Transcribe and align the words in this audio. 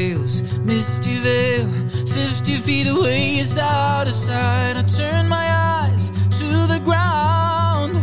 Misty 0.00 1.18
veil, 1.18 1.68
50 2.06 2.56
feet 2.56 2.86
away 2.86 3.36
is 3.36 3.58
out 3.58 4.06
of 4.06 4.14
sight. 4.14 4.78
I 4.78 4.82
turn 4.82 5.28
my 5.28 5.46
eyes 5.46 6.10
to 6.38 6.66
the 6.72 6.80
ground. 6.82 7.98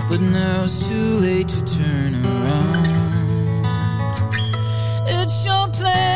But 0.07 0.21
now 0.21 0.65
it's 0.65 0.87
too 0.87 1.15
late 1.15 1.47
to 1.47 1.63
turn 1.65 2.23
around. 2.23 3.65
It's 5.07 5.43
your 5.43 5.69
planet 5.69 6.10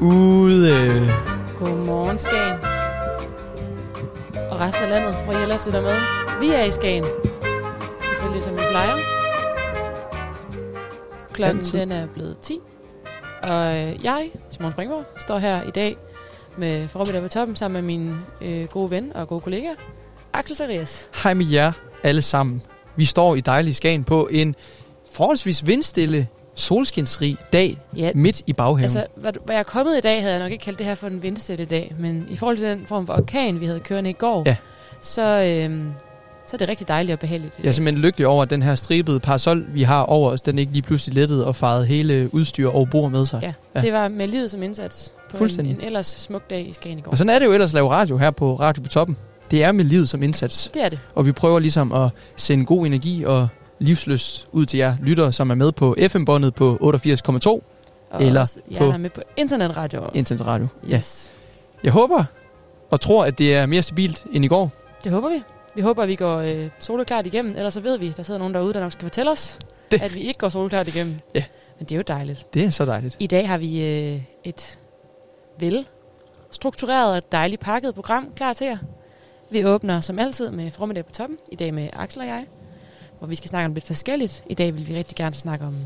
derude. 0.00 1.08
Godmorgen, 1.58 2.18
Skagen. 2.18 2.58
Og 4.50 4.60
resten 4.60 4.84
af 4.84 4.90
landet, 4.90 5.14
hvor 5.24 5.32
I 5.32 5.42
ellers 5.42 5.66
lytter 5.66 5.82
med. 5.82 5.96
Vi 6.40 6.48
er 6.48 6.64
i 6.64 6.70
Skagen. 6.70 7.04
Selvfølgelig 8.00 8.42
som 8.42 8.54
vi 8.54 8.60
plejer. 8.70 8.96
Klokken 11.32 11.58
Altid. 11.58 11.80
den 11.80 11.92
er 11.92 12.06
blevet 12.14 12.38
10. 12.42 12.58
Og 13.42 13.76
øh, 13.76 14.04
jeg, 14.04 14.30
Simon 14.50 14.72
Springborg, 14.72 15.04
står 15.18 15.38
her 15.38 15.62
i 15.62 15.70
dag 15.70 15.96
med 16.56 16.88
formiddag 16.88 17.22
på 17.22 17.28
toppen 17.28 17.56
sammen 17.56 17.84
med 17.84 17.96
min 17.96 18.14
øh, 18.40 18.68
gode 18.68 18.90
ven 18.90 19.12
og 19.14 19.28
gode 19.28 19.40
kollega, 19.40 19.68
Axel 20.32 20.56
Serias. 20.56 21.06
Hej 21.22 21.34
med 21.34 21.46
jer 21.46 21.72
alle 22.02 22.22
sammen. 22.22 22.62
Vi 22.96 23.04
står 23.04 23.34
i 23.34 23.40
dejlig 23.40 23.76
Skagen 23.76 24.04
på 24.04 24.28
en 24.32 24.54
forholdsvis 25.12 25.66
vindstille, 25.66 26.28
solskinsrig 26.60 27.36
dag 27.52 27.78
Ja, 27.96 28.10
midt 28.14 28.42
i 28.46 28.52
baghaven. 28.52 28.82
altså, 28.82 29.06
hvor, 29.16 29.32
hvor 29.44 29.54
jeg 29.54 29.66
kommet 29.66 29.98
i 29.98 30.00
dag, 30.00 30.20
havde 30.20 30.34
jeg 30.34 30.42
nok 30.42 30.52
ikke 30.52 30.64
kaldt 30.64 30.78
det 30.78 30.86
her 30.86 30.94
for 30.94 31.06
en 31.06 31.22
vindstille 31.22 31.64
dag. 31.64 31.94
Men 31.98 32.26
i 32.30 32.36
forhold 32.36 32.56
til 32.56 32.66
den 32.66 32.82
form 32.86 33.06
for 33.06 33.12
orkan, 33.14 33.60
vi 33.60 33.66
havde 33.66 33.80
kørende 33.80 34.10
i 34.10 34.12
går, 34.12 34.42
Ja. 34.46 34.56
så, 35.00 35.22
øh, 35.22 35.80
så 36.46 36.56
er 36.56 36.58
det 36.58 36.68
rigtig 36.68 36.88
dejligt 36.88 37.12
og 37.12 37.18
behageligt. 37.18 37.54
Jeg 37.62 37.68
er 37.68 37.72
simpelthen 37.72 38.02
lykkelig 38.04 38.26
over, 38.26 38.42
at 38.42 38.50
den 38.50 38.62
her 38.62 38.74
stribede 38.74 39.20
parasol, 39.20 39.64
vi 39.74 39.82
har 39.82 40.02
over 40.02 40.30
os, 40.30 40.42
den 40.42 40.58
ikke 40.58 40.72
lige 40.72 40.82
pludselig 40.82 41.14
lettede 41.14 41.46
og 41.46 41.56
farede 41.56 41.86
hele 41.86 42.34
udstyr 42.34 42.68
og 42.68 42.88
bord 42.90 43.10
med 43.10 43.26
sig. 43.26 43.40
Ja, 43.42 43.52
Ja. 43.74 43.80
det 43.80 43.92
var 43.92 44.08
med 44.08 44.28
livet 44.28 44.50
som 44.50 44.62
indsats 44.62 45.12
på 45.36 45.44
en, 45.44 45.66
en 45.66 45.80
ellers 45.82 46.06
smuk 46.06 46.50
dag 46.50 46.68
i 46.68 46.72
Skagen 46.72 46.98
i 46.98 47.00
går. 47.00 47.10
Og 47.10 47.18
sådan 47.18 47.30
er 47.34 47.38
det 47.38 47.46
jo 47.46 47.52
ellers 47.52 47.70
at 47.70 47.74
lave 47.74 47.90
radio 47.90 48.16
her 48.18 48.30
på 48.30 48.54
Radio 48.54 48.82
på 48.82 48.88
Toppen. 48.88 49.16
Det 49.50 49.64
er 49.64 49.72
med 49.72 49.84
livet 49.84 50.08
som 50.08 50.22
indsats. 50.22 50.70
Det 50.74 50.84
er 50.84 50.88
det. 50.88 50.98
Og 51.14 51.26
vi 51.26 51.32
prøver 51.32 51.58
ligesom 51.58 51.92
at 51.92 52.08
sende 52.36 52.64
god 52.64 52.86
energi 52.86 53.24
og 53.24 53.48
livsløst 53.80 54.48
ud 54.52 54.66
til 54.66 54.78
jer 54.78 54.96
lyttere, 55.02 55.32
som 55.32 55.50
er 55.50 55.54
med 55.54 55.72
på 55.72 55.96
FM-båndet 56.08 56.54
på 56.54 56.78
88,2 56.80 57.48
Og 58.10 58.22
Eller 58.24 58.40
også, 58.40 58.60
jeg 58.70 58.78
på- 58.78 58.84
er 58.90 58.96
med 58.96 59.10
på 59.10 59.20
internetradio. 59.36 60.02
internetradio. 60.14 60.66
Ja. 60.88 60.96
Yes. 60.96 61.32
Jeg 61.84 61.92
håber 61.92 62.24
og 62.90 63.00
tror, 63.00 63.24
at 63.24 63.38
det 63.38 63.54
er 63.54 63.66
mere 63.66 63.82
stabilt 63.82 64.24
end 64.32 64.44
i 64.44 64.48
går. 64.48 64.70
Det 65.04 65.12
håber 65.12 65.28
vi. 65.28 65.42
Vi 65.74 65.80
håber, 65.80 66.02
at 66.02 66.08
vi 66.08 66.14
går 66.14 66.36
øh, 66.38 66.68
soleklart 66.80 67.26
igennem. 67.26 67.56
Ellers 67.56 67.74
så 67.74 67.80
ved 67.80 67.98
vi, 67.98 68.12
der 68.16 68.22
sidder 68.22 68.38
nogen 68.38 68.54
derude, 68.54 68.74
der 68.74 68.80
nok 68.80 68.92
skal 68.92 69.02
fortælle 69.02 69.30
os, 69.30 69.58
det. 69.90 70.02
at 70.02 70.14
vi 70.14 70.20
ikke 70.20 70.38
går 70.38 70.48
soleklart 70.48 70.88
igennem. 70.88 71.14
Ja. 71.34 71.44
Men 71.78 71.84
det 71.86 71.92
er 71.92 71.96
jo 71.96 72.02
dejligt. 72.08 72.54
Det 72.54 72.64
er 72.64 72.70
så 72.70 72.84
dejligt. 72.84 73.16
I 73.18 73.26
dag 73.26 73.48
har 73.48 73.58
vi 73.58 73.86
øh, 73.86 74.20
et 74.44 74.78
vel 75.58 75.86
struktureret 76.50 77.14
og 77.14 77.32
dejligt 77.32 77.60
pakket 77.60 77.94
program 77.94 78.26
klar 78.36 78.52
til 78.52 78.66
jer. 78.66 78.78
Vi 79.50 79.64
åbner 79.64 80.00
som 80.00 80.18
altid 80.18 80.50
med 80.50 80.70
formiddag 80.70 81.06
på 81.06 81.12
toppen. 81.12 81.38
I 81.52 81.56
dag 81.56 81.74
med 81.74 81.88
Axel 81.92 82.20
og 82.22 82.26
jeg. 82.28 82.46
Hvor 83.20 83.28
vi 83.28 83.34
skal 83.34 83.48
snakke 83.48 83.66
om 83.66 83.74
lidt 83.74 83.86
forskelligt. 83.86 84.44
I 84.46 84.54
dag 84.54 84.74
vil 84.74 84.88
vi 84.88 84.96
rigtig 84.96 85.16
gerne 85.16 85.34
snakke 85.34 85.64
om 85.64 85.76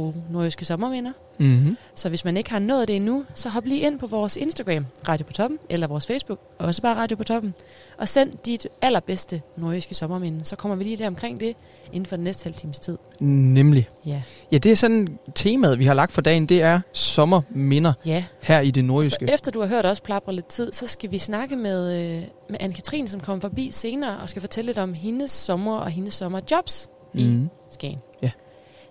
gode 0.00 0.14
nordjyske 0.30 0.64
sommerminder. 0.64 1.12
Mm-hmm. 1.38 1.76
Så 1.94 2.08
hvis 2.08 2.24
man 2.24 2.36
ikke 2.36 2.50
har 2.50 2.58
nået 2.58 2.88
det 2.88 2.96
endnu, 2.96 3.24
så 3.34 3.48
hop 3.48 3.64
lige 3.64 3.80
ind 3.80 3.98
på 3.98 4.06
vores 4.06 4.36
Instagram, 4.36 4.86
Radio 5.08 5.26
på 5.26 5.32
Toppen, 5.32 5.58
eller 5.68 5.86
vores 5.86 6.06
Facebook, 6.06 6.38
også 6.58 6.82
bare 6.82 6.96
Radio 6.96 7.16
på 7.16 7.24
Toppen, 7.24 7.54
og 7.98 8.08
send 8.08 8.32
dit 8.46 8.66
allerbedste 8.82 9.42
nordjyske 9.56 9.94
sommerminde. 9.94 10.44
Så 10.44 10.56
kommer 10.56 10.76
vi 10.76 10.84
lige 10.84 10.96
der 10.96 11.06
omkring 11.06 11.40
det 11.40 11.56
inden 11.92 12.06
for 12.06 12.16
den 12.16 12.24
næste 12.24 12.44
halv 12.44 12.54
times 12.54 12.78
tid. 12.78 12.98
Nemlig. 13.20 13.88
Ja. 14.06 14.22
Ja, 14.52 14.58
det 14.58 14.72
er 14.72 14.76
sådan 14.76 15.18
temaet, 15.34 15.78
vi 15.78 15.84
har 15.84 15.94
lagt 15.94 16.12
for 16.12 16.20
dagen. 16.20 16.46
Det 16.46 16.62
er 16.62 16.80
sommerminder 16.92 17.92
Ja, 18.06 18.24
her 18.42 18.60
i 18.60 18.70
det 18.70 18.82
for 18.82 18.86
nordjyske. 18.86 19.30
efter 19.32 19.50
du 19.50 19.60
har 19.60 19.66
hørt 19.68 19.86
os 19.86 20.00
plapre 20.00 20.34
lidt 20.34 20.46
tid, 20.46 20.72
så 20.72 20.86
skal 20.86 21.10
vi 21.10 21.18
snakke 21.18 21.56
med, 21.56 21.94
øh, 21.94 22.22
med 22.50 22.58
Anne-Katrine, 22.62 23.06
som 23.08 23.20
kommer 23.20 23.40
forbi 23.40 23.70
senere 23.70 24.18
og 24.18 24.28
skal 24.28 24.40
fortælle 24.40 24.66
lidt 24.68 24.78
om 24.78 24.94
hendes 24.94 25.30
sommer 25.30 25.76
og 25.78 25.90
hendes 25.90 26.14
sommerjobs 26.14 26.88
i 27.14 27.24
Mm. 27.24 27.48
Skagen. 27.70 27.98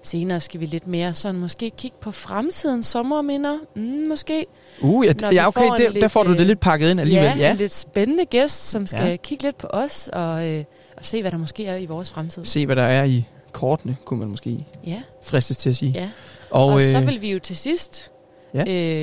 Ja. 0.05 0.09
Senere 0.09 0.39
skal 0.39 0.59
vi 0.59 0.65
lidt 0.65 0.87
mere 0.87 1.13
sådan 1.13 1.41
måske 1.41 1.71
kigge 1.77 1.97
på 2.01 2.11
fremtidens 2.11 2.85
sommerminder. 2.87 3.57
Mm, 3.75 3.81
måske. 4.09 4.45
Uh, 4.81 5.05
ja, 5.05 5.13
Når 5.21 5.31
ja 5.31 5.47
okay, 5.47 5.61
får 5.61 5.73
en 5.73 5.81
der, 5.81 5.87
der 5.91 5.99
lidt, 5.99 6.11
får 6.11 6.23
du 6.23 6.31
det 6.33 6.39
øh, 6.39 6.47
lidt 6.47 6.59
pakket 6.59 6.89
ind 6.91 6.99
alligevel. 6.99 7.37
Ja, 7.37 7.51
en 7.51 7.57
lidt 7.57 7.73
spændende 7.73 8.25
gæst, 8.25 8.69
som 8.69 8.87
skal 8.87 9.03
Ja. 9.03 9.09
ja. 9.09 9.15
kigge 9.15 9.43
lidt 9.43 9.57
på 9.57 9.67
os 9.67 10.09
og, 10.13 10.47
øh, 10.47 10.63
og 10.97 11.05
se, 11.05 11.21
hvad 11.21 11.31
der 11.31 11.37
måske 11.37 11.65
er 11.65 11.75
i 11.75 11.85
vores 11.85 12.09
fremtid. 12.11 12.45
Se, 12.45 12.65
hvad 12.65 12.75
der 12.75 12.83
er 12.83 13.03
i 13.03 13.25
kortene, 13.51 13.97
kunne 14.05 14.19
man 14.19 14.29
måske 14.29 14.65
Ja, 14.87 15.01
fristes 15.23 15.57
til 15.57 15.69
at 15.69 15.75
sige. 15.75 15.91
ja. 15.95 16.09
Og, 16.49 16.65
Og, 16.65 16.73
og 16.73 16.81
så 16.81 16.97
øh, 16.99 17.07
vil 17.07 17.21
vi 17.21 17.31
jo 17.31 17.39
til 17.39 17.55
sidst 17.57 18.11
ja. 18.53 18.61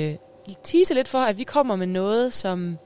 øh, 0.09 0.15
tease 0.63 0.93
lidt 0.93 1.07
for, 1.07 1.19
at 1.19 1.37
vi 1.37 1.43
kommer 1.43 1.75
med 1.75 1.87
noget, 1.87 2.33
som 2.33 2.77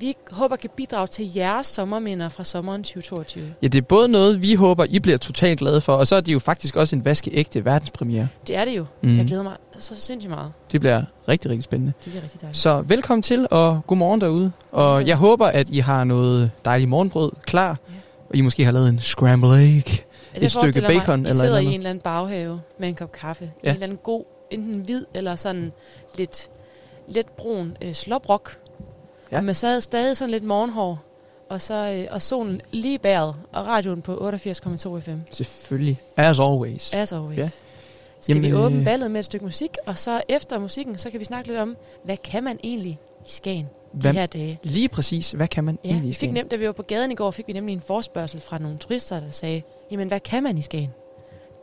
vi 0.00 0.16
håber 0.30 0.56
kan 0.56 0.70
bidrage 0.76 1.06
til 1.06 1.32
jeres 1.34 1.66
sommerminder 1.66 2.28
fra 2.28 2.44
sommeren 2.44 2.82
2022. 2.82 3.54
ja, 3.62 3.68
det 3.68 3.78
er 3.78 3.82
både 3.82 4.08
noget, 4.08 4.42
vi 4.42 4.54
håber, 4.54 4.84
I 4.84 4.98
bliver 4.98 5.18
totalt 5.18 5.58
glade 5.58 5.80
for, 5.80 5.92
og 5.92 6.06
så 6.06 6.16
er 6.16 6.20
det 6.20 6.32
jo 6.32 6.38
faktisk 6.38 6.76
også 6.76 6.96
en 6.96 7.04
vaskeægte 7.04 7.64
verdenspremiere. 7.64 8.28
Det 8.46 8.56
er 8.56 8.64
det 8.64 8.76
jo. 8.76 8.86
Mm. 9.02 9.16
Jeg 9.18 9.26
glæder 9.26 9.42
mig 9.42 9.56
så 9.78 9.94
sindssygt 9.96 10.30
meget. 10.30 10.52
Det 10.72 10.80
bliver 10.80 11.02
rigtig, 11.28 11.50
rigtig 11.50 11.64
spændende. 11.64 11.92
Det 12.04 12.12
bliver 12.12 12.22
rigtig 12.22 12.40
dejligt. 12.40 12.58
Så 12.58 12.80
velkommen 12.80 13.22
til, 13.22 13.46
og 13.50 13.80
god 13.86 13.96
morgen 13.96 14.20
derude. 14.20 14.52
Og 14.72 15.06
jeg 15.06 15.16
håber, 15.16 15.46
at 15.46 15.68
I 15.70 15.78
har 15.78 16.04
noget 16.04 16.50
dejligt 16.64 16.90
morgenbrød 16.90 17.32
klar. 17.42 17.68
Ja. 17.88 17.94
Og 18.28 18.36
I 18.36 18.40
måske 18.40 18.64
har 18.64 18.72
lavet 18.72 18.88
en 18.88 18.98
scrambled 18.98 19.52
egg. 19.52 20.04
Altså, 20.34 20.60
jeg 20.60 20.70
stykke 20.72 20.86
bacon 20.86 21.20
mig, 21.20 21.28
I 21.28 21.30
eller 21.30 21.32
sidder 21.32 21.56
et 21.56 21.62
i 21.62 21.64
eller 21.64 21.70
en 21.70 21.80
eller 21.80 21.90
anden 21.90 22.02
baghave 22.02 22.60
med 22.78 22.88
en 22.88 22.94
kop 22.94 23.12
kaffe. 23.12 23.44
Ja. 23.44 23.50
Ja. 23.64 23.70
En 23.70 23.74
eller 23.74 23.86
anden 23.86 23.98
god, 24.02 24.24
enten 24.50 24.80
hvid 24.80 25.04
eller 25.14 25.36
sådan 25.36 25.72
lidt, 26.18 26.48
lidt 27.08 27.36
brun 27.36 27.76
øh, 27.82 27.92
slobrok. 27.92 28.58
Ja. 29.32 29.36
Ja. 29.36 29.42
Med 29.42 29.54
stadig, 29.54 29.82
stadig 29.82 30.16
sådan 30.16 30.30
lidt 30.30 30.44
morgenhår. 30.44 30.98
Og, 31.50 31.60
så, 31.60 31.74
øh, 31.74 32.06
og 32.10 32.22
solen 32.22 32.60
lige 32.70 32.98
bæret. 32.98 33.34
Og 33.52 33.66
radioen 33.66 34.02
på 34.02 34.30
88,2 34.30 34.98
FM. 35.00 35.10
Selvfølgelig. 35.30 36.00
As 36.16 36.38
always. 36.40 36.94
As 36.94 37.12
always. 37.12 37.38
Ja. 37.38 37.48
Skal 38.20 38.34
Jamen, 38.36 38.50
vi 38.50 38.56
åbne 38.56 38.78
øh, 38.78 38.84
ballet 38.84 39.10
med 39.10 39.18
et 39.20 39.24
stykke 39.24 39.44
musik, 39.44 39.70
og 39.86 39.98
så 39.98 40.20
efter 40.28 40.58
musikken, 40.58 40.98
så 40.98 41.10
kan 41.10 41.20
vi 41.20 41.24
snakke 41.24 41.48
lidt 41.48 41.60
om, 41.60 41.76
hvad 42.04 42.16
kan 42.16 42.44
man 42.44 42.58
egentlig 42.64 42.98
i 43.26 43.30
Skagen 43.30 43.66
Hvad, 43.92 44.12
de 44.12 44.18
her 44.18 44.26
dage? 44.26 44.58
lige 44.62 44.88
præcis, 44.88 45.30
hvad 45.30 45.48
kan 45.48 45.64
man 45.64 45.78
Ja, 45.84 45.88
egentlig 45.88 46.04
i 46.06 46.08
vi 46.08 46.12
fik 46.12 46.16
Skagen? 46.18 46.34
nemt, 46.34 46.50
da 46.50 46.56
vi 46.56 46.66
var 46.66 46.72
på 46.72 46.82
gaden 46.82 47.10
i 47.10 47.14
går, 47.14 47.30
fik 47.30 47.46
vi 47.46 47.52
nemlig 47.52 47.72
en 47.72 47.80
forspørgsel 47.80 48.40
fra 48.40 48.58
nogle 48.58 48.78
turister, 48.78 49.20
der 49.20 49.30
sagde, 49.30 49.62
jamen 49.90 50.08
hvad 50.08 50.20
kan 50.20 50.42
man 50.42 50.58
i 50.58 50.62
Skagen? 50.62 50.90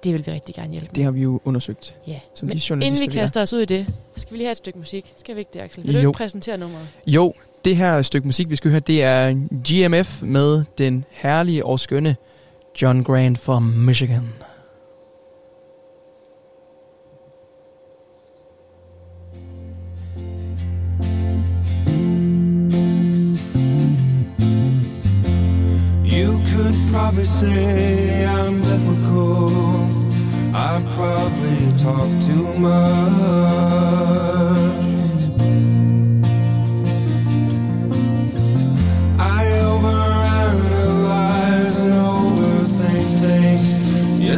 Det 0.03 0.13
vil 0.13 0.25
vi 0.25 0.31
rigtig 0.31 0.55
gerne 0.55 0.71
hjælpe 0.71 0.87
med. 0.87 0.95
Det 0.95 1.03
har 1.03 1.11
vi 1.11 1.21
jo 1.21 1.39
undersøgt. 1.45 1.95
Ja, 2.07 2.19
Som 2.33 2.47
men 2.47 2.57
de 2.57 2.73
inden 2.73 2.93
vi 2.93 2.99
vi 2.99 3.05
er. 3.05 3.11
kaster 3.21 3.41
os 3.41 3.53
ud 3.53 3.59
i 3.61 3.65
det, 3.65 3.87
så 4.15 4.19
skal 4.21 4.33
vi 4.33 4.37
lige 4.37 4.45
have 4.45 4.51
et 4.51 4.57
stykke 4.57 4.79
musik. 4.79 5.13
Skal 5.17 5.35
vi 5.35 5.39
ikke 5.39 5.51
det, 5.53 5.59
Axel? 5.59 5.83
Vil 5.87 5.93
du 5.93 5.99
Jo. 5.99 6.09
ikke 6.09 6.17
præsentere 6.17 6.57
nummeret? 6.57 6.87
Jo, 7.07 7.33
det 7.65 7.75
her 7.75 8.01
stykke 8.01 8.27
musik, 8.27 8.49
vi 8.49 8.55
skal 8.55 8.71
høre, 8.71 8.79
det 8.79 9.03
er 9.03 9.33
GMF 9.69 10.21
med 10.21 10.63
den 10.77 11.05
herlige 11.11 11.65
og 11.65 11.79
skønne 11.79 12.15
John 12.81 13.03
Grant 13.03 13.39
fra 13.39 13.59
Michigan. 13.59 14.33
You 26.05 26.39
could 26.51 26.75
probably 26.91 27.23
say 27.23 28.25
I'm 28.25 28.61
difficult. 28.61 30.05
I 30.53 30.85
probably 30.95 31.77
talk 31.77 32.09
too 32.21 32.59
much. 32.59 33.94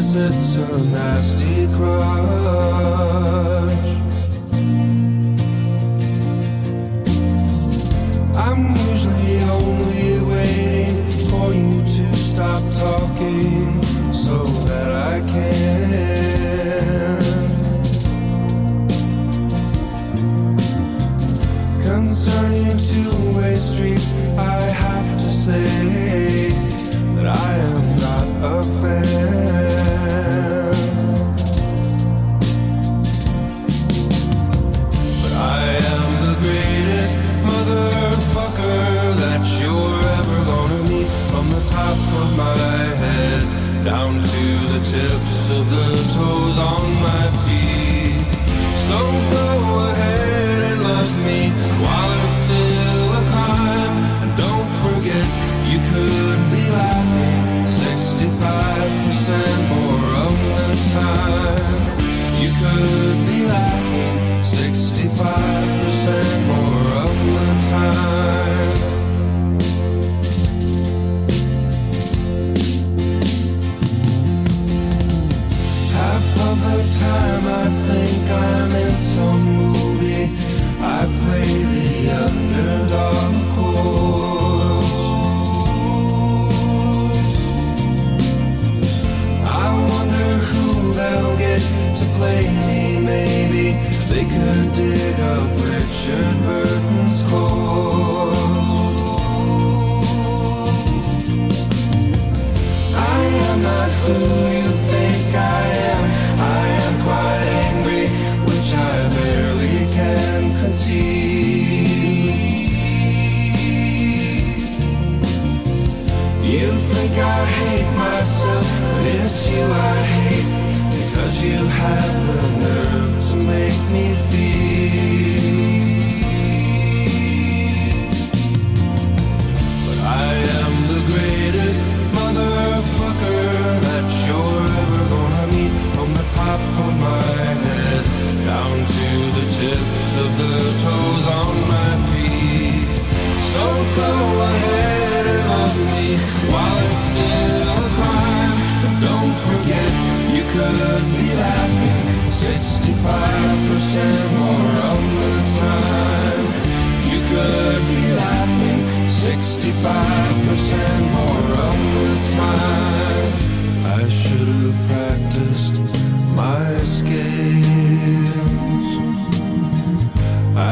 Yes, 0.07 0.15
it's 0.15 0.55
a 0.55 0.59
nasty 0.85 1.67
crutch. 1.75 2.07
I'm 8.37 8.63
usually 8.87 9.39
only 9.51 10.19
waiting 10.31 11.03
for 11.29 11.47
you 11.53 11.71
to 11.81 12.13
stop 12.15 12.63
talking 12.79 13.16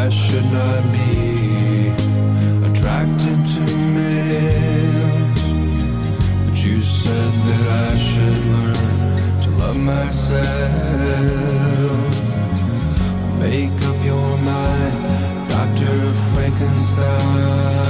I 0.05 0.09
should 0.09 0.45
not 0.53 0.83
be 0.93 1.89
attracted 2.67 3.39
to 3.53 3.77
males. 3.95 5.41
But 6.45 6.57
you 6.63 6.79
said 6.79 7.31
that 7.47 7.67
I 7.89 7.95
should 7.97 8.45
learn 8.53 9.41
to 9.41 9.49
love 9.57 9.77
myself. 9.77 10.43
Make 13.41 13.81
up 13.89 14.05
your 14.05 14.37
mind, 14.37 15.49
Dr. 15.49 16.13
Frankenstein. 16.13 17.84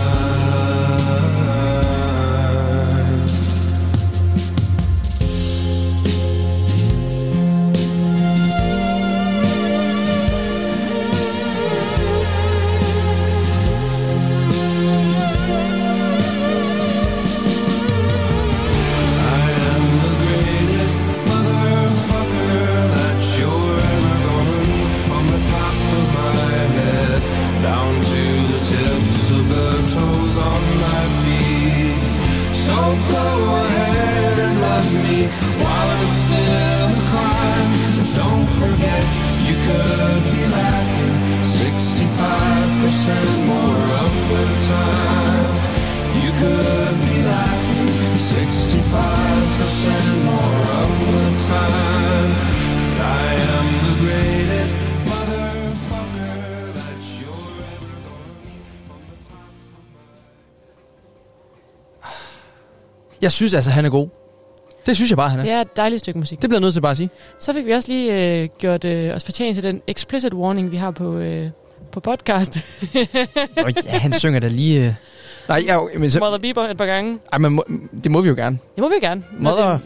Jeg 63.26 63.32
synes 63.32 63.54
altså, 63.54 63.72
han 63.72 63.86
er 63.86 63.90
god. 63.90 64.08
Det 64.86 64.96
synes 64.96 65.10
jeg 65.12 65.18
bare, 65.18 65.30
han 65.30 65.40
er. 65.40 65.44
Det 65.44 65.52
er 65.52 65.62
et 65.62 65.78
dejligt 65.78 66.00
stykke 66.00 66.20
musik. 66.20 66.42
Det 66.42 66.50
bliver 66.50 66.60
jeg 66.60 66.62
nødt 66.62 66.74
til 66.74 66.82
bare 66.82 66.92
at 66.92 66.98
sige. 66.98 67.10
Så 67.40 67.54
fik 67.54 67.66
vi 67.66 67.72
også 67.72 67.92
lige 67.92 68.42
øh, 68.42 68.50
gjort 68.60 68.86
øh, 68.86 69.16
os 69.16 69.24
fortjent 69.24 69.56
til 69.56 69.64
den 69.64 69.82
explicit 69.88 70.34
warning, 70.34 70.72
vi 70.72 70.78
har 70.78 70.92
på, 70.92 71.18
øh, 71.18 71.50
på 71.92 72.00
podcast. 72.00 72.58
Nå, 73.58 73.68
ja, 73.86 73.90
han 73.92 74.14
synger 74.14 74.40
da 74.40 74.48
lige... 74.48 74.86
Øh... 74.86 74.94
Nej, 75.50 75.62
ja, 75.68 75.78
men 76.00 76.12
så... 76.12 76.20
Mother 76.20 76.38
Bieber 76.38 76.62
et 76.64 76.78
par 76.78 76.86
gange. 76.86 77.20
Ej, 77.34 77.38
men 77.38 77.52
må, 77.52 77.64
det 78.04 78.12
må 78.12 78.22
vi 78.22 78.30
jo 78.30 78.36
gerne. 78.36 78.58
Det 78.76 78.82
må 78.82 78.90
vi 78.90 78.96
gerne. 79.02 79.24
Når 79.40 79.52
Mother... 79.52 79.72
det- 79.72 79.82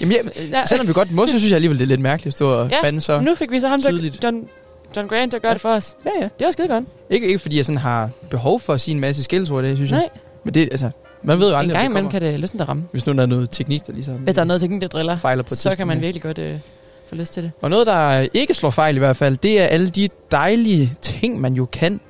Jamen, 0.00 0.16
jeg, 0.16 0.48
Ja, 0.52 0.64
selvom 0.66 0.88
vi 0.88 0.92
godt 0.92 1.10
må, 1.12 1.26
så 1.26 1.38
synes 1.38 1.50
jeg 1.50 1.54
alligevel, 1.56 1.78
det 1.78 1.84
er 1.84 1.88
lidt 1.88 2.00
mærkeligt 2.00 2.26
at 2.26 2.32
stå 2.32 2.48
og 2.48 2.68
Ja, 2.70 2.76
bande 2.82 3.00
så. 3.00 3.20
nu 3.20 3.34
fik 3.34 3.50
vi 3.50 3.60
så 3.60 3.68
ham, 3.68 3.82
der. 3.82 4.10
John, 4.24 4.48
John 4.96 5.08
Grant, 5.08 5.32
der 5.32 5.38
gør 5.38 5.52
det 5.52 5.60
for 5.60 5.68
os. 5.68 5.96
Ja, 6.04 6.10
ja. 6.20 6.28
Det 6.38 6.44
var 6.44 6.50
skide 6.50 6.68
godt. 6.68 6.84
Ikke, 7.10 7.26
ikke 7.26 7.38
fordi 7.38 7.56
jeg 7.56 7.64
sådan 7.64 7.78
har 7.78 8.10
behov 8.30 8.60
for 8.60 8.72
at 8.74 8.80
sige 8.80 8.94
en 8.94 9.00
masse 9.00 9.24
skældsord, 9.24 9.64
det 9.64 9.76
synes 9.76 9.90
jeg. 9.90 9.98
Nej, 9.98 10.08
Men 10.44 10.54
det, 10.54 10.60
altså, 10.72 10.90
man 11.24 11.38
ved 11.38 11.46
jo 11.48 11.54
en 11.54 11.58
aldrig, 11.58 11.72
gang 11.76 11.86
om 11.86 11.92
det 11.92 11.98
imellem 11.98 12.10
kan 12.10 12.22
det 12.22 12.40
lysten 12.40 12.58
der 12.58 12.64
ramme. 12.64 12.84
Hvis 12.92 13.06
nu 13.06 13.12
der 13.12 13.22
er 13.22 13.26
noget 13.26 13.50
teknik, 13.50 13.86
der 13.86 13.92
ligesom 13.92 14.14
Hvis 14.14 14.34
der 14.34 14.40
er 14.40 14.44
noget 14.46 14.60
teknik, 14.60 14.80
der 14.82 14.88
driller, 14.88 15.16
fejler 15.16 15.42
på 15.42 15.54
så 15.54 15.76
kan 15.76 15.86
man 15.86 16.00
virkelig 16.00 16.22
godt 16.22 16.38
øh, 16.38 16.58
få 17.08 17.14
lyst 17.14 17.32
til 17.32 17.42
det. 17.42 17.50
Og 17.62 17.70
noget, 17.70 17.86
der 17.86 18.26
ikke 18.34 18.54
slår 18.54 18.70
fejl 18.70 18.96
i 18.96 18.98
hvert 18.98 19.16
fald, 19.16 19.36
det 19.36 19.60
er 19.60 19.64
alle 19.66 19.90
de 19.90 20.08
dejlige 20.30 20.94
ting, 21.02 21.40
man 21.40 21.54
jo 21.54 21.64
kan 21.64 22.00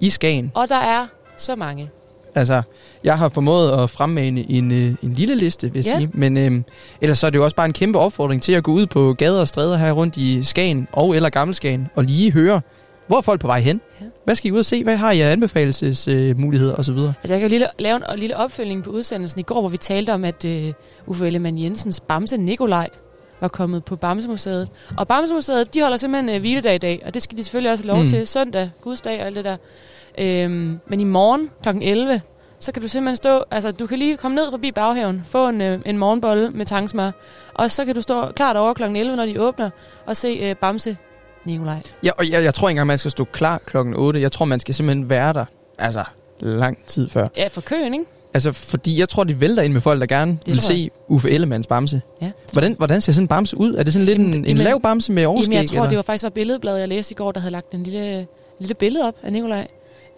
i 0.00 0.10
Skagen. 0.10 0.52
Og 0.54 0.68
der 0.68 0.76
er 0.78 1.06
så 1.36 1.56
mange. 1.56 1.90
Altså, 2.34 2.62
jeg 3.04 3.18
har 3.18 3.28
formået 3.28 3.82
at 3.82 3.90
fremmane 3.90 4.50
en, 4.50 4.72
øh, 4.72 4.94
en 5.02 5.12
lille 5.14 5.34
liste, 5.34 5.72
vil 5.72 5.78
jeg 5.84 5.92
Ja. 5.92 5.98
sige. 5.98 6.10
Men 6.14 6.36
øh, 6.36 6.62
ellers 7.00 7.18
så 7.18 7.26
er 7.26 7.30
det 7.30 7.38
jo 7.38 7.44
også 7.44 7.56
bare 7.56 7.66
en 7.66 7.72
kæmpe 7.72 7.98
opfordring 7.98 8.42
til 8.42 8.52
at 8.52 8.62
gå 8.62 8.72
ud 8.72 8.86
på 8.86 9.14
gader 9.18 9.40
og 9.40 9.48
stræder 9.48 9.76
her 9.76 9.92
rundt 9.92 10.16
i 10.16 10.44
Skagen 10.44 10.88
og 10.92 11.16
eller 11.16 11.28
Gammelskagen 11.30 11.88
og 11.94 12.04
lige 12.04 12.32
høre, 12.32 12.60
Hvor 13.12 13.18
er 13.18 13.22
folk 13.22 13.40
på 13.40 13.46
vej 13.46 13.60
hen? 13.60 13.80
Ja. 14.00 14.06
Hvad 14.24 14.34
skal 14.34 14.48
I 14.48 14.52
ud 14.52 14.58
og 14.58 14.64
se? 14.64 14.84
Hvad 14.84 14.96
har 14.96 15.12
I 15.12 15.20
af 15.20 15.32
anbefalelsesmuligheder 15.32 16.74
og 16.74 16.84
så 16.84 16.92
videre? 16.92 17.14
Altså, 17.22 17.34
jeg 17.34 17.40
kan 17.40 17.48
jo 17.48 17.52
lille, 17.52 17.66
lave 17.78 17.96
en, 17.96 18.02
en 18.12 18.18
lille 18.18 18.36
opfølgning 18.36 18.84
på 18.84 18.90
udsendelsen 18.90 19.40
i 19.40 19.42
går, 19.42 19.60
hvor 19.60 19.68
vi 19.68 19.76
talte 19.76 20.14
om, 20.14 20.24
at 20.24 20.44
uh, 20.44 20.72
Uffe 21.06 21.26
Ellemann 21.26 21.58
Jensens 21.58 22.00
Bamse 22.00 22.36
Nikolaj 22.36 22.88
var 23.40 23.48
kommet 23.48 23.84
på 23.84 23.96
Bamsemuseet. 23.96 24.68
Og 24.96 25.08
Bamsemuseet, 25.08 25.74
de 25.74 25.82
holder 25.82 25.96
simpelthen 25.96 26.36
uh, 26.36 26.40
hviledag 26.40 26.74
i 26.74 26.78
dag, 26.78 27.02
og 27.06 27.14
det 27.14 27.22
skal 27.22 27.38
de 27.38 27.44
selvfølgelig 27.44 27.72
også 27.72 27.84
have 27.84 27.94
lov 27.94 28.02
mm. 28.02 28.08
til. 28.08 28.26
Søndag, 28.26 28.70
gudsdag 28.80 29.20
og 29.20 29.26
alt 29.26 29.36
det 29.36 29.44
der. 29.44 29.56
Øhm, 30.18 30.80
men 30.86 31.00
i 31.00 31.04
morgen 31.04 31.50
kl. 31.62 31.68
11, 31.82 32.20
så 32.58 32.72
kan 32.72 32.82
du 32.82 32.88
simpelthen 32.88 33.16
stå, 33.16 33.44
altså 33.50 33.72
du 33.72 33.86
kan 33.86 33.98
lige 33.98 34.16
komme 34.16 34.34
ned 34.34 34.50
forbi 34.50 34.72
baghaven, 34.72 35.22
få 35.24 35.48
en, 35.48 35.60
øh, 35.60 35.80
en 35.86 35.98
morgenbolle 35.98 36.50
med 36.50 36.66
tangsmør, 36.66 37.10
og 37.54 37.70
så 37.70 37.84
kan 37.84 37.94
du 37.94 38.02
stå 38.02 38.32
klart 38.32 38.56
over 38.56 38.74
kl. 38.74 38.82
11, 38.82 39.16
når 39.16 39.26
de 39.26 39.40
åbner, 39.40 39.70
og 40.06 40.16
se 40.16 40.38
øh, 40.42 40.56
Bamse 40.56 40.96
Nikolaj. 41.44 41.80
Ja, 42.04 42.10
og 42.18 42.30
jeg, 42.30 42.44
jeg 42.44 42.54
tror 42.54 42.68
ikke 42.68 42.72
engang, 42.72 42.86
man 42.86 42.98
skal 42.98 43.10
stå 43.10 43.24
klar 43.24 43.58
klokken 43.66 43.94
8. 43.94 44.20
Jeg 44.20 44.32
tror, 44.32 44.44
man 44.44 44.60
skal 44.60 44.74
simpelthen 44.74 45.08
være 45.10 45.32
der. 45.32 45.44
Altså, 45.78 46.04
lang 46.40 46.78
tid 46.86 47.08
før. 47.08 47.28
Ja, 47.36 47.48
for 47.52 47.60
køen, 47.60 47.94
ikke? 47.94 48.06
Altså, 48.34 48.52
fordi 48.52 49.00
jeg 49.00 49.08
tror, 49.08 49.24
de 49.24 49.40
vælter 49.40 49.62
ind 49.62 49.72
med 49.72 49.80
folk, 49.80 50.00
der 50.00 50.06
gerne 50.06 50.38
vil 50.46 50.58
tror 50.58 50.72
jeg 50.72 50.78
se 50.80 50.90
Uffe 51.08 51.30
Ellemanns 51.30 51.66
bamse. 51.66 52.00
Ja. 52.22 52.30
Hvordan, 52.52 52.74
hvordan 52.78 53.00
ser 53.00 53.12
sådan 53.12 53.24
en 53.24 53.28
bamse 53.28 53.58
ud? 53.58 53.74
Er 53.74 53.82
det 53.82 53.92
sådan 53.92 54.06
lidt 54.06 54.18
Jamen, 54.18 54.34
en, 54.34 54.38
en 54.38 54.44
jamen- 54.44 54.64
lav 54.64 54.80
bamse 54.80 55.12
med 55.12 55.26
overskæg? 55.26 55.52
Jamen, 55.52 55.62
jeg 55.62 55.68
tror, 55.68 55.76
eller? 55.76 55.88
det 55.88 55.96
var 55.96 56.02
faktisk 56.02 56.22
var 56.22 56.30
billedbladet, 56.30 56.80
jeg 56.80 56.88
læste 56.88 57.12
i 57.12 57.14
går, 57.14 57.32
der 57.32 57.40
havde 57.40 57.52
lagt 57.52 57.72
en 57.72 57.82
lille, 57.82 58.26
lille 58.58 58.74
billede 58.74 59.08
op 59.08 59.14
af 59.22 59.32
Nikolaj. 59.32 59.66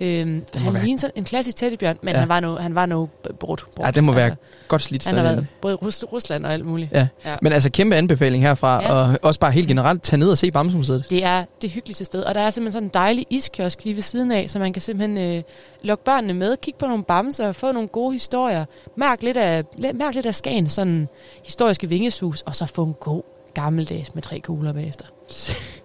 Øhm, 0.01 0.45
må 0.55 0.61
han 0.61 0.75
være- 0.75 0.83
ligner 0.85 0.99
sådan 1.01 1.13
en 1.17 1.25
klassisk 1.25 1.57
teddybjørn, 1.57 1.97
men 2.03 2.15
Ja. 2.15 2.19
han 2.21 2.29
var 2.29 2.41
nu, 2.41 2.57
han 2.57 2.75
var 2.75 2.87
nu 2.87 3.09
brudt. 3.25 3.39
brudt. 3.41 3.87
Ja, 3.87 3.91
det 3.91 4.05
må 4.05 4.13
være 4.13 4.37
godt 4.69 4.83
slidt. 4.83 5.07
Han 5.07 5.15
har 5.17 5.23
været 5.23 5.47
både 5.61 5.75
i 5.75 5.77
Rus- 5.77 6.05
Rusland 6.13 6.47
og 6.47 6.53
alt 6.53 6.65
muligt. 6.67 6.93
Ja. 6.93 7.07
Ja. 7.25 7.37
Men 7.43 7.53
altså, 7.53 7.71
kæmpe 7.71 7.97
anbefaling 7.97 8.43
herfra, 8.43 8.83
Ja. 8.83 8.93
og 8.93 9.19
også 9.23 9.41
bare 9.41 9.53
helt 9.53 9.69
generelt, 9.69 10.03
tage 10.03 10.19
ned 10.21 10.31
og 10.31 10.39
se 10.39 10.51
Bamsemuseet. 10.51 11.05
Det 11.11 11.25
er 11.25 11.45
det 11.63 11.71
hyggeligste 11.71 12.05
sted, 12.05 12.23
og 12.23 12.35
der 12.35 12.41
er 12.41 12.51
simpelthen 12.51 12.73
sådan 12.73 12.87
en 12.87 12.91
dejlig 12.95 13.27
iskiosk 13.31 13.85
lige 13.85 13.95
ved 13.95 14.03
siden 14.03 14.33
af, 14.33 14.51
så 14.51 14.59
man 14.59 14.73
kan 14.73 14.83
simpelthen 14.83 15.37
øh, 15.37 15.43
lokke 15.83 16.05
børnene 16.05 16.35
med, 16.35 16.57
kigge 16.57 16.79
på 16.79 16.87
nogle 16.87 17.05
bamser, 17.05 17.53
få 17.53 17.73
nogle 17.73 17.89
gode 17.89 18.13
historier, 18.13 18.65
mærk 18.97 19.23
lidt 19.23 19.37
af, 19.37 19.65
mærk 19.95 20.15
lidt 20.15 20.27
af 20.27 20.35
Skagen, 20.35 20.69
sådan 20.69 21.09
historiske 21.45 21.89
vingesus, 21.89 22.41
og 22.43 22.55
så 22.55 22.67
få 22.67 22.85
en 22.85 22.95
god 23.01 23.23
gammeldags 23.55 24.15
med 24.15 24.23
tre 24.23 24.41
kugler 24.41 24.73
bagefter. 24.73 25.05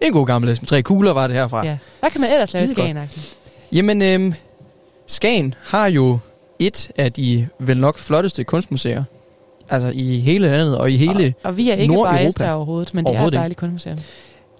En 0.00 0.12
god 0.12 0.26
gammeldags 0.26 0.62
med 0.62 0.68
tre 0.68 0.82
kugler 0.82 1.12
var 1.12 1.26
det 1.26 1.36
herfra. 1.36 1.66
Ja. 1.66 1.78
Hvad 2.00 2.10
kan 2.10 2.20
man 2.20 2.30
ellers 2.32 2.52
lave 2.52 2.64
i. 2.64 2.68
Skagen, 2.68 2.96
Axel? 2.96 3.22
Jamen, 3.72 4.02
øhm, 4.02 4.34
Skagen 5.06 5.54
har 5.64 5.86
jo 5.86 6.18
et 6.58 6.90
af 6.96 7.12
de 7.12 7.48
vel 7.58 7.80
nok 7.80 7.98
flotteste 7.98 8.44
kunstmuseer. 8.44 9.04
Altså 9.70 9.92
i 9.94 10.18
hele 10.18 10.48
landet 10.48 10.78
og 10.78 10.90
i 10.90 10.96
hele... 10.96 11.34
Og, 11.42 11.48
og 11.48 11.56
vi 11.56 11.70
er 11.70 11.74
ikke 11.74 11.94
der 12.38 12.52
overhovedet, 12.52 12.94
men 12.94 13.06
det 13.06 13.16
er 13.16 13.26
et 13.26 13.32
dejligt 13.32 13.60
kunstmuseum. 13.60 13.98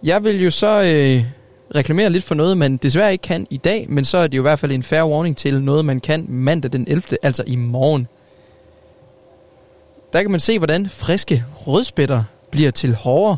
Jeg 0.03 0.25
vil 0.25 0.45
jo 0.45 0.51
så 0.51 0.83
øh, 0.83 1.25
reklamere 1.75 2.11
lidt 2.11 2.25
for 2.25 2.35
noget, 2.35 2.59
man 2.59 2.77
desværre 2.77 3.13
ikke 3.13 3.23
kan 3.23 3.47
i 3.51 3.57
dag, 3.57 3.87
men 3.89 4.05
så 4.05 4.19
er 4.19 4.27
det 4.27 4.37
jo 4.37 4.43
i 4.43 4.49
hvert 4.49 4.59
fald 4.59 4.73
en 4.73 4.83
fair 4.83 5.03
warning 5.03 5.37
til 5.37 5.63
noget, 5.63 5.85
man 5.85 6.01
kan 6.01 6.27
mandag 6.29 6.73
den 6.73 6.85
11., 6.89 7.03
altså 7.23 7.45
i 7.47 7.57
morgen. 7.57 8.07
Der 10.13 10.23
kan 10.23 10.31
man 10.31 10.41
se, 10.41 10.59
hvordan 10.59 10.89
friske 10.89 11.45
rødspætter 11.67 12.25
bliver 12.51 12.71
til 12.71 12.95
hårde 12.95 13.37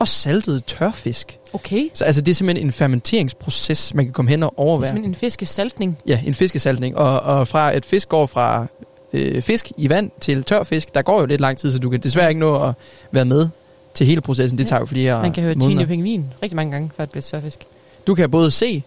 og 0.00 0.08
saltede 0.08 0.60
tørfisk. 0.60 1.37
Okay. 1.52 1.88
Så 1.94 2.04
altså, 2.04 2.20
det 2.22 2.30
er 2.30 2.34
simpelthen 2.34 2.66
en 2.66 2.72
fermenteringsproces, 2.72 3.94
man 3.94 4.04
kan 4.04 4.12
komme 4.12 4.30
hen 4.30 4.42
og 4.42 4.50
Det 4.50 4.58
er 4.58 4.62
overvære. 4.62 4.86
simpelthen 4.88 5.10
en 5.10 5.14
fiskesaltning. 5.14 5.98
Ja, 6.06 6.20
en 6.26 6.34
fiskesaltning. 6.34 6.96
Og, 6.96 7.20
og 7.20 7.48
fra 7.48 7.76
et 7.76 7.84
fisk 7.84 8.08
går 8.08 8.26
fra 8.26 8.66
øh, 9.12 9.42
fisk 9.42 9.72
i 9.76 9.88
vand 9.88 10.10
til 10.20 10.44
tør 10.44 10.62
fisk, 10.62 10.94
der 10.94 11.02
går 11.02 11.20
jo 11.20 11.26
lidt 11.26 11.40
lang 11.40 11.58
tid, 11.58 11.72
så 11.72 11.78
du 11.78 11.90
kan 11.90 12.00
desværre 12.00 12.28
ikke 12.28 12.40
nå 12.40 12.62
at 12.68 12.74
være 13.12 13.24
med 13.24 13.48
til 13.94 14.06
hele 14.06 14.20
processen. 14.20 14.58
Det 14.58 14.64
Ja. 14.64 14.68
tager 14.68 14.80
jo 14.80 14.86
flere 14.86 15.22
Man 15.22 15.32
kan 15.32 15.42
høre. 15.42 15.54
Tine 15.54 15.86
Pingvin 15.86 16.24
rigtig 16.42 16.56
mange 16.56 16.72
gange, 16.72 16.90
før 16.96 17.04
det 17.04 17.10
bliver 17.10 17.22
surfisk. 17.22 17.66
Du 18.06 18.14
kan 18.14 18.30
både 18.30 18.50
se, 18.50 18.82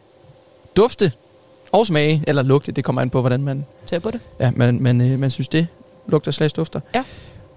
dufte 0.78 1.12
og 1.72 1.86
smage, 1.88 2.24
eller 2.28 2.44
lugte, 2.44 2.72
det 2.72 2.84
kommer 2.84 3.02
an 3.02 3.10
på, 3.10 3.20
hvordan 3.22 3.42
man, 3.42 3.66
Ser 3.86 4.00
på 4.00 4.12
det. 4.12 4.20
ja, 4.40 4.52
man, 4.56 4.78
man, 4.82 5.02
øh, 5.02 5.20
man 5.20 5.30
synes 5.30 5.48
det 5.48 5.68
lugter 6.08 6.32
slags 6.32 6.54
dufter. 6.54 6.80
Ja. 6.96 7.04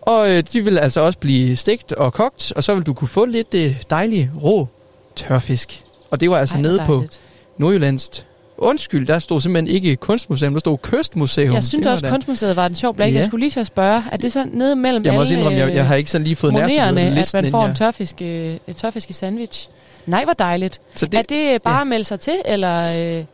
Og 0.02 0.30
øh, 0.30 0.42
de 0.52 0.64
vil 0.64 0.78
altså 0.78 1.00
også 1.00 1.18
blive 1.18 1.56
stegt 1.56 1.92
og 1.92 2.12
kogt, 2.12 2.52
og 2.56 2.64
så 2.64 2.74
vil 2.74 2.84
du 2.86 2.94
kunne 2.94 3.08
få 3.08 3.24
lidt 3.24 3.54
øh, 3.54 3.82
dejlig 3.90 4.30
rå 4.42 4.68
tørfisk. 5.16 5.80
Og 6.10 6.20
det 6.20 6.30
var 6.30 6.38
altså 6.38 6.54
Ej, 6.54 6.60
nede 6.60 6.76
hvor 6.78 6.86
på 6.86 6.94
dejligt. 6.94 7.20
Nordjyllands 7.58 8.26
Undskyld, 8.58 9.06
der 9.06 9.18
stod 9.18 9.40
simpelthen 9.40 9.74
ikke 9.76 9.96
kunstmuseum, 9.96 10.52
der 10.52 10.60
stod 10.60 10.78
kystmuseum. 10.78 11.54
Jeg 11.54 11.64
synes 11.64 11.86
også, 11.86 12.06
da- 12.06 12.10
Kunstmuseet 12.10 12.56
var 12.56 12.66
en 12.66 12.74
sjov 12.74 12.94
blik. 12.94 13.12
Ja. 13.14 13.18
Jeg 13.18 13.26
skulle 13.26 13.40
lige 13.40 13.50
til 13.50 13.60
at 13.60 13.66
spørge, 13.66 14.02
er 14.12 14.16
det 14.16 14.32
så 14.32 14.46
nede 14.52 14.76
mellem 14.76 15.04
Jeg 15.04 15.12
må 15.12 15.14
alle 15.14 15.22
også 15.22 15.34
indrømme, 15.34 15.58
jeg, 15.58 15.74
jeg 15.74 15.86
har 15.86 15.94
ikke 15.94 16.10
sådan 16.10 16.24
lige 16.24 16.36
fået 16.36 16.52
nærstuderet 16.54 16.98
at 16.98 17.12
listen 17.12 17.42
man 17.42 17.50
får 17.50 17.66
en 17.66 17.74
tørfisk, 17.74 18.16
øh, 18.22 18.56
et 18.66 18.76
tørfisk 18.76 19.08
sandwich? 19.12 19.68
Nej, 20.06 20.24
hvor 20.24 20.32
dejligt. 20.32 20.80
Så 20.94 21.06
Det, 21.06 21.18
er 21.18 21.22
det, 21.22 21.62
bare 21.62 21.80
at 21.80 21.86
melde 21.86 22.04
sig 22.04 22.20
til, 22.20 22.34
eller 22.44 23.18
øh, 23.18 23.24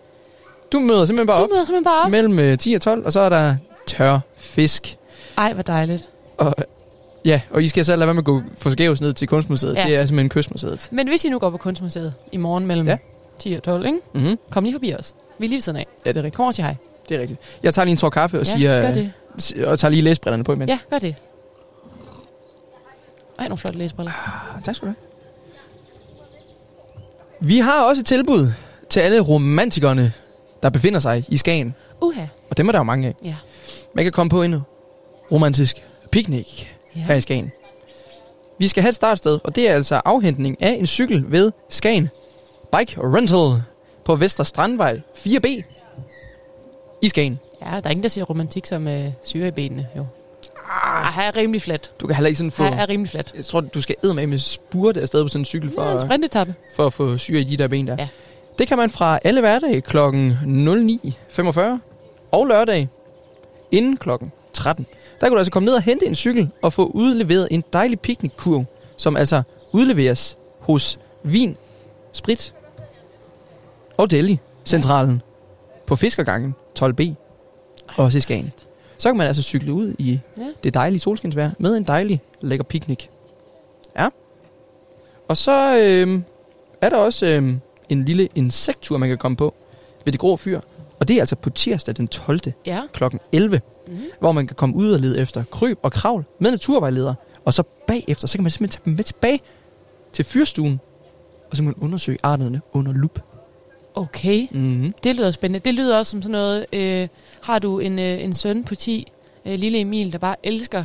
du 0.73 0.79
møder 0.81 1.05
simpelthen 1.05 1.27
bare 1.27 1.39
du 1.39 1.43
op 1.45 1.51
møder 1.51 1.65
simpelthen 1.65 1.85
bare 1.85 2.05
op? 2.05 2.11
mellem 2.11 2.39
øh, 2.39 2.59
10 2.59 2.75
og 2.75 2.81
12, 2.81 3.07
og 3.07 3.13
så 3.13 3.21
er 3.21 3.29
der 3.29 3.57
tør 3.87 4.19
fisk. 4.39 4.97
Ej, 5.39 5.53
hvor 5.53 5.63
dejligt. 5.63 6.09
Og, 6.39 6.55
ja, 7.25 7.41
og 7.51 7.63
I 7.63 7.69
skal 7.69 7.85
så 7.85 7.97
lade 7.97 8.07
være 8.07 8.15
med 8.15 8.21
at 8.23 8.25
gå 8.25 8.43
forskæves 8.59 9.01
ned 9.01 9.13
til 9.13 9.29
kunstmuseet. 9.29 9.75
Ja. 9.75 9.85
Det 9.87 9.97
er 9.97 10.07
simpelthen 10.07 10.29
kystmuseet. 10.29 10.89
Men 10.91 11.09
hvis 11.09 11.25
I 11.25 11.29
nu 11.29 11.39
går 11.39 11.51
på 11.51 11.57
Kunstmuseet 11.57 12.15
i 12.33 12.37
morgen 12.37 12.67
mellem 12.67 12.87
Ja. 12.87 12.93
ja. 12.93 12.99
10 13.39 13.53
og 13.53 13.63
12, 13.63 13.87
ikke? 13.87 13.99
Mm-hmm. 14.15 14.39
kom 14.51 14.65
lige 14.65 14.75
forbi 14.75 14.95
os. 14.95 15.15
Vi 15.39 15.45
er 15.45 15.49
lige 15.49 15.57
ved 15.57 15.61
siden 15.63 15.79
af. 15.79 15.87
Ja, 16.07 16.11
det 16.11 16.17
er 16.17 16.23
rigtigt. 16.23 16.37
Kom 16.37 16.43
over 16.43 16.53
sig 16.53 16.65
hej. 16.65 16.77
Det 17.09 17.17
er 17.17 17.21
rigtigt. 17.21 17.41
Jeg 17.63 17.75
tager 17.75 17.85
lige 17.85 17.93
en 17.93 17.99
tår 17.99 18.11
kaffe 18.11 18.41
og 18.41 18.47
ja, 18.47 18.53
siger... 18.53 18.81
gør 18.81 18.89
øh, 18.89 18.95
det. 18.95 19.13
Og 19.67 19.79
tager 19.79 19.91
lige 19.91 20.03
læsbrillerne 20.03 20.45
på 20.45 20.53
imens. 20.53 20.69
Ja, 20.71 20.79
gør 20.91 20.99
det. 20.99 21.15
Ej, 23.39 23.45
nogle 23.45 23.59
flotte 23.59 23.79
læsebriller. 23.79 24.13
Ah, 24.57 24.63
Tak 24.63 24.75
skal 24.75 24.89
du 24.89 24.93
have. 24.93 25.07
Vi 27.49 27.59
har 27.59 27.83
også 27.83 28.01
et 28.01 28.07
tilbud 28.07 28.53
til 28.91 29.01
alle 29.01 29.21
romantikerne, 29.21 30.13
der 30.63 30.71
befinder 30.71 31.01
sig 31.01 31.25
i 31.29 31.37
Skagen. 31.37 31.75
Uha. 32.03 32.25
Og 32.51 32.57
dem 32.57 32.69
er 32.69 32.73
der 32.73 32.79
jo 32.79 32.83
mange 32.83 33.09
af. 33.09 33.15
Ja. 33.25 33.37
Man 33.95 34.05
kan 34.05 34.13
komme 34.13 34.31
på 34.31 34.43
en 34.43 34.61
romantisk 35.33 35.77
picnic 36.13 36.65
Ja. 36.97 37.01
her 37.01 37.15
i 37.15 37.21
Skagen. 37.21 37.53
Vi 38.59 38.69
skal 38.69 38.83
have 38.83 38.89
et 38.89 38.95
startsted, 38.97 39.39
og 39.45 39.55
det 39.55 39.69
er 39.71 39.75
altså 39.75 40.01
afhentning 40.05 40.63
af 40.63 40.71
en 40.81 40.87
cykel 40.87 41.25
ved 41.33 41.53
Skagen 41.69 42.09
Bike 42.79 42.97
Rental 43.01 43.63
på 44.05 44.17
Vester 44.17 44.45
Strandvej 44.45 45.01
4B 45.17 45.47
i 47.03 47.09
Skagen. 47.09 47.39
ja, 47.63 47.67
der 47.71 47.81
er 47.85 47.91
ingen, 47.91 48.03
der 48.03 48.09
siger 48.09 48.25
romantik 48.25 48.67
som 48.67 48.89
øh, 48.89 49.05
syre 49.23 49.49
i 49.49 49.51
benene, 49.51 49.87
jo. 49.97 50.07
Ah, 50.73 51.15
her 51.15 51.23
er 51.23 51.37
rimelig 51.37 51.63
flat. 51.63 51.93
Du 52.01 52.07
kan 52.07 52.17
heller 52.17 52.29
ikke 52.29 52.39
sådan 52.39 52.51
få... 52.51 52.63
Her 52.65 52.71
er 52.77 52.89
rimelig 52.89 53.11
flat. 53.11 53.33
Jeg 53.37 53.45
tror, 53.45 53.61
du 53.61 53.83
skal 53.83 53.97
edde 54.05 54.15
med 54.27 54.39
spurte 54.39 55.01
afsted 55.01 55.23
på 55.25 55.29
sådan 55.29 55.41
en 55.41 55.45
cykel 55.45 55.71
for, 55.75 55.83
Ja, 55.83 55.89
en 55.91 55.95
at, 55.95 56.01
sprintetappe. 56.01 56.55
for 56.75 56.87
at 56.87 56.93
få 56.93 57.19
syre 57.19 57.41
i 57.41 57.45
de 57.45 57.57
der 57.57 57.69
ben 57.69 57.87
der. 57.87 57.97
Ja. 57.99 58.09
Det 58.59 58.69
kan 58.69 58.79
man 58.79 58.91
fra 58.91 59.19
alle 59.25 59.41
hverdage 59.41 59.81
kl. 59.81 59.97
09.45 59.99 61.61
og 62.33 62.47
lørdag 62.47 62.89
inden 63.71 63.97
kl. 63.97 64.11
13. 64.53 64.87
Der 65.21 65.27
kan 65.27 65.33
du 65.33 65.39
altså 65.39 65.53
komme 65.53 65.67
ned 65.67 65.75
og 65.75 65.83
hente 65.83 66.07
en 66.07 66.15
cykel 66.15 66.51
og 66.63 66.73
få 66.73 66.87
udleveret 66.87 67.49
en 67.51 67.65
dejlig 67.73 68.01
picnickurv, 68.01 68.65
som 68.97 69.17
altså 69.17 69.43
udleveres 69.73 70.39
hos 70.61 70.99
Vin, 71.23 71.57
Sprit 72.13 72.55
og 73.97 74.11
Deli 74.11 74.39
centralen 74.65 75.23
på 75.87 75.97
Fiskergangen 75.97 76.55
12B 76.79 77.03
også 77.97 78.19
i 78.19 78.21
Skagen. 78.21 78.53
Så 78.99 79.09
kan 79.09 79.17
man 79.17 79.27
altså 79.27 79.43
cykle 79.43 79.73
ud 79.73 79.95
i 79.99 80.21
Ja. 80.39 80.43
det 80.65 80.75
dejlige 80.75 81.01
solskinsvejr 81.01 81.51
med 81.59 81.77
en 81.77 81.83
dejlig 81.85 82.21
lækker 82.41 82.65
picnic. 82.65 83.07
Ja. 83.99 84.09
Og 85.29 85.37
så 85.37 85.79
øh, 85.79 86.21
er 86.81 86.89
der 86.89 86.97
også 86.97 87.27
øh, 87.27 87.55
en 87.89 88.05
lille 88.05 88.29
insekttur, 88.35 88.97
man 88.99 89.09
kan 89.09 89.19
komme 89.19 89.37
på 89.37 89.55
ved 90.05 90.13
det 90.13 90.21
grå 90.21 90.37
fyr. 90.37 90.61
Og 91.01 91.09
det 91.09 91.17
er 91.17 91.21
altså 91.21 91.37
på 91.37 91.51
tirsdag 91.51 91.97
den 91.97 92.09
12. 92.09 92.41
Ja. 92.67 92.83
kl. 92.93 93.05
11, 93.33 93.61
Mm-hmm. 93.91 94.05
hvor 94.21 94.33
man 94.33 94.47
kan 94.47 94.57
komme 94.57 94.77
ud 94.77 94.93
og 94.93 95.01
lede 95.01 95.19
efter 95.19 95.45
kryb 95.51 95.79
og 95.83 95.93
kravl 95.93 96.25
med 96.39 96.51
naturvejleder. 96.51 97.15
Og 97.45 97.55
så 97.55 97.63
bagefter, 97.87 98.27
så 98.27 98.39
kan 98.39 98.43
man 98.43 98.51
simpelthen 98.51 98.81
tage 98.81 98.85
dem 98.85 98.95
med 98.97 99.05
tilbage 99.05 99.41
til 100.13 100.25
fyrstuen, 100.25 100.81
og 101.51 101.57
så 101.57 101.63
kan 101.63 101.65
man 101.65 101.75
undersøge 101.81 102.19
arterne 102.23 102.61
under 102.73 102.93
lup. 102.93 103.21
Okay. 103.95 104.47
Mm-hmm. 104.51 104.95
Det 105.05 105.17
lyder 105.17 105.31
spændende. 105.31 105.65
Det 105.65 105.75
lyder 105.75 105.99
også 105.99 106.11
som 106.11 106.23
sådan 106.23 106.33
noget, 106.33 106.67
øh, 106.73 107.09
har 107.43 107.59
du 107.59 107.79
en, 107.79 107.99
øh, 107.99 108.25
en 108.25 108.35
søn 108.35 108.65
på 108.65 108.75
10, 108.75 109.13
øh, 109.47 109.59
lille 109.59 109.81
Emil, 109.81 110.13
der 110.13 110.19
bare 110.19 110.37
elsker 110.43 110.85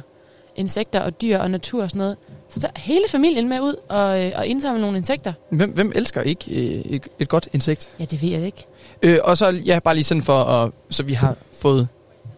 insekter 0.55 0.99
og 0.99 1.21
dyr 1.21 1.37
og 1.37 1.51
natur 1.51 1.83
og 1.83 1.89
sådan 1.89 1.99
noget, 1.99 2.17
så 2.49 2.59
tager 2.59 2.71
hele 2.75 3.03
familien 3.09 3.49
med 3.49 3.59
ud 3.59 3.75
og, 3.89 4.23
øh, 4.23 4.31
og 4.35 4.47
indsamler 4.47 4.81
nogle 4.81 4.97
insekter. 4.97 5.33
Hvem, 5.49 5.71
hvem 5.71 5.91
elsker 5.95 6.21
ikke 6.21 6.45
øh, 6.51 6.81
et, 6.95 7.07
et 7.19 7.29
godt 7.29 7.47
insekt? 7.53 7.89
Ja, 7.99 8.05
det 8.05 8.21
ved 8.21 8.29
jeg 8.29 8.45
ikke. 8.45 8.65
Øh, 9.01 9.17
og 9.23 9.37
så, 9.37 9.49
ja, 9.65 9.79
bare 9.79 9.95
lige 9.95 10.03
sådan 10.03 10.23
for, 10.23 10.43
at, 10.43 10.71
så 10.89 11.03
vi 11.03 11.13
har 11.13 11.37
fået 11.59 11.87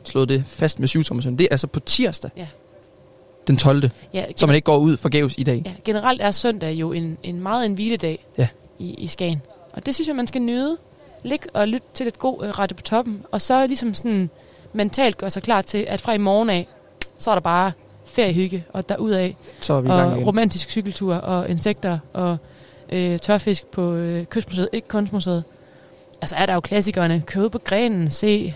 slået 0.04 0.30
det 0.30 0.44
fast 0.48 0.80
med 0.80 0.88
syvtommersøn. 0.88 1.36
Det 1.38 1.44
er 1.44 1.48
altså 1.52 1.68
på 1.68 1.80
tirsdag. 1.80 2.32
Ja. 2.38 2.48
Den 3.48 3.58
12. 3.58 3.90
Ja, 4.14 4.26
Så 4.36 4.46
man 4.46 4.56
ikke 4.56 4.66
går 4.66 4.78
ud 4.78 4.98
forgæves 4.98 5.36
i 5.38 5.44
dag. 5.44 5.62
ja, 5.66 5.72
generelt 5.86 6.22
er 6.22 6.32
søndag 6.32 6.74
jo 6.74 6.92
en, 6.92 7.18
en 7.24 7.40
meget 7.42 7.66
en 7.66 7.74
hviledag 7.74 8.26
Ja. 8.38 8.48
i, 8.80 8.94
i 8.94 9.08
Skagen. 9.08 9.42
Og 9.74 9.86
det 9.86 9.96
synes 9.96 10.08
jeg, 10.08 10.16
man 10.16 10.28
skal 10.28 10.42
nyde. 10.42 10.78
Lig 11.24 11.40
og 11.54 11.68
lytte 11.68 11.88
til 11.94 12.06
lidt 12.06 12.20
god 12.20 12.44
øh, 12.46 12.60
radio 12.60 12.76
på 12.76 12.82
toppen. 12.82 13.22
Og 13.32 13.42
så 13.42 13.68
ligesom 13.68 13.94
sådan 13.94 14.30
mentalt 14.74 15.18
gøre 15.18 15.30
sig 15.30 15.44
klar 15.44 15.62
til, 15.62 15.78
at 15.88 16.02
fra 16.02 16.14
i 16.14 16.18
morgen 16.18 16.50
af, 16.50 16.68
så 17.18 17.30
er 17.32 17.36
der 17.36 17.40
bare 17.42 17.72
feriehygge 18.06 18.64
og 18.74 18.90
derudaf. 18.90 19.36
Så 19.62 19.74
er 19.74 19.82
vi 19.82 19.90
Og 19.90 20.26
romantisk 20.28 20.70
cykeltur 20.70 21.16
og 21.16 21.50
insekter 21.50 22.00
og 22.14 22.38
øh, 22.90 23.20
tørfisk 23.20 23.66
på 23.66 23.94
øh, 23.94 24.26
Kystmuseet, 24.26 24.70
ikke 24.74 24.88
Kunstmuseet. 24.88 25.44
Altså 26.22 26.36
er 26.36 26.46
der 26.46 26.54
jo 26.54 26.60
klassikerne. 26.60 27.24
Kør 27.26 27.42
ud 27.42 27.50
på 27.50 27.60
grenen, 27.60 28.10
se, 28.12 28.56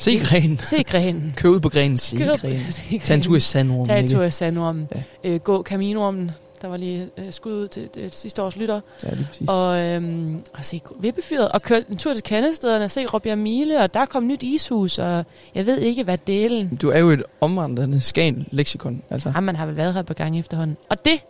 Se 0.00 0.18
grenen. 0.18 0.58
se 0.58 0.82
grenen. 0.82 1.34
Kør 1.36 1.48
ud 1.48 1.60
på 1.60 1.68
grenen. 1.68 1.98
Se 1.98 2.16
Kør 2.16 2.36
grenen. 2.36 3.00
Tag 3.04 3.14
en 3.14 3.22
tur 3.22 3.36
i 3.36 3.40
sandormen. 3.40 3.88
Tag 3.88 4.00
en 4.00 4.08
tur 4.08 4.22
i 4.22 4.30
sandormen. 4.30 4.88
Ja. 5.24 5.30
Øh, 5.30 5.40
gå 5.40 5.62
Caminoormen. 5.62 6.30
Der 6.62 6.68
var 6.68 6.76
lige 6.76 7.08
øh, 7.18 7.32
skud 7.32 7.52
ud 7.52 7.68
til 7.68 7.88
det 7.94 8.14
sidste 8.14 8.42
års 8.42 8.56
lytter. 8.56 8.80
Ja, 9.04 9.10
lige 9.10 9.26
præcis. 9.30 9.48
Og, 9.48 9.80
øhm, 9.80 10.42
og 10.52 10.64
se 10.64 10.80
Vippefyret. 11.00 11.48
Og 11.48 11.62
køre 11.62 11.84
en 11.90 11.96
tur 11.96 12.14
til 12.14 12.22
Kandestederne. 12.22 12.88
Se 12.88 13.06
Råbjerg 13.06 13.38
Mile. 13.38 13.82
Og 13.82 13.94
der 13.94 14.04
kom 14.04 14.26
nyt 14.26 14.42
ishus. 14.42 14.98
Og 14.98 15.24
jeg 15.54 15.66
ved 15.66 15.78
ikke, 15.78 16.02
hvad 16.02 16.18
delen. 16.26 16.76
Du 16.76 16.88
er 16.90 16.98
jo 16.98 17.10
et 17.10 17.22
omvandrende 17.40 18.00
skan 18.00 18.46
leksikon. 18.50 19.02
Altså. 19.10 19.32
Ja, 19.34 19.40
man 19.40 19.56
har 19.56 19.66
vel 19.66 19.76
været 19.76 19.94
her 19.94 20.02
på 20.02 20.14
gang 20.14 20.38
efterhånden. 20.38 20.76
Og 20.88 21.04
det 21.04 21.20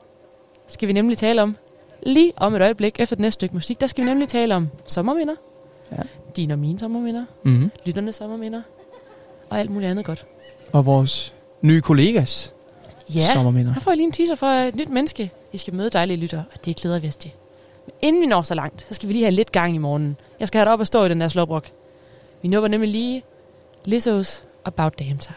skal 0.69 0.89
vi 0.89 0.93
nemlig 0.93 1.19
tale 1.19 1.43
om 1.43 1.57
lige 2.03 2.33
om 2.37 2.55
et 2.55 2.63
øjeblik 2.63 3.01
efter 3.01 3.17
det 3.17 3.21
næste 3.21 3.35
stykke 3.35 3.55
musik. 3.55 3.81
Der 3.81 3.87
skal 3.87 4.05
vi 4.05 4.09
nemlig 4.09 4.29
tale 4.29 4.55
om 4.55 4.69
sommerminder. 4.87 5.35
Ja. 5.93 6.03
Dine 6.41 6.55
og 6.55 6.59
mine 6.59 6.79
sommerminder. 6.79 7.25
Mm-hmm. 7.43 7.71
Lytternes 7.87 8.17
sommerminder. 8.17 8.63
Og 9.51 9.61
alt 9.61 9.71
muligt 9.71 9.91
andet 9.91 10.05
godt. 10.05 10.27
Og 10.73 10.87
vores 10.87 11.35
nye 11.63 11.81
kollegas 11.81 12.55
Ja, 13.15 13.21
sommerminder. 13.33 13.73
her 13.73 13.81
får 13.81 13.91
jeg 13.91 13.97
lige 13.97 14.07
en 14.07 14.13
teaser 14.13 14.35
for 14.35 14.47
et 14.47 14.75
nyt 14.77 14.89
menneske. 14.89 15.31
I 15.53 15.59
skal 15.59 15.75
møde 15.75 15.91
dejlige 15.91 16.17
lytter, 16.17 16.43
og 16.55 16.65
det 16.65 16.77
glæder 16.77 16.99
vi 16.99 17.09
os 17.09 17.17
til. 17.17 17.31
Men 17.87 17.93
inden 18.03 18.23
vi 18.23 18.27
når 18.27 18.43
så 18.43 18.55
langt, 18.55 18.87
så 18.89 18.95
skal 18.95 19.09
vi 19.09 19.13
lige 19.13 19.25
have 19.25 19.35
lidt 19.35 19.53
gang 19.53 19.75
i 19.75 19.79
morgenen. 19.79 20.17
Jeg 20.41 20.49
skal 20.49 20.59
have 20.59 20.65
dig 20.65 20.73
op 20.73 20.81
og 20.81 20.87
stå 20.87 21.05
i 21.05 21.09
den 21.09 21.21
der 21.21 21.29
slåbrok. 21.29 21.71
Vi 22.43 22.49
nupper 22.49 22.69
nemlig 22.69 22.91
lige 22.91 23.23
Lizzo's 23.89 24.43
About 24.65 24.99
Damn 24.99 25.19
Time. 25.19 25.37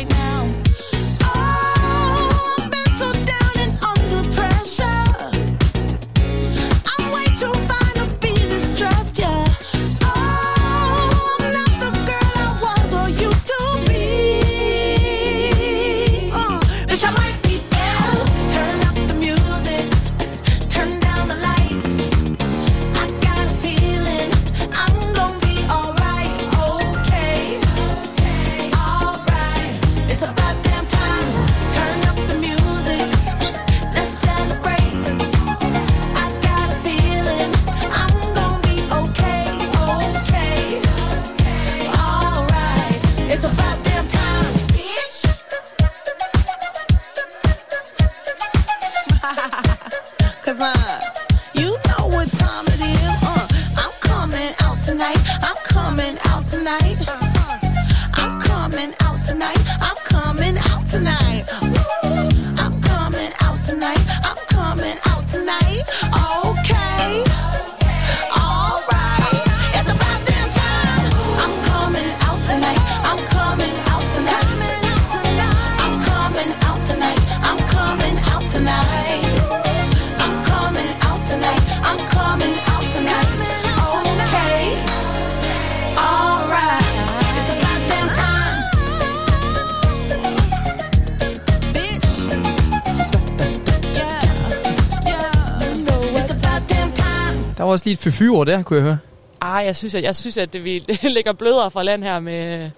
lige 97.91 98.09
et 98.09 98.13
fyfyord 98.13 98.47
der, 98.47 98.63
kunne 98.63 98.77
jeg 98.77 98.83
høre. 98.83 98.97
Ej, 99.41 99.63
jeg 99.65 99.75
synes, 99.75 99.95
at, 99.95 100.03
jeg 100.03 100.15
synes, 100.15 100.37
at 100.37 100.53
det, 100.53 100.63
vi 100.63 100.79
ligger 101.15 101.33
blødere 101.33 101.71
fra 101.71 101.83
land 101.83 102.03
her 102.03 102.19
med 102.19 102.69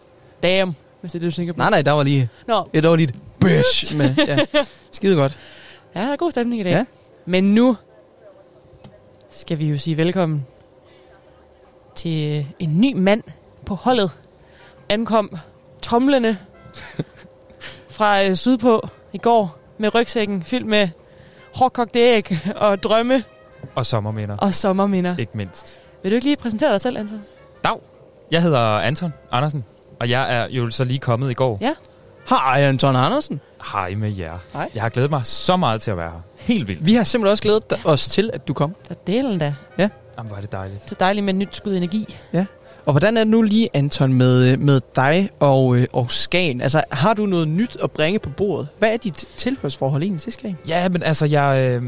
damn, 0.44 0.76
hvis 1.02 1.12
det 1.12 1.20
er 1.20 1.20
det, 1.20 1.32
du 1.32 1.36
tænker 1.36 1.54
på. 1.54 1.58
Nej, 1.58 1.70
nej, 1.70 1.82
der 1.82 1.92
var 1.92 2.04
lige, 2.04 2.30
Nå, 2.48 2.70
ja, 2.74 2.80
der 2.80 2.90
var 2.90 2.96
lige 2.96 3.10
et 3.10 3.16
bitch 3.40 3.96
med. 3.96 4.16
Ja. 4.28 4.38
Skide 4.92 5.16
godt. 5.16 5.38
ja, 5.96 6.02
der 6.02 6.12
er 6.12 6.16
god 6.16 6.32
stemning 6.32 6.60
i 6.60 6.64
dag. 6.64 6.72
Ja. 6.72 6.86
Men 7.26 7.44
nu 7.44 7.78
skal 9.30 9.60
vi 9.60 9.70
jo 9.70 9.78
sige 9.78 9.98
velkommen 9.98 10.46
til 11.96 12.46
en 12.60 12.82
ny 12.82 12.94
mand 12.94 13.24
på 13.66 13.76
holdet. 13.76 14.12
Ankom 14.90 15.38
tomlende 15.82 16.38
fra 17.98 18.24
øh, 18.24 18.36
sydpå 18.36 18.88
i 19.14 19.18
går 19.18 19.58
med 19.78 19.96
rygsækken 19.96 20.44
fyldt 20.44 20.66
med 20.66 20.90
hårdkogte 21.54 22.00
æg 22.00 22.40
og 22.56 22.84
drømme 22.84 23.24
Og 23.76 23.86
sommerminder, 23.86 24.38
og 24.38 24.54
sommerminder. 24.54 25.18
ikke 25.18 25.38
mindst. 25.38 25.78
Vil 26.04 26.12
du 26.12 26.16
ikke 26.16 26.26
lige 26.26 26.38
præsentere 26.38 26.72
dig 26.72 26.82
selv, 26.82 26.98
Anton? 26.98 27.22
Dag, 27.64 27.78
jeg 28.32 28.42
hedder 28.42 28.60
Anton 28.60 29.14
Andersen, 29.32 29.64
og 30.00 30.10
jeg 30.10 30.36
er 30.38 30.48
jo 30.50 30.70
så 30.70 30.84
lige 30.84 31.00
kommet 31.00 31.32
i 31.32 31.34
går. 31.34 31.58
Ja. 31.62 31.74
Hej, 32.30 32.62
Anton 32.62 32.96
Andersen. 32.96 33.40
Hej 33.72 33.96
med 33.96 34.12
jer. 34.18 34.38
Hej. 34.54 34.70
Jeg 34.76 34.82
har 34.82 34.90
glædet 34.90 35.12
mig 35.12 35.26
så 35.26 35.56
meget 35.56 35.82
til 35.82 35.92
at 35.92 35.98
være 35.98 36.12
her. 36.12 36.20
Helt 36.38 36.68
vildt. 36.68 36.86
Vi 36.86 36.94
har 36.94 37.04
simpelthen 37.04 37.32
også 37.32 37.44
glædet 37.44 37.64
os 37.86 38.08
til, 38.08 38.30
at 38.34 38.48
du 38.48 38.54
kom. 38.54 38.76
For 38.88 38.94
delen 38.94 39.40
da. 39.40 39.56
Jamen, 39.78 40.28
hvor 40.28 40.38
er 40.38 40.42
det 40.42 40.52
dejligt. 40.52 40.90
Så 40.90 40.96
dejligt 41.00 41.24
med 41.26 41.34
et 41.34 41.38
nyt 41.38 41.56
skud 41.56 41.76
energi. 41.76 42.16
Og 42.86 42.94
hvordan 42.94 43.18
er 43.18 43.22
det 43.22 43.28
nu 43.28 43.42
lige, 43.42 43.70
Anton, 43.74 44.14
med, 44.14 44.58
med 44.58 44.82
dig 44.96 45.30
og, 45.40 45.78
øh, 45.78 45.88
og 45.94 46.12
Skagen? 46.12 46.62
Altså, 46.62 46.84
har 46.92 47.14
du 47.14 47.26
noget 47.26 47.48
nyt 47.48 47.78
at 47.84 47.92
bringe 47.92 48.20
på 48.20 48.30
bordet? 48.30 48.68
Hvad 48.80 48.94
er 48.94 48.98
dit 48.98 49.26
tilhørsforhold 49.38 50.04
egentlig 50.04 50.22
til 50.22 50.34
Skagen? 50.34 50.58
Ja, 50.68 50.90
men 50.90 51.04
altså, 51.04 51.26
jeg, 51.26 51.60
øh, 51.82 51.84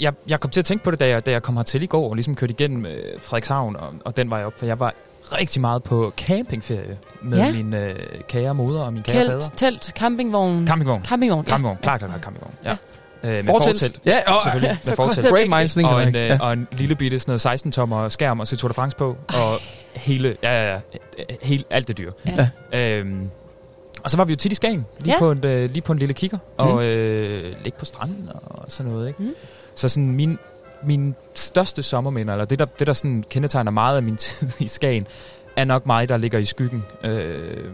jeg, 0.00 0.12
jeg 0.28 0.40
kom 0.40 0.50
til 0.50 0.60
at 0.60 0.64
tænke 0.64 0.84
på 0.84 0.90
det, 0.90 1.00
da 1.00 1.08
jeg, 1.08 1.26
da 1.26 1.30
jeg 1.30 1.42
kom 1.42 1.56
hertil 1.56 1.82
i 1.82 1.86
går, 1.86 2.08
og 2.08 2.14
ligesom 2.14 2.34
kørte 2.34 2.50
igennem 2.52 2.86
øh, 2.86 3.02
Frederikshavn 3.22 3.76
og, 3.76 3.92
og 4.04 4.16
den 4.16 4.30
vej 4.30 4.44
op, 4.44 4.58
for 4.58 4.66
jeg 4.66 4.80
var 4.80 4.94
rigtig 5.32 5.60
meget 5.60 5.82
på 5.82 6.12
campingferie 6.16 6.98
med 7.22 7.38
Ja. 7.38 7.44
ja. 7.44 7.52
min 7.52 7.74
øh, 7.74 7.94
kære 8.28 8.54
moder 8.54 8.80
og 8.82 8.92
min 8.92 9.02
kære 9.02 9.24
fader. 9.26 9.40
Kælt, 9.40 9.52
telt, 9.56 9.84
campingvogn. 9.98 10.66
Campingvogn. 10.66 11.04
Campingvogn, 11.04 11.44
Campingvogn, 11.44 11.76
klart, 11.82 12.00
klart, 12.00 12.10
klart 12.10 12.22
campingvogn. 12.24 12.54
Ja. 12.64 12.76
Øh, 13.22 13.30
med 13.30 13.44
Fortelt. 13.44 13.78
fortelt. 13.78 14.00
Ja, 14.06 14.18
og, 14.26 14.34
Selvfølgelig, 14.42 14.68
Ja, 14.68 14.72
med 14.72 14.82
så 14.82 14.94
fortelt. 14.94 15.28
Great 15.28 15.48
minds 15.48 15.74
think 15.74 15.88
Og 15.88 16.02
en, 16.02 16.08
alike. 16.08 16.18
øh, 16.22 16.28
Ja. 16.28 16.38
og 16.40 16.52
en 16.52 16.68
lille 16.72 16.94
bitte 16.94 17.18
sådan 17.20 17.30
noget 17.30 17.40
16 17.40 17.72
tommer 17.72 18.08
skærm 18.08 18.40
og 18.40 18.46
så 18.46 18.56
Tour 18.56 18.68
de 18.68 18.74
France 18.74 18.96
på, 18.96 19.16
og 19.28 19.60
hele, 19.94 20.36
ja, 20.42 20.72
ja, 20.72 20.80
ja, 21.18 21.24
hele, 21.42 21.64
alt 21.70 21.88
det 21.88 21.98
dyr. 21.98 22.12
Ja. 22.72 22.98
Øhm, 22.98 23.30
og 24.04 24.10
så 24.10 24.16
var 24.16 24.24
vi 24.24 24.32
jo 24.32 24.36
tit 24.36 24.52
i 24.52 24.54
Skagen, 24.54 24.86
lige, 25.00 25.12
Ja. 25.12 25.18
på, 25.18 25.30
en, 25.30 25.44
øh, 25.46 25.70
lige 25.70 25.82
på 25.82 25.92
en 25.92 25.98
lille 25.98 26.14
kigger, 26.14 26.38
og 26.56 26.84
øh, 26.86 27.54
ligge 27.64 27.78
på 27.78 27.84
stranden 27.84 28.30
og 28.44 28.64
sådan 28.68 28.92
noget. 28.92 29.08
Ikke? 29.08 29.22
Mm. 29.22 29.34
Så 29.74 29.88
sådan 29.88 30.12
min, 30.12 30.38
min 30.86 31.14
største 31.34 31.82
sommerminder, 31.82 32.34
eller 32.34 32.44
det 32.44 32.58
der, 32.58 32.64
det 32.78 32.86
der 32.86 32.92
sådan 32.92 33.24
kendetegner 33.30 33.70
meget 33.70 33.96
af 33.96 34.02
min 34.02 34.16
tid 34.24 34.48
i 34.60 34.68
Skagen, 34.68 35.06
er 35.56 35.64
nok 35.64 35.86
mig, 35.86 36.08
der 36.08 36.16
ligger 36.16 36.38
i 36.38 36.44
skyggen. 36.44 36.84
Øh, 37.04 37.64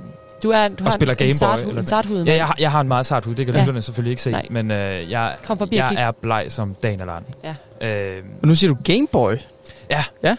Du, 0.42 0.50
er, 0.50 0.68
du 0.68 0.84
har 0.84 0.90
spiller 0.90 1.12
en, 1.14 1.18
Game 1.18 1.28
en, 1.28 1.32
Boy, 1.34 1.38
sart, 1.38 1.54
eller 1.58 1.68
en 1.68 1.74
hvad? 1.74 1.82
sarthud. 1.82 2.24
ja, 2.24 2.34
jeg, 2.36 2.46
har, 2.46 2.56
jeg 2.58 2.70
har 2.70 2.80
en 2.80 2.88
meget 2.88 3.06
sart 3.06 3.24
hud, 3.24 3.34
det 3.34 3.46
kan 3.46 3.54
Ja. 3.54 3.60
lytterne 3.60 3.82
selvfølgelig 3.82 4.10
ikke 4.10 4.22
se, 4.22 4.30
Nej. 4.30 4.46
men 4.50 4.70
øh, 4.70 5.10
jeg, 5.10 5.36
Kom 5.44 5.58
forbi 5.58 5.76
jeg 5.76 5.94
er 5.98 6.10
bleg 6.10 6.46
som 6.48 6.76
dagen 6.82 7.00
eller 7.00 7.12
anden. 7.12 7.34
Ja. 7.80 8.16
Øh, 8.16 8.22
Og 8.42 8.48
nu 8.48 8.54
siger 8.54 8.74
du 8.74 8.78
Gameboy. 8.84 9.34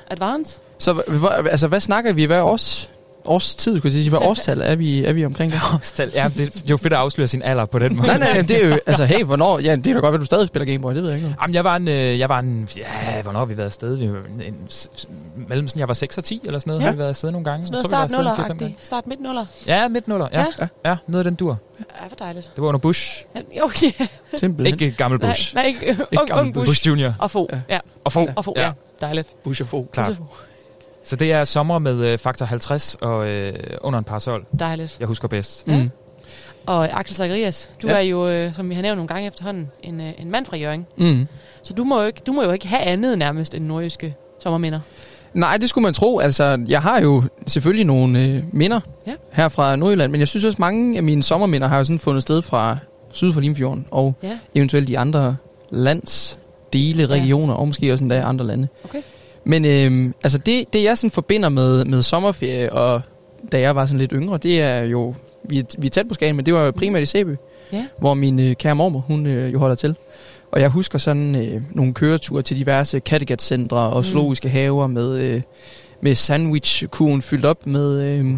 Advance? 0.10 0.60
Så 0.78 0.92
hva- 0.92 1.12
hva- 1.12 1.48
altså, 1.50 1.68
hvad 1.68 1.80
snakker 1.80 2.14
vi? 2.14 2.26
Hvad 2.26 2.42
års, 2.42 2.92
års 3.26 3.56
tid, 3.56 3.78
skulle 3.78 3.94
jeg 3.94 4.02
sige? 4.02 4.10
Hvad 4.10 4.20
årstal 4.20 4.62
er 4.62 4.76
vi, 4.76 5.06
er 5.06 5.14
vi 5.14 5.26
omkring 5.26 5.52
det? 5.52 5.60
årstal. 5.74 6.12
ja, 6.14 6.28
det, 6.38 6.38
det 6.54 6.62
er 6.62 6.66
jo 6.70 6.78
fedt 6.78 6.94
at 6.94 7.00
afsløre 7.00 7.28
sin 7.28 7.42
alder 7.42 7.66
på 7.66 7.80
den 7.80 7.96
måde. 7.96 8.08
nej, 8.08 8.18
nej, 8.18 8.42
det 8.42 8.64
er 8.66 8.70
jo, 8.70 8.78
altså, 8.86 9.06
hey, 9.06 9.24
hvornår? 9.24 9.60
Ja, 9.60 9.76
det 9.76 9.88
er 9.88 9.94
da 9.94 10.00
godt, 10.00 10.14
at 10.16 10.20
du 10.22 10.26
stadig 10.26 10.48
spiller 10.48 10.66
Gameboy, 10.66 10.94
det 10.96 11.04
ved 11.04 11.10
jeg 11.10 11.18
ikke 11.18 11.28
noget. 11.28 11.38
Jamen, 11.42 11.54
jeg 11.56 11.64
var 11.64 11.76
en, 11.76 11.88
øh, 11.88 12.20
jeg 12.20 12.30
var 12.30 12.40
en, 12.40 12.70
ja, 12.78 13.22
hvornår 13.22 13.40
har 13.40 13.46
vi 13.46 13.58
været 13.58 13.66
afsted? 13.66 13.96
Vi 13.96 14.06
en, 14.06 14.16
en, 14.46 14.56
mellem 15.48 15.68
sådan, 15.68 15.80
jeg 15.80 15.88
var 15.88 15.94
6 15.94 16.18
og 16.18 16.24
10 16.24 16.42
eller 16.46 16.60
sådan 16.60 16.70
noget, 16.72 16.80
Ja. 16.80 16.86
ja. 16.86 16.90
har 16.90 16.94
vi 16.94 17.00
været 17.00 17.10
afsted 17.10 17.32
nogle 17.32 17.46
gange. 17.46 17.66
Sådan 17.66 17.74
noget 17.74 17.86
start 17.86 18.12
nuller 18.12 18.32
en 18.36 18.42
4-5 18.46 18.52
agtigt 18.52 18.74
Start 18.84 19.08
midt 19.08 19.22
nuller. 19.22 19.46
Ja, 19.68 19.88
midt 19.88 20.08
nuller, 20.08 20.28
ja. 20.32 20.40
Ja. 20.40 20.46
ja. 20.86 20.90
ja. 20.90 20.96
noget 21.08 21.26
af 21.26 21.32
den 21.32 21.36
dur. 21.36 21.58
Ja, 21.80 22.08
hvor 22.08 22.16
dejligt. 22.26 22.52
Det 22.56 22.62
var 22.62 22.68
under 22.68 22.80
Bush. 22.80 23.26
Ja, 23.36 23.40
Jo, 23.60 23.70
ja. 24.00 24.08
Simpelthen. 24.38 24.80
Ikke 24.80 24.98
gammel 24.98 25.20
Nej, 25.20 25.30
Bush. 25.32 25.56
nej, 25.56 25.66
ikke. 25.66 25.98
Ung, 26.18 26.28
gammel 26.28 26.46
ung 26.46 26.54
Bush. 26.54 26.70
Bush 26.70 26.88
Junior. 26.88 27.14
Og 27.20 27.32
få. 27.32 27.50
Ja. 27.52 27.60
Ja. 27.70 27.80
Og 28.04 28.12
få. 28.12 28.28
Og 28.36 28.46
få, 28.46 28.54
ja. 28.58 28.66
Ja. 28.66 28.72
Dejligt. 29.02 29.44
Bush 29.44 29.62
og 29.62 29.68
få. 29.68 29.88
Klart. 29.94 30.16
Så 31.04 31.16
det 31.16 31.32
er 31.32 31.44
sommer 31.46 31.80
med 31.80 32.06
øh, 32.06 32.18
faktor 32.18 32.46
50 32.46 32.96
og 33.02 33.28
øh, 33.28 33.54
under 33.82 34.00
en 34.00 34.06
parasol. 34.06 34.46
Dejligt. 34.60 34.98
Jeg 35.00 35.08
husker 35.08 35.28
bedst. 35.28 35.64
Ja. 35.68 35.78
Mm. 35.78 35.90
Og 36.66 37.00
Axel 37.00 37.16
Zacharias, 37.18 37.70
du 37.82 37.88
Ja. 37.88 37.94
er 37.94 38.00
jo, 38.00 38.28
øh, 38.30 38.54
som 38.56 38.70
vi 38.70 38.76
har 38.76 38.82
nævnt 38.82 38.98
nogle 38.98 39.08
gange 39.08 39.28
efterhånden, 39.28 39.72
en, 39.84 40.02
øh, 40.02 40.12
en 40.18 40.32
mand 40.32 40.46
fra 40.46 40.58
Jørgen. 40.58 40.86
Mm. 40.98 41.28
Så 41.64 41.74
du 41.74 41.84
må, 41.84 42.02
jo 42.02 42.08
ikke, 42.08 42.22
du 42.28 42.32
må 42.34 42.44
jo 42.44 42.52
ikke 42.52 42.68
have 42.68 42.82
andet 42.82 43.18
nærmest 43.18 43.56
end 43.56 43.66
nordjyske 43.66 44.16
sommerminder. 44.44 44.80
Nej, 45.34 45.58
det 45.58 45.70
skulle 45.70 45.84
man 45.84 45.94
tro. 45.94 46.20
Altså, 46.20 46.60
jeg 46.68 46.82
har 46.82 47.02
jo 47.02 47.24
selvfølgelig 47.48 47.86
nogle 47.86 48.20
øh, 48.26 48.44
minder 48.52 48.80
Ja. 49.08 49.12
her 49.32 49.50
fra 49.50 49.76
Nordjylland, 49.76 50.12
men 50.12 50.20
jeg 50.20 50.28
synes 50.28 50.44
også, 50.46 50.58
mange 50.60 50.98
af 50.98 51.04
mine 51.04 51.24
sommerminder 51.24 51.68
har 51.68 51.78
jo 51.78 51.84
sådan 51.84 52.00
fundet 52.00 52.24
sted 52.24 52.42
fra 52.42 52.78
syd 53.12 53.34
for 53.34 53.42
Limfjorden, 53.42 53.86
og 53.92 54.16
Ja. 54.24 54.38
eventuelt 54.56 54.88
de 54.88 55.00
andre 55.00 55.36
landsdele, 55.70 57.02
Ja. 57.04 57.08
regioner, 57.10 57.54
og 57.54 57.68
måske 57.68 57.94
også 57.94 58.04
endda 58.04 58.22
andre 58.22 58.46
lande. 58.48 58.68
Okay. 58.86 59.02
Men 59.44 59.66
øh, 59.66 60.14
altså 60.24 60.38
det, 60.38 60.74
det, 60.74 60.84
jeg 60.84 60.98
sådan 60.98 61.12
forbinder 61.12 61.50
med, 61.50 61.86
med 61.86 62.02
sommerferie, 62.02 62.74
og 62.74 63.02
da 63.52 63.60
jeg 63.60 63.76
var 63.76 63.86
sådan 63.86 64.00
lidt 64.00 64.12
yngre, 64.16 64.38
det 64.38 64.62
er 64.62 64.84
jo, 64.84 65.16
vi 65.44 65.60
er, 65.60 65.64
vi 65.78 65.88
er 65.88 65.92
tæt 65.92 66.08
på 66.08 66.14
Skagen, 66.14 66.36
men 66.36 66.46
det 66.46 66.54
var 66.54 66.66
jo 66.66 66.72
primært 66.72 67.04
i 67.04 67.06
Sæby, 67.06 67.36
Ja. 67.74 67.86
hvor 67.98 68.14
min 68.14 68.40
øh, 68.40 68.56
kære 68.56 68.76
mormor, 68.76 69.00
hun 69.00 69.26
øh, 69.26 69.54
jo 69.54 69.60
holder 69.60 69.76
til. 69.76 69.96
Og 70.52 70.62
jeg 70.62 70.70
husker 70.70 71.00
sådan 71.00 71.36
øh, 71.36 71.62
nogle 71.72 71.94
køreture 71.94 72.42
til 72.42 72.58
diverse 72.58 73.00
Kattegat-centre 73.00 73.78
og 73.78 73.98
Mm. 73.98 74.04
zoologiske 74.04 74.50
haver 74.50 74.88
med, 74.88 75.18
øh, 75.20 75.42
med 76.02 76.16
sandwich-kurven 76.16 77.22
fyldt 77.22 77.46
op 77.46 77.68
med 77.68 78.02
øh, 78.02 78.32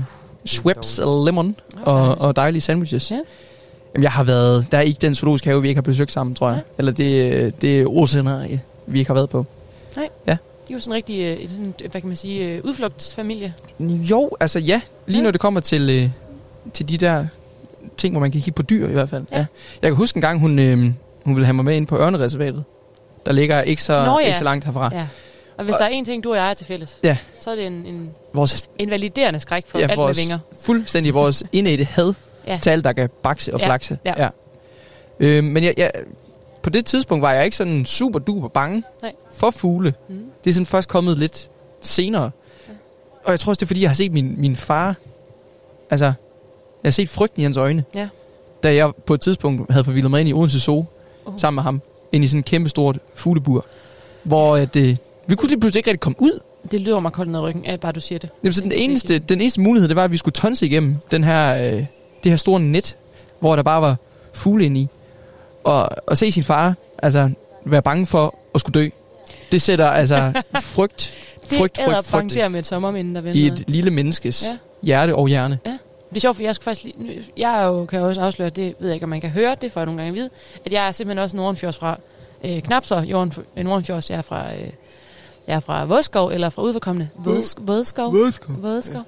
Schweppes 0.45 0.99
Lemon 1.25 1.55
og, 1.85 2.21
og 2.21 2.35
dejlige 2.35 2.61
sandwiches. 2.61 3.11
Ja. 3.11 3.15
Jamen, 3.95 4.03
jeg 4.03 4.11
har 4.11 4.23
været, 4.23 4.65
der 4.71 4.77
er 4.77 4.81
ikke 4.81 4.97
den 5.01 5.15
zoologiske 5.15 5.49
have, 5.49 5.61
vi 5.61 5.67
ikke 5.67 5.77
har 5.77 5.81
besøgt 5.81 6.11
sammen, 6.11 6.35
tror 6.35 6.47
jeg. 6.47 6.55
Nej. 6.55 6.63
Eller 6.77 6.91
det, 6.91 7.61
det 7.61 7.81
er 7.81 7.85
Oceanarie, 7.87 8.61
vi 8.87 8.99
ikke 8.99 9.09
har 9.09 9.15
været 9.15 9.29
på. 9.29 9.45
De 10.27 10.37
er 10.73 10.77
jo 10.77 10.79
sådan 10.79 10.91
en 10.91 10.95
rigtig, 10.95 11.19
øh, 11.43 11.49
sådan, 11.49 11.73
hvad 11.91 12.01
kan 12.01 12.07
man 12.07 12.15
sige, 12.15 12.45
øh, 12.47 12.61
udflugtsfamilie. 12.63 13.53
Jo, 13.79 14.29
altså 14.39 14.59
ja. 14.59 14.81
Lige 15.07 15.17
Ja. 15.17 15.23
når 15.23 15.31
det 15.31 15.39
kommer 15.41 15.59
til, 15.59 15.89
øh, 15.89 16.09
til 16.73 16.89
de 16.89 16.97
der 16.97 17.25
ting, 17.97 18.13
hvor 18.13 18.21
man 18.21 18.31
kan 18.31 18.41
kigge 18.41 18.55
på 18.55 18.61
dyr 18.63 18.87
i 18.87 18.91
hvert 18.91 19.09
fald. 19.09 19.25
Ja. 19.31 19.37
Ja. 19.37 19.45
Jeg 19.81 19.89
kan 19.89 19.95
huske 19.95 20.17
en 20.17 20.21
gang, 20.21 20.39
hun, 20.39 20.59
øh, 20.59 20.77
hun 21.25 21.35
ville 21.35 21.45
have 21.45 21.53
mig 21.53 21.65
med 21.65 21.75
ind 21.75 21.87
på 21.87 21.97
Ørnereservatet. 21.97 22.63
Der 23.25 23.31
ligger 23.31 23.61
ikke 23.61 23.81
så, 23.83 24.05
Nå 24.05 24.19
ja. 24.19 24.25
ikke 24.25 24.37
så 24.37 24.43
langt 24.43 24.65
herfra. 24.65 24.89
Ja. 24.93 25.07
Og 25.57 25.63
hvis 25.65 25.75
der 25.75 25.85
er 25.85 25.89
en 25.89 26.05
ting, 26.05 26.23
du 26.23 26.29
og 26.31 26.37
jeg 26.37 26.49
er 26.49 26.53
til 26.53 26.65
fælles, 26.67 26.97
Ja. 27.03 27.17
så 27.39 27.51
er 27.51 27.55
det 27.55 27.67
en, 27.67 27.73
en 27.73 28.09
Vores, 28.33 28.63
invaliderende 28.79 29.39
skræk 29.39 29.63
for 29.67 29.79
ja, 29.79 29.87
alt 29.87 29.97
vores, 29.97 30.17
med 30.17 30.23
vinger. 30.23 30.39
fuldstændig 30.61 31.13
vores 31.13 31.43
indædte 31.51 31.83
had 31.83 32.13
Ja. 32.47 32.59
til 32.61 32.69
alt, 32.69 32.83
der 32.83 32.93
kan 32.93 33.09
bakse 33.23 33.53
og 33.53 33.59
Ja, 33.59 33.65
flakse. 33.65 33.97
ja. 34.05 34.13
Ja. 34.17 34.29
Øh, 35.19 35.43
men 35.43 35.63
jeg, 35.63 35.73
jeg, 35.77 35.91
på 36.63 36.69
det 36.69 36.85
tidspunkt 36.85 37.21
var 37.21 37.31
jeg 37.31 37.45
ikke 37.45 37.57
sådan 37.57 37.85
super 37.85 38.19
duper 38.19 38.47
bange 38.47 38.83
Nej. 39.01 39.11
for 39.33 39.51
fugle. 39.51 39.93
Mm. 40.09 40.19
Det 40.43 40.49
er 40.49 40.53
sådan 40.53 40.65
først 40.65 40.89
kommet 40.89 41.17
lidt 41.17 41.49
senere. 41.81 42.31
Og 43.25 43.31
jeg 43.31 43.39
tror 43.39 43.51
også, 43.51 43.59
det 43.59 43.65
er, 43.65 43.67
fordi 43.67 43.81
jeg 43.81 43.89
har 43.89 43.95
set 43.95 44.11
min, 44.11 44.35
min 44.37 44.55
far... 44.55 44.95
Altså, 45.89 46.05
jeg 46.05 46.13
har 46.83 46.91
set 46.91 47.09
frygten 47.09 47.41
i 47.41 47.43
hans 47.43 47.57
øjne. 47.57 47.83
Ja. 47.95 48.09
Da 48.63 48.75
jeg 48.75 48.91
på 49.05 49.13
et 49.13 49.21
tidspunkt 49.21 49.71
havde 49.71 49.83
forvildet 49.85 50.11
mig 50.11 50.19
ind 50.19 50.29
i 50.29 50.33
Odense 50.33 50.59
Zoo, 50.59 50.85
Uh. 51.25 51.33
sammen 51.37 51.55
med 51.55 51.63
ham, 51.63 51.81
ind 52.11 52.23
i 52.23 52.27
sådan 52.27 52.39
en 52.39 52.43
kæmpe 52.43 52.69
stort 52.69 52.99
fuglebur. 53.15 53.65
Hvor 54.23 54.55
at, 54.55 54.75
øh, 54.75 54.95
vi 55.27 55.35
kunne 55.35 55.49
lige 55.49 55.59
pludselig 55.59 55.79
ikke 55.79 55.89
rigtig 55.89 55.99
komme 55.99 56.15
ud. 56.19 56.39
Det 56.71 56.81
lyder 56.81 56.99
mig 56.99 57.11
koldt 57.11 57.31
ned 57.31 57.39
i 57.39 57.43
ryggen, 57.43 57.65
at 57.65 57.79
bare 57.79 57.91
du 57.91 57.99
siger 57.99 58.19
det. 58.19 58.29
Jamen, 58.43 58.53
så 58.53 58.61
den, 58.61 58.71
eneste, 58.71 59.19
den 59.19 59.41
eneste 59.41 59.61
mulighed, 59.61 59.87
det 59.89 59.95
var, 59.95 60.03
at 60.03 60.11
vi 60.11 60.17
skulle 60.17 60.33
tonse 60.33 60.65
igennem 60.65 60.95
den 61.11 61.23
her, 61.23 61.55
øh, 61.55 61.85
det 62.23 62.31
her 62.31 62.35
store 62.35 62.59
net, 62.59 62.97
hvor 63.39 63.55
der 63.55 63.63
bare 63.63 63.81
var 63.81 63.95
fugle 64.33 64.65
inde 64.65 64.79
i. 64.81 64.87
Og, 65.63 65.89
og 66.07 66.17
se 66.17 66.31
sin 66.31 66.43
far, 66.43 66.73
altså, 67.03 67.29
være 67.65 67.81
bange 67.81 68.05
for 68.05 68.35
at 68.55 68.61
skulle 68.61 68.81
dø. 68.81 68.89
Det 69.51 69.61
sætter 69.61 69.87
altså 69.87 70.33
frygt, 70.61 71.13
Det 71.49 71.57
frygt, 71.57 71.79
frygt, 71.85 72.05
frygt 72.05 72.33
der 72.33 72.47
med 72.47 72.59
et 72.59 72.65
sommerminde, 72.65 73.15
der 73.15 73.21
i 73.21 73.23
venter. 73.23 73.53
et 73.63 73.69
lille 73.69 73.91
menneskes 73.91 74.43
Ja. 74.45 74.49
ja. 74.49 74.57
hjerte 74.83 75.15
og 75.15 75.27
hjerne. 75.27 75.59
Det 76.09 76.17
er 76.17 76.21
sjovt, 76.21 76.35
for 76.35 76.43
jeg 76.43 76.55
skulle 76.55 76.63
faktisk 76.75 76.95
lige, 76.97 77.21
jeg 77.37 77.63
jo, 77.65 77.85
kan 77.85 77.99
jo 77.99 78.07
også 78.07 78.21
afsløre, 78.21 78.49
det 78.49 78.75
ved 78.79 78.87
jeg 78.87 78.93
ikke, 78.93 79.03
om 79.03 79.09
man 79.09 79.21
kan 79.21 79.29
høre, 79.29 79.55
det 79.61 79.71
får 79.71 79.81
jeg 79.81 79.85
nogle 79.85 80.01
gange 80.01 80.09
at 80.09 80.15
vide, 80.15 80.29
at 80.65 80.73
jeg 80.73 80.87
er 80.87 80.91
simpelthen 80.91 81.23
også 81.23 81.35
Nordenfjords 81.35 81.77
fra, 81.77 81.99
øh, 82.43 82.61
knap 82.61 82.85
så 82.85 82.95
Jorden, 82.99 83.33
øh, 83.57 83.63
Nordenfjords, 83.63 84.09
jeg 84.09 84.17
er 84.17 84.21
fra, 84.21 84.53
øh, 84.53 84.69
jeg 85.47 85.55
er 85.55 85.59
fra 85.59 85.85
Vådskov, 85.85 86.29
eller 86.29 86.49
fra 86.49 86.61
udforkommende 86.61 87.09
Vådskov. 87.15 87.65
Vådskov. 87.67 88.13
Vådskov. 88.61 89.01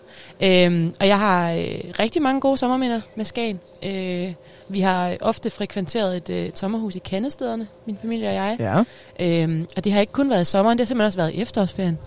Øhm, 0.44 0.94
og 1.00 1.08
jeg 1.08 1.20
har 1.20 1.52
øh, 1.52 1.65
rigtig 2.00 2.22
mange 2.22 2.41
gode 2.41 2.58
sommerminder 2.58 3.02
med 3.15 3.26
Skagen. 3.26 3.60
Øh, 3.86 4.34
vi 4.69 4.80
har 4.80 5.17
ofte 5.21 5.49
frekventeret 5.49 6.17
et, 6.17 6.30
øh, 6.30 6.45
et 6.45 6.58
sommerhus 6.58 6.95
i 6.95 6.99
Kandestederne, 6.99 7.67
min 7.86 7.97
familie 8.01 8.28
og 8.28 8.34
jeg. 8.34 8.58
Ja. 8.60 8.84
Øhm, 9.19 9.67
og 9.78 9.84
det 9.84 9.91
har 9.91 9.99
ikke 9.99 10.13
kun 10.13 10.30
været 10.30 10.41
i 10.41 10.45
sommeren, 10.45 10.78
det 10.78 10.86
har 10.86 10.88
simpelthen 10.88 11.06
også 11.06 11.17
været 11.17 11.34
i 11.34 11.41
efterårsferien 11.41 11.97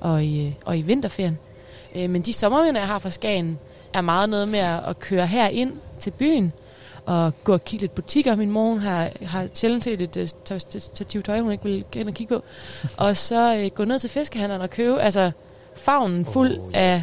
og 0.00 0.24
i, 0.24 0.46
øh, 0.46 0.52
og 0.64 0.78
i 0.78 0.82
vinterferien. 0.82 1.38
Øh, 1.96 2.10
men 2.10 2.22
de 2.22 2.32
sommerminder, 2.32 2.80
jeg 2.80 2.88
har 2.88 2.98
fra 2.98 3.10
Skagen, 3.10 3.58
er 3.94 4.00
meget 4.00 4.28
noget 4.28 4.48
med 4.48 4.58
at, 4.58 4.98
køre 4.98 5.26
her 5.26 5.48
ind 5.48 5.72
til 5.98 6.10
byen 6.10 6.52
og 7.06 7.32
gå 7.44 7.52
og 7.52 7.64
kigge 7.64 7.82
lidt 7.82 7.94
butikker. 7.94 8.36
Min 8.36 8.50
mor 8.50 8.74
har, 8.74 9.10
har 9.22 9.48
sjældent 9.54 9.84
set 9.84 10.00
et 10.00 10.16
øh, 10.16 10.28
tøj- 10.44 10.78
stativ 10.78 11.22
tøj, 11.22 11.40
hun 11.40 11.52
ikke 11.52 11.64
vil 11.64 11.84
og 12.06 12.14
kigge 12.14 12.34
på. 12.34 12.44
Og 13.04 13.16
så 13.16 13.56
øh, 13.56 13.70
gå 13.70 13.84
ned 13.84 13.98
til 13.98 14.10
fiskehandleren 14.10 14.62
og 14.62 14.70
købe 14.70 15.00
altså 15.00 15.30
favnen 15.74 16.24
fuld 16.24 16.58
oh, 16.58 16.70
af, 16.74 17.02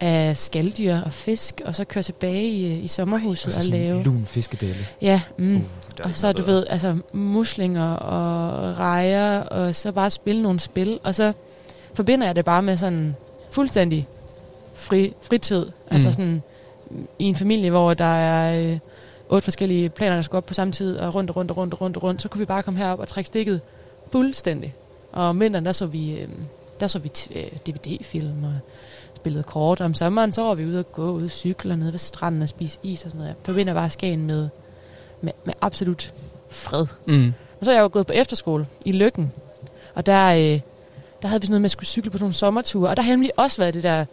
af 0.00 0.36
skalddyr 0.36 0.96
og 1.00 1.12
fisk, 1.12 1.60
og 1.64 1.76
så 1.76 1.84
køre 1.84 2.02
tilbage 2.04 2.48
i, 2.48 2.66
øh, 2.78 2.84
i 2.84 2.88
sommerhuset 2.88 3.46
og, 3.46 3.52
så 3.52 3.58
og 3.60 3.64
lave... 3.78 4.02
lun 4.02 4.24
fiskedelle. 4.26 4.86
Ja, 5.02 5.20
mm. 5.36 5.56
Uh, 5.56 5.62
der 5.98 6.04
Og 6.04 6.14
så 6.14 6.32
du 6.32 6.42
bedre. 6.42 6.52
ved, 6.52 6.66
altså 6.70 6.96
muslinger 7.12 7.90
og 7.92 8.78
rejer, 8.78 9.40
og 9.40 9.74
så 9.74 9.92
bare 9.92 10.10
spille 10.10 10.42
nogle 10.42 10.60
spil, 10.60 10.98
og 11.02 11.14
så 11.14 11.32
forbinder 11.94 12.26
jeg 12.26 12.36
det 12.36 12.44
bare 12.44 12.62
med 12.62 12.76
sådan 12.76 13.16
fuldstændig 13.50 14.08
fri, 14.74 15.12
fritid. 15.22 15.64
Mm. 15.66 15.72
Altså 15.90 16.08
Mm. 16.08 16.12
sådan 16.12 16.42
i 17.18 17.24
en 17.24 17.36
familie, 17.36 17.70
hvor 17.70 17.94
der 17.94 18.04
er 18.04 18.70
øh, 18.72 18.78
otte 19.28 19.44
forskellige 19.44 19.88
planer, 19.88 20.14
der 20.14 20.22
skal 20.22 20.36
op 20.36 20.46
på 20.46 20.54
samme 20.54 20.72
tid, 20.72 20.96
og 20.96 21.14
rundt 21.14 21.30
og 21.30 21.36
rundt 21.36 21.50
og 21.50 21.56
rundt 21.56 21.74
og 21.74 21.80
rundt 21.80 21.96
og 21.96 22.02
rundt, 22.02 22.22
så 22.22 22.28
kunne 22.28 22.38
vi 22.38 22.44
bare 22.44 22.62
komme 22.62 22.78
herop 22.80 22.98
og 22.98 23.08
trække 23.08 23.26
stikket 23.26 23.60
fuldstændig. 24.12 24.74
Og 25.12 25.24
om 25.24 25.40
vinteren, 25.40 25.66
der 25.66 25.72
så 25.72 25.86
vi, 25.86 26.14
øh, 26.18 26.28
der 26.80 26.86
så 26.86 26.98
vi 26.98 27.10
t- 27.18 27.38
øh, 27.38 27.46
DVD-film 27.66 28.44
og 28.44 28.52
spillede 29.28 29.44
kort. 29.44 29.80
Om 29.80 29.94
sommeren, 29.94 30.32
så 30.32 30.42
var 30.42 30.54
vi 30.54 30.64
ude 30.66 30.78
og 30.78 30.92
gå 30.92 31.10
ud 31.10 31.24
og 31.24 31.30
cykle 31.30 31.72
og 31.72 31.78
nede 31.78 31.92
ved 31.92 31.98
stranden 31.98 32.42
og 32.42 32.48
spise 32.48 32.78
is 32.82 33.04
og 33.04 33.10
sådan 33.10 33.18
noget. 33.18 33.28
Jeg 33.28 33.36
forbinder 33.44 33.74
bare 33.74 33.90
Skagen 33.90 34.26
med, 34.26 34.48
med, 35.22 35.32
med 35.44 35.54
absolut 35.60 36.14
fred. 36.50 36.86
Mm. 37.06 37.32
Og 37.60 37.64
så 37.64 37.70
er 37.70 37.74
jeg 37.74 37.82
jo 37.82 37.90
gået 37.92 38.06
på 38.06 38.12
efterskole 38.12 38.66
i 38.84 38.92
Lykken. 38.92 39.32
Og 39.94 40.06
der, 40.06 40.26
øh, 40.28 40.60
der 41.22 41.28
havde 41.28 41.40
vi 41.40 41.46
sådan 41.46 41.52
noget 41.52 41.60
med 41.60 41.64
at 41.66 41.70
skulle 41.70 41.86
cykle 41.86 42.10
på 42.10 42.18
nogle 42.18 42.34
sommerture. 42.34 42.90
Og 42.90 42.96
der 42.96 43.02
har 43.02 43.10
nemlig 43.10 43.30
også 43.36 43.60
været 43.62 43.74
det 43.74 43.82
der 43.82 44.04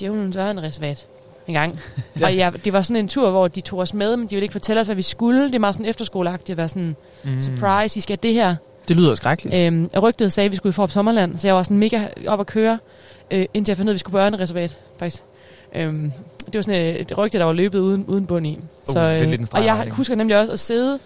Djævelens 0.00 0.36
Ørnereservat 0.36 1.06
en 1.46 1.54
gang. 1.54 1.80
Ja. 2.20 2.26
Og 2.26 2.34
ja, 2.34 2.50
det 2.64 2.72
var 2.72 2.82
sådan 2.82 2.96
en 2.96 3.08
tur, 3.08 3.30
hvor 3.30 3.48
de 3.48 3.60
tog 3.60 3.78
os 3.78 3.94
med, 3.94 4.16
men 4.16 4.26
de 4.26 4.30
ville 4.34 4.42
ikke 4.44 4.52
fortælle 4.52 4.80
os, 4.80 4.86
hvad 4.86 4.96
vi 4.96 5.02
skulle. 5.02 5.44
Det 5.46 5.54
er 5.54 5.58
meget 5.58 5.74
sådan 5.74 5.86
efterskoleagtigt 5.90 6.50
at 6.50 6.56
være 6.56 6.68
sådan, 6.68 6.96
Mm. 7.24 7.40
surprise, 7.40 7.98
I 7.98 8.00
skal 8.00 8.18
det 8.22 8.34
her. 8.34 8.56
Det 8.88 8.96
lyder 8.96 9.14
skrækkeligt. 9.14 9.56
Øhm, 9.56 9.90
og 9.94 10.02
rygtet 10.02 10.32
sagde, 10.32 10.44
at 10.44 10.50
vi 10.50 10.56
skulle 10.56 10.70
i 10.70 10.72
Forop 10.72 10.90
Sommerland, 10.90 11.38
så 11.38 11.48
jeg 11.48 11.54
var 11.54 11.62
sådan 11.62 11.78
mega 11.78 12.06
op 12.26 12.40
at 12.40 12.46
køre, 12.46 12.78
øh, 13.32 13.46
indtil 13.54 13.72
jeg 13.72 13.76
fandt 13.76 13.88
ud 13.88 13.90
af, 13.90 13.92
at 13.92 13.94
vi 13.94 13.98
skulle 13.98 14.12
på 14.12 14.18
Ørnereservat, 14.18 14.76
faktisk. 14.98 15.22
Øhm, 15.74 16.12
det 16.46 16.54
var 16.54 16.62
sådan 16.62 16.80
et, 16.80 17.00
et 17.00 17.18
rygte, 17.18 17.38
der 17.38 17.44
var 17.44 17.52
løbet 17.52 17.78
uden, 17.78 18.04
uden 18.08 18.26
bund 18.26 18.46
i. 18.46 18.58
Uh, 18.88 18.94
det 18.94 18.96
er 18.96 19.24
lidt 19.24 19.40
en 19.40 19.46
streg 19.46 19.60
og 19.60 19.66
jeg 19.66 19.88
husker 19.90 20.14
nemlig 20.14 20.38
også 20.38 20.52
at 20.52 20.58
sidde 20.58 20.98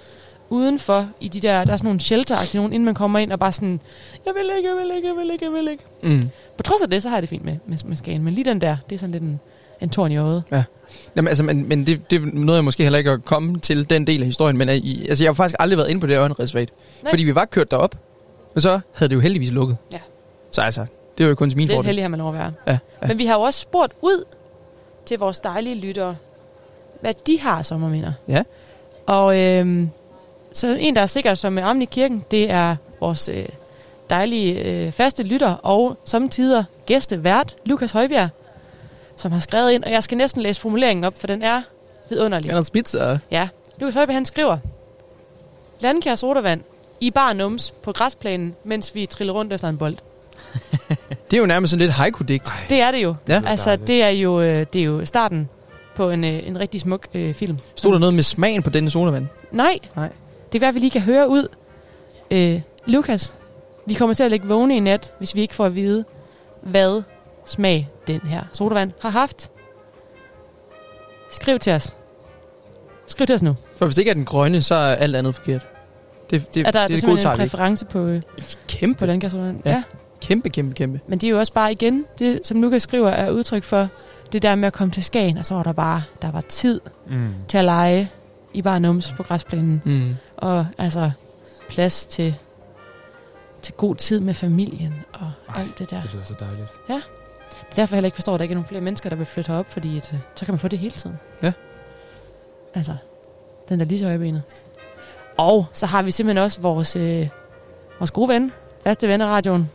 udenfor 0.50 1.08
i 1.20 1.28
de 1.28 1.40
der, 1.40 1.64
der 1.64 1.72
er 1.72 1.76
sådan 1.76 1.86
nogle 1.86 2.00
shelter 2.00 2.56
nogen, 2.56 2.72
inden 2.72 2.84
man 2.84 2.94
kommer 2.94 3.18
ind 3.18 3.32
og 3.32 3.38
bare 3.38 3.52
sådan, 3.52 3.80
jeg 4.26 4.34
vil 4.34 4.56
ikke, 4.56 4.68
jeg 4.68 4.76
vil 4.76 4.96
ikke, 4.96 5.08
jeg 5.08 5.16
vil 5.16 5.30
ikke, 5.32 5.44
jeg 5.44 5.52
vil 5.52 5.68
ikke. 5.68 5.84
Mm. 6.02 6.30
På 6.56 6.62
trods 6.62 6.82
af 6.82 6.90
det, 6.90 7.02
så 7.02 7.08
har 7.08 7.16
jeg 7.16 7.22
det 7.22 7.28
fint 7.28 7.44
med, 7.44 7.56
med, 7.66 7.78
med 7.84 7.96
Skagen, 7.96 8.22
men 8.22 8.34
lige 8.34 8.44
den 8.44 8.60
der, 8.60 8.76
det 8.88 8.94
er 8.94 8.98
sådan 8.98 9.12
lidt 9.12 9.22
en, 9.22 9.40
en 9.80 9.90
torn 9.90 10.12
i 10.12 10.16
øjet. 10.16 10.42
Jamen, 11.16 11.28
altså, 11.28 11.44
men, 11.44 11.68
men 11.68 11.86
det, 11.86 12.10
det 12.10 12.34
nåede 12.34 12.56
jeg 12.56 12.64
måske 12.64 12.82
heller 12.82 12.98
ikke 12.98 13.10
at 13.10 13.24
komme 13.24 13.58
til 13.58 13.90
den 13.90 14.06
del 14.06 14.20
af 14.20 14.26
historien, 14.26 14.56
men 14.56 14.68
øh, 14.68 14.74
altså, 15.08 15.24
jeg 15.24 15.28
har 15.28 15.34
faktisk 15.34 15.56
aldrig 15.58 15.78
været 15.78 15.88
inde 15.88 16.00
på 16.00 16.06
det 16.06 16.16
Ørnereservat. 16.16 16.68
Fordi 17.08 17.24
vi 17.24 17.34
var 17.34 17.44
kørt 17.44 17.70
derop, 17.70 17.94
men 18.54 18.62
så 18.62 18.80
havde 18.94 19.08
det 19.08 19.16
jo 19.16 19.20
heldigvis 19.20 19.50
lukket. 19.50 19.76
Ja. 19.92 19.98
Så 20.50 20.60
altså, 20.60 20.86
det 21.18 21.24
var 21.26 21.28
jo 21.30 21.34
kun 21.34 21.50
til 21.50 21.56
min 21.56 21.68
Det 21.68 21.72
er 21.74 21.76
fordel. 21.76 21.86
heldig, 21.86 22.04
at 22.04 22.10
man 22.10 22.20
at 22.20 22.34
være. 22.34 22.52
Ja, 22.66 22.78
ja. 23.02 23.06
Men 23.08 23.18
vi 23.18 23.26
har 23.26 23.34
jo 23.34 23.40
også 23.40 23.60
spurgt 23.60 23.92
ud 24.00 24.24
til 25.06 25.18
vores 25.18 25.38
dejlige 25.38 25.74
lyttere, 25.74 26.16
hvad 27.00 27.14
de 27.26 27.40
har 27.40 27.58
af 27.58 27.66
sommerminder. 27.66 28.12
Ja. 28.28 28.42
Og 29.06 29.38
øhm, 29.40 29.90
så 30.52 30.76
en, 30.80 30.96
der 30.96 31.02
er 31.02 31.06
sikkert 31.06 31.38
som 31.38 31.58
armen 31.58 31.82
i 31.82 31.84
kirken, 31.84 32.24
det 32.30 32.50
er 32.50 32.76
vores 33.00 33.28
øh, 33.28 33.46
dejlige 34.10 34.62
øh, 34.64 34.92
faste 34.92 35.22
lytter 35.22 35.52
og 35.52 35.96
samtidig 36.04 36.64
gæste 36.86 37.24
vært, 37.24 37.56
Lukas 37.64 37.92
Højbjerg, 37.92 38.28
som 39.16 39.32
har 39.32 39.40
skrevet 39.40 39.72
ind, 39.72 39.84
og 39.84 39.90
jeg 39.90 40.02
skal 40.02 40.18
næsten 40.18 40.42
læse 40.42 40.60
formuleringen 40.60 41.04
op, 41.04 41.14
for 41.20 41.26
den 41.26 41.42
er 41.42 41.62
vidunderlig. 42.10 42.50
Anders 42.50 42.66
Spitzer. 42.66 43.18
Ja, 43.30 43.48
Lukas 43.78 43.94
Højbjerg 43.94 44.16
han 44.16 44.24
skriver, 44.24 44.58
Landkær 45.80 46.14
sodavand 46.14 46.60
i 47.00 47.10
bar 47.10 47.32
nums 47.32 47.70
på 47.82 47.92
græsplænen, 47.92 48.56
mens 48.64 48.94
vi 48.94 49.06
triller 49.06 49.34
rundt 49.34 49.52
efter 49.52 49.68
en 49.68 49.78
bold. 49.78 49.96
Det 51.30 51.36
er 51.36 51.40
jo 51.40 51.46
nærmest 51.46 51.70
sådan 51.70 51.80
lidt 51.80 51.92
haiku-digt. 51.92 52.52
Det 52.68 52.80
er 52.80 52.90
det 52.90 53.02
jo. 53.02 53.14
Ja. 53.28 53.42
Altså, 53.46 53.76
det 53.76 54.02
er 54.02 54.08
jo, 54.08 54.40
øh, 54.40 54.66
det 54.72 54.80
er 54.80 54.84
jo 54.84 55.04
starten 55.04 55.48
på 55.94 56.10
en, 56.10 56.24
øh, 56.24 56.48
en 56.48 56.60
rigtig 56.60 56.80
smuk 56.80 57.06
øh, 57.14 57.34
film. 57.34 57.58
Stod 57.74 57.92
der 57.92 57.98
noget 57.98 58.14
med 58.14 58.22
smagen 58.22 58.62
på 58.62 58.70
denne 58.70 58.90
sodavand? 58.90 59.26
Nej. 59.50 59.78
Nej. 59.96 60.12
Det 60.52 60.58
er 60.58 60.58
hvad 60.58 60.72
vi 60.72 60.78
lige 60.78 60.90
kan 60.90 61.00
høre 61.00 61.28
ud. 61.28 61.48
Øh, 62.30 62.60
Lukas, 62.86 63.34
vi 63.86 63.94
kommer 63.94 64.14
til 64.14 64.24
at 64.24 64.30
lægge 64.30 64.46
vågne 64.46 64.76
i 64.76 64.80
nat, 64.80 65.12
hvis 65.18 65.34
vi 65.34 65.40
ikke 65.40 65.54
får 65.54 65.66
at 65.66 65.74
vide, 65.74 66.04
hvad 66.62 67.02
smag 67.46 67.88
den 68.06 68.20
her 68.20 68.42
sodavand 68.52 68.92
har 69.00 69.10
haft. 69.10 69.50
Skriv 71.30 71.58
til 71.58 71.72
os. 71.72 71.94
Skriv 73.06 73.26
til 73.26 73.34
os 73.34 73.42
nu. 73.42 73.56
For 73.76 73.86
hvis 73.86 73.94
det 73.94 74.02
ikke 74.02 74.10
er 74.10 74.14
den 74.14 74.24
grønne, 74.24 74.62
så 74.62 74.74
er 74.74 74.94
alt 74.94 75.16
andet 75.16 75.34
forkert. 75.34 75.66
Det, 76.30 76.54
det, 76.54 76.66
er 76.66 76.70
der, 76.70 76.86
det, 76.86 77.00
simpelthen 77.00 77.14
godtager 77.14 77.32
en 77.32 77.38
præference 77.38 77.86
på, 77.86 77.98
øh, 77.98 78.22
på 78.22 78.42
Kæmpe, 78.68 79.06
landkærssodavand? 79.06 79.60
Ja. 79.64 79.70
Ja. 79.70 79.82
Kæmpe, 80.26 80.50
kæmpe, 80.50 80.74
kæmpe. 80.74 81.00
Men 81.06 81.18
det 81.18 81.26
er 81.26 81.30
jo 81.30 81.38
også 81.38 81.52
bare 81.52 81.72
igen, 81.72 82.04
det 82.18 82.40
som 82.44 82.62
Lukas 82.62 82.82
skriver, 82.82 83.08
er 83.10 83.30
udtryk 83.30 83.64
for 83.64 83.88
det 84.32 84.42
der 84.42 84.54
med 84.54 84.66
at 84.66 84.72
komme 84.72 84.92
til 84.92 85.04
Skagen, 85.04 85.38
og 85.38 85.44
så 85.44 85.54
var 85.54 85.62
der 85.62 85.72
bare, 85.72 86.02
der 86.22 86.30
var 86.32 86.40
tid 86.40 86.80
Mm. 87.06 87.34
til 87.48 87.58
at 87.58 87.64
lege 87.64 88.10
i 88.54 88.62
bare 88.62 88.80
nums 88.80 89.12
på 89.16 89.22
græsplænen. 89.22 89.82
Mm. 89.84 90.16
Og 90.36 90.66
altså 90.78 91.10
plads 91.68 92.06
til, 92.06 92.34
til 93.62 93.74
god 93.74 93.94
tid 93.96 94.20
med 94.20 94.34
familien 94.34 94.94
og 95.12 95.30
Ej, 95.54 95.60
alt 95.62 95.78
det 95.78 95.90
der. 95.90 96.00
Det 96.00 96.12
lyder 96.14 96.24
så 96.24 96.34
dejligt. 96.40 96.68
Det 96.88 96.94
er 96.94 97.00
derfor 97.76 97.94
jeg 97.94 97.96
heller 97.98 98.06
ikke 98.06 98.14
forstår, 98.14 98.34
at 98.34 98.38
der 98.38 98.42
ikke 98.42 98.52
er 98.52 98.56
nogen 98.56 98.68
flere 98.68 98.80
mennesker, 98.80 99.08
der 99.10 99.16
vil 99.16 99.26
flytte 99.26 99.48
herop, 99.52 99.70
fordi 99.70 99.96
at, 99.96 100.10
øh, 100.14 100.18
så 100.34 100.44
kan 100.44 100.52
man 100.52 100.58
få 100.58 100.68
det 100.68 100.78
hele 100.78 100.92
tiden. 100.94 101.16
Ja. 101.42 101.52
Altså, 102.74 102.96
den 103.68 103.80
der 103.80 103.86
lige 103.86 103.98
så 103.98 104.06
højbenet. 104.06 104.42
Og 105.36 105.66
så 105.72 105.86
har 105.86 106.02
vi 106.02 106.10
simpelthen 106.10 106.44
også 106.44 106.60
vores, 106.60 106.96
øh, 106.96 107.28
vores 107.98 108.10
gode 108.10 108.28
ven, 108.28 108.52
faste 108.84 109.08
ven 109.08 109.20
af 109.20 109.26
radioen. 109.26 109.70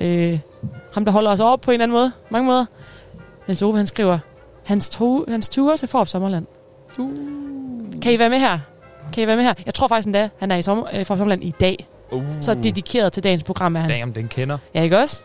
Øh, 0.00 0.38
ham, 0.92 1.04
der 1.04 1.12
holder 1.12 1.30
os 1.30 1.40
op 1.40 1.60
på 1.60 1.70
en 1.70 1.74
eller 1.74 1.84
anden 1.84 1.96
måde, 1.98 2.12
mange 2.30 2.46
måder. 2.46 2.64
Niels 3.46 3.62
Ove, 3.62 3.76
han 3.76 3.86
skriver, 3.86 4.18
hans, 4.64 4.90
to, 4.90 5.24
hans 5.28 5.48
ture 5.48 5.76
til 5.76 5.88
Forop 5.88 6.08
Sommerland. 6.08 6.46
Uh. 6.98 7.10
Kan 8.02 8.12
I 8.12 8.18
være 8.18 8.30
med 8.30 8.38
her? 8.38 8.58
Kan 9.12 9.24
I 9.24 9.26
være 9.26 9.36
med 9.36 9.44
her? 9.44 9.54
Jeg 9.66 9.74
tror 9.74 9.88
faktisk 9.88 10.06
endda, 10.06 10.28
han 10.38 10.50
er 10.50 10.56
i 10.56 10.62
sommer, 10.62 10.84
øh, 10.94 11.04
Forop 11.06 11.18
Sommerland 11.18 11.44
i 11.44 11.50
dag. 11.60 11.88
Uh. 12.12 12.22
Så 12.40 12.54
dedikeret 12.54 13.12
til 13.12 13.24
dagens 13.24 13.44
program 13.44 13.76
er 13.76 13.80
han. 13.80 13.90
Damn, 13.90 14.14
den 14.14 14.28
kender. 14.28 14.58
Ja, 14.74 14.82
ikke 14.82 14.98
også? 14.98 15.22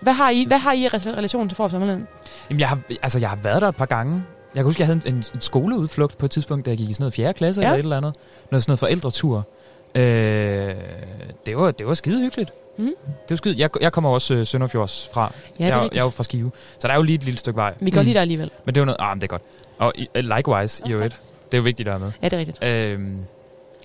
Hvad 0.00 0.12
har 0.12 0.30
I, 0.30 0.44
hvad 0.48 0.58
har 0.58 0.72
I 0.72 0.84
i 0.84 0.86
rela- 0.86 1.16
relation 1.16 1.48
til 1.48 1.56
Forop 1.56 1.70
Sommerland? 1.70 2.06
Jamen, 2.50 2.60
jeg 2.60 2.68
har, 2.68 2.78
altså, 3.02 3.18
jeg 3.18 3.28
har 3.28 3.38
været 3.42 3.62
der 3.62 3.68
et 3.68 3.76
par 3.76 3.86
gange. 3.86 4.14
Jeg 4.14 4.60
kan 4.60 4.64
huske, 4.64 4.80
jeg 4.80 4.86
havde 4.86 5.00
en, 5.06 5.14
en, 5.14 5.24
en 5.34 5.40
skoleudflugt 5.40 6.18
på 6.18 6.26
et 6.26 6.30
tidspunkt, 6.30 6.66
da 6.66 6.70
jeg 6.70 6.78
gik 6.78 6.90
i 6.90 6.92
sådan 6.92 7.02
noget 7.02 7.14
4. 7.14 7.32
klasse 7.32 7.60
Ja. 7.60 7.66
eller 7.66 7.74
et 7.78 7.82
eller 7.82 7.96
andet. 7.96 8.14
Noget 8.50 8.62
sådan 8.62 8.70
noget 8.70 8.78
forældretur. 8.78 9.46
Øh, 9.94 10.74
det, 11.46 11.56
var, 11.56 11.70
det 11.70 11.86
var 11.86 11.94
skide 11.94 12.20
hyggeligt. 12.20 12.52
Mhm. 12.78 12.86
Det 13.06 13.30
var 13.30 13.36
skide. 13.36 13.54
Jeg, 13.58 13.70
jeg 13.80 13.92
kommer 13.92 14.10
også 14.10 14.34
øh, 14.34 14.46
Sønderfjords 14.46 15.08
fra. 15.12 15.32
Ja, 15.58 15.64
er 15.64 15.68
jeg, 15.68 15.76
rigtigt. 15.76 15.94
jeg 15.96 16.00
er 16.00 16.04
jo 16.04 16.10
fra 16.10 16.24
Skive. 16.24 16.50
Så 16.78 16.88
der 16.88 16.92
er 16.94 16.96
jo 16.96 17.02
lige 17.02 17.14
et 17.14 17.24
lille 17.24 17.38
stykke 17.38 17.56
vej. 17.56 17.74
Vi 17.80 17.90
går 17.90 18.00
Mm. 18.00 18.04
lige 18.04 18.14
der 18.14 18.20
alligevel. 18.20 18.50
Men 18.64 18.74
det 18.74 18.80
er 18.80 18.82
jo 18.82 18.84
noget... 18.84 18.96
Ah, 19.00 19.08
men 19.16 19.20
det 19.20 19.24
er 19.26 19.28
godt. 19.28 19.42
Og 19.78 19.92
øh, 20.14 20.24
likewise, 20.36 20.82
i 20.86 20.92
øvrigt. 20.92 21.20
Det 21.52 21.54
er 21.54 21.58
jo 21.58 21.62
vigtigt, 21.64 21.86
der 21.86 21.92
er 21.94 21.98
med. 21.98 22.12
Ja, 22.22 22.28
det 22.28 22.32
er 22.32 22.38
rigtigt. 22.38 22.64
Øhm, 22.64 23.18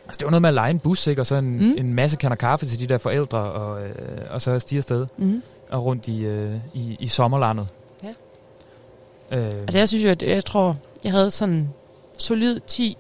altså 0.05 0.17
det 0.19 0.23
var 0.25 0.31
noget 0.31 0.41
med 0.41 0.49
at 0.49 0.53
lege 0.53 0.71
en 0.71 0.79
bus, 0.79 1.07
ikke? 1.07 1.21
og 1.21 1.25
så 1.25 1.35
en, 1.35 1.57
Mm. 1.57 1.63
mm. 1.63 1.75
en 1.77 1.93
masse 1.93 2.17
kander 2.17 2.35
kaffe 2.37 2.65
til 2.65 2.79
de 2.79 2.87
der 2.87 2.97
forældre, 2.97 3.37
og, 3.39 3.83
øh, 3.83 3.91
og 4.29 4.41
så 4.41 4.59
stige 4.59 4.77
afsted 4.77 5.07
Mm. 5.17 5.41
og 5.69 5.85
rundt 5.85 6.07
i, 6.07 6.19
øh, 6.19 6.55
i, 6.73 6.95
i 6.99 7.07
sommerlandet. 7.07 7.67
Ja. 8.03 8.09
Øh, 9.37 9.43
Altså, 9.45 9.77
jeg 9.77 9.87
synes 9.89 10.03
jo, 10.05 10.09
at 10.09 10.23
jeg 10.23 10.45
tror, 10.45 10.77
jeg 11.03 11.11
havde 11.11 11.31
sådan 11.31 11.69
solid 12.17 12.59
10, 12.67 12.97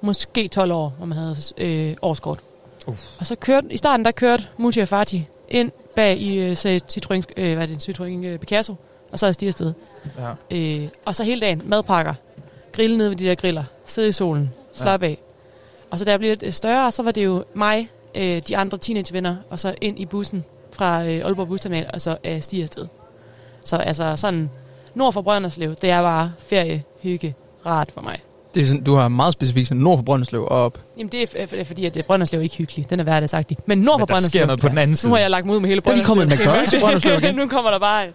måske 0.00 0.48
12 0.48 0.72
år, 0.72 0.88
hvor 0.96 1.06
man 1.06 1.18
havde 1.18 1.36
øh, 1.58 1.96
årskort. 2.02 2.38
Uff. 2.86 3.00
Og 3.18 3.26
så 3.26 3.34
kørte, 3.34 3.66
i 3.70 3.76
starten 3.76 4.04
der 4.04 4.10
kørte 4.10 4.44
Muti 4.56 4.80
og 4.80 4.88
Fati 4.88 5.28
ind 5.48 5.70
bag 5.96 6.18
i 6.18 6.38
øh, 6.38 6.52
Citroën, 6.52 7.22
øh, 7.36 7.54
hvad 7.54 7.62
er 7.62 7.66
det, 7.66 7.88
Citroën 7.88 8.26
øh, 8.26 8.38
Picasso, 8.38 8.74
og 9.12 9.18
så 9.18 9.26
er 9.26 9.32
de 9.32 9.46
afsted. 9.46 9.72
ja. 10.18 10.82
Øh, 10.82 10.88
og 11.04 11.14
så 11.14 11.24
hele 11.24 11.40
dagen, 11.40 11.62
madpakker, 11.64 12.14
grille 12.72 12.96
ned 12.96 13.08
ved 13.08 13.16
de 13.16 13.24
der 13.24 13.34
griller, 13.34 13.64
sidde 13.84 14.08
i 14.08 14.12
solen, 14.12 14.52
slap 14.72 15.02
ja. 15.02 15.06
af. 15.06 15.18
Og 15.90 15.98
så 15.98 16.04
da 16.04 16.10
jeg 16.10 16.18
blev 16.18 16.30
lidt 16.30 16.42
øh, 16.42 16.52
større, 16.52 16.92
så 16.92 17.02
var 17.02 17.10
det 17.10 17.24
jo 17.24 17.44
mig, 17.54 17.88
øh, 18.14 18.42
de 18.48 18.56
andre 18.56 18.78
teenagevenner, 18.78 19.36
og 19.50 19.58
så 19.58 19.74
ind 19.80 19.98
i 19.98 20.06
bussen 20.06 20.44
fra 20.72 21.04
øh, 21.04 21.24
Aalborg 21.24 21.48
Busterminal, 21.48 21.90
og 21.94 22.00
så 22.00 22.16
øh, 22.24 22.42
stige 22.42 22.62
afsted. 22.62 22.86
Så 23.64 23.76
altså 23.76 24.16
sådan, 24.16 24.50
nord 24.94 25.12
for 25.12 25.22
Brønderslev, 25.22 25.74
det 25.74 25.90
er 25.90 26.02
bare 26.02 26.32
ferie, 26.38 26.82
hygge, 27.02 27.34
rart 27.66 27.90
for 27.90 28.00
mig. 28.00 28.20
Det 28.54 28.62
er 28.62 28.66
sådan, 28.66 28.82
du 28.82 28.94
har 28.94 29.08
meget 29.08 29.32
specifikt 29.32 29.68
sådan 29.68 29.80
nord 29.82 29.98
for 29.98 30.02
Brønderslev 30.02 30.42
og 30.42 30.48
op. 30.64 30.78
Jamen 30.98 31.12
det 31.12 31.22
er, 31.22 31.26
f- 31.46 31.64
fordi, 31.64 31.86
at 31.86 31.96
øh, 31.96 32.02
Brønderslev 32.04 32.38
er 32.40 32.42
ikke 32.42 32.56
hyggelig. 32.56 32.90
Den 32.90 33.00
er 33.00 33.04
hverdagsagtig. 33.04 33.58
Men 33.66 33.78
nord 33.78 33.98
for 33.98 34.06
der 34.06 34.14
Brønderslev, 34.14 34.28
sker 34.30 34.46
noget 34.46 34.60
på 34.60 34.68
den 34.68 34.78
anden 34.78 34.90
nu 34.92 34.96
side. 34.96 35.12
har 35.12 35.18
jeg 35.18 35.30
lagt 35.30 35.46
mig 35.46 35.54
ud 35.54 35.60
med 35.60 35.68
hele 35.68 35.80
Der 35.80 35.90
er 35.90 35.94
lige 35.94 36.04
Brønderslev. 36.06 36.38
kommet 36.38 36.56
en 36.56 36.62
McDonald's 36.62 36.76
i 36.76 36.80
Brønderslev 36.80 37.18
igen. 37.22 37.34
nu 37.42 37.46
kommer 37.48 37.70
der 37.70 37.78
bare... 37.78 38.06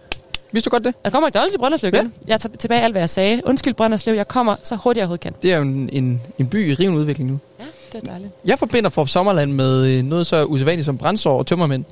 Vidste 0.52 0.70
du 0.70 0.74
godt 0.74 0.84
det? 0.84 0.94
Der 1.04 1.10
kommer 1.10 1.28
McDonald's 1.28 1.54
i 1.54 1.58
Brønderslev 1.58 1.94
igen. 1.94 2.12
Jeg 2.26 2.40
tager 2.40 2.56
tilbage 2.56 2.82
alt, 2.82 2.94
hvad 2.94 3.02
jeg 3.02 3.10
sagde. 3.10 3.40
Undskyld 3.44 3.74
Brønderslev, 3.74 4.14
jeg 4.14 4.28
kommer 4.28 4.56
så 4.62 4.76
hurtigt 4.76 4.96
jeg 4.98 5.02
overhovedet 5.04 5.20
kan. 5.22 5.32
Det 5.42 5.52
er 5.52 5.56
jo 5.56 5.62
en, 5.62 5.88
en, 5.92 6.20
en 6.38 6.46
by 6.46 6.70
i 6.70 6.74
rivende 6.74 6.98
udvikling 7.00 7.30
nu. 7.30 7.38
Ja, 7.60 7.64
det 7.92 8.02
er 8.06 8.10
dejligt. 8.10 8.30
Jeg 8.44 8.58
forbinder 8.58 8.90
Forop 8.90 9.08
Sommerland 9.08 9.52
med 9.52 9.86
øh, 9.86 10.04
noget 10.04 10.26
så 10.26 10.44
usædvanligt 10.44 10.86
som 10.86 10.98
brændsår 10.98 11.38
og 11.38 11.46
tømmermænd. 11.46 11.84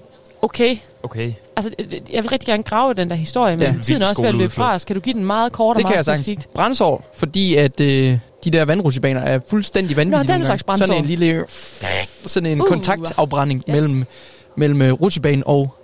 Okay, 0.43 0.77
Okay. 1.03 1.33
altså 1.57 1.71
øh, 1.79 1.93
jeg 2.13 2.23
vil 2.23 2.29
rigtig 2.31 2.47
gerne 2.47 2.63
grave 2.63 2.95
den 2.95 3.11
der 3.11 3.17
historie, 3.17 3.57
men 3.57 3.67
Ja. 3.67 3.75
tiden 3.83 4.03
er 4.03 4.07
også 4.09 4.23
ved 4.23 4.29
at 4.29 4.35
løbe 4.35 4.53
fra 4.53 4.75
os. 4.75 4.85
Kan 4.85 4.95
du 4.97 5.01
give 5.01 5.15
den 5.15 5.25
meget 5.25 5.53
kort 5.53 5.77
og 5.77 5.79
Det 5.79 5.87
kan 5.87 5.97
jeg 5.97 6.05
sagtens. 6.05 6.27
specifikt? 6.27 6.55
Brændsår, 6.55 7.11
fordi 7.15 7.55
at 7.55 7.81
øh, 7.81 8.19
de 8.45 8.51
der 8.51 8.65
vandrutsjebaner 8.65 9.21
er 9.21 9.39
fuldstændig 9.49 9.97
vanvittige. 9.97 10.29
Nå, 10.29 10.35
den 10.35 10.45
slags 10.45 10.63
gange. 10.63 10.79
Sådan 10.79 10.97
en 10.97 11.05
brændsår. 11.05 11.25
lille 11.25 11.45
sådan 12.27 12.51
en 12.53 12.61
Uh. 12.61 12.69
kontaktafbrænding 12.69 13.65
Yes. 13.69 13.75
mellem, 13.75 14.05
mellem 14.57 14.83
øh, 14.83 14.93
rutsjebanen 14.93 15.43
og 15.47 15.75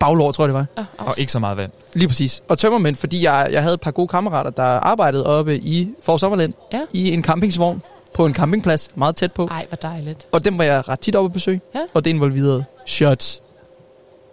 baglår, 0.00 0.32
tror 0.32 0.44
jeg 0.44 0.48
det 0.48 0.54
var. 0.54 0.84
Oh, 0.98 1.06
Og 1.08 1.14
ikke 1.18 1.32
så 1.32 1.38
meget 1.38 1.56
vand. 1.56 1.70
Lige 1.94 2.08
præcis. 2.08 2.42
Og 2.48 2.58
tømmermænd, 2.58 2.96
fordi 2.96 3.22
jeg, 3.24 3.48
jeg 3.50 3.62
havde 3.62 3.74
et 3.74 3.80
par 3.80 3.90
gode 3.90 4.08
kammerater, 4.08 4.50
der 4.50 4.62
arbejdede 4.62 5.26
oppe 5.26 5.56
i 5.58 5.88
For 6.02 6.16
Sommerland 6.16 6.52
Ja. 6.72 6.80
i 6.92 7.12
en 7.12 7.22
campingsvogn 7.24 7.82
på 8.14 8.26
en 8.26 8.34
campingplads 8.34 8.88
meget 8.94 9.16
tæt 9.16 9.32
på. 9.32 9.46
Ej, 9.50 9.66
hvor 9.68 9.76
dejligt. 9.76 10.26
Og 10.32 10.44
dem 10.44 10.58
var 10.58 10.64
jeg 10.64 10.88
ret 10.88 11.00
tit 11.00 11.16
oppe 11.16 11.26
at 11.28 11.32
besøge. 11.32 11.60
Ja. 11.74 11.80
Og 11.94 12.04
det 12.04 12.10
involverede 12.10 12.64
shots 12.86 13.42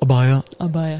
og 0.04 0.08
bajer. 0.08 0.42
Og 0.60 0.72
bajer. 0.72 1.00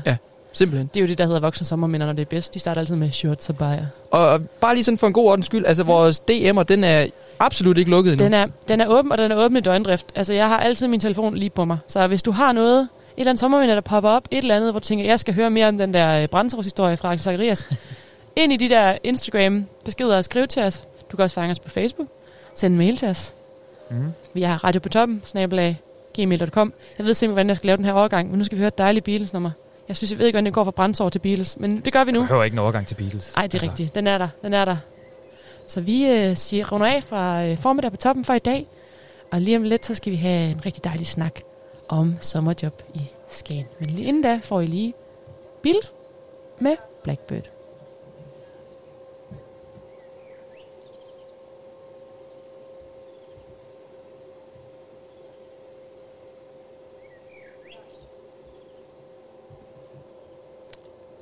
Simpelthen. 0.54 0.90
Det 0.94 1.00
er 1.00 1.02
jo 1.02 1.08
det, 1.08 1.18
der 1.18 1.26
hedder 1.26 1.40
voksne 1.40 1.66
sommerminder, 1.66 2.06
når 2.06 2.14
det 2.14 2.22
er 2.22 2.26
bedst. 2.26 2.54
De 2.54 2.60
starter 2.60 2.80
altid 2.82 2.96
med 2.96 3.12
shorts 3.12 3.50
og 3.50 3.58
bajer. 3.58 3.86
Og 4.12 4.42
bare 4.62 4.74
lige 4.74 4.84
sådan 4.84 4.98
for 4.98 5.08
en 5.08 5.14
god 5.14 5.30
ordens 5.30 5.46
skyld, 5.46 5.66
altså 5.66 5.84
vores 5.84 6.22
DM'er, 6.32 6.64
den 6.64 6.84
er 6.84 7.06
absolut 7.40 7.78
ikke 7.78 7.92
lukket 7.92 8.12
endnu. 8.12 8.26
Den 8.26 8.34
er, 8.34 8.48
den 8.68 8.82
er 8.82 8.88
åben, 8.88 9.12
og 9.12 9.18
den 9.18 9.32
er 9.32 9.36
åben 9.36 9.58
i 9.58 9.62
døgndrift. 9.62 10.06
Altså, 10.16 10.34
jeg 10.34 10.48
har 10.48 10.58
altid 10.58 10.88
min 10.88 11.00
telefon 11.00 11.36
lige 11.36 11.50
på 11.50 11.66
mig. 11.66 11.78
Så 11.88 12.08
hvis 12.08 12.24
du 12.24 12.32
har 12.32 12.52
noget, 12.52 12.80
et 12.82 12.88
eller 13.18 13.30
andet 13.30 13.40
sommerminde, 13.40 13.76
der 13.76 13.82
popper 13.82 14.10
op, 14.10 14.28
et 14.32 14.38
eller 14.38 14.56
andet, 14.56 14.72
hvor 14.72 14.80
du 14.80 14.86
tænker, 14.86 15.06
jeg 15.06 15.20
skal 15.20 15.34
høre 15.34 15.50
mere 15.50 15.68
om 15.68 15.78
den 15.78 15.94
der 15.94 16.28
øh, 16.34 16.64
historie 16.64 16.98
fra 16.98 17.14
Axel 17.14 17.24
Zacharias, 17.24 17.68
ind 18.42 18.54
i 18.54 18.58
de 18.58 18.70
der 18.70 18.98
Instagram-beskeder 19.04 20.18
og 20.18 20.26
skriv 20.26 20.48
til 20.48 20.64
os. 20.64 20.84
Du 21.12 21.16
kan 21.16 21.24
også 21.24 21.34
fange 21.34 21.52
os 21.52 21.60
på 21.60 21.70
Facebook. 21.70 22.08
Send 22.56 22.74
en 22.74 22.78
mail 22.78 22.98
til 22.98 23.08
os. 23.08 23.34
Mm. 23.90 24.12
Vi 24.34 24.42
har 24.42 24.64
radio 24.64 24.80
på 24.80 24.90
toppen, 24.90 25.22
snabelag, 25.26 25.82
gmail.com. 26.14 26.74
Jeg 26.98 27.06
ved 27.06 27.14
simpelthen, 27.14 27.34
hvordan 27.34 27.48
jeg 27.48 27.56
skal 27.56 27.68
lave 27.68 27.78
den 27.78 27.86
her 27.86 27.94
overgang, 27.94 28.30
men 28.30 28.38
nu 28.38 28.44
skal 28.44 28.56
vi 28.56 28.60
høre 28.60 28.68
et 28.68 28.78
dejligt 28.78 29.06
Beatles-nummer. 29.06 29.52
Jeg 29.88 29.96
synes, 29.98 30.12
jeg 30.12 30.20
ved 30.20 30.26
ikke, 30.26 30.36
hvordan 30.36 30.46
det 30.46 30.54
går 30.54 30.64
fra 30.64 30.72
brændsår 30.72 31.10
til 31.10 31.20
Beatles, 31.20 31.58
men 31.60 31.82
det 31.82 31.94
gør 31.94 32.04
vi 32.04 32.12
nu. 32.12 32.22
behøver 32.22 32.44
ikke 32.44 32.56
en 32.56 32.60
overgang 32.60 32.88
til 32.88 32.96
Beatles. 32.96 33.34
Nej, 33.36 33.48
det 33.48 33.64
er 33.64 33.68
rigtigt. 33.68 33.96
Den 33.96 34.08
er 34.08 34.18
der. 34.18 34.28
Den 34.42 34.54
er 34.54 34.66
der. 34.66 34.78
Så 35.68 35.82
vi 35.82 36.10
øh, 36.12 36.36
siger 36.38 36.72
runder 36.72 36.88
af 36.88 37.04
fra 37.04 37.46
øh, 37.46 37.58
formiddag 37.58 37.92
på 37.92 37.98
toppen 37.98 38.26
for 38.26 38.34
i 38.34 38.40
dag. 38.40 38.68
Og 39.32 39.42
lige 39.42 39.58
om 39.58 39.64
lidt, 39.64 39.86
så 39.86 39.96
skal 39.96 40.12
vi 40.12 40.18
have 40.18 40.52
en 40.52 40.66
rigtig 40.66 40.84
dejlig 40.84 41.08
snak 41.08 41.40
om 41.90 42.16
sommerjob 42.22 42.84
i 42.94 43.02
Skagen. 43.30 43.66
Men 43.80 43.90
lige 43.90 44.08
inden 44.08 44.24
da 44.24 44.40
får 44.44 44.62
I 44.62 44.66
lige 44.66 44.94
Bills 45.64 45.94
med 46.60 46.76
Blackbird. 47.04 47.53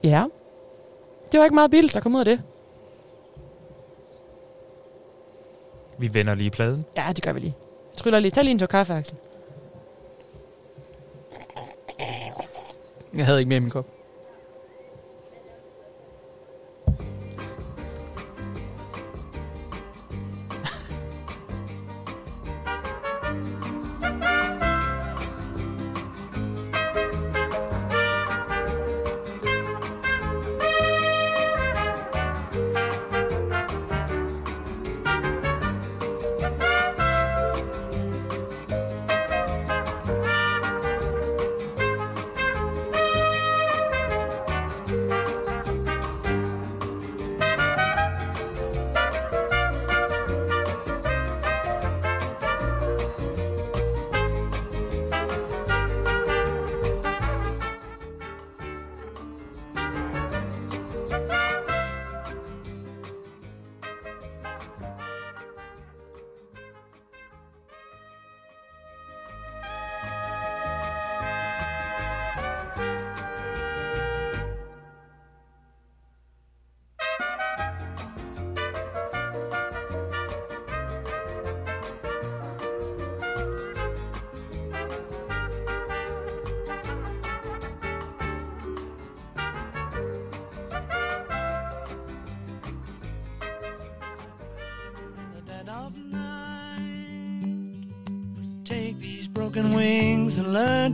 Ja. 0.03 0.25
Det 1.31 1.39
var 1.39 1.43
ikke 1.43 1.55
meget 1.55 1.71
Bills, 1.71 1.93
der 1.93 1.99
kom 1.99 2.15
ud 2.15 2.19
af 2.19 2.25
det. 2.25 2.41
Vi 5.97 6.13
vender 6.13 6.33
lige 6.33 6.49
pladen. 6.49 6.85
Ja, 6.97 7.11
det 7.15 7.23
gør 7.23 7.33
vi 7.33 7.39
lige. 7.39 7.55
Jeg 7.91 7.97
tryller 7.97 8.19
lige. 8.19 8.31
Tag 8.31 8.43
lige 8.43 8.51
en 8.51 8.59
tår 8.59 8.65
kaffe, 8.67 8.93
Axel. 8.93 9.15
Jeg 13.13 13.25
havde 13.25 13.39
ikke 13.39 13.49
mere 13.49 13.57
i 13.57 13.59
min 13.59 13.69
kop. 13.69 13.85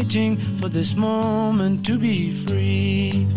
waiting 0.00 0.38
for 0.58 0.70
this 0.70 0.94
moment 0.94 1.84
to 1.84 1.98
be 1.98 2.32
free. 2.46 3.29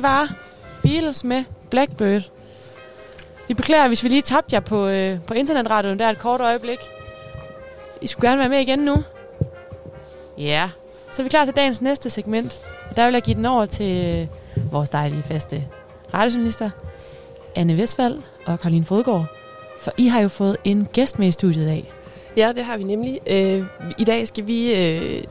Det 0.00 0.08
var 0.08 0.34
Beatles 0.82 1.24
med 1.24 1.44
Blackbird. 1.70 2.22
Vi 3.48 3.54
beklager, 3.54 3.88
hvis 3.88 4.04
vi 4.04 4.08
lige 4.08 4.22
tabte 4.22 4.54
jer 4.54 4.60
på, 4.60 4.86
øh, 4.86 5.20
på 5.26 5.34
internetradioen 5.34 5.98
der 5.98 6.10
et 6.10 6.18
kort 6.18 6.40
øjeblik. 6.40 6.78
I 8.00 8.06
skulle 8.06 8.28
gerne 8.28 8.38
være 8.38 8.48
med 8.48 8.58
igen 8.58 8.78
nu. 8.78 9.04
Ja, 10.38 10.70
så 11.10 11.22
er 11.22 11.24
vi 11.24 11.28
klar 11.28 11.44
til 11.44 11.56
dagens 11.56 11.82
næste 11.82 12.10
segment. 12.10 12.60
Og 12.90 12.96
der 12.96 13.04
vil 13.04 13.12
jeg 13.12 13.22
give 13.22 13.36
den 13.36 13.46
over 13.46 13.66
til 13.66 14.06
øh, 14.06 14.26
vores 14.72 14.88
dejlige 14.88 15.22
faste 15.22 15.64
radiojournalister, 16.14 16.70
Anne 17.56 17.76
Vestfald 17.76 18.18
og 18.46 18.60
Karoline 18.60 18.84
Fodgaard. 18.84 19.26
For 19.80 19.92
I 19.96 20.06
har 20.06 20.20
jo 20.20 20.28
fået 20.28 20.56
en 20.64 20.88
gæst 20.92 21.18
med 21.18 21.28
i 21.28 21.32
studiet 21.32 21.62
i 21.62 21.66
dag. 21.66 21.92
Ja, 22.36 22.52
det 22.52 22.64
har 22.64 22.76
vi 22.76 22.82
nemlig. 22.82 23.20
Øh, 23.26 23.64
I 23.98 24.04
dag 24.04 24.28
skal 24.28 24.46
vi 24.46 24.74
øh, 24.74 25.22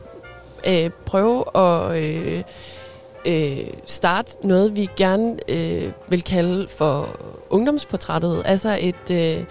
øh, 0.66 0.90
prøve 1.06 1.56
at 1.56 2.02
øh, 2.02 2.42
øh, 3.24 3.66
starte 3.86 4.46
noget, 4.46 4.76
vi 4.76 4.88
gerne 4.96 5.36
øh, 5.48 5.92
vil 6.08 6.24
kalde 6.24 6.68
for 6.68 7.08
ungdomsportrættet. 7.50 8.42
Altså, 8.44 8.78
et, 8.80 9.10
øh, 9.10 9.44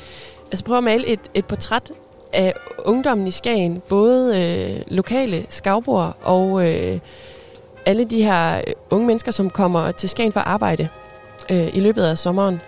altså 0.52 0.64
prøve 0.64 0.78
at 0.78 0.84
male 0.84 1.08
et, 1.08 1.20
et 1.34 1.46
portræt 1.46 1.92
af 2.34 2.54
ungdommen 2.86 3.28
i 3.28 3.32
Skagen. 3.32 3.82
Både 3.90 4.42
øh, 4.42 4.82
lokale 4.88 5.46
skavbord 5.50 6.18
og 6.22 6.70
øh, 6.70 7.00
alle 7.86 8.06
de 8.06 8.24
her 8.24 8.62
unge 8.90 9.08
mennesker, 9.08 9.32
som 9.32 9.50
kommer 9.50 9.92
til 9.92 10.10
Skagen 10.10 10.32
for 10.32 10.40
at 10.40 10.48
arbejde. 10.48 10.90
øh, 11.50 11.70
i 11.74 11.80
løbet 11.80 12.04
af 12.04 12.18
sommeren. 12.18 12.62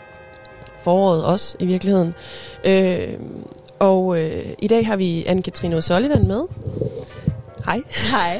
Foråret 0.83 1.25
også, 1.25 1.55
i 1.59 1.65
virkeligheden. 1.65 2.13
Øh, 2.63 3.13
og 3.79 4.19
øh, 4.19 4.45
i 4.59 4.67
dag 4.67 4.87
har 4.87 4.95
vi 4.95 5.23
Anne-Katrine 5.23 5.77
O'Sullivan 5.77 6.27
med. 6.27 6.43
Hej. 7.65 7.81
Hej. 8.11 8.37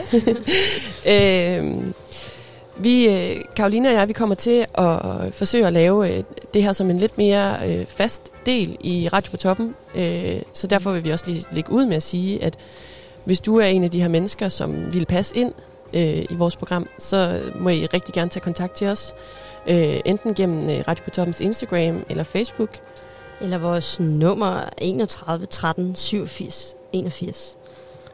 øh, 1.57 1.76
vi, 2.82 3.08
øh, 3.08 3.42
Karoline 3.56 3.90
og 3.90 3.94
jeg, 3.94 4.08
vi 4.08 4.14
kommer 4.14 4.36
til 4.36 4.66
at 4.74 5.34
forsøge 5.34 5.68
at 5.68 5.74
lave 5.74 6.18
øh, 6.18 6.24
det 6.54 6.64
her 6.64 6.74
som 6.74 6.90
en 6.90 6.98
lidt 6.98 7.18
mere 7.18 7.58
øh, 7.66 7.86
fast 7.86 8.32
del 8.46 8.78
i 8.80 9.08
Radio 9.14 9.32
på 9.32 9.38
Toppen. 9.38 9.76
Øh, 9.96 10.42
så 10.54 10.68
derfor 10.68 10.92
vil 10.92 11.06
vi 11.06 11.10
også 11.10 11.26
lige 11.28 11.46
lægge 11.52 11.72
ud 11.72 11.86
med 11.86 11.96
at 11.96 12.04
sige, 12.04 12.44
at 12.44 12.58
hvis 13.26 13.40
du 13.42 13.58
er 13.58 13.66
en 13.66 13.84
af 13.84 13.92
de 13.92 14.02
her 14.02 14.08
mennesker, 14.08 14.48
som 14.48 14.94
vil 14.94 15.06
passe 15.06 15.38
ind 15.38 15.54
øh, 15.94 16.26
i 16.30 16.36
vores 16.36 16.56
program, 16.56 16.88
så 16.98 17.42
må 17.60 17.70
I 17.70 17.86
rigtig 17.86 18.14
gerne 18.14 18.30
tage 18.30 18.42
kontakt 18.44 18.74
til 18.74 18.88
os. 18.88 19.14
Øh, 19.68 20.00
enten 20.06 20.34
gennem 20.34 20.70
øh, 20.70 20.84
Radio 20.88 21.04
på 21.04 21.10
Toppens 21.10 21.42
Instagram 21.42 22.04
eller 22.10 22.24
Facebook. 22.24 22.80
Eller 23.42 23.58
vores 23.58 24.00
nummer 24.00 24.62
31 24.78 25.46
13 25.46 25.96
87 25.96 26.76
81. 26.94 27.58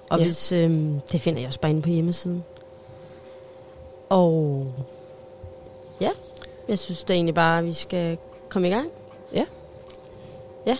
Og 0.09 0.20
Ja. 0.20 0.24
hvis, 0.26 0.51
øhm, 0.51 0.99
det 1.11 1.22
finder 1.22 1.39
jeg 1.39 1.47
også 1.47 1.59
bare 1.59 1.72
inde 1.72 1.82
på 1.82 1.89
hjemmesiden. 1.89 2.43
Og 4.10 4.68
ja, 6.01 6.10
jeg 6.68 6.80
synes 6.80 7.03
da 7.03 7.14
egentlig 7.14 7.36
bare, 7.36 7.60
at 7.60 7.66
vi 7.66 7.74
skal 7.74 8.18
komme 8.49 8.68
i 8.68 8.72
gang. 8.72 8.89
Ja. 9.34 9.45
Ja. 10.66 10.78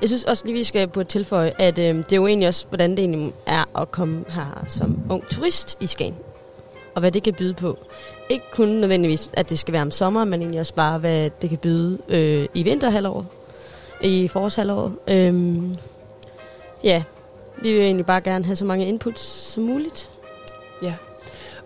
Jeg 0.00 0.08
synes 0.08 0.24
også 0.24 0.46
lige, 0.46 0.54
vi 0.54 0.64
skal 0.64 0.88
på 0.88 1.04
tilføje, 1.04 1.52
at 1.58 1.78
øhm, 1.78 2.02
det 2.02 2.12
er 2.12 2.16
jo 2.16 2.26
egentlig 2.26 2.48
også, 2.48 2.66
hvordan 2.68 2.90
det 2.90 2.98
egentlig 2.98 3.32
er 3.46 3.78
at 3.80 3.90
komme 3.90 4.24
her 4.28 4.64
som 4.68 4.98
ung 5.10 5.28
turist 5.28 5.76
i 5.80 5.86
Skagen. 5.86 6.16
Og 6.94 7.00
hvad 7.00 7.12
det 7.12 7.22
kan 7.22 7.34
byde 7.34 7.54
på. 7.54 7.78
Ikke 8.28 8.44
kun 8.52 8.68
nødvendigvis, 8.68 9.30
at 9.32 9.50
det 9.50 9.58
skal 9.58 9.72
være 9.72 9.82
om 9.82 9.90
sommeren, 9.90 10.30
men 10.30 10.40
egentlig 10.40 10.60
også 10.60 10.74
bare, 10.74 10.98
hvad 10.98 11.30
det 11.42 11.50
kan 11.50 11.58
byde 11.58 11.98
øh, 12.08 12.48
i 12.54 12.62
vinterhalvåret. 12.62 13.26
I 14.00 14.28
forårshalvåret. 14.28 14.96
Øhm, 15.08 15.76
ja, 16.82 17.02
vi 17.62 17.72
vil 17.72 17.80
egentlig 17.80 18.06
bare 18.06 18.20
gerne 18.20 18.44
have 18.44 18.56
så 18.56 18.64
mange 18.64 18.86
inputs 18.86 19.22
som 19.22 19.62
muligt. 19.62 20.10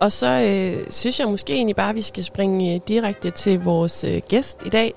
Og 0.01 0.13
så 0.13 0.27
øh, 0.27 0.87
synes 0.91 1.21
jeg 1.21 1.29
måske 1.29 1.53
egentlig 1.55 1.77
bare, 1.77 1.89
at 1.89 1.95
vi 1.95 2.01
skal 2.01 2.25
springe 2.25 2.75
øh, 2.75 2.81
direkte 2.89 3.31
til 3.31 3.65
vores 3.65 4.05
øh, 4.05 4.23
gæst 4.29 4.63
i 4.67 4.69
dag. 4.69 4.95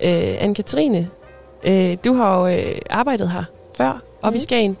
Øh, 0.00 0.36
Anne-Katrine, 0.40 1.06
øh, 1.64 1.96
du 2.04 2.14
har 2.14 2.38
jo 2.40 2.46
øh, 2.56 2.78
arbejdet 2.90 3.30
her 3.30 3.44
før, 3.76 3.90
op 4.22 4.32
mm. 4.32 4.36
i 4.36 4.38
Mhm. 4.38 4.40
Skagen. 4.40 4.76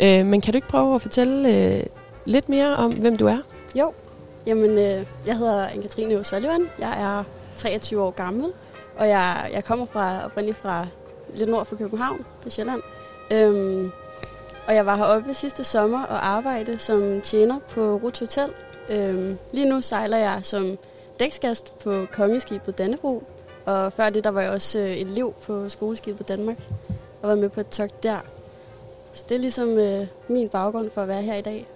Øh, 0.00 0.26
men 0.26 0.40
kan 0.40 0.52
du 0.52 0.56
ikke 0.56 0.68
prøve 0.68 0.94
at 0.94 1.02
fortælle 1.02 1.54
øh, 1.54 1.82
lidt 2.24 2.48
mere 2.48 2.76
om, 2.76 2.92
hvem 2.92 3.16
du 3.16 3.26
er? 3.26 3.38
Jo, 3.74 3.92
jamen 4.46 4.70
øh, 4.70 5.04
jeg 5.26 5.36
hedder 5.38 5.66
Anne-Katrine 5.68 6.20
O'Sullivan. 6.20 6.62
Jeg 6.78 7.00
er 7.00 7.24
23 7.56 8.02
år 8.02 8.10
gammel, 8.10 8.46
og 8.96 9.08
jeg, 9.08 9.50
jeg 9.52 9.64
kommer 9.64 9.86
fra, 9.86 10.24
oprindeligt 10.24 10.58
fra 10.58 10.86
lidt 11.34 11.50
nord 11.50 11.66
for 11.66 11.76
København 11.76 12.24
på 12.42 12.50
Sjælland. 12.50 12.80
Øhm, 13.30 13.90
og 14.66 14.74
jeg 14.74 14.86
var 14.86 14.96
heroppe 14.96 15.34
sidste 15.34 15.64
sommer 15.64 16.04
og 16.04 16.26
arbejdede 16.26 16.78
som 16.78 17.20
tjener 17.20 17.58
på 17.70 18.00
Rut 18.02 18.18
Hotel. 18.18 18.48
Øhm, 18.88 19.38
lige 19.52 19.68
nu 19.68 19.80
sejler 19.80 20.18
jeg 20.18 20.40
som 20.42 20.78
dæksgast 21.20 21.78
på 21.78 22.06
kongeskibet 22.12 22.78
Dannebro, 22.78 23.22
og 23.64 23.92
før 23.92 24.10
det 24.10 24.24
der 24.24 24.30
var 24.30 24.40
jeg 24.40 24.50
også 24.50 24.78
øh, 24.78 24.98
elev 24.98 25.34
på 25.42 25.68
skoleskibet 25.68 26.28
Danmark 26.28 26.58
og 27.22 27.28
var 27.28 27.34
med 27.34 27.48
på 27.48 27.60
et 27.60 27.68
togt 27.68 28.02
der. 28.02 28.18
Så 29.12 29.24
det 29.28 29.34
er 29.34 29.38
ligesom 29.38 29.68
øh, 29.78 30.06
min 30.28 30.48
baggrund 30.48 30.90
for 30.90 31.02
at 31.02 31.08
være 31.08 31.22
her 31.22 31.34
i 31.34 31.40
dag. 31.40 31.66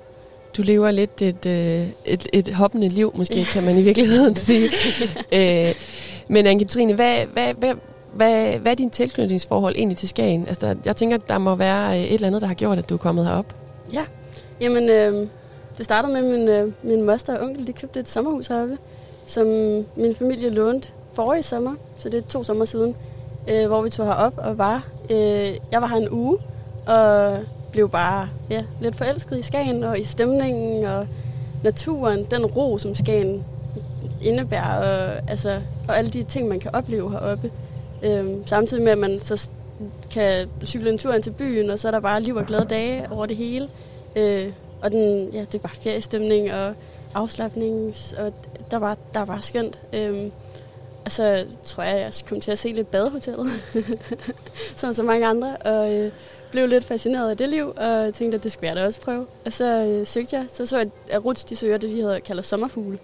Du 0.57 0.63
lever 0.63 0.91
lidt 0.91 1.23
et, 1.23 1.47
øh, 1.47 1.89
et, 2.05 2.27
et 2.33 2.55
hoppende 2.55 2.89
liv, 2.89 3.13
måske 3.15 3.45
kan 3.45 3.63
man 3.63 3.79
i 3.79 3.83
virkeligheden 3.83 4.35
sige. 4.47 4.71
øh, 5.33 5.75
men 6.29 6.47
Anne-Katrine, 6.47 6.95
hvad, 6.95 7.27
hvad, 7.27 7.55
hvad, 7.55 7.75
hvad, 8.13 8.59
hvad 8.59 8.73
er 8.73 8.77
din 8.77 8.91
tilknytningsforhold 8.91 9.77
egentlig 9.77 9.99
til 9.99 10.09
Skagen? 10.09 10.49
Altså, 10.49 10.77
jeg 10.85 10.97
tænker, 10.97 11.17
at 11.17 11.29
der 11.29 11.39
må 11.39 11.55
være 11.55 11.99
øh, 11.99 12.05
et 12.05 12.15
eller 12.15 12.27
andet, 12.27 12.41
der 12.41 12.47
har 12.47 12.55
gjort, 12.55 12.79
at 12.79 12.89
du 12.89 12.95
er 12.95 12.99
kommet 12.99 13.27
herop. 13.27 13.55
Jamen, 14.61 14.89
øh, 14.89 15.29
det 15.79 15.85
startede 15.85 16.13
med, 16.13 16.23
min, 16.23 16.49
øh, 16.49 16.73
min 16.83 17.03
moster 17.03 17.39
og 17.39 17.45
onkel, 17.45 17.67
de 17.67 17.73
købte 17.73 18.01
et 18.01 18.09
sommerhus 18.09 18.47
heroppe, 18.47 18.79
som 19.27 19.47
min 19.97 20.15
familie 20.19 20.51
lånte 20.51 20.89
forrige 21.13 21.43
sommer, 21.43 21.75
så 21.99 22.09
det 22.09 22.25
er 22.25 22.29
to 22.29 22.45
sommer 22.45 22.65
siden, 22.65 22.97
øh, 23.49 23.67
hvor 23.67 23.83
vi 23.83 23.91
tog 23.91 24.07
herop 24.07 24.35
og 24.37 24.59
var. 24.59 24.89
Øh, 25.11 25.59
jeg 25.73 25.83
var 25.83 25.87
her 25.87 25.97
en 25.97 26.09
uge, 26.11 26.39
og 26.87 27.39
blev 27.73 27.91
bare 27.91 28.29
ja, 28.51 28.65
lidt 28.81 28.97
forelsket 28.97 29.39
i 29.39 29.43
Skagen 29.43 29.85
og 29.85 29.99
i 29.99 30.05
stemningen 30.05 30.85
og 30.85 31.07
naturen, 31.65 32.25
den 32.31 32.47
ro, 32.47 32.79
som 32.79 32.95
Skagen 32.95 33.45
indebærer, 34.23 34.79
og, 34.79 35.31
altså, 35.31 35.61
og 35.89 35.99
alle 35.99 36.11
de 36.11 36.23
ting, 36.23 36.49
man 36.49 36.61
kan 36.61 36.75
opleve 36.75 37.11
heroppe. 37.11 37.51
Øh, 38.03 38.27
samtidig 38.47 38.83
med, 38.83 38.93
at 38.93 38.99
man 38.99 39.21
så 39.21 39.51
kan 40.11 40.49
cykle 40.65 40.91
en 40.91 40.99
tur 40.99 41.13
ind 41.13 41.23
til 41.23 41.31
byen, 41.31 41.71
og 41.71 41.79
så 41.79 41.89
er 41.89 41.93
der 41.93 42.01
bare 42.01 42.23
liv 42.23 42.37
og 42.37 42.47
glade 42.47 42.65
dage 42.65 43.07
over 43.11 43.27
det 43.27 43.37
hele. 43.37 43.69
Øh, 44.17 44.53
og 44.83 44.91
den, 44.91 45.31
ja, 45.33 45.45
det 45.53 45.63
var 45.63 45.73
feriestemning 45.83 46.53
og 46.53 46.75
afslappning, 47.15 47.95
og 48.19 48.33
der 48.71 48.79
var, 48.79 48.97
der 49.15 49.25
var 49.25 49.41
skønt. 49.41 49.79
Øhm, 49.93 50.33
og 51.05 51.13
så 51.13 51.45
tror 51.63 51.83
jeg, 51.83 52.01
jeg 52.01 52.13
kom 52.29 52.41
til 52.41 52.51
at 52.51 52.59
se 52.59 52.69
lidt 52.69 52.91
badehotellet, 52.91 53.51
som 54.77 54.95
så 54.95 55.03
mange 55.03 55.27
andre, 55.27 55.57
og 55.57 55.93
øh, 55.93 56.13
blev 56.51 56.69
lidt 56.69 56.85
fascineret 56.85 57.31
af 57.31 57.37
det 57.37 57.49
liv, 57.49 57.73
og 57.77 58.15
tænkte, 58.15 58.37
at 58.37 58.45
det 58.45 58.53
skulle 58.53 58.69
jeg 58.69 58.77
da 58.77 58.87
også 58.87 59.01
prøve. 59.01 59.27
Og 59.45 59.53
så 59.53 59.85
øh, 59.85 60.07
søgte 60.07 60.37
jeg, 60.37 60.47
så 60.53 60.67
så 60.67 60.79
jeg, 60.79 60.91
at 61.11 61.25
Ruts, 61.25 61.45
de 61.45 61.57
søger 61.57 61.79
det, 61.79 61.91
de 61.91 61.97
hedder, 61.97 62.19
kalder 62.19 62.43
sommerfugle. 62.43 62.99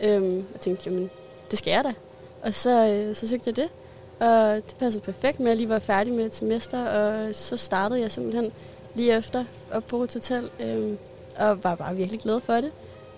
Øhm, 0.00 0.46
og 0.54 0.60
tænkte, 0.60 0.90
jamen, 0.90 1.10
det 1.50 1.58
skal 1.58 1.70
jeg 1.70 1.84
da. 1.84 1.92
Og 2.42 2.54
så, 2.54 2.86
øh, 2.86 3.16
så 3.16 3.28
søgte 3.28 3.48
jeg 3.48 3.56
det, 3.56 3.68
og 4.20 4.54
det 4.54 4.76
passede 4.78 5.04
perfekt 5.04 5.40
med, 5.40 5.46
at 5.46 5.50
jeg 5.50 5.56
lige 5.56 5.68
var 5.68 5.78
færdig 5.78 6.12
med 6.12 6.26
et 6.26 6.34
semester, 6.34 6.86
og 6.86 7.34
så 7.34 7.56
startede 7.56 8.00
jeg 8.00 8.12
simpelthen 8.12 8.52
lige 8.94 9.16
efter 9.16 9.44
op 9.72 9.86
på 9.86 9.96
Ruts 9.96 10.14
Hotel, 10.14 10.50
Øh, 10.60 10.96
og 11.40 11.64
var 11.64 11.74
bare 11.74 11.96
virkelig 11.96 12.20
glad 12.20 12.40
for 12.40 12.54
det. 12.54 12.70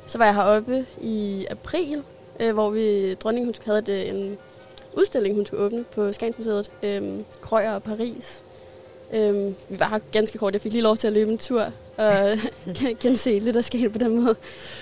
Så 0.07 0.19
var 0.19 0.25
jeg 0.25 0.35
heroppe 0.35 0.87
i 1.01 1.47
april, 1.51 2.03
øh, 2.41 2.55
hvor 2.55 2.71
vi, 2.71 3.15
dronningen 3.15 3.55
hun 3.55 3.55
havde 3.65 3.79
et, 3.79 3.89
øh, 3.89 4.15
en 4.15 4.39
udstilling, 4.93 5.35
hun 5.35 5.47
skulle 5.47 5.63
åbne 5.63 5.85
på 5.85 6.13
Skagensmuseet, 6.13 6.71
øh, 6.83 7.03
Krøyer 7.41 7.73
og 7.73 7.83
Paris. 7.83 8.43
Øh, 9.13 9.35
vi 9.69 9.81
var 9.81 9.89
her 9.89 9.99
ganske 10.13 10.39
kort, 10.39 10.53
jeg 10.53 10.61
fik 10.61 10.73
lige 10.73 10.83
lov 10.83 10.97
til 10.97 11.07
at 11.07 11.13
løbe 11.13 11.31
en 11.31 11.39
tur 11.39 11.67
og 11.97 12.39
gense 13.03 13.39
lidt 13.39 13.57
af 13.57 13.65
Skagen 13.65 13.93
på 13.93 13.99
den 13.99 14.25
måde. 14.25 14.37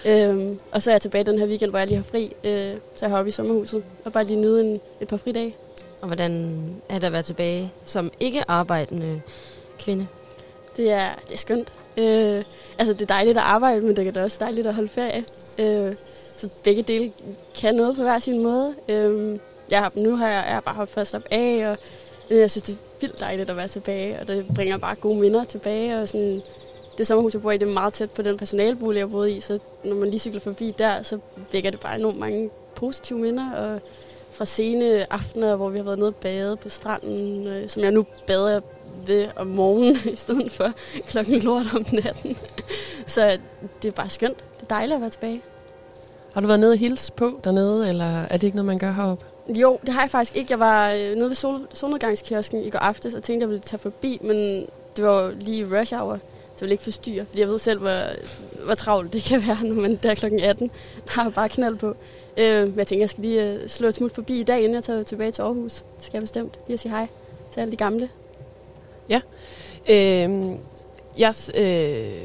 Øh, 0.06 0.56
og 0.72 0.82
så 0.82 0.90
er 0.90 0.94
jeg 0.94 1.02
tilbage 1.02 1.24
den 1.24 1.38
her 1.38 1.46
weekend, 1.46 1.70
hvor 1.70 1.78
jeg 1.78 1.88
lige 1.88 1.96
har 1.96 2.04
fri, 2.04 2.32
øh, 2.44 2.76
så 2.94 3.06
jeg 3.06 3.10
har 3.10 3.18
oppe 3.18 3.28
i 3.28 3.32
sommerhuset 3.32 3.84
og 4.04 4.12
bare 4.12 4.24
lige 4.24 4.40
nyde 4.40 4.60
en, 4.60 4.80
et 5.00 5.08
par 5.08 5.16
fridage. 5.16 5.56
Og 6.00 6.06
hvordan 6.06 6.60
er 6.88 6.98
det 6.98 7.06
at 7.06 7.12
være 7.12 7.22
tilbage 7.22 7.72
som 7.84 8.12
ikke 8.20 8.44
arbejdende 8.48 9.22
kvinde? 9.78 10.06
Det 10.76 10.90
er, 10.90 11.08
det 11.24 11.32
er 11.32 11.36
skønt. 11.36 11.72
Øh, 11.96 12.44
altså, 12.80 12.94
det 12.94 13.02
er 13.02 13.14
dejligt 13.14 13.38
at 13.38 13.44
arbejde, 13.44 13.80
men 13.80 13.96
det 13.96 14.06
er 14.06 14.10
da 14.10 14.22
også 14.22 14.36
dejligt 14.40 14.66
at 14.66 14.74
holde 14.74 14.88
ferie. 14.88 15.24
Øh, 15.58 15.94
så 16.36 16.48
begge 16.64 16.82
dele 16.82 17.12
kan 17.60 17.74
noget 17.74 17.96
på 17.96 18.02
hver 18.02 18.18
sin 18.18 18.42
måde. 18.42 18.74
Øh, 18.88 19.38
jeg 19.70 19.78
har, 19.78 19.92
nu 19.94 20.16
har 20.16 20.28
jeg, 20.28 20.44
jeg 20.46 20.54
har 20.54 20.60
bare 20.60 20.74
holdt 20.74 20.90
fast 20.90 21.14
op 21.14 21.22
af, 21.30 21.66
og 21.66 21.76
jeg 22.36 22.50
synes, 22.50 22.62
det 22.62 22.72
er 22.72 22.78
vildt 23.00 23.20
dejligt 23.20 23.50
at 23.50 23.56
være 23.56 23.68
tilbage, 23.68 24.20
og 24.20 24.28
det 24.28 24.46
bringer 24.54 24.78
bare 24.78 24.94
gode 24.94 25.20
minder 25.20 25.44
tilbage. 25.44 26.00
Og 26.00 26.08
sådan, 26.08 26.42
det 26.98 27.06
sommerhus, 27.06 27.34
jeg 27.34 27.42
bor 27.42 27.50
i, 27.50 27.58
det 27.58 27.68
er 27.68 27.72
meget 27.72 27.92
tæt 27.92 28.10
på 28.10 28.22
den 28.22 28.36
personalbolig, 28.36 28.98
jeg 28.98 29.10
boede 29.10 29.32
i, 29.32 29.40
så 29.40 29.58
når 29.84 29.96
man 29.96 30.10
lige 30.10 30.20
cykler 30.20 30.40
forbi 30.40 30.74
der, 30.78 31.02
så 31.02 31.18
vækker 31.52 31.70
det 31.70 31.80
bare 31.80 31.98
enormt 31.98 32.18
mange 32.18 32.50
positive 32.74 33.18
minder, 33.18 33.52
og 33.52 33.80
fra 34.32 34.44
sene 34.44 35.12
aftener, 35.12 35.56
hvor 35.56 35.68
vi 35.68 35.78
har 35.78 35.84
været 35.84 35.98
nede 35.98 36.08
og 36.08 36.14
bade 36.14 36.56
på 36.56 36.68
stranden, 36.68 37.46
øh, 37.46 37.68
som 37.68 37.82
jeg 37.82 37.90
nu 37.90 38.06
bader 38.26 38.60
ved 39.06 39.28
om 39.36 39.46
morgenen, 39.46 39.96
i 40.12 40.16
stedet 40.16 40.52
for 40.52 40.72
klokken 41.06 41.40
lort 41.40 41.74
om 41.74 41.86
natten. 41.92 42.36
Så 43.06 43.38
det 43.82 43.88
er 43.88 43.92
bare 43.92 44.08
skønt. 44.08 44.38
Det 44.56 44.62
er 44.62 44.66
dejligt 44.74 44.94
at 44.94 45.00
være 45.00 45.10
tilbage. 45.10 45.42
Har 46.34 46.40
du 46.40 46.46
været 46.46 46.60
nede 46.60 46.72
og 46.72 46.78
hilse 46.78 47.12
på 47.12 47.40
dernede, 47.44 47.88
eller 47.88 48.20
er 48.20 48.36
det 48.36 48.42
ikke 48.42 48.56
noget, 48.56 48.66
man 48.66 48.78
gør 48.78 48.92
heroppe? 48.92 49.26
Jo, 49.48 49.78
det 49.86 49.94
har 49.94 50.00
jeg 50.00 50.10
faktisk 50.10 50.36
ikke. 50.36 50.52
Jeg 50.52 50.60
var 50.60 50.90
øh, 50.90 51.14
nede 51.14 51.28
ved 51.28 51.34
sol, 51.34 51.66
solnedgangskiosken 51.74 52.64
i 52.64 52.70
går 52.70 52.78
aftes 52.78 53.14
og 53.14 53.22
tænkte, 53.22 53.44
at 53.44 53.48
jeg 53.48 53.48
ville 53.48 53.60
tage 53.60 53.78
forbi, 53.78 54.18
men 54.22 54.66
det 54.96 55.04
var 55.04 55.32
lige 55.40 55.80
rush 55.80 55.94
hour. 55.94 56.16
Så 56.16 56.20
jeg 56.56 56.60
ville 56.60 56.72
ikke 56.72 56.84
forstyrre, 56.84 57.26
fordi 57.26 57.40
jeg 57.40 57.48
ved 57.48 57.58
selv, 57.58 57.78
hvor, 57.78 58.00
hvor 58.64 58.74
travlt 58.74 59.12
det 59.12 59.22
kan 59.22 59.46
være, 59.46 59.64
når 59.64 59.74
man 59.74 59.96
der 60.02 60.10
er 60.10 60.14
klokken 60.14 60.40
18. 60.40 60.70
Der 61.14 61.24
er 61.24 61.30
bare 61.30 61.48
knald 61.48 61.76
på. 61.76 61.96
Øh, 62.36 62.68
men 62.68 62.78
jeg 62.78 62.86
tænker, 62.86 63.02
jeg 63.02 63.10
skal 63.10 63.22
lige 63.22 63.44
øh, 63.44 63.68
slå 63.68 63.88
et 63.88 63.94
smut 63.94 64.12
forbi 64.12 64.40
i 64.40 64.44
dag, 64.44 64.58
inden 64.58 64.74
jeg 64.74 64.84
tager 64.84 65.02
tilbage 65.02 65.30
til 65.30 65.42
Aarhus. 65.42 65.74
Det 65.96 66.04
skal 66.04 66.16
jeg 66.16 66.22
bestemt 66.22 66.54
lige 66.66 66.74
at 66.74 66.80
sige 66.80 66.92
hej 66.92 67.06
til 67.52 67.60
alle 67.60 67.72
de 67.72 67.76
gamle. 67.76 68.08
Øh, 69.88 70.50
jeg 71.18 71.34
øh, 71.54 72.22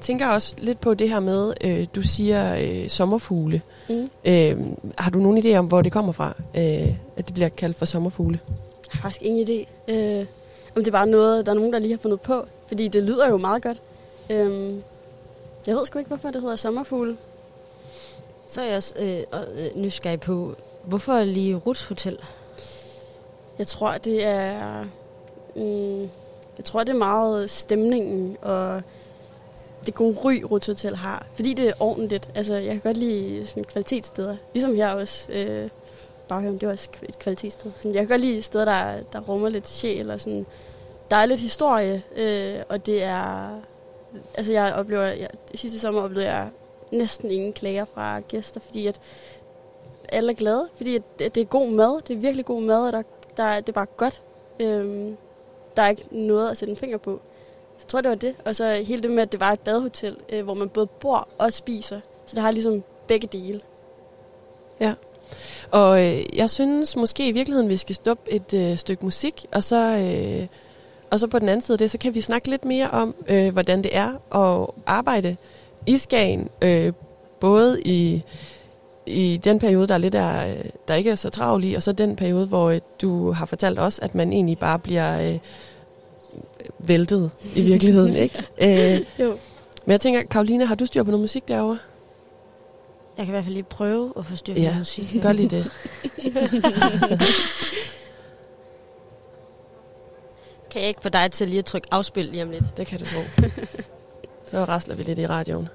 tænker 0.00 0.28
også 0.28 0.54
lidt 0.58 0.80
på 0.80 0.94
det 0.94 1.08
her 1.08 1.20
med, 1.20 1.54
øh, 1.60 1.86
du 1.94 2.02
siger 2.02 2.56
øh, 2.56 2.88
sommerfugle. 2.88 3.62
Mm. 3.88 4.10
Øh, 4.24 4.56
har 4.98 5.10
du 5.10 5.18
nogen 5.18 5.38
idé 5.38 5.56
om, 5.56 5.66
hvor 5.66 5.82
det 5.82 5.92
kommer 5.92 6.12
fra, 6.12 6.34
øh, 6.54 6.94
at 7.16 7.26
det 7.26 7.34
bliver 7.34 7.48
kaldt 7.48 7.76
for 7.76 7.84
sommerfugle? 7.84 8.40
Jeg 8.46 9.00
har 9.00 9.00
faktisk 9.02 9.22
ingen 9.22 9.48
idé. 9.48 9.92
Øh, 9.92 10.26
om 10.76 10.82
det 10.84 10.88
er 10.88 10.92
bare 10.92 11.06
noget, 11.06 11.46
der 11.46 11.52
er 11.52 11.56
nogen, 11.56 11.72
der 11.72 11.78
lige 11.78 11.92
har 11.92 11.98
fundet 11.98 12.20
på. 12.20 12.44
Fordi 12.66 12.88
det 12.88 13.02
lyder 13.02 13.28
jo 13.28 13.36
meget 13.36 13.62
godt. 13.62 13.82
Øh, 14.30 14.74
jeg 15.66 15.74
ved 15.74 15.86
sgu 15.86 15.98
ikke, 15.98 16.08
hvorfor 16.08 16.30
det 16.30 16.40
hedder 16.40 16.56
sommerfugle. 16.56 17.16
Så 18.48 18.60
er 18.60 18.66
jeg 18.66 18.76
også 18.76 18.94
øh, 18.98 19.22
øh, 19.56 19.70
nysgerrig 19.76 20.20
på, 20.20 20.54
Hvorfor 20.84 21.24
lige 21.24 21.54
Ruts 21.54 21.84
Hotel? 21.84 22.18
Jeg 23.58 23.66
tror, 23.66 23.98
det 23.98 24.24
er... 24.24 24.84
Mm, 25.56 26.00
jeg 26.56 26.64
tror, 26.64 26.80
det 26.84 26.92
er 26.92 26.98
meget 26.98 27.50
stemningen 27.50 28.36
og 28.42 28.82
det 29.86 29.94
gode 29.94 30.16
ry, 30.24 30.42
Ruts 30.50 30.66
Hotel 30.66 30.96
har. 30.96 31.26
Fordi 31.34 31.54
det 31.54 31.68
er 31.68 31.72
ordentligt. 31.80 32.28
Altså, 32.34 32.54
jeg 32.54 32.72
kan 32.72 32.80
godt 32.80 32.96
lide 32.96 33.46
sådan 33.46 33.64
kvalitetssteder. 33.64 34.36
Ligesom 34.52 34.74
her 34.74 34.88
også. 34.88 35.32
Øh, 35.32 35.70
Baghaven, 36.28 36.58
det 36.58 36.66
er 36.66 36.70
også 36.70 36.88
et 37.02 37.18
kvalitetssted. 37.18 37.72
Sådan, 37.76 37.94
jeg 37.94 38.02
kan 38.02 38.08
godt 38.08 38.20
lide 38.20 38.42
steder, 38.42 38.64
der, 38.64 39.00
der 39.12 39.20
rummer 39.20 39.48
lidt 39.48 39.68
sjæl 39.68 40.10
og 40.10 40.20
sådan... 40.20 40.46
Der 41.10 41.16
er 41.16 41.26
lidt 41.26 41.40
historie, 41.40 42.02
øh, 42.16 42.62
og 42.68 42.86
det 42.86 43.02
er... 43.02 43.50
Altså, 44.34 44.52
jeg 44.52 44.74
oplever... 44.74 45.02
Jeg, 45.02 45.28
sidste 45.54 45.78
sommer 45.78 46.00
oplevede 46.00 46.32
jeg 46.32 46.48
næsten 46.92 47.30
ingen 47.30 47.52
klager 47.52 47.84
fra 47.84 48.20
gæster, 48.20 48.60
fordi 48.60 48.86
at 48.86 49.00
alle 50.08 50.32
er 50.32 50.36
glade, 50.36 50.68
fordi 50.76 50.96
at, 50.96 51.02
at 51.20 51.34
det 51.34 51.40
er 51.40 51.44
god 51.44 51.68
mad. 51.70 52.00
Det 52.08 52.16
er 52.16 52.20
virkelig 52.20 52.44
god 52.44 52.62
mad, 52.62 52.86
og 52.86 52.92
der, 52.92 53.02
der, 53.36 53.60
det 53.60 53.68
er 53.68 53.72
bare 53.72 53.86
godt. 53.96 54.22
Øh, 54.60 55.12
der 55.76 55.82
er 55.82 55.88
ikke 55.88 56.06
noget 56.10 56.50
at 56.50 56.56
sætte 56.56 56.70
en 56.70 56.76
finger 56.76 56.98
på. 56.98 57.20
Så 57.78 57.84
jeg 57.84 57.88
tror, 57.88 58.00
det 58.00 58.08
var 58.08 58.14
det. 58.14 58.34
Og 58.44 58.56
så 58.56 58.74
hele 58.86 59.02
det 59.02 59.10
med, 59.10 59.22
at 59.22 59.32
det 59.32 59.40
var 59.40 59.52
et 59.52 59.60
badehotel, 59.60 60.16
øh, 60.28 60.44
hvor 60.44 60.54
man 60.54 60.68
både 60.68 60.86
bor 60.86 61.28
og 61.38 61.52
spiser. 61.52 62.00
Så 62.26 62.34
det 62.34 62.42
har 62.42 62.50
ligesom 62.50 62.82
begge 63.06 63.28
dele. 63.32 63.60
Ja. 64.80 64.94
Og 65.70 66.06
øh, 66.06 66.36
jeg 66.36 66.50
synes 66.50 66.96
måske 66.96 67.28
i 67.28 67.32
virkeligheden, 67.32 67.68
vi 67.68 67.76
skal 67.76 67.94
stoppe 67.94 68.32
et 68.32 68.54
øh, 68.54 68.76
stykke 68.76 69.04
musik, 69.04 69.46
og 69.52 69.62
så, 69.62 69.96
øh, 69.96 70.46
og 71.10 71.20
så 71.20 71.26
på 71.26 71.38
den 71.38 71.48
anden 71.48 71.60
side 71.60 71.74
af 71.74 71.78
det, 71.78 71.90
så 71.90 71.98
kan 71.98 72.14
vi 72.14 72.20
snakke 72.20 72.50
lidt 72.50 72.64
mere 72.64 72.90
om, 72.90 73.14
øh, 73.28 73.52
hvordan 73.52 73.82
det 73.82 73.96
er 73.96 74.36
at 74.36 74.70
arbejde 74.86 75.36
i 75.86 75.98
Skagen, 75.98 76.48
øh, 76.62 76.92
både 77.40 77.82
i, 77.82 78.22
i 79.10 79.36
den 79.36 79.58
periode, 79.58 79.86
der, 79.88 79.94
er 79.94 79.98
lidt 79.98 80.14
er, 80.14 80.54
der 80.88 80.94
ikke 80.94 81.10
er 81.10 81.14
så 81.14 81.30
travl 81.30 81.64
i, 81.64 81.74
og 81.74 81.82
så 81.82 81.92
den 81.92 82.16
periode, 82.16 82.46
hvor 82.46 82.70
øh, 82.70 82.80
du 83.02 83.32
har 83.32 83.46
fortalt 83.46 83.78
os, 83.78 83.98
at 83.98 84.14
man 84.14 84.32
egentlig 84.32 84.58
bare 84.58 84.78
bliver 84.78 85.32
øh, 85.32 85.38
væltet 86.78 87.30
i 87.54 87.62
virkeligheden, 87.62 88.16
ikke? 88.16 88.44
Øh, 88.62 89.00
Jo. 89.24 89.38
men 89.84 89.92
jeg 89.92 90.00
tænker, 90.00 90.22
Karoline, 90.22 90.66
har 90.66 90.74
du 90.74 90.86
styr 90.86 91.02
på 91.02 91.10
noget 91.10 91.20
musik 91.22 91.48
derovre? 91.48 91.78
Jeg 93.16 93.26
kan 93.26 93.32
i 93.32 93.34
hvert 93.34 93.44
fald 93.44 93.54
lige 93.54 93.62
prøve 93.64 94.12
at 94.16 94.26
få 94.26 94.36
styr 94.36 94.54
på 94.54 94.60
Ja, 94.60 94.78
musik. 94.78 95.16
Gør 95.22 95.32
lige 95.32 95.48
det. 95.48 95.70
Kan 100.70 100.80
jeg 100.80 100.88
ikke 100.88 101.02
få 101.02 101.08
dig 101.08 101.32
til 101.32 101.48
lige 101.48 101.58
at 101.58 101.64
trykke 101.64 101.88
afspil 101.90 102.24
lige 102.24 102.42
om 102.42 102.50
lidt? 102.50 102.76
Det 102.76 102.86
kan 102.86 102.98
du 102.98 103.04
tro. 103.04 103.48
Så 104.50 104.64
rasler 104.64 104.94
vi 104.94 105.02
lidt 105.02 105.18
i 105.18 105.26
radioen. 105.26 105.68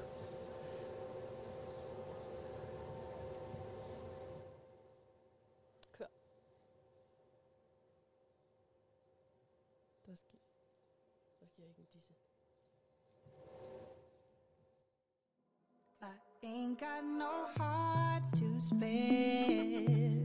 Got 16.78 17.04
no 17.04 17.46
hearts 17.56 18.32
to 18.32 18.60
spare, 18.60 20.22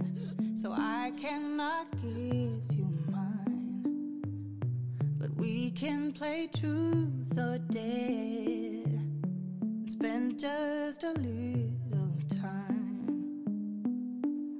so 0.55 0.73
I 0.73 1.13
cannot 1.17 1.89
give 2.01 2.61
you 2.77 2.89
mine. 3.09 4.59
But 5.17 5.33
we 5.35 5.71
can 5.71 6.11
play 6.11 6.49
truth 6.53 7.37
or 7.37 7.57
dare 7.69 8.83
and 9.61 9.89
spend 9.89 10.41
just 10.41 11.03
a 11.03 11.13
little 11.13 12.17
time. 12.41 13.43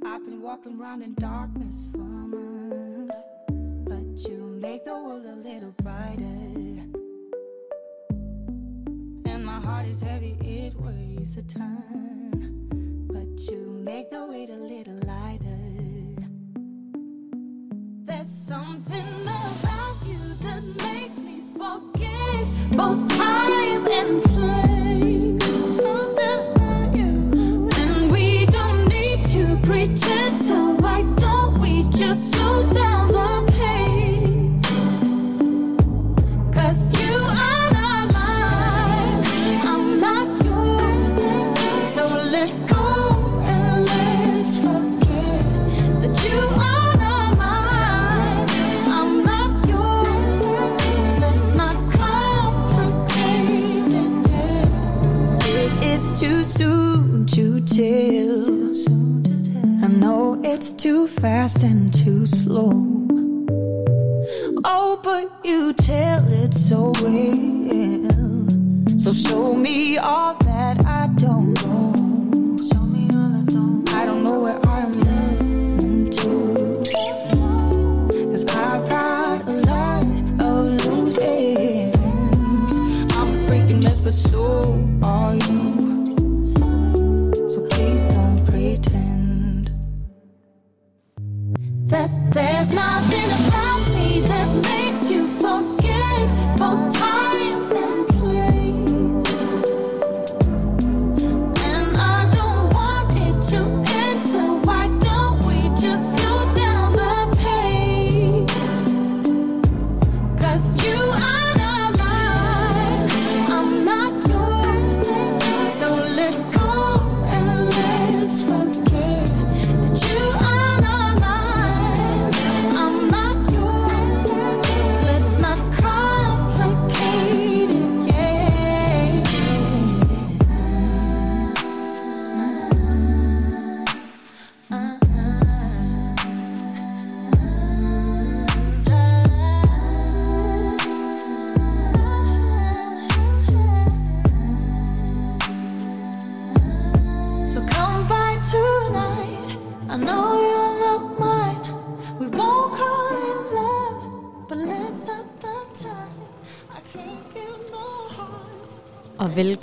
I've 0.05 0.23
been 0.23 0.41
walking 0.41 0.79
around 0.79 1.01
in 1.01 1.13
darkness 1.15 1.89
for 1.91 1.97
months, 1.97 3.21
but 3.49 4.29
you 4.29 4.57
make 4.61 4.85
the 4.85 4.93
world 4.93 5.25
a 5.25 5.35
little 5.35 5.75
brighter. 5.83 6.85
And 9.34 9.45
my 9.45 9.61
heart 9.61 9.86
is 9.86 10.01
heavy, 10.01 10.36
it 10.41 10.73
weighs 10.75 11.38
a 11.38 11.43
ton. 11.43 12.67
But 13.07 13.39
you 13.49 13.79
make 13.82 14.09
the 14.11 14.25
weight 14.25 14.49
a 14.49 14.57
little 14.57 14.99
lighter. 15.07 15.57
There's 18.03 18.29
something 18.29 19.07
about 19.23 19.95
you 20.05 20.19
that 20.41 20.63
makes 20.84 21.17
me 21.19 21.43
forget 21.57 22.45
both 22.75 23.07
time 23.17 23.88
and 23.88 24.21
place. 24.21 25.77
Something 25.77 26.39
about 26.51 26.97
you. 26.97 27.69
And 27.79 28.11
we 28.11 28.45
don't 28.47 28.86
need 28.89 29.23
to 29.27 29.57
pretend, 29.63 30.39
so 30.39 30.75
why 30.84 31.03
don't 31.03 31.30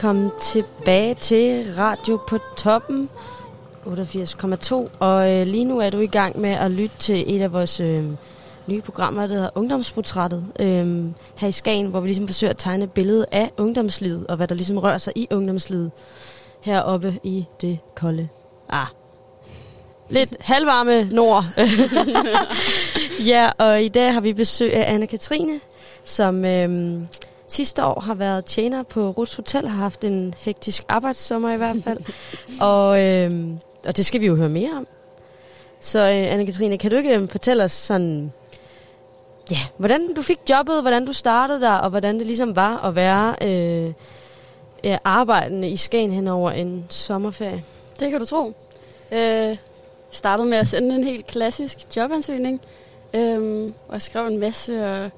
velkommen 0.08 0.30
tilbage 0.40 1.14
til 1.14 1.66
Radio 1.78 2.18
på 2.28 2.38
Toppen 2.56 3.08
88,2. 3.86 4.74
Og 4.98 5.32
øh, 5.32 5.46
lige 5.46 5.64
nu 5.64 5.78
er 5.78 5.90
du 5.90 5.98
i 5.98 6.06
gang 6.06 6.40
med 6.40 6.50
at 6.50 6.70
lytte 6.70 6.96
til 6.98 7.36
et 7.36 7.42
af 7.42 7.52
vores 7.52 7.80
øh, 7.80 8.04
nye 8.66 8.80
programmer, 8.80 9.26
der 9.26 9.34
hedder 9.34 9.50
Ungdomsportrættet. 9.54 10.46
Øh, 10.60 11.04
her 11.36 11.48
i 11.48 11.52
Skagen, 11.52 11.86
hvor 11.86 12.00
vi 12.00 12.08
ligesom 12.08 12.28
forsøger 12.28 12.50
at 12.50 12.56
tegne 12.56 12.84
et 12.84 12.92
billede 12.92 13.26
af 13.32 13.50
ungdomslivet, 13.58 14.26
og 14.26 14.36
hvad 14.36 14.48
der 14.48 14.54
ligesom 14.54 14.78
rører 14.78 14.98
sig 14.98 15.12
i 15.16 15.28
ungdomslivet 15.30 15.90
heroppe 16.60 17.18
i 17.22 17.44
det 17.60 17.78
kolde. 17.94 18.28
Ah, 18.68 18.86
lidt 20.08 20.36
halvvarme 20.40 21.04
nord. 21.04 21.44
ja, 23.32 23.50
og 23.58 23.82
i 23.82 23.88
dag 23.88 24.12
har 24.12 24.20
vi 24.20 24.32
besøg 24.32 24.74
af 24.74 24.94
Anna-Katrine, 24.94 25.60
som 26.04 26.44
Øh, 26.44 27.00
sidste 27.48 27.84
år 27.84 28.00
har 28.00 28.14
været 28.14 28.44
tjener 28.44 28.82
på 28.82 29.10
Ruts 29.10 29.34
Hotel, 29.34 29.68
har 29.68 29.82
haft 29.82 30.04
en 30.04 30.34
hektisk 30.38 30.84
arbejdssommer 30.88 31.52
i 31.52 31.56
hvert 31.56 31.76
fald. 31.84 31.98
og, 32.70 33.02
øhm, 33.02 33.58
og 33.86 33.96
det 33.96 34.06
skal 34.06 34.20
vi 34.20 34.26
jo 34.26 34.36
høre 34.36 34.48
mere 34.48 34.72
om. 34.76 34.86
Så 35.80 35.98
øh, 35.98 36.32
Anna-Katrine, 36.32 36.76
kan 36.76 36.90
du 36.90 36.96
ikke 36.96 37.14
øhm, 37.14 37.28
fortælle 37.28 37.64
os 37.64 37.72
sådan, 37.72 38.32
ja, 39.50 39.58
hvordan 39.76 40.14
du 40.14 40.22
fik 40.22 40.38
jobbet, 40.50 40.80
hvordan 40.80 41.06
du 41.06 41.12
startede 41.12 41.60
der, 41.60 41.72
og 41.72 41.90
hvordan 41.90 42.18
det 42.18 42.26
ligesom 42.26 42.56
var 42.56 42.84
at 42.84 42.94
være 42.94 43.34
øh, 43.42 43.92
øh, 44.84 44.98
arbejdende 45.04 45.68
i 45.68 45.76
Skagen 45.76 46.10
hen 46.10 46.28
over 46.28 46.50
en 46.50 46.86
sommerferie? 46.88 47.64
Det 48.00 48.10
kan 48.10 48.20
du 48.20 48.26
tro. 48.26 48.52
Øh, 49.12 49.56
startede 50.10 50.48
med 50.48 50.58
at 50.58 50.68
sende 50.68 50.94
en 50.94 51.04
helt 51.04 51.26
klassisk 51.26 51.96
jobansøgning, 51.96 52.60
øh, 53.14 53.72
og 53.88 54.02
skrev 54.02 54.26
en 54.26 54.38
masse, 54.38 54.86
og 54.86 55.10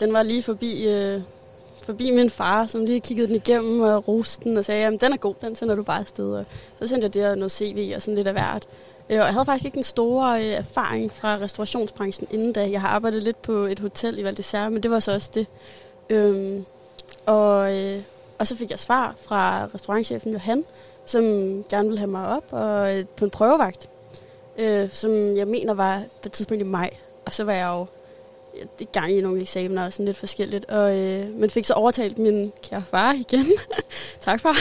den 0.00 0.12
var 0.12 0.22
lige 0.22 0.42
forbi, 0.42 0.88
øh, 0.88 1.20
forbi 1.84 2.10
min 2.10 2.30
far, 2.30 2.66
som 2.66 2.84
lige 2.84 3.00
kiggede 3.00 3.28
den 3.28 3.36
igennem 3.36 3.80
og 3.80 4.08
roste 4.08 4.44
den 4.44 4.56
og 4.56 4.64
sagde, 4.64 4.86
at 4.86 5.00
den 5.00 5.12
er 5.12 5.16
god, 5.16 5.34
den 5.40 5.54
sender 5.54 5.74
du 5.74 5.82
bare 5.82 6.00
afsted. 6.00 6.32
Og 6.32 6.44
så 6.78 6.86
sendte 6.86 7.04
jeg 7.04 7.14
det 7.14 7.26
og 7.26 7.38
noget 7.38 7.52
CV 7.52 7.92
og 7.96 8.02
sådan 8.02 8.14
lidt 8.14 8.26
af 8.26 8.32
hvert. 8.32 8.66
Øh, 9.10 9.20
og 9.20 9.26
jeg 9.26 9.32
havde 9.32 9.44
faktisk 9.44 9.64
ikke 9.64 9.74
den 9.74 9.82
store 9.82 10.44
øh, 10.44 10.52
erfaring 10.52 11.12
fra 11.12 11.36
restaurationsbranchen 11.36 12.28
inden 12.30 12.52
da. 12.52 12.70
Jeg 12.70 12.80
har 12.80 12.88
arbejdet 12.88 13.22
lidt 13.22 13.42
på 13.42 13.52
et 13.52 13.78
hotel 13.78 14.18
i 14.18 14.24
Val 14.24 14.36
d'Isère, 14.40 14.68
men 14.68 14.82
det 14.82 14.90
var 14.90 15.00
så 15.00 15.12
også 15.12 15.30
det. 15.34 15.46
Øhm, 16.10 16.64
og, 17.26 17.76
øh, 17.76 18.02
og 18.38 18.46
så 18.46 18.56
fik 18.56 18.70
jeg 18.70 18.78
svar 18.78 19.14
fra 19.16 19.68
restaurantchefen 19.74 20.32
Johan, 20.32 20.64
som 21.06 21.22
gerne 21.68 21.88
ville 21.88 21.98
have 21.98 22.10
mig 22.10 22.26
op 22.26 22.44
og, 22.50 22.98
øh, 22.98 23.04
på 23.16 23.24
en 23.24 23.30
prøvevagt, 23.30 23.88
øh, 24.58 24.90
som 24.90 25.36
jeg 25.36 25.48
mener 25.48 25.74
var 25.74 26.02
på 26.22 26.28
et 26.28 26.32
tidspunkt 26.32 26.60
i 26.60 26.66
maj. 26.66 26.90
Og 27.26 27.32
så 27.32 27.44
var 27.44 27.52
jeg 27.52 27.66
jo 27.66 27.86
i 28.78 28.88
gang 28.92 29.12
i 29.12 29.20
nogle 29.20 29.40
eksamener 29.40 29.84
og 29.84 29.92
sådan 29.92 30.06
lidt 30.06 30.16
forskelligt. 30.16 30.64
Og, 30.64 30.98
øh, 30.98 31.34
men 31.34 31.50
fik 31.50 31.64
så 31.64 31.74
overtalt 31.74 32.18
min 32.18 32.52
kære 32.62 32.84
far 32.90 33.12
igen, 33.12 33.46
tak 34.20 34.40
far, 34.40 34.56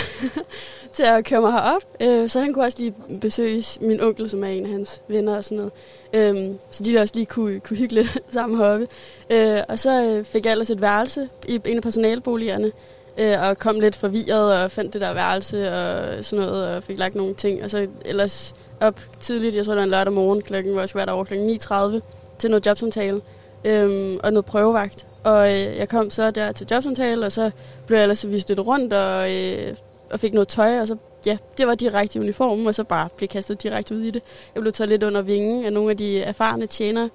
til 0.94 1.04
at 1.04 1.26
køre 1.26 1.42
mig 1.42 1.52
herop. 1.52 1.82
Øh, 2.00 2.30
så 2.30 2.40
han 2.40 2.54
kunne 2.54 2.66
også 2.66 2.78
lige 2.80 2.94
besøge 3.22 3.64
min 3.82 4.02
onkel, 4.02 4.30
som 4.30 4.44
er 4.44 4.48
en 4.48 4.66
af 4.66 4.72
hans 4.72 5.02
venner 5.08 5.38
og 5.38 5.44
sådan 5.44 5.58
noget. 5.58 5.74
Øh, 6.14 6.56
så 6.72 6.84
de 6.84 6.94
der 6.94 7.02
også 7.02 7.16
lige 7.16 7.26
kunne, 7.26 7.60
kunne 7.60 7.78
hygge 7.78 7.96
lidt 7.96 8.18
sammen 8.34 8.58
heroppe. 8.60 8.88
Øh, 9.30 9.62
og 9.70 9.80
så 9.80 10.04
øh, 10.04 10.26
fik 10.26 10.46
jeg 10.46 10.52
ellers 10.52 10.70
et 10.70 10.82
værelse 10.82 11.30
i 11.48 11.62
en 11.66 11.78
af 11.78 11.84
personaleboligerne, 11.84 12.72
øh, 13.18 13.42
og 13.42 13.58
kom 13.58 13.80
lidt 13.80 13.96
forvirret 13.96 14.62
og 14.64 14.72
fandt 14.72 14.94
det 14.94 15.02
der 15.02 15.14
værelse 15.14 15.74
og 15.74 16.26
sådan 16.26 16.46
noget, 16.46 16.76
og 16.76 16.84
fik 16.84 16.98
lagt 17.00 17.16
nogle 17.16 17.34
ting. 17.34 17.64
Og 17.64 17.70
så 17.70 17.88
ellers 18.06 18.56
op 18.82 19.00
tidligt, 19.20 19.56
jeg 19.56 19.66
tror 19.66 19.74
det 19.74 19.78
var 19.78 19.84
en 19.84 19.90
lørdag 19.90 20.14
morgen, 20.14 20.42
klokken, 20.42 20.72
hvor 20.72 20.82
jeg 20.82 20.90
skulle 20.90 21.00
være 21.00 21.06
derovre 21.06 21.26
klokken 21.26 22.00
9.30 22.00 22.02
til 22.40 22.50
noget 22.50 22.66
jobsamtale 22.66 23.22
øhm, 23.68 24.20
og 24.24 24.34
noget 24.34 24.46
prøvevagt. 24.46 25.06
Og 25.24 25.54
øh, 25.54 25.78
jeg 25.78 25.90
kom 25.90 26.10
så 26.10 26.32
der 26.32 26.52
til 26.52 26.68
jobsamtale, 26.72 27.26
og 27.26 27.32
så 27.32 27.52
blev 27.88 27.98
jeg 27.98 28.04
ellers 28.04 28.32
vist 28.32 28.48
lidt 28.48 28.60
rundt 28.60 28.94
og, 28.94 29.36
øh, 29.36 29.76
og 30.12 30.20
fik 30.20 30.34
noget 30.34 30.48
tøj, 30.48 30.80
og 30.80 30.88
så 30.88 30.96
ja, 31.26 31.38
det 31.58 31.68
var 31.68 31.76
direkte 31.76 32.20
i 32.20 32.22
uniformen, 32.22 32.68
og 32.68 32.76
så 32.76 32.84
bare 32.84 33.10
blev 33.18 33.28
kastet 33.28 33.64
direkte 33.64 33.96
ud 33.96 34.02
i 34.02 34.12
det. 34.12 34.22
Jeg 34.56 34.62
blev 34.62 34.74
taget 34.74 34.90
lidt 34.90 35.04
under 35.04 35.22
vingen 35.22 35.66
af 35.66 35.74
nogle 35.74 35.92
af 35.92 35.98
de 35.98 36.22
erfarne 36.22 36.66
tjenere, 36.66 37.10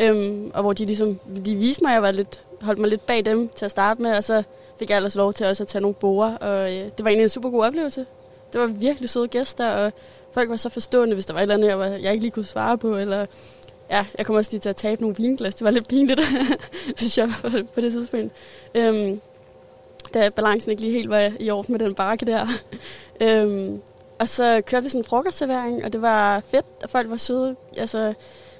øhm, 0.00 0.50
og 0.54 0.62
hvor 0.62 0.72
de 0.72 0.84
ligesom, 0.84 1.20
de 1.46 1.54
viste 1.54 1.84
mig, 1.84 1.90
at 1.90 1.94
jeg 1.94 2.02
var 2.02 2.10
lidt, 2.10 2.40
holdt 2.60 2.80
mig 2.80 2.90
lidt 2.90 3.06
bag 3.06 3.24
dem 3.24 3.48
til 3.48 3.64
at 3.64 3.70
starte 3.70 4.02
med, 4.02 4.16
og 4.16 4.24
så 4.24 4.42
fik 4.78 4.90
jeg 4.90 4.96
ellers 4.96 5.16
lov 5.16 5.32
til 5.32 5.46
også 5.46 5.62
at 5.62 5.68
tage 5.68 5.82
nogle 5.82 5.94
borer, 5.94 6.36
og 6.36 6.72
øh, 6.72 6.84
det 6.84 7.04
var 7.04 7.08
egentlig 7.08 7.22
en 7.22 7.28
super 7.28 7.50
god 7.50 7.64
oplevelse. 7.64 8.06
Det 8.52 8.60
var 8.60 8.66
virkelig 8.66 9.10
søde 9.10 9.28
gæster, 9.28 9.70
og 9.70 9.92
folk 10.32 10.50
var 10.50 10.56
så 10.56 10.68
forstående, 10.68 11.14
hvis 11.14 11.26
der 11.26 11.32
var 11.32 11.40
et 11.40 11.42
eller 11.42 11.54
andet, 11.54 11.68
jeg, 11.68 11.78
var, 11.78 11.86
jeg 11.86 12.12
ikke 12.12 12.24
lige 12.24 12.30
kunne 12.30 12.44
svare 12.44 12.78
på, 12.78 12.96
eller 12.96 13.26
ja, 13.94 14.06
jeg 14.18 14.26
kommer 14.26 14.38
også 14.38 14.50
lige 14.50 14.60
til 14.60 14.68
at 14.68 14.76
tabe 14.76 15.00
nogle 15.00 15.16
vinglas. 15.16 15.54
Det 15.54 15.64
var 15.64 15.70
lidt 15.70 15.88
pinligt, 15.88 16.20
synes 16.96 17.18
jeg, 17.18 17.32
på 17.74 17.80
det 17.80 17.92
tidspunkt. 17.92 18.32
Øhm, 18.74 19.20
da 20.14 20.28
balancen 20.28 20.70
ikke 20.70 20.82
lige 20.82 20.92
helt 20.92 21.10
var 21.10 21.32
i 21.40 21.50
orden 21.50 21.72
med 21.72 21.80
den 21.80 21.94
bakke 21.94 22.26
der. 22.26 22.46
øhm, 23.20 23.80
og 24.18 24.28
så 24.28 24.62
kørte 24.66 24.82
vi 24.82 24.88
sådan 24.88 25.00
en 25.00 25.04
frokostservering, 25.04 25.84
og 25.84 25.92
det 25.92 26.02
var 26.02 26.40
fedt, 26.40 26.66
og 26.82 26.90
folk 26.90 27.10
var 27.10 27.16
søde. 27.16 27.56
Altså, 27.76 28.14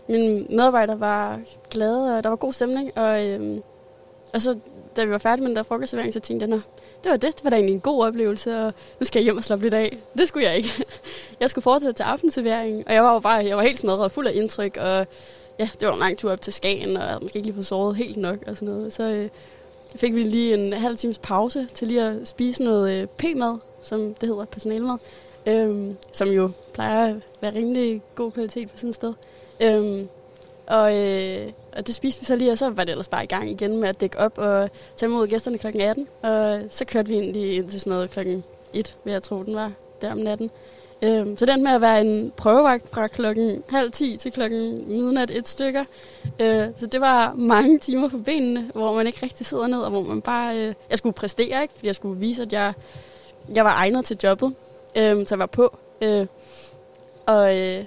mine 0.09 0.47
medarbejdere 0.51 1.01
var 1.01 1.41
glade, 1.71 2.17
og 2.17 2.23
der 2.25 2.29
var 2.29 2.37
god 2.37 2.53
stemning. 2.53 2.99
Og, 2.99 3.27
øhm, 3.27 3.63
og 4.35 4.41
så, 4.41 4.59
da 4.97 5.05
vi 5.05 5.11
var 5.11 5.19
færdige 5.19 5.43
med 5.43 5.49
den 5.49 5.57
der 5.57 5.63
frokostservering, 5.63 6.13
så 6.13 6.21
tænkte 6.21 6.47
jeg, 6.49 6.61
det 7.05 7.11
var 7.11 7.17
det. 7.17 7.37
Det 7.37 7.45
var 7.45 7.51
da 7.51 7.57
egentlig 7.57 7.75
en 7.75 7.81
god 7.81 8.05
oplevelse, 8.05 8.61
og 8.61 8.75
nu 9.01 9.05
skal 9.05 9.21
jeg 9.21 9.25
hjem 9.25 9.37
og 9.37 9.45
slappe 9.45 9.65
lidt 9.65 9.75
af. 9.75 9.99
Det 10.19 10.29
skulle 10.29 10.47
jeg 10.47 10.57
ikke. 10.57 10.69
Jeg 11.41 11.51
skulle 11.51 11.63
fortsætte 11.63 11.93
til 11.93 12.03
aftenservering, 12.03 12.89
og 12.89 12.95
jeg 12.95 13.05
var 13.05 13.13
jo 13.13 13.19
bare 13.19 13.47
jeg 13.47 13.57
var 13.57 13.63
helt 13.63 13.79
smadret 13.79 14.05
og 14.05 14.13
fuld 14.13 14.27
af 14.27 14.33
indtryk, 14.35 14.77
og 14.77 15.07
ja, 15.59 15.69
det 15.81 15.89
var 15.89 15.95
en 15.95 15.99
lang 15.99 16.19
tur 16.19 16.33
op 16.33 16.41
til 16.41 16.53
Skagen, 16.53 16.97
og 16.97 17.03
jeg 17.03 17.09
havde 17.09 17.23
måske 17.23 17.37
ikke 17.37 17.47
lige 17.47 17.55
fået 17.55 17.67
sovet 17.67 17.97
helt 17.97 18.17
nok 18.17 18.39
og 18.47 18.57
sådan 18.57 18.75
noget. 18.75 18.93
Så 18.93 19.03
øh, 19.03 19.29
fik 19.97 20.15
vi 20.15 20.23
lige 20.23 20.55
en 20.55 20.73
halv 20.73 20.97
times 20.97 21.19
pause 21.19 21.67
til 21.75 21.89
lige 21.89 22.03
at 22.03 22.29
spise 22.29 22.63
noget 22.63 22.91
øh, 22.93 23.07
p-mad, 23.07 23.59
som 23.83 24.15
det 24.15 24.29
hedder, 24.29 24.45
personalmad, 24.45 24.99
øh, 25.47 25.95
som 26.13 26.29
jo 26.29 26.51
plejer 26.73 27.15
at 27.15 27.17
være 27.41 27.55
rimelig 27.55 28.03
god 28.15 28.33
kvalitet 28.33 28.71
på 28.71 28.77
sådan 28.77 28.91
et 28.91 28.97
sted. 28.97 29.15
Øh, 29.61 30.07
og, 30.67 30.97
øh, 30.97 31.53
og 31.77 31.87
det 31.87 31.95
spiste 31.95 32.21
vi 32.21 32.27
så 32.27 32.37
lige, 32.37 32.53
og 32.53 32.59
så 32.59 32.71
var 32.71 32.85
det 32.85 32.91
ellers 32.91 33.09
bare 33.09 33.25
i 33.25 33.27
gang 33.27 33.51
igen 33.51 33.81
med 33.81 33.89
at 33.89 34.01
dække 34.01 34.19
op 34.19 34.39
og 34.39 34.71
tage 34.97 35.11
imod 35.11 35.29
gæsterne 35.29 35.59
kl. 35.59 35.67
18. 35.81 36.09
Og 36.23 36.61
så 36.71 36.85
kørte 36.85 37.09
vi 37.09 37.15
egentlig 37.15 37.57
ind 37.57 37.69
til 37.69 37.81
sådan 37.81 37.91
noget 37.91 38.11
klokken 38.11 38.45
1, 38.73 38.97
vil 39.05 39.13
jeg 39.13 39.23
tro, 39.23 39.43
den 39.43 39.55
var 39.55 39.73
der 40.01 40.13
om 40.13 40.19
natten. 40.19 40.51
Øhm, 41.03 41.37
så 41.37 41.47
den 41.47 41.63
med 41.63 41.73
at 41.73 41.81
være 41.81 42.01
en 42.01 42.33
prøvevagt 42.37 42.91
fra 42.91 43.07
klokken 43.07 43.63
halv 43.69 43.93
10 43.93 44.17
til 44.17 44.33
klokken 44.33 44.89
midnat 44.89 45.31
et 45.31 45.49
stykker. 45.49 45.85
Øh, 46.41 46.67
så 46.77 46.87
det 46.87 47.01
var 47.01 47.35
mange 47.35 47.79
timer 47.79 48.09
på 48.09 48.19
benene, 48.19 48.71
hvor 48.75 48.95
man 48.95 49.07
ikke 49.07 49.19
rigtig 49.23 49.47
sidder 49.47 49.67
ned, 49.67 49.79
og 49.79 49.91
hvor 49.91 50.03
man 50.03 50.23
bare... 50.23 50.59
Øh, 50.59 50.75
jeg 50.91 50.99
skulle 50.99 51.13
præstere, 51.13 51.63
ikke? 51.63 51.75
Fordi 51.75 51.87
jeg 51.87 51.95
skulle 51.95 52.21
vise, 52.21 52.43
at 52.43 52.53
jeg, 52.53 52.73
jeg 53.55 53.65
var 53.65 53.75
egnet 53.75 54.05
til 54.05 54.19
jobbet. 54.23 54.55
Øh, 54.97 55.17
så 55.17 55.27
jeg 55.31 55.39
var 55.39 55.47
på. 55.47 55.79
Øh, 56.03 56.27
og, 57.27 57.59
øh, 57.59 57.85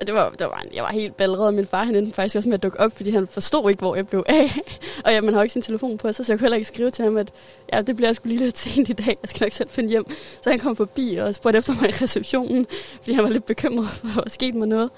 og 0.00 0.06
det 0.06 0.14
var, 0.14 0.30
det 0.30 0.46
var, 0.46 0.64
jeg 0.74 0.82
var 0.82 0.90
helt 0.90 1.16
balleret, 1.16 1.46
og 1.46 1.54
min 1.54 1.66
far 1.66 1.84
han 1.84 1.94
endte 1.94 2.12
faktisk 2.12 2.36
også 2.36 2.48
med 2.48 2.54
at 2.54 2.62
dukke 2.62 2.80
op, 2.80 2.92
fordi 2.96 3.10
han 3.10 3.28
forstod 3.28 3.70
ikke, 3.70 3.80
hvor 3.80 3.94
jeg 3.94 4.08
blev 4.08 4.24
af. 4.26 4.50
og 5.04 5.12
ja, 5.12 5.20
man 5.20 5.34
har 5.34 5.42
ikke 5.42 5.52
sin 5.52 5.62
telefon 5.62 5.98
på, 5.98 6.12
så, 6.12 6.24
så 6.24 6.32
jeg 6.32 6.38
kunne 6.38 6.44
heller 6.44 6.56
ikke 6.56 6.68
skrive 6.68 6.90
til 6.90 7.04
ham, 7.04 7.16
at 7.16 7.32
ja, 7.72 7.82
det 7.82 7.96
bliver 7.96 8.08
jeg 8.08 8.16
sgu 8.16 8.28
lige 8.28 8.38
lidt 8.38 8.58
sent 8.58 8.88
i 8.88 8.92
dag, 8.92 9.18
jeg 9.22 9.28
skal 9.28 9.44
nok 9.44 9.52
selv 9.52 9.70
finde 9.70 9.88
hjem. 9.88 10.04
Så 10.42 10.50
han 10.50 10.58
kom 10.58 10.76
forbi 10.76 11.16
og 11.16 11.34
spurgte 11.34 11.58
efter 11.58 11.74
mig 11.80 11.88
i 11.88 11.92
receptionen, 12.02 12.66
fordi 13.00 13.12
han 13.12 13.24
var 13.24 13.30
lidt 13.30 13.46
bekymret 13.46 13.88
for, 13.88 14.06
at 14.06 14.14
der 14.14 14.20
var 14.20 14.28
sket 14.28 14.54
mig 14.54 14.68
noget. 14.68 14.90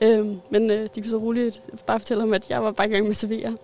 Øhm, 0.00 0.40
men 0.50 0.70
øh, 0.70 0.88
de 0.94 1.00
kunne 1.00 1.10
så 1.10 1.16
roligt 1.16 1.62
bare 1.86 2.00
fortælle 2.00 2.20
ham, 2.20 2.32
at 2.32 2.50
jeg 2.50 2.62
var 2.62 2.72
bare 2.72 2.88
i 2.88 2.90
gang 2.90 3.02
med 3.02 3.10
at 3.10 3.16
servere. 3.16 3.56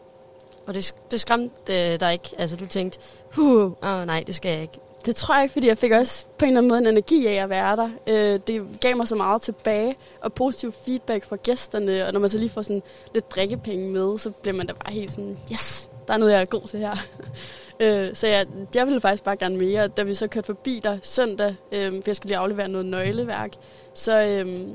Og 0.66 0.74
det, 0.74 0.94
det 1.10 1.20
skræmte 1.20 1.92
øh, 1.92 2.00
dig 2.00 2.12
ikke? 2.12 2.30
Altså 2.38 2.56
du 2.56 2.66
tænkte, 2.66 2.98
huh, 3.34 3.72
oh, 3.82 4.06
nej, 4.06 4.24
det 4.26 4.34
skal 4.34 4.52
jeg 4.52 4.62
ikke. 4.62 4.78
Det 5.06 5.16
tror 5.16 5.34
jeg 5.34 5.42
ikke, 5.42 5.52
fordi 5.52 5.66
jeg 5.68 5.78
fik 5.78 5.90
også 5.90 6.26
på 6.38 6.44
en 6.44 6.48
eller 6.48 6.60
anden 6.60 6.68
måde 6.68 6.80
en 6.80 6.86
energi 6.86 7.26
af 7.26 7.42
at 7.42 7.50
være 7.50 7.76
der. 7.76 7.90
Øh, 8.06 8.40
det 8.46 8.66
gav 8.80 8.96
mig 8.96 9.08
så 9.08 9.16
meget 9.16 9.42
tilbage, 9.42 9.96
og 10.20 10.32
positiv 10.32 10.72
feedback 10.72 11.24
fra 11.24 11.36
gæsterne, 11.36 12.06
og 12.06 12.12
når 12.12 12.20
man 12.20 12.30
så 12.30 12.38
lige 12.38 12.50
får 12.50 12.62
sådan 12.62 12.82
lidt 13.14 13.30
drikkepenge 13.30 13.90
med, 13.90 14.18
så 14.18 14.30
bliver 14.30 14.56
man 14.56 14.66
da 14.66 14.72
bare 14.72 14.92
helt 14.92 15.12
sådan, 15.12 15.38
yes, 15.52 15.90
der 16.08 16.14
er 16.14 16.18
noget, 16.18 16.32
jeg 16.32 16.40
er 16.40 16.44
god 16.44 16.68
til 16.68 16.78
her. 16.78 16.96
øh, 17.80 18.14
så 18.14 18.26
jeg, 18.26 18.46
jeg 18.74 18.86
ville 18.86 19.00
faktisk 19.00 19.24
bare 19.24 19.36
gerne 19.36 19.56
mere. 19.56 19.88
Da 19.88 20.02
vi 20.02 20.14
så 20.14 20.26
kørte 20.26 20.46
forbi 20.46 20.80
der 20.84 20.98
søndag, 21.02 21.54
øh, 21.72 21.92
for 21.92 22.02
jeg 22.06 22.16
skulle 22.16 22.30
lige 22.30 22.38
aflevere 22.38 22.68
noget 22.68 22.86
nøgleværk, 22.86 23.52
så, 23.94 24.26
øh, 24.26 24.68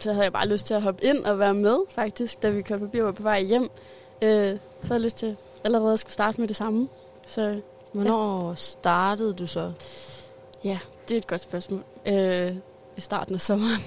så 0.00 0.12
havde 0.12 0.24
jeg 0.24 0.32
bare 0.32 0.48
lyst 0.48 0.66
til 0.66 0.74
at 0.74 0.82
hoppe 0.82 1.04
ind 1.04 1.24
og 1.24 1.38
være 1.38 1.54
med, 1.54 1.76
faktisk, 1.94 2.42
da 2.42 2.48
vi 2.48 2.62
kørte 2.62 2.80
forbi 2.80 2.98
og 2.98 3.06
var 3.06 3.12
på 3.12 3.22
vej 3.22 3.42
hjem. 3.42 3.70
Øh, 4.22 4.56
så 4.82 4.88
havde 4.88 4.94
jeg 4.94 5.00
lyst 5.00 5.18
til 5.18 5.36
allerede 5.64 5.92
at 5.92 5.98
skulle 5.98 6.12
starte 6.12 6.40
med 6.40 6.48
det 6.48 6.56
samme. 6.56 6.88
Så 7.26 7.60
Hvornår 7.92 8.48
ja. 8.48 8.54
startede 8.54 9.34
du 9.34 9.46
så? 9.46 9.72
Ja, 10.64 10.78
det 11.08 11.14
er 11.14 11.18
et 11.18 11.26
godt 11.26 11.40
spørgsmål. 11.40 11.82
Øh, 12.06 12.56
I 12.96 13.00
starten 13.00 13.34
af 13.34 13.40
sommeren. 13.40 13.82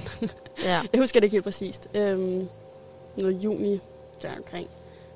Ja. 0.63 0.81
jeg 0.93 1.01
husker 1.01 1.19
det 1.19 1.25
ikke 1.25 1.35
helt 1.35 1.43
præcist. 1.43 1.87
Øhm, 1.93 2.47
noget 3.17 3.43
juni 3.43 3.79
der 4.21 4.29
omkring. 4.37 4.67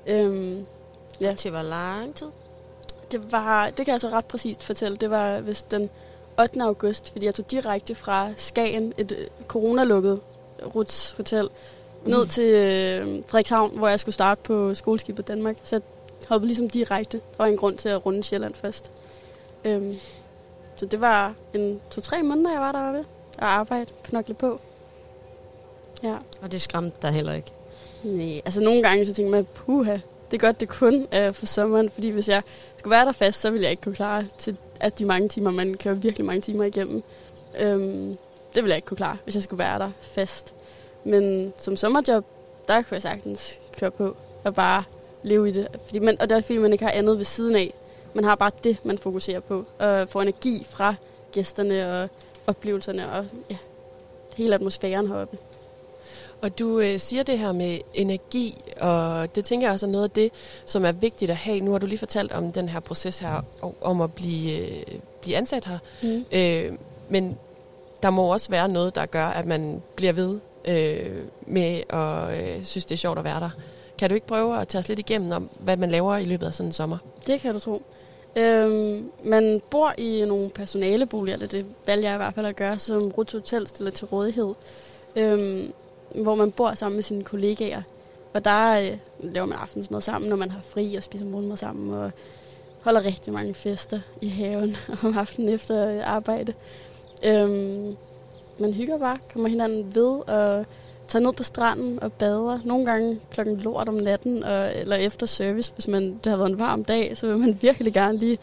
Øhm, 0.06 0.66
ja. 1.20 1.34
Til 1.34 1.50
hvor 1.50 1.62
lang 1.62 2.14
tid? 2.14 2.28
Det 3.12 3.32
var, 3.32 3.70
det 3.70 3.84
kan 3.84 3.92
jeg 3.92 4.00
så 4.00 4.08
ret 4.08 4.24
præcist 4.24 4.62
fortælle. 4.62 4.96
Det 4.96 5.10
var 5.10 5.40
vist 5.40 5.70
den 5.70 5.90
8. 6.40 6.62
august, 6.62 7.12
fordi 7.12 7.26
jeg 7.26 7.34
tog 7.34 7.50
direkte 7.50 7.94
fra 7.94 8.30
Skagen, 8.36 8.92
et 8.98 9.12
øh, 9.12 9.26
coronalukket 9.48 10.20
Ruts 10.74 11.10
Hotel, 11.10 11.48
ned 12.04 12.26
til 12.26 12.54
øh, 12.54 13.22
Frederikshavn, 13.28 13.78
hvor 13.78 13.88
jeg 13.88 14.00
skulle 14.00 14.14
starte 14.14 14.40
på 14.44 14.74
skoleskibet 14.74 15.28
Danmark. 15.28 15.56
Så 15.64 15.76
jeg 15.76 15.82
hoppede 16.30 16.48
ligesom 16.48 16.70
direkte. 16.70 17.16
Der 17.16 17.36
var 17.38 17.46
en 17.46 17.56
grund 17.56 17.78
til 17.78 17.88
at 17.88 18.06
runde 18.06 18.24
Sjælland 18.24 18.54
først. 18.54 18.90
Øhm, 19.64 19.96
så 20.76 20.86
det 20.86 21.00
var 21.00 21.34
en 21.54 21.80
to-tre 21.90 22.22
måneder, 22.22 22.52
jeg 22.52 22.60
var 22.60 22.72
deroppe 22.72 23.04
og 23.38 23.46
arbejde, 23.46 23.86
knokle 24.04 24.34
på. 24.34 24.60
Ja. 26.02 26.16
Og 26.42 26.52
det 26.52 26.60
skræmte 26.60 26.96
dig 27.02 27.12
heller 27.12 27.32
ikke? 27.32 27.52
Nej, 28.02 28.40
altså 28.44 28.60
nogle 28.60 28.82
gange 28.82 29.04
så 29.04 29.14
tænker 29.14 29.30
man, 29.30 29.46
puha, 29.54 29.98
det 30.30 30.36
er 30.36 30.38
godt, 30.38 30.60
det 30.60 30.68
kun 30.68 31.06
er 31.10 31.32
for 31.32 31.46
sommeren, 31.46 31.90
fordi 31.90 32.08
hvis 32.08 32.28
jeg 32.28 32.42
skulle 32.76 32.90
være 32.90 33.04
der 33.04 33.12
fast, 33.12 33.40
så 33.40 33.50
ville 33.50 33.62
jeg 33.62 33.70
ikke 33.70 33.82
kunne 33.82 33.94
klare 33.94 34.26
til 34.38 34.56
at 34.80 34.98
de 34.98 35.04
mange 35.04 35.28
timer, 35.28 35.50
man 35.50 35.74
kører 35.74 35.94
virkelig 35.94 36.26
mange 36.26 36.40
timer 36.40 36.64
igennem. 36.64 37.02
Øhm, 37.58 38.16
det 38.54 38.62
ville 38.62 38.68
jeg 38.68 38.76
ikke 38.76 38.86
kunne 38.86 38.96
klare, 38.96 39.16
hvis 39.24 39.34
jeg 39.34 39.42
skulle 39.42 39.58
være 39.58 39.78
der 39.78 39.90
fast. 40.02 40.54
Men 41.04 41.52
som 41.58 41.76
sommerjob, 41.76 42.24
der 42.68 42.82
kunne 42.82 42.94
jeg 42.94 43.02
sagtens 43.02 43.58
køre 43.78 43.90
på 43.90 44.16
og 44.44 44.54
bare 44.54 44.82
leve 45.22 45.48
i 45.48 45.52
det. 45.52 45.68
Fordi 45.86 45.98
man, 45.98 46.20
og 46.20 46.30
det 46.30 46.36
er 46.36 46.40
fordi, 46.40 46.58
man 46.58 46.72
ikke 46.72 46.84
har 46.84 46.92
andet 46.92 47.18
ved 47.18 47.24
siden 47.24 47.56
af. 47.56 47.74
Man 48.14 48.24
har 48.24 48.34
bare 48.34 48.50
det, 48.64 48.76
man 48.84 48.98
fokuserer 48.98 49.40
på. 49.40 49.64
Og 49.78 50.08
får 50.08 50.22
energi 50.22 50.66
fra 50.70 50.94
gæsterne 51.32 52.02
og 52.02 52.08
oplevelserne 52.46 53.12
og 53.12 53.26
ja, 53.50 53.56
hele 54.36 54.54
atmosfæren 54.54 55.08
heroppe. 55.08 55.38
Og 56.42 56.58
du 56.58 56.80
øh, 56.80 56.98
siger 56.98 57.22
det 57.22 57.38
her 57.38 57.52
med 57.52 57.78
energi, 57.94 58.62
og 58.80 59.34
det 59.34 59.44
tænker 59.44 59.66
jeg 59.66 59.72
også 59.72 59.86
er 59.86 59.90
noget 59.90 60.04
af 60.04 60.10
det, 60.10 60.32
som 60.66 60.84
er 60.84 60.92
vigtigt 60.92 61.30
at 61.30 61.36
have. 61.36 61.60
Nu 61.60 61.70
har 61.70 61.78
du 61.78 61.86
lige 61.86 61.98
fortalt 61.98 62.32
om 62.32 62.52
den 62.52 62.68
her 62.68 62.80
proces 62.80 63.18
her, 63.18 63.44
om 63.80 64.00
at 64.00 64.14
blive, 64.14 64.58
øh, 64.58 64.82
blive 65.20 65.36
ansat 65.36 65.64
her. 65.64 65.78
Mm. 66.02 66.24
Øh, 66.32 66.72
men 67.08 67.38
der 68.02 68.10
må 68.10 68.32
også 68.32 68.50
være 68.50 68.68
noget, 68.68 68.94
der 68.94 69.06
gør, 69.06 69.26
at 69.26 69.46
man 69.46 69.82
bliver 69.96 70.12
ved 70.12 70.40
øh, 70.64 71.22
med 71.46 71.82
at 71.88 72.38
øh, 72.38 72.64
synes, 72.64 72.84
det 72.84 72.94
er 72.94 72.98
sjovt 72.98 73.18
at 73.18 73.24
være 73.24 73.40
der. 73.40 73.50
Kan 74.00 74.10
du 74.10 74.14
ikke 74.14 74.26
prøve 74.26 74.60
at 74.60 74.68
tage 74.68 74.80
os 74.80 74.88
lidt 74.88 74.98
igennem 74.98 75.32
om, 75.32 75.50
hvad 75.58 75.76
man 75.76 75.90
laver 75.90 76.16
i 76.16 76.24
løbet 76.24 76.46
af 76.46 76.54
sådan 76.54 76.68
en 76.68 76.72
sommer? 76.72 76.98
Det 77.26 77.40
kan 77.40 77.52
du 77.52 77.58
tro. 77.58 77.82
Øhm, 78.36 79.10
man 79.24 79.62
bor 79.70 79.94
i 79.98 80.24
nogle 80.26 80.50
personaleboliger, 80.50 81.34
eller 81.34 81.46
det 81.46 81.66
valgte 81.86 82.06
jeg 82.08 82.14
i 82.14 82.16
hvert 82.16 82.34
fald 82.34 82.46
at 82.46 82.56
gøre, 82.56 82.78
som 82.78 83.08
Ruts 83.08 83.32
Hotel 83.32 83.66
stiller 83.66 83.90
til 83.90 84.06
rådighed. 84.06 84.54
Øhm, 85.16 85.72
hvor 86.22 86.34
man 86.34 86.52
bor 86.52 86.74
sammen 86.74 86.96
med 86.96 87.02
sine 87.02 87.24
kollegaer. 87.24 87.82
Og 88.34 88.44
der 88.44 88.80
øh, 88.80 88.98
laver 89.20 89.46
man 89.46 89.58
aftensmad 89.58 90.00
sammen, 90.00 90.28
når 90.28 90.36
man 90.36 90.50
har 90.50 90.60
fri 90.60 90.94
og 90.94 91.02
spiser 91.02 91.26
morgenmad 91.26 91.56
sammen. 91.56 91.94
Og 91.94 92.10
holder 92.80 93.04
rigtig 93.04 93.32
mange 93.32 93.54
fester 93.54 94.00
i 94.20 94.28
haven 94.28 94.76
om 95.04 95.18
aftenen 95.18 95.48
efter 95.48 96.04
arbejde. 96.04 96.54
Øhm, 97.24 97.96
man 98.58 98.72
hygger 98.72 98.98
bare, 98.98 99.18
kommer 99.32 99.48
hinanden 99.48 99.94
ved 99.94 100.28
og 100.28 100.66
tager 101.10 101.22
ned 101.22 101.32
på 101.32 101.42
stranden 101.42 102.02
og 102.02 102.12
bader. 102.12 102.58
Nogle 102.64 102.86
gange 102.86 103.20
klokken 103.30 103.56
lort 103.56 103.88
om 103.88 103.94
natten, 103.94 104.44
og, 104.44 104.76
eller 104.76 104.96
efter 104.96 105.26
service, 105.26 105.72
hvis 105.74 105.88
man, 105.88 106.20
det 106.24 106.30
har 106.30 106.36
været 106.36 106.50
en 106.50 106.58
varm 106.58 106.84
dag, 106.84 107.16
så 107.16 107.26
vil 107.26 107.38
man 107.38 107.58
virkelig 107.62 107.92
gerne 107.92 108.18
lige 108.18 108.38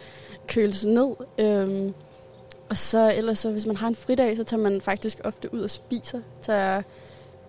køle 0.48 0.74
sig 0.74 0.92
ned. 0.92 1.16
Øhm, 1.38 1.94
og 2.70 2.78
så 2.78 3.14
ellers, 3.18 3.40
så, 3.40 3.52
hvis 3.52 3.66
man 3.66 3.76
har 3.76 3.88
en 3.88 3.96
fridag, 3.96 4.38
så 4.38 4.44
tager 4.44 4.64
man 4.64 4.82
faktisk 4.82 5.22
ofte 5.24 5.54
ud 5.54 5.60
og 5.60 5.70
spiser. 5.70 6.22
Tager 6.42 6.82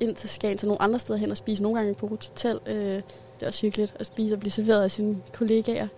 ind 0.00 0.16
til 0.16 0.28
Skagen, 0.28 0.58
til 0.58 0.68
nogle 0.68 0.82
andre 0.82 0.98
steder 0.98 1.18
hen 1.18 1.30
og 1.30 1.36
spise. 1.36 1.62
Nogle 1.62 1.78
gange 1.78 1.94
på 1.94 2.06
Hotel. 2.06 2.60
Øh, 2.66 2.94
det 2.94 3.42
er 3.42 3.46
også 3.46 3.62
hyggeligt 3.62 3.94
at 3.98 4.06
spise 4.06 4.34
og 4.34 4.40
blive 4.40 4.52
serveret 4.52 4.82
af 4.82 4.90
sine 4.90 5.16
kollegaer 5.32 5.88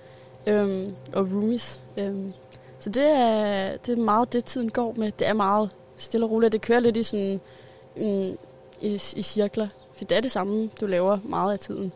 øhm, 0.47 0.95
og 1.12 1.23
roomies. 1.33 1.81
Øhm, 1.97 2.33
så 2.79 2.91
det 2.91 3.11
er, 3.11 3.77
det 3.77 3.99
er 3.99 4.03
meget 4.03 4.33
det, 4.33 4.45
tiden 4.45 4.71
går 4.71 4.95
med. 4.97 5.12
Det 5.18 5.29
er 5.29 5.33
meget 5.33 5.71
stille 5.97 6.27
og 6.27 6.31
roligt. 6.31 6.53
Det 6.53 6.61
kører 6.61 6.81
lidt 6.81 6.97
i 6.97 7.03
sådan 7.03 7.41
mm, 7.97 8.37
i, 8.81 8.95
i 8.95 9.22
cirkler. 9.22 9.68
For 9.95 10.05
det 10.05 10.16
er 10.16 10.20
det 10.20 10.33
samme, 10.33 10.70
du 10.81 10.87
laver 10.87 11.18
meget 11.24 11.53
af 11.53 11.59
tiden. 11.59 11.93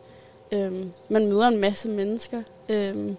Øhm, 0.51 0.91
man 1.09 1.27
møder 1.27 1.47
en 1.47 1.57
masse 1.57 1.89
mennesker. 1.89 2.43
Øhm, 2.69 3.17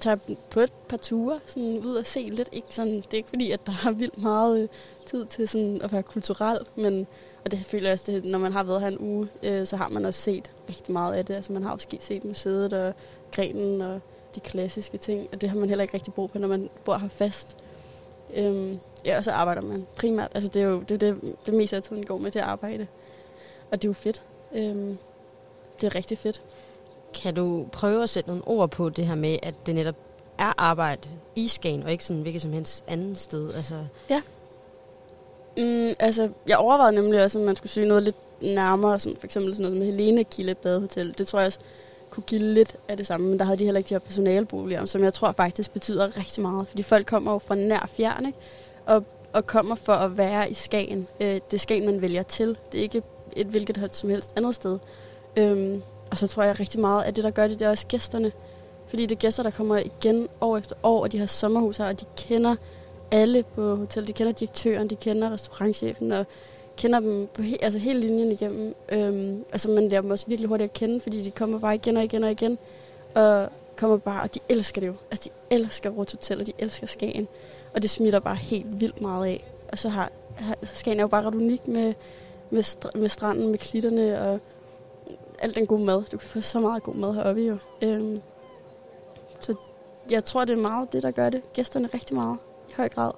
tager 0.00 0.16
på 0.50 0.60
et 0.60 0.72
par 0.88 0.96
ture 0.96 1.40
sådan 1.46 1.78
ud 1.78 1.94
og 1.94 2.06
se 2.06 2.28
lidt. 2.32 2.48
Ikke 2.52 2.66
sådan, 2.70 2.96
det 2.96 3.12
er 3.12 3.16
ikke 3.16 3.28
fordi, 3.28 3.50
at 3.50 3.66
der 3.66 3.72
er 3.86 3.90
vildt 3.90 4.18
meget 4.18 4.62
øh, 4.62 4.68
tid 5.06 5.26
til 5.26 5.48
sådan 5.48 5.82
at 5.82 5.92
være 5.92 6.02
kulturel, 6.02 6.58
men 6.76 7.06
og 7.44 7.50
det 7.50 7.58
føler 7.58 7.88
jeg 7.88 7.92
også, 7.92 8.12
det, 8.12 8.24
når 8.24 8.38
man 8.38 8.52
har 8.52 8.62
været 8.62 8.80
her 8.80 8.88
en 8.88 8.98
uge, 9.00 9.28
øh, 9.42 9.66
så 9.66 9.76
har 9.76 9.88
man 9.88 10.04
også 10.04 10.20
set 10.20 10.50
rigtig 10.68 10.92
meget 10.92 11.14
af 11.14 11.24
det. 11.24 11.34
Altså 11.34 11.52
man 11.52 11.62
har 11.62 11.72
også 11.72 11.86
set 12.00 12.24
museet 12.24 12.72
og 12.72 12.94
grenen 13.32 13.80
og 13.80 14.00
de 14.34 14.40
klassiske 14.40 14.98
ting, 14.98 15.28
og 15.32 15.40
det 15.40 15.50
har 15.50 15.56
man 15.56 15.68
heller 15.68 15.82
ikke 15.82 15.94
rigtig 15.94 16.14
brug 16.14 16.30
for, 16.30 16.38
når 16.38 16.48
man 16.48 16.70
bor 16.84 16.98
her 16.98 17.08
fast. 17.08 17.56
Øhm, 18.34 18.78
ja, 19.04 19.16
og 19.16 19.24
så 19.24 19.32
arbejder 19.32 19.62
man 19.62 19.86
primært. 19.96 20.30
Altså 20.34 20.48
det 20.48 20.62
er 20.62 20.66
jo 20.66 20.80
det, 20.80 21.02
er 21.02 21.12
det, 21.12 21.36
det 21.46 21.54
meste 21.54 21.76
af 21.76 21.82
tiden 21.82 22.06
går 22.06 22.18
med 22.18 22.30
det 22.30 22.40
arbejde. 22.40 22.86
Og 23.70 23.82
det 23.82 23.88
er 23.88 23.90
jo 23.90 23.92
fedt. 23.92 24.22
Øhm, 24.54 24.98
det 25.80 25.86
er 25.86 25.94
rigtig 25.94 26.18
fedt. 26.18 26.42
Kan 27.14 27.34
du 27.34 27.66
prøve 27.72 28.02
at 28.02 28.08
sætte 28.08 28.30
nogle 28.30 28.48
ord 28.48 28.70
på 28.70 28.88
det 28.88 29.06
her 29.06 29.14
med, 29.14 29.38
at 29.42 29.54
det 29.66 29.74
netop 29.74 29.96
er 30.38 30.52
arbejde 30.58 31.08
i 31.36 31.48
Skagen, 31.48 31.82
og 31.82 31.92
ikke 31.92 32.04
sådan 32.04 32.22
hvilket 32.22 32.42
som 32.42 32.52
helst 32.52 32.84
andet 32.86 33.18
sted? 33.18 33.54
Altså, 33.54 33.84
Mm, 35.56 35.94
altså, 35.98 36.28
jeg 36.48 36.56
overvejede 36.56 36.94
nemlig 36.94 37.22
også, 37.22 37.38
om 37.38 37.44
man 37.44 37.56
skulle 37.56 37.72
søge 37.72 37.88
noget 37.88 38.02
lidt 38.02 38.16
nærmere, 38.40 38.98
sådan 38.98 39.16
for 39.18 39.26
eksempel 39.26 39.54
sådan 39.54 39.62
noget 39.62 39.78
med 39.78 39.86
Helene 39.86 40.24
Kilde 40.24 40.54
Badehotel. 40.54 41.14
Det 41.18 41.26
tror 41.26 41.38
jeg 41.38 41.46
også 41.46 41.58
kunne 42.10 42.24
give 42.24 42.40
lidt 42.40 42.76
af 42.88 42.96
det 42.96 43.06
samme, 43.06 43.28
men 43.28 43.38
der 43.38 43.44
havde 43.44 43.58
de 43.58 43.64
heller 43.64 43.78
ikke 43.78 43.88
de 43.88 43.94
her 43.94 43.98
personaleboliger, 43.98 44.84
som 44.84 45.04
jeg 45.04 45.14
tror 45.14 45.32
faktisk 45.32 45.72
betyder 45.72 46.16
rigtig 46.16 46.42
meget, 46.42 46.68
fordi 46.68 46.82
folk 46.82 47.06
kommer 47.06 47.32
jo 47.32 47.38
fra 47.38 47.54
nær 47.54 47.86
fjern, 47.88 48.26
ikke? 48.26 48.38
Og, 48.86 49.04
og 49.32 49.46
kommer 49.46 49.74
for 49.74 49.92
at 49.92 50.18
være 50.18 50.50
i 50.50 50.54
Skagen. 50.54 51.08
Øh, 51.20 51.28
det 51.28 51.54
er 51.54 51.58
Skagen, 51.58 51.86
man 51.86 52.00
vælger 52.00 52.22
til. 52.22 52.56
Det 52.72 52.78
er 52.78 52.82
ikke 52.82 53.02
et 53.36 53.46
hvilket 53.46 53.88
som 53.94 54.10
helst 54.10 54.32
andet 54.36 54.54
sted. 54.54 54.78
Øhm, 55.36 55.82
og 56.10 56.18
så 56.18 56.26
tror 56.26 56.42
jeg 56.42 56.60
rigtig 56.60 56.80
meget, 56.80 57.04
at 57.04 57.16
det, 57.16 57.24
der 57.24 57.30
gør 57.30 57.48
det, 57.48 57.58
det 57.60 57.66
er 57.66 57.70
også 57.70 57.86
gæsterne. 57.86 58.32
Fordi 58.86 59.06
det 59.06 59.14
er 59.16 59.20
gæster, 59.20 59.42
der 59.42 59.50
kommer 59.50 59.76
igen 59.76 60.28
år 60.40 60.56
efter 60.56 60.76
år, 60.82 61.02
og 61.02 61.12
de 61.12 61.18
har 61.18 61.26
sommerhus 61.26 61.76
her, 61.76 61.86
og 61.86 62.00
de 62.00 62.04
kender 62.16 62.56
alle 63.10 63.42
på 63.42 63.76
hotellet. 63.76 64.08
De 64.08 64.12
kender 64.12 64.32
direktøren, 64.32 64.90
de 64.90 64.96
kender 64.96 65.30
restaurantchefen, 65.30 66.12
og 66.12 66.26
kender 66.76 67.00
dem 67.00 67.28
på 67.34 67.42
he, 67.42 67.56
altså 67.62 67.78
hele 67.78 68.00
linjen 68.00 68.32
igennem. 68.32 68.74
Øhm, 68.88 69.44
altså 69.52 69.70
man 69.70 69.88
lærer 69.88 70.02
dem 70.02 70.10
også 70.10 70.26
virkelig 70.28 70.48
hurtigt 70.48 70.70
at 70.70 70.74
kende, 70.74 71.00
fordi 71.00 71.22
de 71.22 71.30
kommer 71.30 71.58
bare 71.58 71.74
igen 71.74 71.96
og 71.96 72.04
igen 72.04 72.24
og 72.24 72.30
igen. 72.30 72.58
Og 73.14 73.48
kommer 73.76 73.96
bare, 73.96 74.22
og 74.22 74.34
de 74.34 74.40
elsker 74.48 74.80
det 74.80 74.86
jo. 74.86 74.94
Altså 75.10 75.30
de 75.30 75.54
elsker 75.56 75.90
Rot 75.90 76.12
Hotel, 76.12 76.40
og 76.40 76.46
de 76.46 76.52
elsker 76.58 76.86
Skagen. 76.86 77.28
Og 77.74 77.82
det 77.82 77.90
smitter 77.90 78.20
bare 78.20 78.34
helt 78.36 78.80
vildt 78.80 79.00
meget 79.00 79.26
af. 79.26 79.44
Og 79.72 79.78
så 79.78 79.88
har, 79.88 80.10
altså 80.50 80.76
Skagen 80.76 80.98
er 80.98 81.02
jo 81.04 81.08
bare 81.08 81.22
ret 81.22 81.34
unik 81.34 81.68
med, 81.68 81.94
med, 82.50 82.62
str- 82.62 82.98
med 82.98 83.08
stranden, 83.08 83.50
med 83.50 83.58
klitterne 83.58 84.20
og 84.20 84.40
al 85.38 85.54
den 85.54 85.66
gode 85.66 85.84
mad. 85.84 86.02
Du 86.12 86.16
kan 86.16 86.28
få 86.28 86.40
så 86.40 86.60
meget 86.60 86.82
god 86.82 86.94
mad 86.94 87.14
heroppe 87.14 87.40
jo. 87.42 87.56
Øhm, 87.82 88.20
så 89.40 89.54
jeg 90.10 90.24
tror, 90.24 90.44
det 90.44 90.52
er 90.58 90.62
meget 90.62 90.92
det, 90.92 91.02
der 91.02 91.10
gør 91.10 91.30
det. 91.30 91.52
Gæsterne 91.52 91.88
rigtig 91.94 92.16
meget 92.16 92.38
i 92.68 92.72
høj 92.76 92.88
grad. 92.88 93.10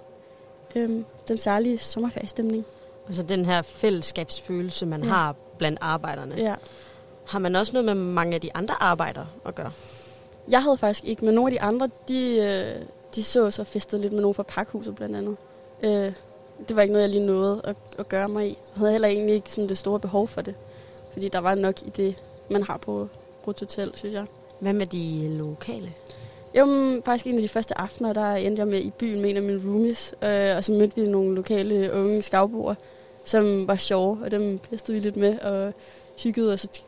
Øhm, 0.74 1.04
den 1.28 1.36
særlige 1.36 1.78
sommerferiestemning. 1.78 2.64
altså 3.06 3.22
den 3.22 3.44
her 3.44 3.62
fællesskabsfølelse, 3.62 4.86
man 4.86 5.02
Ja. 5.04 5.08
har 5.08 5.34
blandt 5.58 5.78
arbejderne. 5.80 6.34
Ja. 6.36 6.42
Ja. 6.44 6.54
Har 7.26 7.38
man 7.38 7.56
også 7.56 7.72
noget 7.72 7.84
med 7.84 7.94
mange 7.94 8.34
af 8.34 8.40
de 8.40 8.50
andre 8.54 8.74
arbejdere 8.82 9.26
at 9.46 9.54
gøre? 9.54 9.72
Jeg 10.48 10.62
havde 10.62 10.76
faktisk 10.76 11.04
ikke, 11.04 11.24
men 11.24 11.34
nogle 11.34 11.48
af 11.48 11.52
de 11.52 11.60
andre, 11.60 11.90
de, 12.08 12.36
øh, 12.36 12.86
de 13.16 13.22
så 13.22 13.50
så 13.50 13.64
festet 13.64 14.00
lidt 14.00 14.12
med 14.12 14.20
nogle 14.20 14.34
fra 14.34 14.42
pakhuset 14.42 14.94
blandt 14.94 15.16
andet. 15.16 15.36
Øh, 15.82 16.12
det 16.68 16.76
var 16.76 16.82
ikke 16.82 16.92
noget, 16.92 17.02
jeg 17.02 17.10
lige 17.10 17.26
nåede 17.26 17.60
at, 17.64 17.76
at 17.98 18.08
gøre 18.08 18.28
mig 18.28 18.46
i. 18.46 18.48
Jeg 18.48 18.78
havde 18.78 18.92
heller 18.92 19.08
egentlig 19.08 19.34
ikke 19.34 19.52
sådan 19.52 19.68
det 19.68 19.78
store 19.78 20.00
behov 20.00 20.28
for 20.28 20.42
det. 20.42 20.54
Fordi 21.12 21.28
der 21.28 21.38
var 21.38 21.54
nok 21.54 21.82
i 21.82 21.90
det, 21.90 22.22
man 22.50 22.62
har 22.62 22.76
på 22.76 23.08
Rut 23.46 23.60
Hotel, 23.60 23.92
synes 23.94 24.14
jeg. 24.14 24.24
Hvad 24.60 24.72
med 24.72 24.86
de 24.86 25.28
lokale? 25.28 25.92
Jo, 26.58 26.66
faktisk 27.04 27.26
en 27.26 27.34
af 27.34 27.40
de 27.40 27.48
første 27.48 27.78
aftener, 27.78 28.12
der 28.12 28.34
endte 28.34 28.60
jeg 28.60 28.68
med 28.68 28.80
i 28.80 28.90
byen 28.90 29.20
med 29.20 29.30
en 29.30 29.36
af 29.36 29.42
mine 29.42 29.62
roomies. 29.64 30.14
Øh, 30.22 30.56
og 30.56 30.64
så 30.64 30.72
mødte 30.72 30.96
vi 30.96 31.06
nogle 31.06 31.34
lokale 31.34 31.92
unge 31.92 32.22
skavboer, 32.22 32.74
som 33.24 33.68
var 33.68 33.76
sjove, 33.76 34.18
og 34.24 34.30
dem 34.30 34.58
festede 34.58 34.94
vi 34.94 35.00
lidt 35.00 35.16
med 35.16 35.38
og 35.38 35.74
hyggede, 36.22 36.52
og 36.52 36.58
så 36.58 36.80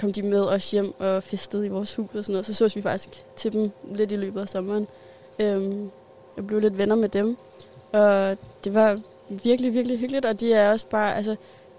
kom 0.00 0.12
de 0.12 0.22
med 0.22 0.40
os 0.40 0.70
hjem 0.70 0.94
og 0.98 1.22
festede 1.22 1.66
i 1.66 1.68
vores 1.68 1.94
hus 1.94 2.14
og 2.14 2.24
sådan 2.24 2.32
noget. 2.32 2.46
Så 2.46 2.54
sås 2.54 2.76
vi 2.76 2.82
faktisk 2.82 3.24
til 3.36 3.52
dem 3.52 3.70
lidt 3.94 4.12
i 4.12 4.16
løbet 4.16 4.40
af 4.40 4.48
sommeren. 4.48 4.86
Øhm, 5.38 5.90
jeg 6.36 6.46
blev 6.46 6.60
lidt 6.60 6.78
venner 6.78 6.94
med 6.94 7.08
dem, 7.08 7.36
og 7.92 8.36
det 8.64 8.74
var 8.74 9.00
virkelig, 9.28 9.74
virkelig 9.74 9.98
hyggeligt, 9.98 10.26
og 10.26 10.40
de 10.40 10.52
er 10.52 10.70
også 10.70 10.86
bare, 10.86 11.16
altså, 11.16 11.36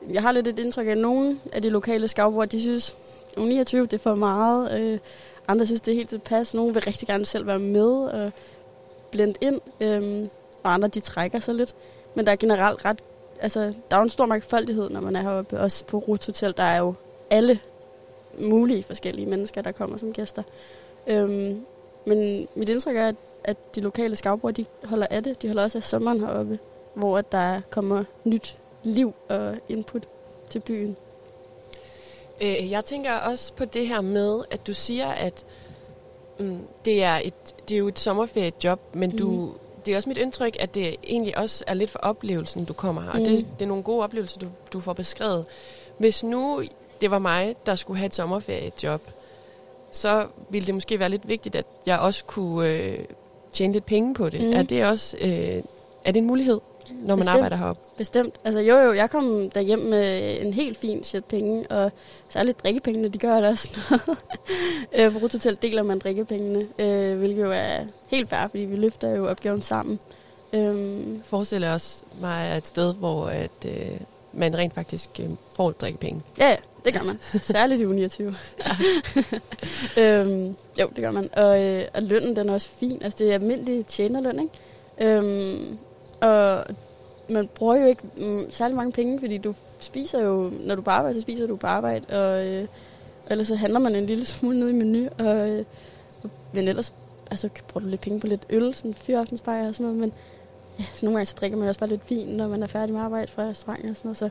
jeg 0.10 0.22
har 0.22 0.32
lidt 0.32 0.48
et 0.48 0.60
indtryk 0.60 0.88
af, 0.88 0.92
at 0.92 0.98
nogle 0.98 1.40
af 1.52 1.62
de 1.62 1.70
lokale 1.70 2.08
skavboer, 2.08 2.46
de 2.46 2.62
synes, 2.62 2.96
"Uh, 3.38 3.44
29, 3.44 3.82
det 3.82 3.94
er 3.94 3.98
for 3.98 4.16
meget, 4.16 4.80
øh, 4.80 5.00
andre 5.48 5.66
synes, 5.66 5.82
det 5.82 5.92
er 5.92 5.96
helt 5.96 6.10
tilpas. 6.10 6.54
Nogle 6.54 6.74
vil 6.74 6.84
rigtig 6.84 7.08
gerne 7.08 7.26
selv 7.26 7.48
være 7.48 7.60
med 7.60 7.92
og 7.92 8.32
blende 9.12 9.36
ind, 9.42 9.62
øhm, 9.82 10.30
og 10.64 10.74
andre 10.74 10.88
de 10.88 11.00
trækker 11.00 11.40
sig 11.40 11.56
lidt. 11.56 11.76
Men 12.16 12.26
der 12.26 12.32
er 12.32 12.36
generelt 12.36 12.86
ret, 12.86 13.00
altså 13.42 13.60
der 13.62 13.96
er 13.96 13.98
jo 13.98 14.04
en 14.04 14.10
stor 14.10 14.26
mangfoldighed, 14.26 14.90
når 14.90 15.02
man 15.02 15.16
er 15.16 15.22
heroppe. 15.22 15.60
Også 15.60 15.86
på 15.86 15.98
Rut 15.98 16.26
Hotel, 16.26 16.54
der 16.58 16.64
er 16.64 16.80
jo 16.80 16.94
alle 17.30 17.60
mulige 18.40 18.84
forskellige 18.84 19.26
mennesker, 19.26 19.62
der 19.62 19.72
kommer 19.72 19.98
som 19.98 20.14
gæster. 20.14 20.44
Øhm, 21.08 21.66
men 22.06 22.48
mit 22.56 22.70
indtryk 22.70 22.96
er, 22.96 23.08
at, 23.08 23.16
at 23.44 23.76
de 23.76 23.82
lokale 23.82 24.16
skavbrugere, 24.16 24.54
de 24.54 24.66
holder 24.84 25.08
af 25.10 25.24
det. 25.24 25.42
De 25.42 25.48
holder 25.48 25.64
også 25.64 25.78
af 25.78 25.84
sommeren 25.84 26.20
heroppe, 26.20 26.60
hvor 26.94 27.18
at 27.18 27.32
der 27.32 27.62
kommer 27.70 28.04
nyt 28.24 28.58
liv 28.84 29.14
og 29.30 29.56
input 29.70 30.04
til 30.50 30.60
byen. 30.60 30.98
Øh, 32.42 32.72
jeg 32.72 32.86
tænker 32.86 33.14
også 33.18 33.54
på 33.54 33.66
det 33.66 33.88
her 33.88 34.02
med, 34.02 34.44
at 34.52 34.68
du 34.68 34.74
siger, 34.74 35.08
at 35.08 35.46
mm, 36.40 36.60
det, 36.86 37.04
er 37.04 37.20
et, 37.24 37.34
det 37.70 37.76
er 37.76 37.80
jo 37.80 37.88
et 37.88 38.00
sommerferiejob, 38.00 38.80
men 38.94 39.18
du, 39.18 39.30
Mhm. 39.30 39.52
det 39.86 39.92
er 39.92 39.96
også 39.98 40.10
mit 40.10 40.18
indtryk, 40.18 40.58
at 40.60 40.76
det 40.76 40.96
egentlig 41.04 41.38
også 41.38 41.64
er 41.68 41.74
lidt 41.74 41.90
for 41.90 42.00
oplevelsen, 42.00 42.66
du 42.66 42.74
kommer 42.74 43.02
her. 43.02 43.12
Og 43.12 43.18
Mm. 43.20 43.26
det, 43.26 43.48
det 43.60 43.66
er 43.66 43.68
nogle 43.68 43.84
gode 43.84 44.04
oplevelser, 44.04 44.40
du, 44.40 44.48
du 44.74 44.80
får 44.80 44.94
beskrevet. 44.94 45.46
Hvis 45.98 46.24
nu 46.24 46.64
det 47.02 47.12
var 47.12 47.20
mig, 47.20 47.56
der 47.66 47.76
skulle 47.76 47.98
have 47.98 48.06
et 48.06 48.16
sommerferiejob, 48.16 49.02
så 49.92 50.28
ville 50.50 50.66
det 50.68 50.74
måske 50.76 51.00
være 51.00 51.10
lidt 51.10 51.28
vigtigt, 51.30 51.56
at 51.56 51.66
jeg 51.86 52.00
også 52.00 52.24
kunne 52.26 52.70
øh, 52.70 53.00
tjene 53.54 53.74
lidt 53.74 53.86
penge 53.86 54.14
på 54.14 54.30
det. 54.30 54.42
Mm. 54.42 54.54
Er 54.54 54.64
det 54.64 54.86
også 54.86 55.18
øh, 55.22 55.64
er 56.06 56.12
det 56.12 56.18
en 56.18 56.28
mulighed? 56.28 56.60
når 56.94 57.16
man 57.16 57.18
Bestemt. 57.18 57.36
arbejder 57.36 57.58
heroppe? 57.58 57.82
Bestemt. 57.98 58.36
Altså 58.44 58.60
jo 58.60 58.78
jo, 58.78 58.94
jeg 58.94 59.10
kom 59.10 59.50
derhjem 59.50 59.80
med 59.80 60.38
en 60.42 60.54
helt 60.54 60.78
fin 60.78 61.04
chat 61.04 61.26
penge, 61.26 61.72
og 61.72 61.92
særligt 62.30 62.64
drikkepengene, 62.64 63.08
de 63.10 63.18
gør 63.18 63.36
det 63.36 63.50
også 63.50 63.70
noget. 63.90 64.18
øh, 64.96 65.14
på 65.14 65.20
Rutotel 65.20 65.58
deler 65.62 65.84
man 65.84 66.00
drikkepengene, 66.00 66.68
øh, 66.80 67.18
hvilket 67.18 67.44
jo 67.44 67.52
er 67.52 67.86
helt 68.08 68.30
fair, 68.30 68.48
fordi 68.48 68.64
vi 68.64 68.76
løfter 68.76 69.10
jo 69.10 69.30
opgaven 69.30 69.62
sammen. 69.62 70.00
Øhm, 70.54 71.22
Forestiller 71.26 71.74
også 71.74 72.04
mig 72.22 72.58
et 72.58 72.68
sted, 72.68 72.94
hvor 72.94 73.26
at, 73.26 73.66
øh, 73.66 74.00
man 74.34 74.58
rent 74.58 74.74
faktisk 74.74 75.10
øh, 75.20 75.30
får 75.56 75.72
drikkepenge. 75.72 76.22
ja, 76.40 76.56
det 76.86 76.94
gør 76.94 77.04
man. 77.04 77.20
Særligt 77.42 77.82
i 77.82 77.86
u 77.86 77.92
29. 77.92 78.28
øhm, 80.00 80.56
jo, 80.80 80.88
det 80.96 81.04
gør 81.04 81.12
man. 81.12 81.30
Og, 81.34 81.64
øh, 81.64 81.86
og 81.94 82.04
lønnen, 82.04 82.36
den 82.36 82.50
er 82.50 82.54
også 82.54 82.70
fin. 82.70 83.04
Altså, 83.04 83.24
det 83.24 83.30
er 83.30 83.34
almindelig 83.34 83.86
tjenerløn, 83.86 84.40
ikke? 84.40 85.16
Øhm, 85.16 85.78
og 86.22 86.66
man 87.30 87.50
bruger 87.56 87.76
jo 87.76 87.86
ikke 87.86 88.02
mm, 88.18 88.46
særlig 88.50 88.76
mange 88.76 88.92
penge, 88.92 89.20
fordi 89.20 89.38
du 89.38 89.56
spiser 89.80 90.22
jo, 90.22 90.52
når 90.60 90.76
du 90.76 90.82
er 90.82 90.86
på 90.86 90.92
arbejde, 90.92 91.14
så 91.14 91.22
spiser 91.22 91.48
du 91.48 91.56
på 91.56 91.68
arbejde, 91.68 92.06
og, 92.20 92.46
øh, 92.46 92.68
og 93.26 93.32
ellers 93.32 93.48
så 93.48 93.56
handler 93.56 93.80
man 93.80 93.96
en 93.96 94.06
lille 94.06 94.26
smule 94.26 94.60
ned 94.60 94.70
i 94.70 94.74
menu, 94.74 95.08
og, 95.20 95.50
øh, 95.50 95.66
men 96.54 96.68
ellers 96.68 96.94
altså, 97.32 97.50
bruger 97.68 97.84
du 97.84 97.90
lidt 97.90 98.02
penge 98.02 98.20
på 98.20 98.28
lidt 98.28 98.46
øl, 98.50 98.74
sådan 98.74 98.94
fyraftensbajer 98.94 99.68
og 99.68 99.76
sådan 99.76 99.86
noget, 99.86 100.00
men 100.00 100.14
ja, 100.80 100.84
så 100.96 101.06
nogle 101.06 101.18
gange 101.18 101.26
så 101.26 101.36
drikker 101.40 101.58
man 101.58 101.68
også 101.68 101.80
bare 101.80 101.90
lidt 101.90 102.10
vin, 102.10 102.28
når 102.28 102.48
man 102.48 102.64
er 102.64 102.68
færdig 102.68 102.94
med 102.94 103.02
arbejde 103.02 103.32
fra 103.32 103.44
restauranten 103.44 103.90
og 103.90 103.96
sådan 103.96 104.08
noget, 104.08 104.18
så 104.18 104.30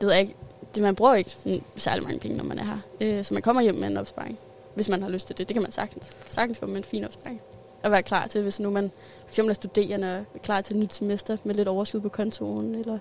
det 0.00 0.06
ved 0.06 0.12
jeg 0.12 0.20
ikke, 0.20 0.34
det, 0.74 0.82
man 0.82 0.94
bruger 0.94 1.14
ikke 1.14 1.62
særlig 1.76 2.04
mange 2.04 2.18
penge, 2.18 2.36
når 2.36 2.44
man 2.44 2.58
er 2.58 2.64
her, 2.64 2.78
øh, 3.00 3.24
så 3.24 3.34
man 3.34 3.42
kommer 3.42 3.62
hjem 3.62 3.74
med 3.74 3.88
en 3.88 3.96
opsparing, 3.96 4.38
hvis 4.74 4.88
man 4.88 5.02
har 5.02 5.08
lyst 5.08 5.26
til 5.26 5.38
det, 5.38 5.48
det 5.48 5.54
kan 5.54 5.62
man 5.62 5.72
sagtens, 5.72 6.10
sagtens 6.28 6.58
komme 6.58 6.72
med 6.72 6.80
en 6.80 6.84
fin 6.84 7.04
opsparing, 7.04 7.40
og 7.82 7.90
være 7.90 8.02
klar 8.02 8.26
til, 8.26 8.42
hvis 8.42 8.60
nu 8.60 8.70
man 8.70 8.90
for 9.24 9.28
eksempel 9.32 9.50
er 9.50 9.54
studerende 9.54 10.06
og 10.06 10.24
er 10.34 10.38
klar 10.42 10.60
til 10.60 10.76
et 10.76 10.80
nyt 10.80 10.94
semester 10.94 11.36
med 11.44 11.54
lidt 11.54 11.68
overskud 11.68 12.00
på 12.00 12.08
kontoen, 12.08 12.74
eller 12.74 12.98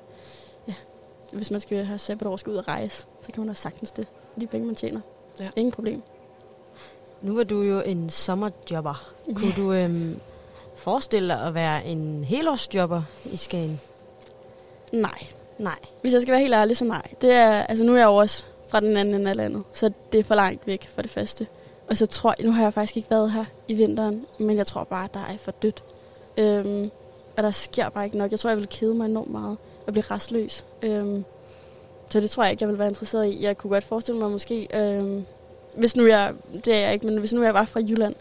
ja, 0.68 0.74
hvis 1.32 1.52
man 1.52 1.60
skal 1.60 1.86
have 1.86 2.00
sabbatår 2.00 2.40
ud 2.48 2.56
og 2.56 2.68
rejse, 2.68 2.98
så 2.98 3.32
kan 3.34 3.42
man 3.42 3.50
også 3.50 3.62
sagtens 3.62 3.92
det. 3.92 4.08
De 4.42 4.48
penge, 4.48 4.68
man 4.68 4.76
tjener. 4.76 5.02
Ja. 5.40 5.50
Ingen 5.56 5.72
problem. 5.72 6.02
Nu 7.22 7.36
var 7.36 7.44
du 7.44 7.62
jo 7.62 7.82
en 7.82 8.10
sommerjobber. 8.10 9.14
Kunne 9.36 9.52
du 9.58 9.74
øhm, 9.74 10.20
forestille 10.76 11.34
dig 11.34 11.42
at 11.42 11.54
være 11.54 11.86
en 11.86 12.24
helårsjobber 12.24 13.04
i 13.26 13.38
Skagen? 13.38 13.80
Nej. 14.94 15.28
Nej. 15.60 15.80
Hvis 16.02 16.14
jeg 16.14 16.22
skal 16.22 16.32
være 16.32 16.42
helt 16.42 16.54
ærlig, 16.54 16.78
så 16.78 16.86
nej. 16.86 17.08
Det 17.22 17.34
er, 17.34 17.52
altså 17.64 17.86
nu 17.86 17.94
er 17.94 17.98
jeg 17.98 18.06
jo 18.06 18.16
også 18.16 18.44
fra 18.68 18.80
den 18.80 18.98
anden 18.98 19.16
ende 19.16 19.30
af 19.30 19.36
landet, 19.36 19.64
så 19.74 19.92
det 20.12 20.20
er 20.20 20.24
for 20.24 20.36
langt 20.36 20.68
væk 20.68 20.90
for 20.90 21.02
det 21.02 21.12
første. 21.12 21.48
Og 21.90 21.98
så 21.98 22.06
tror 22.06 22.36
jeg, 22.38 22.46
nu 22.46 22.52
har 22.52 22.64
jeg 22.64 22.74
faktisk 22.74 22.98
ikke 22.98 23.10
været 23.10 23.32
her 23.32 23.46
i 23.68 23.74
vinteren, 23.74 24.26
men 24.40 24.58
jeg 24.58 24.68
tror 24.68 24.84
bare, 24.84 25.04
at 25.04 25.14
der 25.14 25.20
er 25.20 25.38
for 25.38 25.52
dødt. 25.52 25.84
Øhm, 26.38 26.92
og 27.38 27.44
der 27.44 27.52
sker 27.52 27.90
bare 27.90 28.06
ikke 28.06 28.18
nok. 28.18 28.32
Jeg 28.32 28.40
tror, 28.40 28.50
jeg 28.50 28.58
vil 28.58 28.68
kede 28.70 28.94
mig 28.94 29.06
enormt 29.06 29.32
meget 29.32 29.58
og 29.88 29.94
blive 29.94 30.04
restløs. 30.12 30.66
Øhm, 30.82 31.26
så 32.10 32.20
det 32.20 32.30
tror 32.30 32.44
jeg 32.44 32.52
ikke, 32.52 32.64
jeg 32.64 32.70
vil 32.70 32.80
være 32.80 32.88
interesseret 32.88 33.28
i. 33.28 33.44
Jeg 33.44 33.58
kunne 33.58 33.72
godt 33.72 33.84
forestille 33.84 34.20
mig 34.20 34.32
måske, 34.32 34.68
øhm, 34.74 35.26
hvis 35.76 35.96
nu 35.96 36.06
jeg, 36.06 36.34
det 36.66 36.76
er 36.76 36.80
jeg 36.80 36.94
ikke, 36.94 37.06
men 37.06 37.18
hvis 37.18 37.34
nu 37.34 37.44
jeg 37.44 37.54
var 37.54 37.66
fra 37.66 37.80
Jylland, 37.80 38.16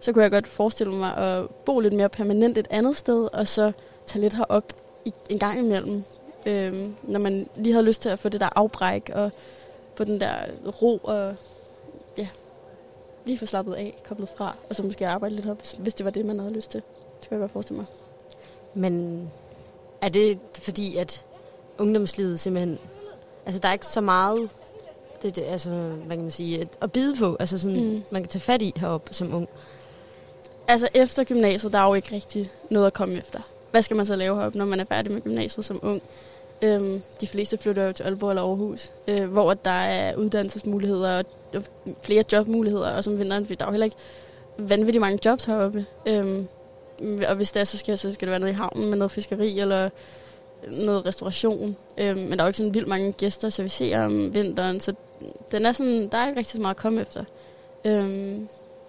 så 0.00 0.12
kunne 0.12 0.22
jeg 0.22 0.30
godt 0.30 0.48
forestille 0.48 0.94
mig 0.94 1.16
at 1.16 1.46
bo 1.64 1.80
lidt 1.80 1.94
mere 1.94 2.08
permanent 2.08 2.58
et 2.58 2.68
andet 2.70 2.96
sted, 2.96 3.28
og 3.32 3.48
så 3.48 3.72
tage 4.06 4.20
lidt 4.20 4.34
herop 4.34 4.72
i, 5.04 5.12
en 5.30 5.38
gang 5.38 5.58
imellem, 5.58 6.04
øhm, 6.46 6.96
når 7.02 7.20
man 7.20 7.48
lige 7.56 7.72
havde 7.72 7.86
lyst 7.86 8.02
til 8.02 8.08
at 8.08 8.18
få 8.18 8.28
det 8.28 8.40
der 8.40 8.48
afbræk, 8.56 9.10
og 9.14 9.32
få 9.94 10.04
den 10.04 10.20
der 10.20 10.34
ro, 10.82 10.96
og 10.96 11.36
ja, 12.18 12.28
lige 13.24 13.38
få 13.38 13.46
slappet 13.46 13.74
af, 13.74 13.96
koblet 14.04 14.28
fra, 14.36 14.56
og 14.68 14.74
så 14.74 14.82
måske 14.82 15.08
arbejde 15.08 15.34
lidt 15.34 15.48
op, 15.48 15.58
hvis, 15.58 15.72
hvis 15.78 15.94
det 15.94 16.04
var 16.04 16.10
det, 16.10 16.24
man 16.24 16.38
havde 16.38 16.52
lyst 16.52 16.70
til. 16.70 16.82
Det 17.20 17.28
kunne 17.28 17.34
jeg 17.36 17.40
godt 17.40 17.52
forestille 17.52 17.76
mig. 17.76 17.86
Men 18.74 19.22
er 20.00 20.08
det 20.08 20.38
fordi, 20.52 20.96
at 20.96 21.24
ungdomslivet 21.78 22.40
simpelthen... 22.40 22.78
Altså, 23.46 23.60
der 23.60 23.68
er 23.68 23.72
ikke 23.72 23.86
så 23.86 24.00
meget... 24.00 24.50
Det, 25.22 25.36
det, 25.36 25.42
altså, 25.42 25.70
hvad 25.70 26.16
kan 26.16 26.22
man 26.22 26.30
sige? 26.30 26.60
At, 26.60 26.68
at 26.80 26.92
bide 26.92 27.16
på. 27.16 27.36
Altså, 27.40 27.58
sådan, 27.58 27.84
mm. 27.84 28.02
man 28.10 28.22
kan 28.22 28.28
tage 28.28 28.40
fat 28.40 28.62
i 28.62 28.72
heroppe 28.76 29.14
som 29.14 29.34
ung. 29.34 29.48
Altså 30.68 30.88
efter 30.94 31.24
gymnasiet, 31.24 31.72
der 31.72 31.78
er 31.78 31.88
jo 31.88 31.94
ikke 31.94 32.12
rigtig 32.12 32.50
noget 32.70 32.86
at 32.86 32.92
komme 32.92 33.14
efter. 33.18 33.40
Hvad 33.70 33.82
skal 33.82 33.96
man 33.96 34.06
så 34.06 34.16
lave 34.16 34.36
heroppe, 34.36 34.58
når 34.58 34.64
man 34.64 34.80
er 34.80 34.84
færdig 34.84 35.12
med 35.12 35.20
gymnasiet 35.20 35.64
som 35.64 35.80
ung? 35.82 36.02
Øhm, 36.62 37.02
de 37.20 37.26
fleste 37.26 37.58
flytter 37.58 37.84
jo 37.84 37.92
til 37.92 38.02
Aalborg 38.04 38.30
eller 38.30 38.42
Aarhus, 38.42 38.92
øh, 39.08 39.24
hvor 39.24 39.54
der 39.54 39.70
er 39.70 40.16
uddannelsesmuligheder 40.16 41.22
og 41.54 41.62
flere 42.02 42.24
jobmuligheder, 42.32 42.90
og 42.90 43.04
som 43.04 43.18
vinteren, 43.18 43.46
fordi 43.46 43.54
der 43.54 43.64
er 43.64 43.68
jo 43.68 43.72
heller 43.72 43.84
ikke 43.84 43.96
vanvittigt 44.58 45.00
mange 45.00 45.18
jobs 45.24 45.44
heroppe. 45.44 45.86
Øhm, 46.06 46.48
og 47.28 47.34
hvis 47.34 47.52
det 47.52 47.60
er, 47.60 47.64
så 47.64 47.78
skal, 47.78 47.98
så 47.98 48.12
skal 48.12 48.26
det 48.26 48.30
være 48.30 48.40
noget 48.40 48.52
i 48.52 48.56
havnen 48.56 48.90
med 48.90 48.98
noget 48.98 49.10
fiskeri 49.10 49.60
eller 49.60 49.90
noget 50.70 51.06
restauration. 51.06 51.76
Øhm, 51.98 52.18
men 52.18 52.32
der 52.32 52.38
er 52.38 52.42
jo 52.44 52.48
ikke 52.48 52.56
sådan 52.56 52.74
vildt 52.74 52.88
mange 52.88 53.12
gæster, 53.12 53.48
så 53.48 53.62
vi 53.62 53.68
ser 53.68 54.04
om 54.04 54.34
vinteren, 54.34 54.80
så 54.80 54.94
den 55.52 55.66
er 55.66 55.72
sådan, 55.72 56.08
der 56.08 56.18
er 56.18 56.28
ikke 56.28 56.38
rigtig 56.38 56.56
så 56.56 56.62
meget 56.62 56.74
at 56.74 56.80
komme 56.80 57.00
efter. 57.00 57.24
Øhm, 57.84 58.48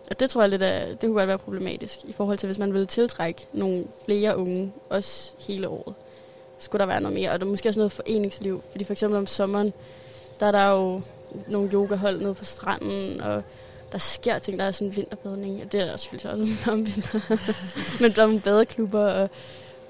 og 0.09 0.19
det 0.19 0.29
tror 0.29 0.41
jeg 0.41 0.49
lidt 0.49 0.61
er, 0.61 0.85
det 0.85 0.99
kunne 1.01 1.13
godt 1.13 1.27
være 1.27 1.37
problematisk 1.37 1.99
i 2.03 2.13
forhold 2.13 2.37
til, 2.37 2.47
hvis 2.47 2.59
man 2.59 2.73
ville 2.73 2.85
tiltrække 2.85 3.47
nogle 3.53 3.85
flere 4.05 4.37
unge, 4.37 4.73
også 4.89 5.31
hele 5.39 5.69
året. 5.69 5.95
Skulle 6.59 6.79
der 6.79 6.85
være 6.85 7.01
noget 7.01 7.19
mere, 7.19 7.31
og 7.31 7.39
der 7.39 7.45
er 7.45 7.49
måske 7.49 7.69
også 7.69 7.79
noget 7.79 7.91
foreningsliv, 7.91 8.63
fordi 8.71 8.83
for 8.83 8.93
eksempel 8.93 9.17
om 9.17 9.27
sommeren, 9.27 9.73
der 10.39 10.45
er 10.45 10.51
der 10.51 10.65
jo 10.65 11.01
nogle 11.47 11.69
yogahold 11.73 12.21
nede 12.21 12.33
på 12.33 12.45
stranden, 12.45 13.21
og 13.21 13.43
der 13.91 13.97
sker 13.97 14.39
ting, 14.39 14.59
der 14.59 14.65
er 14.65 14.71
sådan 14.71 14.95
vinterbadning, 14.95 15.63
og 15.63 15.71
det 15.71 15.81
er 15.81 15.85
der 15.85 15.97
selvfølgelig 15.97 16.31
også 16.31 16.71
om 16.71 16.87
vinter. 16.87 17.19
Men 18.01 18.11
der 18.11 18.21
er 18.21 18.25
nogle 18.25 18.41
badeklubber, 18.41 19.11
og 19.11 19.29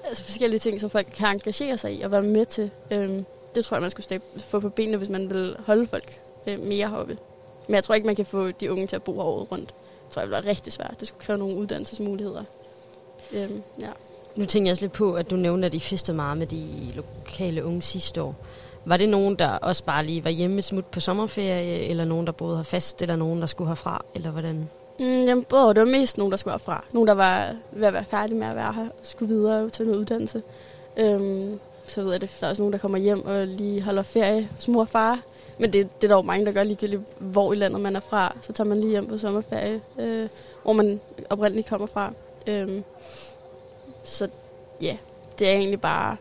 altså 0.04 0.24
forskellige 0.24 0.60
ting, 0.60 0.80
som 0.80 0.90
folk 0.90 1.06
kan 1.16 1.28
engagere 1.28 1.78
sig 1.78 1.94
i 1.94 2.02
og 2.02 2.10
være 2.10 2.22
med 2.22 2.46
til. 2.46 2.70
Øhm, 2.90 3.24
det 3.54 3.64
tror 3.64 3.76
jeg, 3.76 3.82
man 3.82 3.90
skulle 3.90 4.20
få 4.38 4.60
på 4.60 4.68
benene, 4.68 4.96
hvis 4.96 5.08
man 5.08 5.30
vil 5.30 5.56
holde 5.58 5.86
folk 5.86 6.20
øh, 6.46 6.60
mere 6.60 6.88
heroppe. 6.88 7.18
Men 7.66 7.74
jeg 7.74 7.84
tror 7.84 7.94
ikke, 7.94 8.06
man 8.06 8.16
kan 8.16 8.26
få 8.26 8.50
de 8.50 8.72
unge 8.72 8.86
til 8.86 8.96
at 8.96 9.02
bo 9.02 9.14
her 9.14 9.22
året 9.22 9.52
rundt. 9.52 9.68
Det 9.68 10.10
tror 10.14 10.22
jeg 10.22 10.26
det 10.26 10.32
være 10.32 10.50
rigtig 10.50 10.72
svært. 10.72 10.94
Det 11.00 11.08
skulle 11.08 11.24
kræve 11.24 11.38
nogle 11.38 11.56
uddannelsesmuligheder. 11.56 12.44
Øhm, 13.32 13.62
ja. 13.80 13.90
Nu 14.38 14.44
tænker 14.44 14.68
jeg 14.68 14.72
også 14.72 14.82
lidt 14.82 14.92
på, 14.92 15.14
at 15.14 15.30
du 15.30 15.36
nævnte, 15.36 15.66
at 15.66 15.74
I 15.74 15.78
festede 15.78 16.16
meget 16.16 16.38
med 16.38 16.46
de 16.46 16.92
lokale 16.94 17.64
unge 17.64 17.82
sidste 17.82 18.22
år. 18.22 18.34
Var 18.84 18.96
det 18.96 19.08
nogen, 19.08 19.36
der 19.36 19.48
også 19.48 19.84
bare 19.84 20.04
lige 20.04 20.24
var 20.24 20.30
hjemme 20.30 20.58
et 20.58 20.64
smut 20.64 20.86
på 20.86 21.00
sommerferie, 21.00 21.78
eller 21.78 22.04
nogen, 22.04 22.26
der 22.26 22.32
boede 22.32 22.56
her 22.56 22.62
fast, 22.62 23.02
eller 23.02 23.16
nogen, 23.16 23.40
der 23.40 23.46
skulle 23.46 23.68
herfra, 23.68 24.04
eller 24.14 24.30
hvordan? 24.30 24.68
Mm, 24.98 25.22
jamen, 25.22 25.44
både, 25.44 25.74
det 25.74 25.80
var 25.80 25.86
mest 25.86 26.18
nogen, 26.18 26.30
der 26.30 26.36
skulle 26.36 26.52
herfra. 26.52 26.84
Nogen, 26.92 27.08
der 27.08 27.14
var 27.14 27.56
ved 27.72 27.86
at 27.86 27.92
være 27.92 28.04
færdige 28.10 28.38
med 28.38 28.46
at 28.46 28.56
være 28.56 28.72
her, 28.72 28.86
skulle 29.02 29.34
videre 29.34 29.70
til 29.70 29.86
noget 29.86 29.98
uddannelse. 29.98 30.42
Øhm, 30.96 31.60
så 31.86 32.02
ved 32.02 32.10
jeg 32.12 32.20
det, 32.20 32.30
der 32.40 32.46
er 32.46 32.50
også 32.50 32.62
nogen, 32.62 32.72
der 32.72 32.78
kommer 32.78 32.98
hjem 32.98 33.26
og 33.26 33.46
lige 33.46 33.82
holder 33.82 34.02
ferie 34.02 34.48
hos 34.54 34.68
mor 34.68 34.80
og 34.80 34.88
far. 34.88 35.20
Men 35.58 35.72
det, 35.72 35.88
det 36.02 36.04
er 36.04 36.08
der 36.08 36.16
jo 36.16 36.22
mange, 36.22 36.46
der 36.46 36.52
gør 36.52 36.62
ligegyldigt, 36.62 37.02
hvor 37.18 37.52
i 37.52 37.56
landet 37.56 37.80
man 37.80 37.96
er 37.96 38.00
fra. 38.00 38.36
Så 38.42 38.52
tager 38.52 38.68
man 38.68 38.80
lige 38.80 38.90
hjem 38.90 39.06
på 39.06 39.18
sommerferie, 39.18 39.80
øh, 39.98 40.28
hvor 40.62 40.72
man 40.72 41.00
oprindeligt 41.30 41.68
kommer 41.68 41.86
fra. 41.86 42.12
Øhm, 42.46 42.84
så 44.08 44.28
ja, 44.80 44.96
det 45.38 45.48
er 45.48 45.52
egentlig 45.52 45.80
bare 45.80 46.16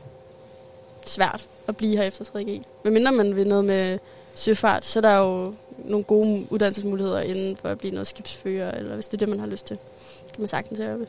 svært 1.05 1.45
at 1.67 1.77
blive 1.77 1.97
her 1.97 2.03
efter 2.03 2.25
3G. 2.25 2.63
Men 2.83 2.93
mindre 2.93 3.11
man 3.11 3.35
vil 3.35 3.47
noget 3.47 3.65
med 3.65 3.99
søfart, 4.35 4.85
så 4.85 4.99
er 4.99 5.01
der 5.01 5.17
jo 5.17 5.53
nogle 5.77 6.03
gode 6.03 6.47
uddannelsesmuligheder 6.49 7.21
inden 7.21 7.57
for 7.57 7.69
at 7.69 7.77
blive 7.77 7.91
noget 7.91 8.07
skibsfører, 8.07 8.71
eller 8.71 8.93
hvis 8.93 9.07
det 9.07 9.13
er 9.13 9.17
det, 9.17 9.29
man 9.29 9.39
har 9.39 9.47
lyst 9.47 9.65
til. 9.65 9.77
kan 10.33 10.41
man 10.41 10.47
sagtens 10.47 10.79
høre 10.79 10.99
ved. 10.99 11.07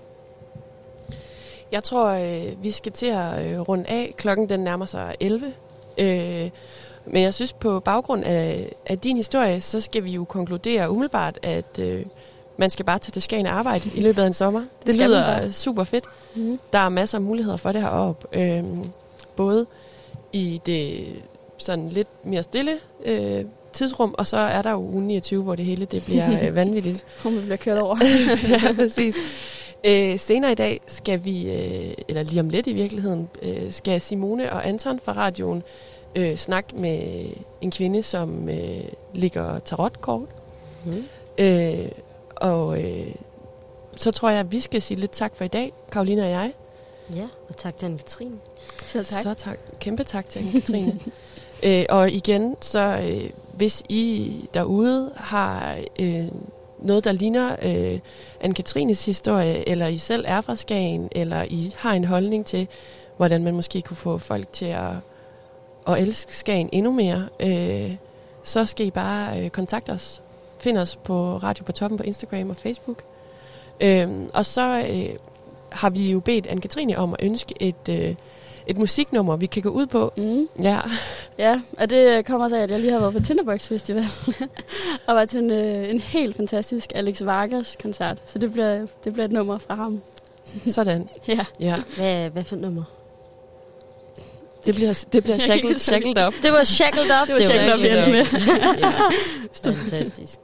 Jeg 1.72 1.84
tror, 1.84 2.06
øh, 2.06 2.62
vi 2.62 2.70
skal 2.70 2.92
til 2.92 3.06
at 3.06 3.46
øh, 3.46 3.60
runde 3.60 3.88
af. 3.88 4.14
Klokken 4.16 4.48
den 4.48 4.60
nærmer 4.60 4.86
sig 4.86 5.16
11. 5.20 5.54
Øh, 5.98 6.50
men 7.06 7.22
jeg 7.22 7.34
synes, 7.34 7.52
på 7.52 7.80
baggrund 7.80 8.24
af, 8.24 8.72
af 8.86 8.98
din 8.98 9.16
historie, 9.16 9.60
så 9.60 9.80
skal 9.80 10.04
vi 10.04 10.10
jo 10.10 10.24
konkludere 10.24 10.90
umiddelbart, 10.90 11.38
at 11.42 11.78
øh, 11.78 12.06
man 12.58 12.70
skal 12.70 12.84
bare 12.84 12.98
tage 12.98 13.12
til 13.12 13.22
Skagen 13.22 13.46
og 13.46 13.52
arbejde 13.52 13.90
i 13.94 14.00
løbet 14.00 14.22
af 14.22 14.26
en 14.26 14.34
sommer. 14.34 14.60
Det, 14.86 14.98
man 14.98 15.08
lyder 15.08 15.50
super 15.50 15.84
fedt. 15.84 16.04
Mm. 16.34 16.58
Der 16.72 16.78
er 16.78 16.88
masser 16.88 17.18
af 17.18 17.22
muligheder 17.22 17.56
for 17.56 17.72
det 17.72 17.82
heroppe. 17.82 18.38
Øh, 18.38 18.64
både 19.36 19.66
i 20.32 20.60
det 20.66 21.06
sådan 21.58 21.88
lidt 21.88 22.08
mere 22.24 22.42
stille 22.42 22.72
øh, 23.04 23.44
tidsrum, 23.72 24.14
og 24.18 24.26
så 24.26 24.36
er 24.36 24.62
der 24.62 24.70
jo 24.70 24.78
uge 24.78 25.02
29, 25.02 25.42
hvor 25.42 25.54
det 25.54 25.64
hele 25.64 25.84
det 25.84 26.04
bliver 26.04 26.38
øh, 26.46 26.54
vanvittigt. 26.54 27.04
Man 27.24 27.40
bliver 27.40 27.56
kørt 27.56 27.78
over. 27.78 27.96
ja, 28.64 28.72
præcis. 28.72 29.14
Øh, 29.84 30.18
senere 30.18 30.52
i 30.52 30.54
dag 30.54 30.80
skal 30.86 31.24
vi, 31.24 31.50
øh, 31.50 31.94
eller 32.08 32.22
lige 32.22 32.40
om 32.40 32.48
lidt 32.48 32.66
i 32.66 32.72
virkeligheden, 32.72 33.28
øh, 33.42 33.72
skal 33.72 34.00
Simone 34.00 34.52
og 34.52 34.68
Anton 34.68 35.00
fra 35.00 35.12
radioen 35.12 35.62
øh, 36.16 36.36
snakke 36.36 36.76
med 36.76 37.26
en 37.60 37.70
kvinde, 37.70 38.02
som 38.02 38.48
øh, 38.48 38.80
ligger 39.14 39.58
tarotkort. 39.58 40.28
Mm. 40.84 41.04
Øh, 41.38 41.88
og 42.40 42.82
øh, 42.82 43.14
så 43.96 44.10
tror 44.10 44.30
jeg, 44.30 44.40
at 44.40 44.52
vi 44.52 44.60
skal 44.60 44.82
sige 44.82 45.00
lidt 45.00 45.10
tak 45.10 45.36
for 45.36 45.44
i 45.44 45.48
dag, 45.48 45.72
Karoline 45.92 46.22
og 46.22 46.30
jeg. 46.30 46.52
Ja, 47.14 47.28
og 47.48 47.56
tak 47.56 47.76
til 47.76 47.86
Anne-Katrine. 47.86 48.36
Selv 48.84 49.04
tak. 49.04 49.22
Så 49.22 49.34
tak. 49.34 49.58
Kæmpe 49.80 50.04
tak 50.04 50.28
til 50.28 50.52
Katrine. 50.52 51.00
øh, 51.66 51.84
og 51.88 52.10
igen, 52.10 52.56
så 52.60 53.00
øh, 53.08 53.30
hvis 53.52 53.82
I 53.88 54.34
derude 54.54 55.12
har 55.16 55.78
øh, 55.98 56.28
noget, 56.78 57.04
der 57.04 57.12
ligner 57.12 57.56
øh, 57.62 58.00
Anne-Katrines 58.44 59.06
historie, 59.06 59.68
eller 59.68 59.86
I 59.86 59.96
selv 59.96 60.24
er 60.28 60.40
fra 60.40 60.54
Skagen, 60.54 61.08
eller 61.12 61.42
I 61.42 61.74
har 61.76 61.92
en 61.92 62.04
holdning 62.04 62.46
til, 62.46 62.68
hvordan 63.16 63.44
man 63.44 63.54
måske 63.54 63.82
kunne 63.82 63.96
få 63.96 64.18
folk 64.18 64.52
til 64.52 64.66
at, 64.66 64.92
at 65.88 65.98
elske 65.98 66.36
Skagen 66.36 66.68
endnu 66.72 66.92
mere, 66.92 67.28
øh, 67.40 67.96
så 68.42 68.64
skal 68.64 68.86
I 68.86 68.90
bare 68.90 69.40
øh, 69.40 69.50
kontakte 69.50 69.90
os. 69.90 70.22
Find 70.60 70.78
os 70.78 70.96
på 70.96 71.36
Radio 71.36 71.64
på 71.64 71.72
Toppen 71.72 71.98
på 71.98 72.02
Instagram 72.04 72.50
og 72.50 72.56
Facebook. 72.56 73.02
Øh, 73.80 74.08
og 74.32 74.44
så 74.46 74.78
øh, 74.90 75.08
har 75.72 75.90
vi 75.90 76.10
jo 76.10 76.20
bedt 76.20 76.46
Anne-Katrine 76.46 76.94
om 76.96 77.12
at 77.12 77.18
ønske 77.22 77.54
et, 77.60 77.88
øh, 77.90 78.14
et 78.66 78.78
musiknummer, 78.78 79.36
vi 79.36 79.46
kan 79.46 79.62
gå 79.62 79.68
ud 79.68 79.86
på. 79.86 80.12
Mm. 80.16 80.48
Ja, 80.62 80.80
Ja, 81.38 81.60
og 81.78 81.90
det 81.90 82.26
kommer 82.26 82.48
sig 82.48 82.58
af, 82.58 82.62
at 82.62 82.70
jeg 82.70 82.80
lige 82.80 82.92
har 82.92 82.98
været 83.00 83.12
på 83.12 83.20
Tinderbox 83.20 83.68
Festival 83.68 84.04
og 85.06 85.14
var 85.14 85.24
til 85.24 85.40
en, 85.40 85.50
øh, 85.50 85.90
en 85.90 86.00
helt 86.00 86.36
fantastisk 86.36 86.92
Alex 86.94 87.24
Vargas 87.24 87.76
koncert. 87.82 88.18
Så 88.26 88.38
det 88.38 88.52
bliver, 88.52 88.86
det 89.04 89.12
bliver 89.12 89.24
et 89.24 89.32
nummer 89.32 89.58
fra 89.58 89.74
ham. 89.74 90.00
sådan. 90.66 91.08
Ja. 91.28 91.44
Ja, 91.60 91.76
Hvad, 91.96 92.30
hvad 92.30 92.44
for 92.44 92.56
et 92.56 92.62
nummer? 92.62 92.82
det 94.66 94.74
bliver, 94.74 95.04
det 95.12 95.22
bliver 95.22 95.38
shackled, 95.38 95.78
shackled 95.78 96.26
up. 96.26 96.34
Det 96.42 96.52
var 96.52 96.64
Shackled 96.64 97.04
Up. 97.22 97.26
Det 97.28 97.34
var 97.34 97.40
Shackled 97.40 97.74
Up, 97.74 97.80
vi 97.82 97.88
endte 97.88 98.10
med. 98.10 98.26
ja, 99.64 99.72
fantastisk. 99.72 100.38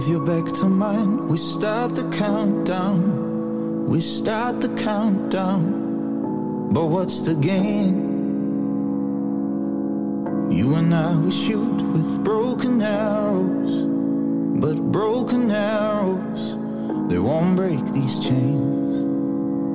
With 0.00 0.08
your 0.08 0.20
back 0.20 0.52
to 0.60 0.66
mine, 0.66 1.28
we 1.28 1.38
start 1.38 1.94
the 1.94 2.04
countdown. 2.10 2.99
Start 4.00 4.60
the 4.62 4.68
countdown. 4.82 6.72
But 6.72 6.86
what's 6.86 7.20
the 7.26 7.34
gain? 7.34 8.08
You 10.50 10.76
and 10.76 10.94
I, 10.94 11.16
we 11.18 11.30
shoot 11.30 11.82
with 11.82 12.24
broken 12.24 12.80
arrows. 12.80 13.84
But 14.58 14.80
broken 14.90 15.50
arrows, 15.50 16.56
they 17.10 17.18
won't 17.18 17.56
break 17.56 17.84
these 17.92 18.18
chains. 18.18 19.02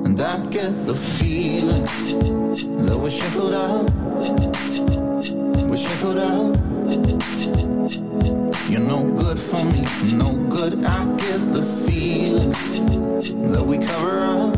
And 0.04 0.20
I 0.20 0.44
get 0.46 0.86
the 0.86 0.94
feeling 0.96 1.84
that 2.84 2.98
we're 2.98 3.10
shackled 3.10 3.54
out. 3.54 3.90
We're 5.68 5.76
shackled 5.76 6.18
out. 6.18 6.75
You're 6.86 8.80
no 8.80 9.12
good 9.16 9.40
for 9.40 9.64
me, 9.64 9.84
no 10.04 10.36
good. 10.48 10.84
I 10.84 11.04
get 11.16 11.52
the 11.52 11.62
feeling 11.62 12.52
that 13.50 13.64
we 13.66 13.78
cover 13.78 14.20
up, 14.20 14.56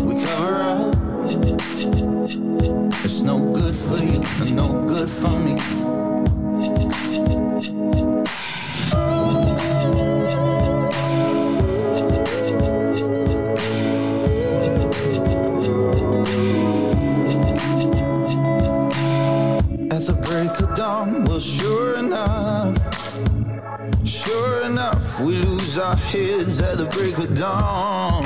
we 0.00 0.20
cover 0.24 0.56
up. 0.62 0.96
It's 3.04 3.20
no 3.20 3.38
good 3.52 3.76
for 3.76 3.98
you, 3.98 4.20
no 4.52 4.84
good 4.84 5.08
for 5.08 5.38
me. 5.38 5.58
Heads 26.06 26.60
at 26.60 26.78
the 26.78 26.86
break 26.86 27.18
of 27.18 27.34
dawn. 27.34 28.17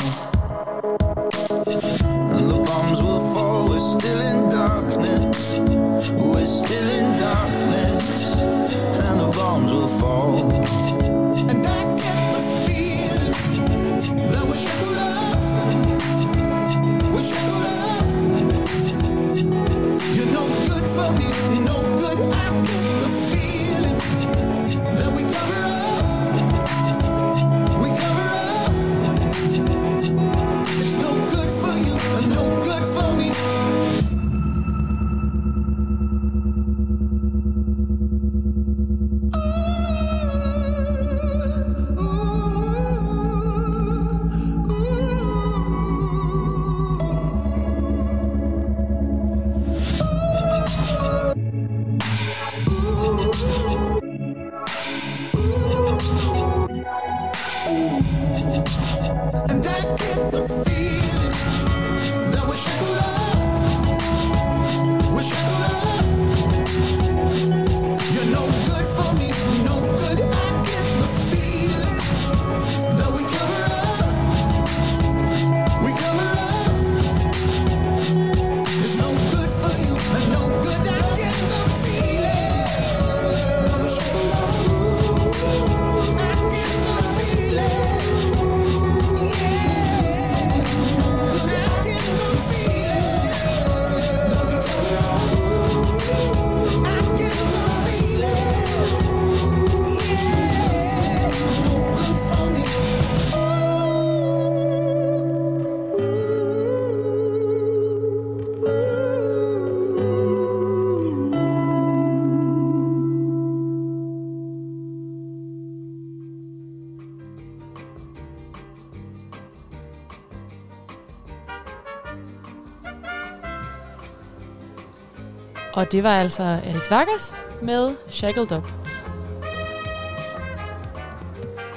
Og 125.93 125.95
det 125.95 126.05
var 126.05 126.21
altså 126.21 126.43
Alex 126.43 126.91
Vargas 126.91 127.35
med 127.63 127.95
Shackled 128.09 128.53
Up. 128.53 128.69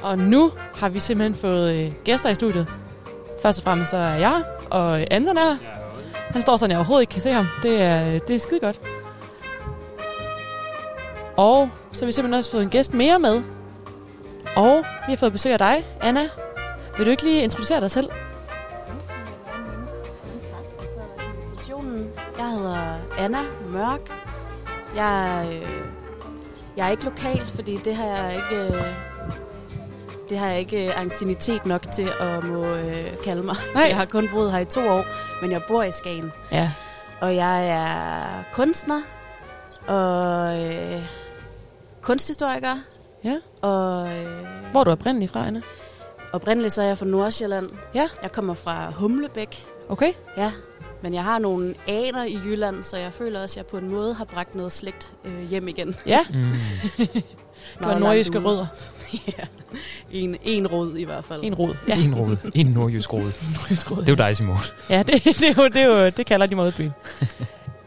Og 0.01 0.18
nu 0.18 0.51
har 0.76 0.89
vi 0.89 0.99
simpelthen 0.99 1.36
fået 1.36 1.76
øh, 1.76 1.93
gæster 2.03 2.30
i 2.30 2.36
studiet. 2.36 2.68
Først 3.41 3.59
og 3.59 3.63
fremmest 3.63 3.91
så 3.91 3.97
er 3.97 4.16
jeg 4.16 4.43
og 4.72 4.99
Anton 5.11 5.38
er. 5.38 5.57
Han 6.13 6.41
står 6.41 6.57
sådan, 6.57 6.72
jeg 6.72 6.78
overhovedet 6.78 7.01
ikke 7.01 7.11
kan 7.11 7.22
se 7.22 7.32
ham. 7.32 7.47
Det 7.63 7.82
er, 7.82 8.20
det 8.20 8.36
er 8.36 8.39
skide 8.39 8.59
godt. 8.59 8.80
Og 11.38 11.70
så 11.91 11.99
har 12.01 12.05
vi 12.05 12.11
simpelthen 12.11 12.38
også 12.38 12.51
fået 12.51 12.63
en 12.63 12.70
gæst 12.70 12.93
mere 12.93 13.20
med. 13.20 13.41
Og 14.55 14.78
vi 14.78 15.11
har 15.11 15.16
fået 15.16 15.32
besøg 15.32 15.51
af 15.51 15.59
dig, 15.59 15.86
Anna. 16.01 16.30
Vil 16.97 17.05
du 17.05 17.11
ikke 17.11 17.24
lige 17.24 17.43
introducere 17.43 17.82
dig 17.82 17.91
selv? 17.91 18.09
invitationen. 21.76 22.09
Jeg 22.38 22.49
hedder 22.49 22.97
Anna 23.18 23.39
Mørk. 23.76 24.11
Jeg, 24.95 25.47
øh, 25.51 25.69
jeg 26.78 26.86
er 26.88 26.89
ikke 26.91 27.03
lokal, 27.03 27.39
fordi 27.55 27.78
det 27.78 27.95
har 27.95 28.05
jeg 28.05 28.36
ikke, 28.36 28.63
øh, 28.76 28.84
det 30.30 30.38
har 30.38 30.47
jeg 30.47 30.59
ikke 30.59 30.88
øh, 30.88 31.01
anciennitet 31.01 31.65
nok 31.65 31.82
til 31.91 32.09
at 32.19 32.43
må 32.43 32.65
øh, 32.65 33.05
kalde 33.23 33.43
mig. 33.43 33.55
Nej. 33.73 33.84
Jeg 33.84 33.95
har 33.97 34.05
kun 34.05 34.28
boet 34.32 34.51
her 34.51 34.59
i 34.59 34.65
to 34.65 34.89
år, 34.89 35.05
men 35.41 35.51
jeg 35.51 35.61
bor 35.67 35.84
i 35.84 35.91
Skagen. 35.91 36.32
Ja. 36.51 36.71
Og 37.21 37.36
jeg 37.36 37.67
er 37.69 38.43
kunstner, 38.53 39.01
og 39.88 40.59
øh, 40.65 41.01
kunsthistoriker. 42.01 42.76
Ja. 43.23 43.38
Og 43.61 44.07
øh, 44.17 44.45
Hvor 44.71 44.80
er 44.80 44.84
du 44.84 44.91
oprindelig 44.91 45.30
fra, 45.30 45.47
Anna? 45.47 45.61
oprindeligt 46.34 46.73
så 46.73 46.82
er 46.82 46.86
jeg 46.88 46.97
fra 46.97 47.05
Nordsjælland. 47.05 47.69
Ja. 47.93 48.09
Jeg 48.23 48.32
kommer 48.32 48.53
fra 48.53 48.91
Humlebæk. 48.91 49.65
Okay. 49.89 50.13
Ja, 50.38 50.51
men 51.01 51.13
jeg 51.13 51.23
har 51.23 51.39
nogle 51.39 51.75
aner 51.87 52.23
i 52.23 52.37
Jylland, 52.45 52.83
så 52.83 52.97
jeg 52.97 53.13
føler 53.13 53.41
også, 53.41 53.53
at 53.53 53.57
jeg 53.57 53.65
på 53.65 53.77
en 53.77 53.89
måde 53.89 54.13
har 54.13 54.25
bragt 54.25 54.55
noget 54.55 54.71
slægt 54.71 55.13
øh, 55.25 55.49
hjem 55.49 55.67
igen. 55.67 55.95
Ja, 56.07 56.19
Mm. 56.33 56.51
du 57.79 57.83
har 57.85 57.99
nordjyske 57.99 58.39
rødder. 58.39 58.67
ja, 59.37 59.43
en, 60.11 60.37
en 60.43 60.67
rod 60.67 60.95
i 60.97 61.03
hvert 61.03 61.25
fald. 61.25 61.43
En 61.43 61.55
rod. 61.55 61.75
Ja. 61.87 61.97
En 62.03 62.15
rode. 62.15 62.37
En 62.55 62.65
nordjysk 62.67 63.13
rode. 63.13 63.23
nordjysk 63.55 63.91
rød. 63.91 63.97
Det 63.97 64.09
er 64.09 64.11
jo 64.11 64.27
dig, 64.27 64.37
Simon. 64.37 64.57
Ja, 64.89 65.03
det, 65.03 65.23
det, 65.23 65.43
er 65.43 65.53
jo, 65.57 65.67
det, 65.67 65.75
er 65.81 65.85
jo, 66.03 66.09
det 66.09 66.25
kalder 66.25 66.45
de 66.45 66.55
Modbyen. 66.55 66.91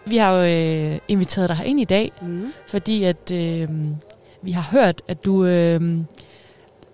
Vi 0.06 0.16
har 0.16 0.32
jo 0.32 0.44
øh, 0.92 0.98
inviteret 1.08 1.48
dig 1.48 1.62
ind 1.66 1.80
i 1.80 1.84
dag, 1.84 2.12
Mm. 2.22 2.52
fordi 2.68 3.04
at 3.04 3.32
øh, 3.32 3.68
vi 4.42 4.50
har 4.52 4.68
hørt, 4.72 5.02
at 5.08 5.24
du... 5.24 5.44
Øh, 5.44 5.80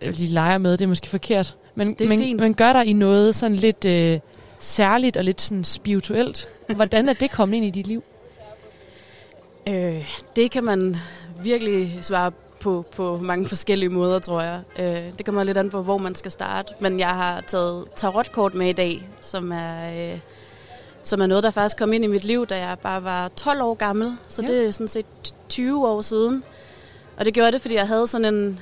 de 0.02 0.26
leger 0.28 0.58
med, 0.58 0.72
det 0.72 0.80
er 0.84 0.86
måske 0.88 1.08
forkert, 1.08 1.56
men, 1.74 1.94
Det 1.94 2.00
er 2.04 2.08
men, 2.08 2.18
fint. 2.20 2.40
men 2.40 2.54
gør 2.54 2.72
dig 2.72 2.86
i 2.86 2.92
noget 2.92 3.36
sådan 3.36 3.56
lidt 3.56 3.84
øh, 3.84 4.20
særligt 4.64 5.16
og 5.16 5.24
lidt 5.24 5.40
sådan 5.40 5.64
spirituelt. 5.64 6.48
Hvordan 6.76 7.08
er 7.08 7.12
det 7.12 7.30
kommet 7.30 7.56
ind 7.56 7.66
i 7.66 7.70
dit 7.70 7.86
liv? 7.86 8.04
Øh, 9.68 10.08
det 10.36 10.50
kan 10.50 10.64
man 10.64 10.96
virkelig 11.42 11.98
svare 12.00 12.32
på 12.60 12.84
på 12.96 13.18
mange 13.22 13.48
forskellige 13.48 13.88
måder, 13.88 14.18
tror 14.18 14.40
jeg. 14.42 14.60
Øh, 14.78 15.12
det 15.18 15.26
kommer 15.26 15.42
lidt 15.42 15.58
an 15.58 15.70
på, 15.70 15.82
hvor 15.82 15.98
man 15.98 16.14
skal 16.14 16.30
starte. 16.30 16.72
Men 16.80 17.00
jeg 17.00 17.08
har 17.08 17.40
taget 17.40 17.84
tarotkort 17.96 18.54
med 18.54 18.68
i 18.68 18.72
dag, 18.72 19.08
som 19.20 19.52
er, 19.52 20.12
øh, 20.12 20.18
som 21.02 21.20
er 21.20 21.26
noget, 21.26 21.44
der 21.44 21.50
faktisk 21.50 21.78
kom 21.78 21.92
ind 21.92 22.04
i 22.04 22.06
mit 22.06 22.24
liv, 22.24 22.46
da 22.46 22.58
jeg 22.58 22.78
bare 22.78 23.04
var 23.04 23.28
12 23.28 23.62
år 23.62 23.74
gammel. 23.74 24.16
Så 24.28 24.42
Ja. 24.42 24.48
det 24.48 24.66
er 24.66 24.70
sådan 24.70 24.88
set 24.88 25.06
20 25.48 25.88
år 25.88 26.00
siden. 26.00 26.44
Og 27.16 27.24
det 27.24 27.34
gjorde 27.34 27.52
det, 27.52 27.60
fordi 27.60 27.74
jeg 27.74 27.88
havde 27.88 28.06
sådan 28.06 28.34
en, 28.34 28.60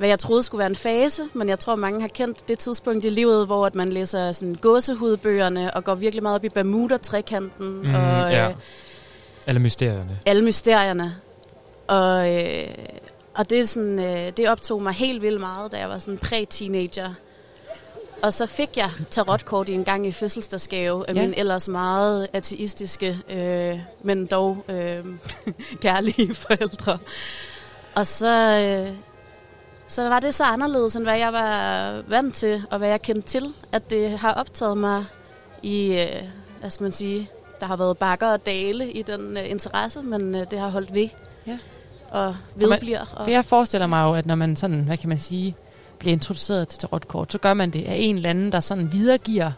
hvad 0.00 0.08
jeg 0.08 0.18
troede 0.18 0.42
skulle 0.42 0.58
være 0.58 0.66
en 0.70 0.76
fase, 0.76 1.22
men 1.32 1.48
jeg 1.48 1.58
tror, 1.58 1.74
mange 1.76 2.00
har 2.00 2.08
kendt 2.08 2.48
det 2.48 2.58
tidspunkt 2.58 3.04
i 3.04 3.08
livet, 3.08 3.46
hvor 3.46 3.66
at 3.66 3.74
man 3.74 3.92
læser 3.92 4.32
sådan 4.32 4.54
gåsehudbøgerne 4.54 5.74
og 5.74 5.84
går 5.84 5.94
virkelig 5.94 6.22
meget 6.22 6.34
op 6.34 6.44
i 6.44 6.48
Bermuda-trekanten. 6.48 7.68
Mm, 7.82 7.94
og, 7.94 8.30
ja. 8.32 8.48
øh, 8.48 8.54
Alle 9.46 9.60
mysterierne. 9.60 10.18
alle 10.26 10.44
mysterierne. 10.44 11.14
Og, 11.86 12.34
øh, 12.34 12.68
og 13.34 13.50
det, 13.50 13.60
er 13.60 13.66
sådan, 13.66 13.98
øh, 13.98 14.32
det 14.36 14.48
optog 14.48 14.82
mig 14.82 14.92
helt 14.92 15.22
vildt 15.22 15.40
meget, 15.40 15.72
da 15.72 15.78
jeg 15.78 15.88
var 15.88 15.98
sådan 15.98 16.18
præ-teenager. 16.18 17.14
Og 18.22 18.32
så 18.32 18.46
fik 18.46 18.76
jeg 18.76 18.90
tarotkort 19.10 19.68
i 19.68 19.72
en 19.72 19.84
gang 19.84 20.06
i 20.06 20.12
fødselsdagsgave 20.12 21.04
af 21.10 21.14
Ja. 21.14 21.20
mine 21.20 21.38
ellers 21.38 21.68
meget 21.68 22.28
ateistiske, 22.32 23.18
øh, 23.30 23.78
men 24.02 24.26
dog 24.26 24.64
øh, 24.68 25.04
kærlige 25.82 26.34
forældre. 26.34 26.98
Og 27.94 28.06
så, 28.06 28.28
øh, 28.88 28.94
så 29.90 30.08
var 30.08 30.20
det 30.20 30.34
så 30.34 30.44
anderledes, 30.44 30.96
end 30.96 31.04
hvad 31.04 31.18
jeg 31.18 31.32
var 31.32 32.02
vant 32.08 32.34
til, 32.34 32.62
og 32.70 32.78
hvad 32.78 32.88
jeg 32.88 33.02
kendte 33.02 33.28
til, 33.28 33.54
at 33.72 33.90
det 33.90 34.18
har 34.18 34.32
optaget 34.32 34.78
mig 34.78 35.04
i, 35.62 35.98
øh, 35.98 36.22
hvad 36.60 36.70
skal 36.70 36.84
man 36.84 36.92
sige, 36.92 37.30
der 37.60 37.66
har 37.66 37.76
været 37.76 37.98
bakker 37.98 38.26
og 38.32 38.46
dale 38.46 38.92
i 38.92 39.02
den 39.02 39.36
øh, 39.36 39.50
interesse, 39.50 40.02
men 40.02 40.34
øh, 40.34 40.46
det 40.50 40.58
har 40.58 40.68
holdt 40.68 40.94
ved. 40.94 41.08
Ja. 41.46 41.58
Og 42.10 42.36
vedbliver. 42.54 43.14
Og, 43.16 43.30
jeg 43.30 43.44
forestiller 43.44 43.86
mig 43.86 44.04
jo, 44.04 44.14
at 44.14 44.26
når 44.26 44.34
man 44.34 44.56
sådan, 44.56 44.80
hvad 44.80 44.96
kan 44.96 45.08
man 45.08 45.18
sige, 45.18 45.56
bliver 45.98 46.12
introduceret 46.12 46.68
til 46.68 46.78
tarotkort, 46.78 47.32
så 47.32 47.38
gør 47.38 47.54
man 47.54 47.70
det 47.70 47.84
af 47.84 47.94
en 47.98 48.16
eller 48.16 48.30
anden, 48.30 48.52
der 48.52 48.60
sådan 48.60 48.92
videregiver 48.92 49.52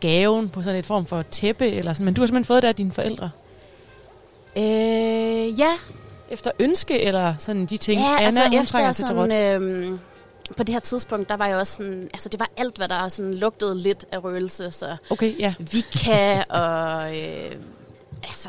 gaven 0.00 0.48
på 0.48 0.62
sådan 0.62 0.78
et 0.78 0.86
form 0.86 1.06
for 1.06 1.22
tæppe, 1.22 1.66
eller 1.66 1.92
sådan. 1.92 2.04
Men 2.04 2.14
du 2.14 2.22
har 2.22 2.26
simpelthen 2.26 2.44
fået 2.44 2.62
det 2.62 2.68
af 2.68 2.74
dine 2.74 2.92
forældre. 2.92 3.30
øh, 4.56 5.58
ja, 5.60 5.72
Efter 6.30 6.50
ønske, 6.58 7.00
eller 7.02 7.34
sådan 7.38 7.66
de 7.66 7.76
ting, 7.76 8.00
ja, 8.00 8.16
Anna, 8.16 8.26
altså 8.26 8.42
hun 8.42 8.60
efter 8.60 8.72
trænger 8.72 8.92
til 8.92 9.04
sådan, 9.06 9.62
øh, 9.62 9.98
på 10.56 10.62
det 10.62 10.72
her 10.72 10.80
tidspunkt, 10.80 11.28
der 11.28 11.36
var 11.36 11.46
jeg 11.46 11.56
også 11.56 11.72
sådan, 11.76 12.10
altså 12.12 12.28
det 12.28 12.40
var 12.40 12.48
alt, 12.56 12.76
hvad 12.76 12.88
der 12.88 13.08
sådan 13.08 13.34
lugtede 13.34 13.78
lidt 13.78 14.04
af 14.12 14.24
røgelse, 14.24 14.70
så 14.70 14.96
Okay, 15.10 15.38
ja. 15.38 15.54
Vika 15.58 16.42
og 16.60 17.16
øh, 17.18 17.56
altså 18.22 18.48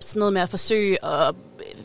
sådan 0.00 0.18
noget 0.20 0.32
med 0.32 0.42
at 0.42 0.48
forsøge 0.48 1.04
at 1.04 1.34
øh, 1.58 1.82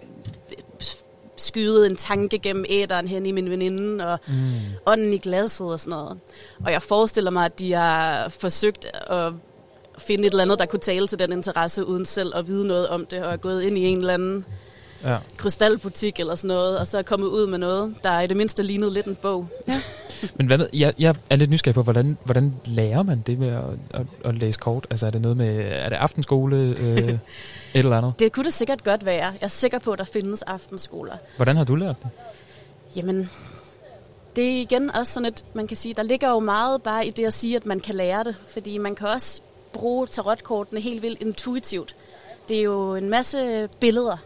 skyde 1.37 1.85
en 1.85 1.95
tanke 1.95 2.39
gennem 2.39 2.65
æderen 2.69 3.07
hen 3.07 3.25
i 3.25 3.31
min 3.31 3.49
veninde 3.49 4.07
og 4.07 4.19
Mm. 4.27 4.51
ånden 4.85 5.13
i 5.13 5.17
glasset 5.17 5.67
og 5.67 5.79
sådan 5.79 5.91
noget. 5.91 6.19
Og 6.65 6.71
jeg 6.71 6.81
forestiller 6.81 7.31
mig, 7.31 7.45
at 7.45 7.59
de 7.59 7.73
har 7.73 8.29
forsøgt 8.29 8.85
at 9.09 9.33
finde 9.97 10.25
et 10.27 10.31
eller 10.31 10.43
andet, 10.43 10.59
der 10.59 10.65
kunne 10.65 10.79
tale 10.79 11.07
til 11.07 11.19
den 11.19 11.31
interesse, 11.31 11.85
uden 11.85 12.05
selv 12.05 12.35
at 12.35 12.47
vide 12.47 12.67
noget 12.67 12.87
om 12.87 13.05
det, 13.05 13.23
og 13.23 13.33
er 13.33 13.37
gået 13.37 13.61
ind 13.63 13.77
i 13.77 13.81
en 13.85 13.97
eller 13.97 14.13
anden 14.13 14.45
Ja. 15.03 15.17
krystalbutik 15.37 16.19
eller 16.19 16.35
sådan 16.35 16.47
noget, 16.47 16.79
og 16.79 16.87
så 16.87 16.97
er 16.97 17.01
kommet 17.01 17.27
ud 17.27 17.47
med 17.47 17.57
noget, 17.57 17.95
der 18.03 18.19
i 18.19 18.27
det 18.27 18.37
mindste 18.37 18.63
lignede 18.63 18.93
lidt 18.93 19.05
en 19.05 19.15
bog. 19.15 19.47
Men 20.37 20.47
hvad 20.47 20.57
med, 20.57 20.69
jeg, 20.73 20.93
jeg 20.99 21.15
er 21.29 21.35
lidt 21.35 21.49
nysgerrig 21.49 21.75
på, 21.75 21.83
hvordan, 21.83 22.17
hvordan 22.23 22.53
lærer 22.65 23.03
man 23.03 23.23
det 23.27 23.39
med 23.39 23.47
at, 23.47 23.63
at, 23.93 24.05
at 24.25 24.35
læse 24.35 24.59
kort? 24.59 24.87
Altså 24.89 25.05
er 25.05 25.09
det 25.09 25.21
noget 25.21 25.37
med, 25.37 25.65
er 25.71 25.89
det 25.89 25.95
aftenskole, 25.95 26.57
øh, 26.57 26.97
et 27.07 27.19
eller 27.73 27.97
andet? 27.97 28.13
Det 28.19 28.31
kunne 28.31 28.45
det 28.45 28.53
sikkert 28.53 28.83
godt 28.83 29.05
være. 29.05 29.25
Jeg 29.25 29.37
er 29.41 29.47
sikker 29.47 29.79
på, 29.79 29.91
at 29.91 29.99
der 29.99 30.05
findes 30.05 30.41
aftenskoler. 30.41 31.13
Hvordan 31.35 31.55
har 31.55 31.63
du 31.63 31.75
lært 31.75 31.95
det? 32.03 32.09
Jamen, 32.95 33.29
det 34.35 34.43
er 34.43 34.61
igen 34.61 34.91
også 34.91 35.13
sådan 35.13 35.27
et, 35.27 35.43
man 35.53 35.67
kan 35.67 35.77
sige, 35.77 35.93
der 35.93 36.03
ligger 36.03 36.29
jo 36.29 36.39
meget 36.39 36.81
bare 36.81 37.07
i 37.07 37.09
det 37.09 37.25
at 37.25 37.33
sige, 37.33 37.55
at 37.55 37.65
man 37.65 37.79
kan 37.79 37.95
lære 37.95 38.23
det. 38.23 38.35
Fordi 38.49 38.77
man 38.77 38.95
kan 38.95 39.07
også 39.07 39.41
bruge 39.73 40.07
tarotkortene 40.07 40.81
helt 40.81 41.01
vildt 41.01 41.21
intuitivt. 41.21 41.95
Det 42.49 42.57
er 42.57 42.61
jo 42.61 42.95
en 42.95 43.09
masse 43.09 43.69
billeder, 43.79 44.17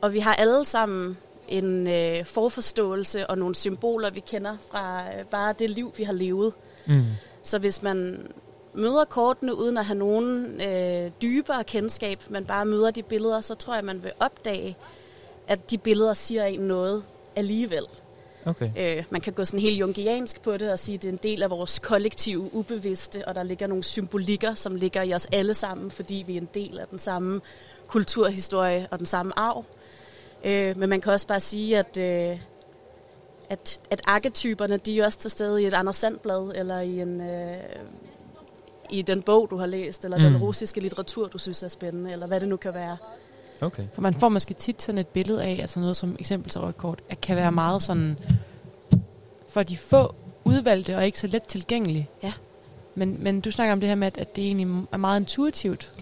og 0.00 0.12
vi 0.12 0.18
har 0.18 0.34
alle 0.34 0.64
sammen 0.64 1.18
en 1.48 1.86
øh, 1.86 2.24
forforståelse 2.24 3.26
og 3.26 3.38
nogle 3.38 3.54
symboler, 3.54 4.10
vi 4.10 4.20
kender 4.20 4.56
fra 4.70 5.02
øh, 5.02 5.24
bare 5.24 5.54
det 5.58 5.70
liv, 5.70 5.92
vi 5.96 6.04
har 6.04 6.12
levet. 6.12 6.54
Mm. 6.86 7.04
Så 7.42 7.58
hvis 7.58 7.82
man 7.82 8.26
møder 8.74 9.04
kortene 9.04 9.54
uden 9.54 9.78
at 9.78 9.84
have 9.84 9.98
nogen 9.98 10.60
øh, 10.60 11.10
dybere 11.22 11.64
kendskab, 11.64 12.20
men 12.28 12.44
bare 12.44 12.64
møder 12.64 12.90
de 12.90 13.02
billeder, 13.02 13.40
så 13.40 13.54
tror 13.54 13.74
jeg, 13.74 13.84
man 13.84 14.02
vil 14.02 14.12
opdage, 14.20 14.76
at 15.48 15.70
de 15.70 15.78
billeder 15.78 16.14
siger 16.14 16.44
en 16.44 16.60
noget 16.60 17.04
alligevel. 17.36 17.84
Okay. 18.46 18.70
Øh, 18.78 19.04
man 19.10 19.20
kan 19.20 19.32
gå 19.32 19.44
sådan 19.44 19.60
helt 19.60 19.80
jungiansk 19.80 20.42
på 20.42 20.56
det 20.56 20.72
og 20.72 20.78
sige, 20.78 20.94
at 20.94 21.02
det 21.02 21.08
er 21.08 21.12
en 21.12 21.20
del 21.22 21.42
af 21.42 21.50
vores 21.50 21.78
kollektive 21.78 22.54
ubevidste, 22.54 23.28
og 23.28 23.34
der 23.34 23.42
ligger 23.42 23.66
nogle 23.66 23.84
symbolikker, 23.84 24.54
som 24.54 24.74
ligger 24.74 25.02
i 25.02 25.14
os 25.14 25.28
alle 25.32 25.54
sammen, 25.54 25.90
fordi 25.90 26.24
vi 26.26 26.36
er 26.36 26.40
en 26.40 26.48
del 26.54 26.78
af 26.78 26.86
den 26.86 26.98
samme 26.98 27.40
kulturhistorie 27.86 28.88
og 28.90 28.98
den 28.98 29.06
samme 29.06 29.38
arv. 29.38 29.64
Øh, 30.46 30.78
men 30.78 30.88
man 30.88 31.00
kan 31.00 31.12
også 31.12 31.26
bare 31.26 31.40
sige, 31.40 31.78
at, 31.78 31.96
øh, 31.96 32.38
at, 33.50 33.80
at 33.90 34.00
arketyperne, 34.04 34.76
de 34.76 35.00
er 35.00 35.04
også 35.04 35.18
til 35.18 35.30
stede 35.30 35.62
i 35.62 35.66
et 35.66 35.74
Anders 35.74 35.96
Sandblad, 35.96 36.52
eller 36.54 36.80
i 36.80 37.00
en... 37.00 37.20
Øh, 37.20 37.56
i 38.90 39.02
den 39.02 39.22
bog, 39.22 39.50
du 39.50 39.56
har 39.56 39.66
læst, 39.66 40.04
eller 40.04 40.18
mm. 40.18 40.24
den 40.24 40.36
russiske 40.36 40.80
litteratur, 40.80 41.28
du 41.28 41.38
synes 41.38 41.62
er 41.62 41.68
spændende, 41.68 42.12
eller 42.12 42.26
hvad 42.26 42.40
det 42.40 42.48
nu 42.48 42.56
kan 42.56 42.74
være. 42.74 42.96
Okay. 43.60 43.86
For 43.92 44.02
man 44.02 44.14
får 44.14 44.28
måske 44.28 44.54
tit 44.54 44.82
sådan 44.82 44.98
et 44.98 45.06
billede 45.06 45.42
af, 45.42 45.58
altså 45.60 45.80
noget 45.80 45.96
som 45.96 46.16
eksempel 46.18 46.50
tarotkort, 46.50 47.00
at 47.08 47.20
kan 47.20 47.36
være 47.36 47.52
meget 47.52 47.82
sådan, 47.82 48.18
for 49.48 49.62
de 49.62 49.76
få 49.76 50.14
udvalgte 50.44 50.96
og 50.96 51.06
ikke 51.06 51.18
så 51.18 51.26
let 51.26 51.42
tilgængelige. 51.42 52.08
Ja. 52.22 52.32
Men, 52.94 53.22
men 53.22 53.40
du 53.40 53.50
snakker 53.50 53.72
om 53.72 53.80
det 53.80 53.88
her 53.88 53.96
med, 53.96 54.06
at, 54.06 54.18
at 54.18 54.36
det 54.36 54.44
egentlig 54.44 54.86
er 54.92 54.96
meget 54.96 55.20
intuitivt. 55.20 55.92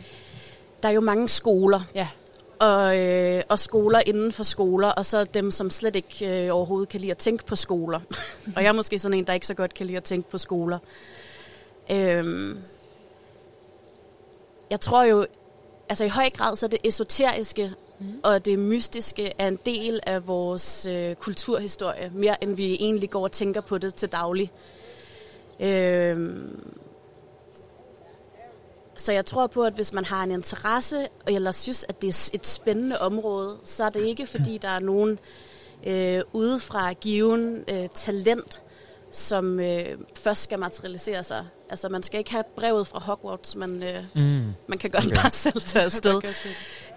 Der 0.83 0.89
er 0.89 0.93
jo 0.93 1.01
mange 1.01 1.29
skoler. 1.29 1.81
Ja. 1.95 2.09
Og, 2.65 2.99
øh, 2.99 3.43
og 3.49 3.59
skoler 3.59 4.01
inden 4.07 4.33
for 4.33 4.43
skoler, 4.43 4.89
og 4.89 5.07
så 5.07 5.25
dem, 5.25 5.51
som 5.51 5.71
slet 5.71 5.97
ikke 5.97 6.47
øh, 6.47 6.55
overhovedet 6.55 6.89
kan 6.89 7.01
lide 7.01 7.11
at 7.11 7.19
tænke 7.19 7.47
på 7.47 7.57
skoler. 7.57 8.01
og 8.57 8.63
jeg 8.63 8.69
er 8.69 8.73
måske 8.73 8.99
sådan 8.99 9.19
en, 9.19 9.27
der 9.27 9.33
ikke 9.33 9.47
så 9.47 9.55
godt 9.55 9.75
kan 9.75 9.87
lide 9.87 9.97
at 9.97 10.05
tænke 10.05 10.31
på 10.31 10.39
skoler. 10.39 10.79
Øhm, 11.91 12.59
jeg 14.71 14.81
tror 14.81 15.05
jo, 15.05 15.27
altså 15.89 16.05
i 16.05 16.09
høj 16.09 16.31
grad, 16.31 16.57
så 16.57 16.67
er 16.67 16.71
det 16.71 16.79
esoteriske 16.85 17.73
mm. 17.99 18.21
og 18.23 18.45
det 18.45 18.59
mystiske 18.59 19.33
er 19.39 19.49
en 19.49 19.59
del 19.67 20.01
af 20.07 20.29
vores 20.29 20.87
øh, 20.87 21.15
kulturhistorie, 21.15 22.11
mere 22.15 22.45
end 22.45 22.55
vi 22.55 22.75
egentlig 22.75 23.11
går 23.11 23.23
og 23.23 23.33
tænker 23.33 23.61
på 23.61 23.79
det 23.79 23.95
til 23.95 24.09
daglig. 24.09 24.51
Øhm, 25.61 26.75
så 28.97 29.13
jeg 29.13 29.27
tror 29.27 29.47
på, 29.47 29.63
at 29.65 29.73
hvis 29.73 29.93
man 29.93 30.05
har 30.05 30.23
en 30.23 30.31
interesse, 30.31 31.07
eller 31.27 31.53
synes, 31.53 31.85
at 31.89 32.03
det 32.03 32.09
er 32.09 32.31
et 32.35 32.47
spændende 32.47 33.01
område, 33.01 33.57
så 33.65 33.85
er 33.85 33.91
det 33.91 34.05
ikke, 34.07 34.27
fordi 34.27 34.59
der 34.59 34.69
er 34.69 34.79
nogen 34.79 35.19
øh, 35.87 36.21
udefra 36.33 36.93
given 36.93 37.65
øh, 37.69 37.89
talent, 37.95 38.63
som 39.13 39.61
øh, 39.61 39.99
først 40.15 40.43
skal 40.43 40.59
materialisere 40.59 41.25
sig. 41.25 41.47
Altså, 41.71 41.89
man 41.89 42.03
skal 42.03 42.19
ikke 42.19 42.31
have 42.31 42.45
brevet 42.57 42.87
fra 42.87 43.01
Hogwarts, 43.01 43.57
men 43.57 43.83
øh, 43.83 44.05
Mm. 44.15 44.45
man 44.67 44.79
kan 44.79 44.91
godt 44.91 45.05
Okay. 45.05 45.13
okay. 45.13 45.23
bare 45.23 45.31
selv 45.31 45.61
tage 45.63 45.85
afsted. 45.85 46.13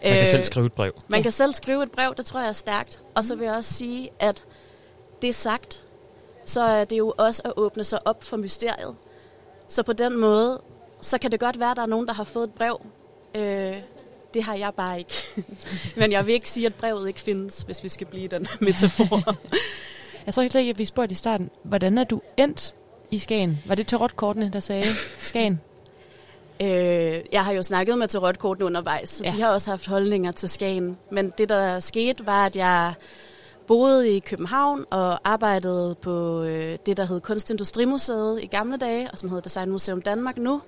Man 0.03 0.13
kan 0.13 0.25
selv 0.25 0.43
skrive 0.43 0.65
et 0.65 0.73
brev. 0.73 0.93
Man 1.07 1.23
kan 1.23 1.31
selv 1.31 1.53
skrive 1.53 1.83
et 1.83 1.91
brev, 1.91 2.13
det 2.17 2.25
tror 2.25 2.39
jeg 2.39 2.49
er 2.49 2.53
stærkt. 2.53 2.99
Og 3.15 3.23
så 3.23 3.35
vil 3.35 3.45
jeg 3.45 3.53
også 3.55 3.73
sige, 3.73 4.09
at 4.19 4.43
det 5.21 5.35
sagt, 5.35 5.83
så 6.45 6.61
er 6.61 6.83
det 6.83 6.97
jo 6.97 7.13
også 7.17 7.41
at 7.45 7.53
åbne 7.55 7.83
sig 7.83 8.07
op 8.07 8.23
for 8.23 8.37
mysteriet. 8.37 8.95
Så 9.67 9.83
på 9.83 9.93
den 9.93 10.17
måde, 10.17 10.61
så 11.01 11.17
kan 11.17 11.31
det 11.31 11.39
godt 11.39 11.59
være, 11.59 11.71
at 11.71 11.77
der 11.77 11.83
er 11.83 11.87
nogen, 11.87 12.07
der 12.07 12.13
har 12.13 12.23
fået 12.23 12.43
et 12.43 12.53
brev. 12.53 12.81
Øh, 13.35 13.75
det 14.33 14.43
har 14.43 14.55
jeg 14.55 14.73
bare 14.73 14.97
ikke. 14.97 15.13
Men 15.99 16.11
jeg 16.11 16.25
vil 16.25 16.33
ikke 16.33 16.49
sige, 16.49 16.65
at 16.65 16.75
brevet 16.75 17.07
ikke 17.07 17.19
findes, 17.19 17.61
hvis 17.61 17.83
vi 17.83 17.89
skal 17.89 18.07
blive 18.07 18.27
den 18.27 18.47
metafor. 18.61 19.21
Jeg 20.25 20.33
tror 20.33 20.43
helt 20.43 20.55
ikke, 20.55 20.69
at 20.69 20.79
vi 20.79 20.85
spurgte 20.85 21.11
i 21.11 21.15
starten, 21.15 21.49
hvordan 21.63 21.97
er 21.97 22.03
du 22.03 22.21
endt 22.37 22.75
i 23.11 23.19
Skagen? 23.19 23.59
Var 23.65 23.75
det 23.75 23.87
tarotkortene, 23.87 24.49
der 24.53 24.59
sagde 24.59 24.85
Skagen? 25.17 25.61
Øh, 26.61 27.21
jeg 27.31 27.45
har 27.45 27.51
jo 27.51 27.63
snakket 27.63 27.97
med 27.97 28.07
tarotkortene 28.07 28.65
undervejs, 28.65 29.09
så 29.09 29.23
ja. 29.23 29.31
de 29.31 29.41
har 29.41 29.49
også 29.49 29.69
haft 29.69 29.87
holdninger 29.87 30.31
til 30.31 30.49
Skagen. 30.49 30.97
Men 31.11 31.33
det, 31.37 31.49
der 31.49 31.79
skete, 31.79 32.25
var, 32.25 32.45
at 32.45 32.55
jeg 32.55 32.93
boede 33.67 34.15
i 34.15 34.19
København 34.19 34.85
og 34.89 35.19
arbejdede 35.23 35.95
på 35.95 36.43
øh, 36.43 36.77
det, 36.85 36.97
der 36.97 37.05
hed 37.05 37.21
Kunstindustrimuseet 37.21 38.43
i 38.43 38.45
gamle 38.45 38.77
dage, 38.77 39.09
og 39.11 39.19
som 39.19 39.29
hedder 39.29 39.41
Designmuseum 39.41 40.01
Danmark 40.01 40.37
nu. 40.37 40.61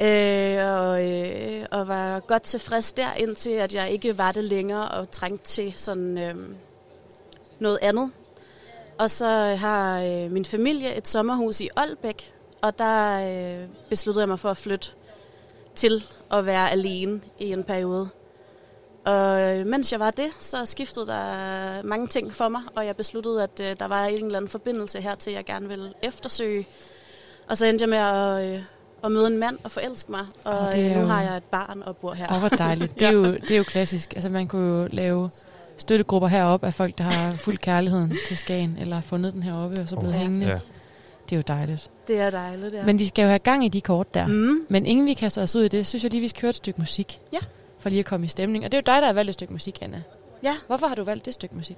Øh, 0.00 0.58
og, 0.66 1.10
øh, 1.10 1.66
og 1.70 1.88
var 1.88 2.20
godt 2.20 2.42
tilfreds 2.42 2.92
der, 2.92 3.12
indtil 3.12 3.50
at 3.50 3.74
jeg 3.74 3.90
ikke 3.90 4.18
var 4.18 4.32
det 4.32 4.44
længere 4.44 4.88
og 4.88 5.10
trængte 5.10 5.44
til 5.44 5.72
sådan 5.76 6.18
øh, 6.18 6.34
noget 7.58 7.78
andet. 7.82 8.10
Og 8.98 9.10
så 9.10 9.26
har 9.58 10.02
øh, 10.02 10.32
min 10.32 10.44
familie 10.44 10.96
et 10.96 11.08
sommerhus 11.08 11.60
i 11.60 11.68
Aalbæk, 11.76 12.32
og 12.60 12.78
der 12.78 13.28
øh, 13.28 13.68
besluttede 13.88 14.22
jeg 14.22 14.28
mig 14.28 14.38
for 14.38 14.50
at 14.50 14.56
flytte 14.56 14.88
til 15.74 16.04
at 16.32 16.46
være 16.46 16.70
alene 16.70 17.20
i 17.38 17.52
en 17.52 17.64
periode. 17.64 18.08
Og 19.06 19.40
øh, 19.40 19.66
mens 19.66 19.92
jeg 19.92 20.00
var 20.00 20.10
det, 20.10 20.26
så 20.40 20.64
skiftede 20.64 21.06
der 21.06 21.82
mange 21.82 22.06
ting 22.06 22.34
for 22.34 22.48
mig, 22.48 22.62
og 22.76 22.86
jeg 22.86 22.96
besluttede, 22.96 23.42
at 23.42 23.60
øh, 23.60 23.76
der 23.80 23.88
var 23.88 24.04
en 24.04 24.24
eller 24.24 24.36
anden 24.36 24.48
forbindelse 24.48 25.00
her 25.00 25.14
til, 25.14 25.32
jeg 25.32 25.44
gerne 25.44 25.68
ville 25.68 25.92
eftersøge. 26.02 26.66
Og 27.48 27.56
så 27.56 27.66
endte 27.66 27.82
jeg 27.82 27.88
med 27.88 27.98
at, 27.98 28.54
øh, 28.54 28.62
at 29.04 29.12
møde 29.12 29.26
en 29.26 29.38
mand 29.38 29.58
og 29.64 29.70
forelske 29.70 30.10
mig, 30.12 30.26
og 30.44 30.58
oh, 30.58 30.72
det 30.72 30.86
er 30.86 30.94
nu 30.94 31.00
jo- 31.00 31.06
har 31.06 31.22
jeg 31.22 31.36
et 31.36 31.44
barn 31.44 31.82
og 31.86 31.96
bor 31.96 32.12
her. 32.12 32.32
Åh, 32.34 32.38
hvor 32.40 32.48
dejligt. 32.48 33.00
Det 33.00 33.08
er, 33.08 33.12
jo, 33.12 33.24
det 33.34 33.50
er 33.50 33.56
jo 33.56 33.64
klassisk. 33.64 34.12
Altså, 34.14 34.28
man 34.28 34.48
kunne 34.48 34.82
jo 34.82 34.88
lave 34.92 35.30
støttegrupper 35.78 36.28
heroppe 36.28 36.66
af 36.66 36.74
folk, 36.74 36.98
der 36.98 37.04
har 37.04 37.34
fuldt 37.34 37.60
kærligheden 37.60 38.16
til 38.28 38.36
Skagen, 38.36 38.76
eller 38.80 38.94
har 38.94 39.02
fundet 39.02 39.32
den 39.32 39.42
heroppe 39.42 39.80
og 39.80 39.88
så 39.88 39.96
blevet 39.96 40.14
Ja. 40.14 40.18
hængende. 40.18 40.46
Ja. 40.46 40.58
Det 41.24 41.32
er 41.32 41.36
jo 41.36 41.42
dejligt. 41.48 41.90
Det 42.08 42.20
er 42.20 42.30
dejligt, 42.30 42.74
ja. 42.74 42.84
Men 42.84 42.98
de 42.98 43.08
skal 43.08 43.22
jo 43.22 43.28
have 43.28 43.38
gang 43.38 43.64
i 43.64 43.68
de 43.68 43.80
kort 43.80 44.14
der. 44.14 44.26
Mm. 44.26 44.60
Men 44.68 44.86
inden 44.86 45.06
vi 45.06 45.14
kaster 45.14 45.42
os 45.42 45.56
ud 45.56 45.62
i 45.62 45.68
det, 45.68 45.86
synes 45.86 46.02
jeg 46.02 46.10
lige, 46.10 46.20
vi 46.20 46.28
skal 46.28 46.40
høre 46.42 46.50
et 46.50 46.54
stykke 46.56 46.80
musik. 46.80 47.20
Ja. 47.32 47.38
For 47.86 47.90
lige 47.90 48.00
at 48.00 48.06
komme 48.06 48.26
i 48.26 48.28
stemning. 48.28 48.64
Og 48.64 48.72
det 48.72 48.78
er 48.78 48.82
jo 48.92 48.94
dig, 48.96 49.02
der 49.02 49.06
har 49.06 49.12
valgt 49.12 49.28
et 49.28 49.34
stykke 49.34 49.52
musik, 49.52 49.78
Anna. 49.82 50.02
Ja. 50.42 50.56
Hvorfor 50.66 50.86
har 50.86 50.94
du 50.94 51.04
valgt 51.04 51.24
det 51.26 51.34
stykke 51.34 51.54
musik? 51.54 51.76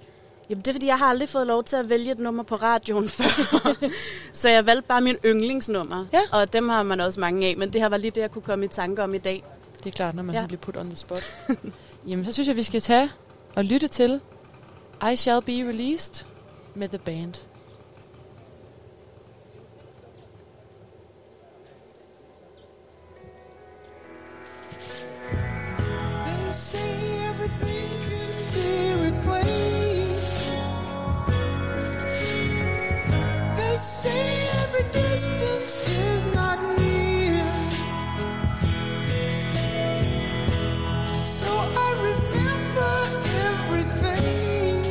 Jamen, 0.50 0.60
det 0.62 0.68
er, 0.68 0.72
fordi 0.72 0.86
jeg 0.86 0.98
har 0.98 1.06
aldrig 1.06 1.28
fået 1.28 1.46
lov 1.46 1.64
til 1.64 1.76
at 1.76 1.88
vælge 1.90 2.10
et 2.12 2.18
nummer 2.20 2.42
på 2.42 2.56
radioen 2.56 3.08
før. 3.18 3.24
så 4.32 4.48
jeg 4.48 4.66
valgte 4.66 4.88
bare 4.88 5.00
min 5.00 5.16
yndlingsnummer. 5.24 6.06
Ja. 6.12 6.20
Og 6.32 6.52
dem 6.52 6.68
har 6.68 6.82
man 6.82 7.00
også 7.00 7.20
mange 7.20 7.46
af, 7.46 7.56
men 7.56 7.72
det 7.72 7.80
her 7.80 7.88
var 7.88 7.96
lige 7.96 8.10
det, 8.10 8.20
jeg 8.20 8.30
kunne 8.30 8.42
komme 8.42 8.64
i 8.64 8.68
tanke 8.68 9.02
om 9.02 9.14
i 9.14 9.18
dag. 9.18 9.44
Det 9.78 9.86
er 9.86 9.90
klart, 9.90 10.14
når 10.14 10.22
man 10.22 10.34
Ja. 10.34 10.46
bliver 10.46 10.60
put 10.60 10.76
on 10.76 10.86
the 10.86 10.96
spot. 10.96 11.22
Jamen, 12.08 12.24
så 12.24 12.32
synes 12.32 12.48
jeg, 12.48 12.56
vi 12.56 12.62
skal 12.62 12.80
tage 12.80 13.10
og 13.56 13.64
lytte 13.64 13.88
til 13.88 14.20
I 15.12 15.16
Shall 15.16 15.42
Be 15.42 15.52
Released 15.52 16.24
med 16.74 16.88
The 16.88 16.98
Band. 16.98 17.34
See 33.78 34.48
every 34.62 34.82
distance 34.90 35.88
is 35.88 36.26
not 36.34 36.58
near. 36.78 37.44
So 41.14 41.46
I 41.46 41.90
remember 42.10 42.94
everything. 43.46 44.84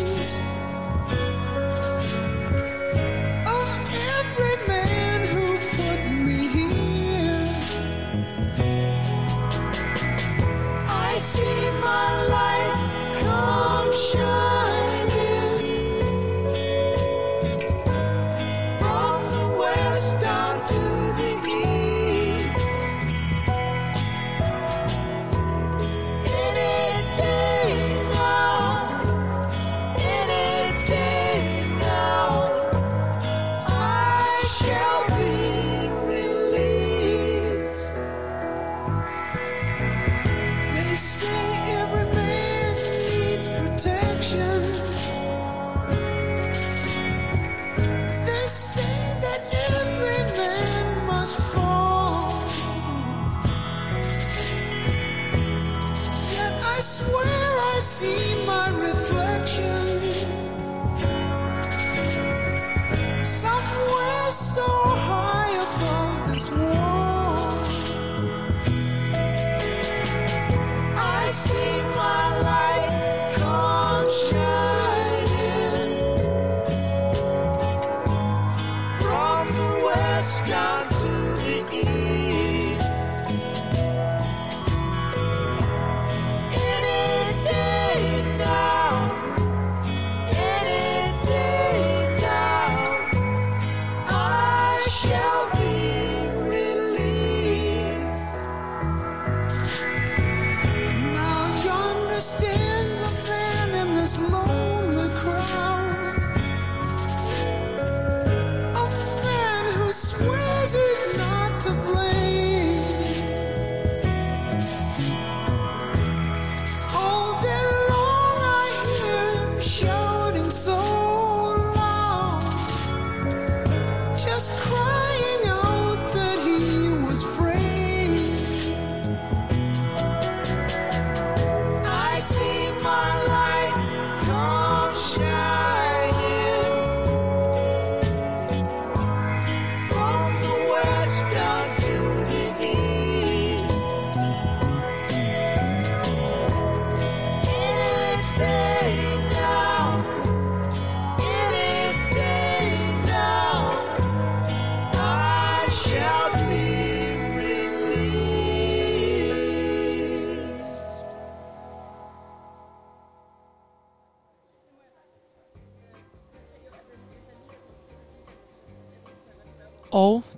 Oh, 3.45 3.71
every 4.19 4.67
man 4.67 5.27
who 5.33 5.57
put 5.77 6.01
me 6.25 6.47
here. 6.47 7.47
I 10.87 11.19
see 11.19 11.71
my 11.81 12.27
light 12.29 12.71
come 13.21 13.93
shining 13.93 14.56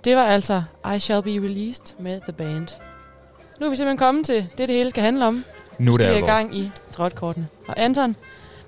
det 0.04 0.16
var 0.16 0.22
altså 0.26 0.62
I 0.96 0.98
Shall 0.98 1.22
Be 1.22 1.30
Released 1.30 1.84
med 1.98 2.20
The 2.20 2.32
Band. 2.32 2.66
nu 3.60 3.66
er 3.66 3.70
vi 3.70 3.76
simpelthen 3.76 3.96
kommet 3.98 4.26
til 4.26 4.46
det, 4.58 4.68
det 4.68 4.76
hele 4.76 4.90
skal 4.90 5.02
handle 5.02 5.26
om. 5.26 5.44
Nu 5.78 5.90
er 5.90 5.94
skal 5.94 6.14
vi 6.14 6.18
i 6.18 6.22
gang 6.22 6.56
i 6.58 6.70
trådkortene. 6.92 7.46
Og 7.68 7.74
Anton, 7.76 8.16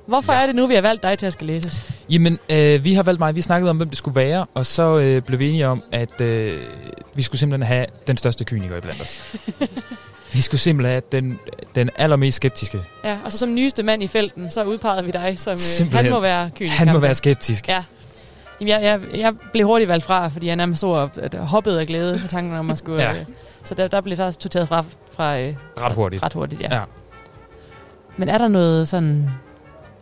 hvorfor 0.06 0.32
Ja. 0.32 0.42
er 0.42 0.46
det 0.46 0.54
nu, 0.56 0.66
vi 0.66 0.74
har 0.74 0.82
valgt 0.82 1.02
dig 1.02 1.18
til 1.18 1.26
at 1.26 1.32
skal 1.32 1.46
læses? 1.46 1.80
Jamen, 2.10 2.38
øh, 2.48 2.84
vi 2.84 2.94
har 2.94 3.02
valgt 3.02 3.18
mig. 3.20 3.34
Vi 3.34 3.42
snakkede 3.42 3.70
om, 3.70 3.76
hvem 3.76 3.88
det 3.88 3.98
skulle 3.98 4.16
være, 4.16 4.46
og 4.54 4.66
så 4.66 4.98
øh, 4.98 5.22
blev 5.22 5.38
vi 5.38 5.48
enige 5.48 5.68
om, 5.68 5.82
at 5.92 6.20
øh, 6.20 6.62
vi 7.14 7.22
skulle 7.22 7.38
simpelthen 7.38 7.66
have 7.66 7.86
den 8.06 8.16
største 8.16 8.44
kyniker 8.44 8.76
iblandt 8.76 9.00
os. 9.00 9.36
vi 10.32 10.40
skulle 10.40 10.60
simpelthen 10.60 10.90
have 10.92 11.02
den, 11.12 11.38
den 11.74 11.90
allermest 11.96 12.36
skeptiske. 12.36 12.82
Ja, 13.04 13.18
og 13.24 13.32
så 13.32 13.38
som 13.38 13.54
nyeste 13.54 13.82
mand 13.82 14.02
i 14.02 14.06
felten, 14.06 14.50
så 14.50 14.64
udpegede 14.64 15.04
vi 15.04 15.10
dig 15.10 15.34
som... 15.38 15.52
Øh, 15.52 15.56
Simpelthen. 15.58 16.04
han 16.04 16.12
må 16.12 16.20
være 16.20 16.50
kynisk. 16.56 16.76
Han 16.76 16.92
må 16.92 16.98
være 16.98 17.14
skeptisk. 17.14 17.68
Ja. 17.68 17.84
Jamen, 18.60 18.68
jeg, 18.68 18.82
jeg, 18.82 19.18
jeg 19.18 19.34
blev 19.52 19.66
hurtigt 19.66 19.88
valgt 19.88 20.04
fra, 20.04 20.28
fordi 20.28 20.46
jeg 20.46 20.56
nærmest 20.56 20.80
så 20.80 21.10
at 21.22 21.34
hoppede 21.34 21.80
af 21.80 21.86
glæde 21.86 22.12
med 22.12 22.28
tanken 22.28 22.54
om 22.56 22.70
at 22.70 22.78
skulle... 22.78 23.02
Ja. 23.02 23.12
Øh, 23.12 23.26
så 23.64 23.74
der, 23.74 23.88
der 23.88 24.00
blev 24.00 24.16
så 24.16 24.36
sorteret 24.40 24.68
fra, 24.68 24.84
fra 25.12 25.38
øh, 25.38 25.56
Ret 25.80 25.92
hurtigt. 25.92 26.22
ret 26.22 26.32
hurtigt, 26.32 26.60
ja. 26.60 26.74
Ja. 26.74 26.82
Men 28.16 28.28
er 28.28 28.38
der 28.38 28.48
noget 28.48 28.88
sådan... 28.88 29.30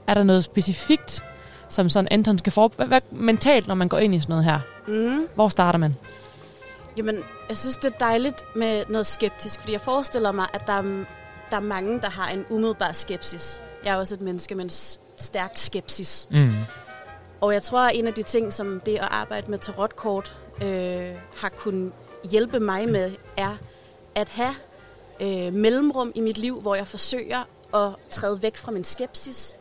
Er 0.06 0.14
der 0.14 0.22
noget 0.22 0.44
specifikt, 0.44 1.24
som 1.68 1.88
sådan 1.88 2.08
Anton 2.10 2.38
skal 2.38 2.52
for... 2.52 2.72
Hvad, 2.76 2.86
hvad 2.86 3.00
mentalt, 3.10 3.68
når 3.68 3.74
man 3.74 3.88
går 3.88 3.98
ind 3.98 4.14
i 4.14 4.20
sådan 4.20 4.32
noget 4.32 4.44
her? 4.44 4.58
Mm. 4.88 5.26
Hvor 5.34 5.48
starter 5.48 5.78
man? 5.78 5.96
Jamen, 6.96 7.16
jeg 7.48 7.56
synes, 7.56 7.76
det 7.76 7.92
er 7.94 7.98
dejligt 7.98 8.44
med 8.56 8.82
noget 8.88 9.06
skeptisk, 9.06 9.60
fordi 9.60 9.72
jeg 9.72 9.80
forestiller 9.80 10.32
mig, 10.32 10.46
at 10.54 10.66
der 10.66 10.72
er, 10.72 10.82
der 11.50 11.56
er 11.56 11.60
mange, 11.60 12.00
der 12.00 12.10
har 12.10 12.28
en 12.28 12.44
umiddelbar 12.50 12.92
skepsis. 12.92 13.62
Jeg 13.84 13.90
er 13.92 13.96
også 13.96 14.14
et 14.14 14.20
menneske 14.20 14.54
med 14.54 14.64
en 14.64 14.70
stærk 15.16 15.50
skepsis. 15.54 16.28
Mm. 16.30 16.52
Og 17.40 17.52
jeg 17.52 17.62
tror, 17.62 17.78
at 17.78 17.96
en 17.96 18.06
af 18.06 18.14
de 18.14 18.22
ting, 18.22 18.52
som 18.52 18.80
det 18.86 18.94
at 18.94 19.08
arbejde 19.10 19.50
med 19.50 19.58
tarotkort 19.58 20.36
øh, 20.62 21.14
har 21.36 21.48
kunnet 21.48 21.92
hjælpe 22.30 22.60
mig 22.60 22.88
med, 22.88 23.12
er 23.36 23.56
at 24.14 24.28
have 24.28 24.54
øh, 25.20 25.52
mellemrum 25.52 26.12
i 26.14 26.20
mit 26.20 26.38
liv, 26.38 26.60
hvor 26.60 26.74
jeg 26.74 26.86
forsøger 26.86 27.42
at 27.74 27.90
træde 28.10 28.42
væk 28.42 28.56
fra 28.56 28.72
min 28.72 28.84
skepsis, 28.84 29.56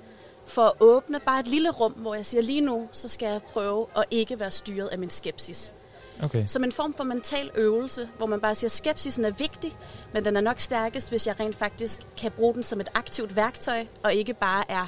for 0.45 0.61
at 0.61 0.71
åbne 0.79 1.19
bare 1.19 1.39
et 1.39 1.47
lille 1.47 1.69
rum, 1.69 1.91
hvor 1.91 2.15
jeg 2.15 2.25
siger, 2.25 2.41
lige 2.41 2.61
nu, 2.61 2.89
så 2.91 3.07
skal 3.07 3.25
jeg 3.31 3.41
prøve 3.53 3.85
at 3.97 4.05
ikke 4.11 4.39
være 4.39 4.51
styret 4.51 4.87
af 4.87 4.99
min 4.99 5.09
skepsis. 5.09 5.73
Okay. 6.23 6.43
Som 6.47 6.63
en 6.63 6.71
form 6.71 6.93
for 6.93 7.03
mental 7.03 7.51
øvelse, 7.55 8.09
hvor 8.17 8.25
man 8.25 8.39
bare 8.39 8.55
siger, 8.55 8.69
skepsisen 8.69 9.25
er 9.25 9.31
vigtig, 9.31 9.77
men 10.13 10.25
den 10.25 10.35
er 10.35 10.41
nok 10.41 10.59
stærkest, 10.59 11.09
hvis 11.09 11.27
jeg 11.27 11.39
rent 11.39 11.55
faktisk 11.55 11.99
kan 12.17 12.31
bruge 12.31 12.53
den 12.53 12.63
som 12.63 12.79
et 12.79 12.89
aktivt 12.93 13.35
værktøj, 13.35 13.85
og 14.03 14.13
ikke 14.13 14.33
bare 14.33 14.63
er 14.71 14.87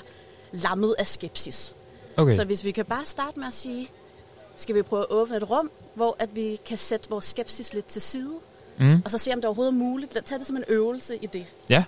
lammet 0.51 0.95
af 0.99 1.07
skepsis. 1.07 1.75
Okay. 2.17 2.35
Så 2.35 2.43
hvis 2.43 2.63
vi 2.63 2.71
kan 2.71 2.85
bare 2.85 3.05
starte 3.05 3.39
med 3.39 3.47
at 3.47 3.53
sige, 3.53 3.87
skal 4.57 4.75
vi 4.75 4.81
prøve 4.81 5.01
at 5.01 5.07
åbne 5.11 5.37
et 5.37 5.49
rum, 5.49 5.69
hvor 5.95 6.15
at 6.19 6.29
vi 6.33 6.59
kan 6.65 6.77
sætte 6.77 7.09
vores 7.09 7.25
skepsis 7.25 7.73
lidt 7.73 7.85
til 7.85 8.01
side, 8.01 8.29
Mm. 8.77 9.01
og 9.05 9.11
så 9.11 9.17
se, 9.17 9.31
om 9.33 9.37
det 9.37 9.45
overhovedet 9.45 9.73
er 9.73 9.77
muligt. 9.77 10.13
Lad 10.13 10.21
tage 10.21 10.39
det 10.39 10.47
som 10.47 10.55
en 10.55 10.63
øvelse 10.67 11.15
i 11.15 11.25
det. 11.25 11.45
Ja, 11.69 11.83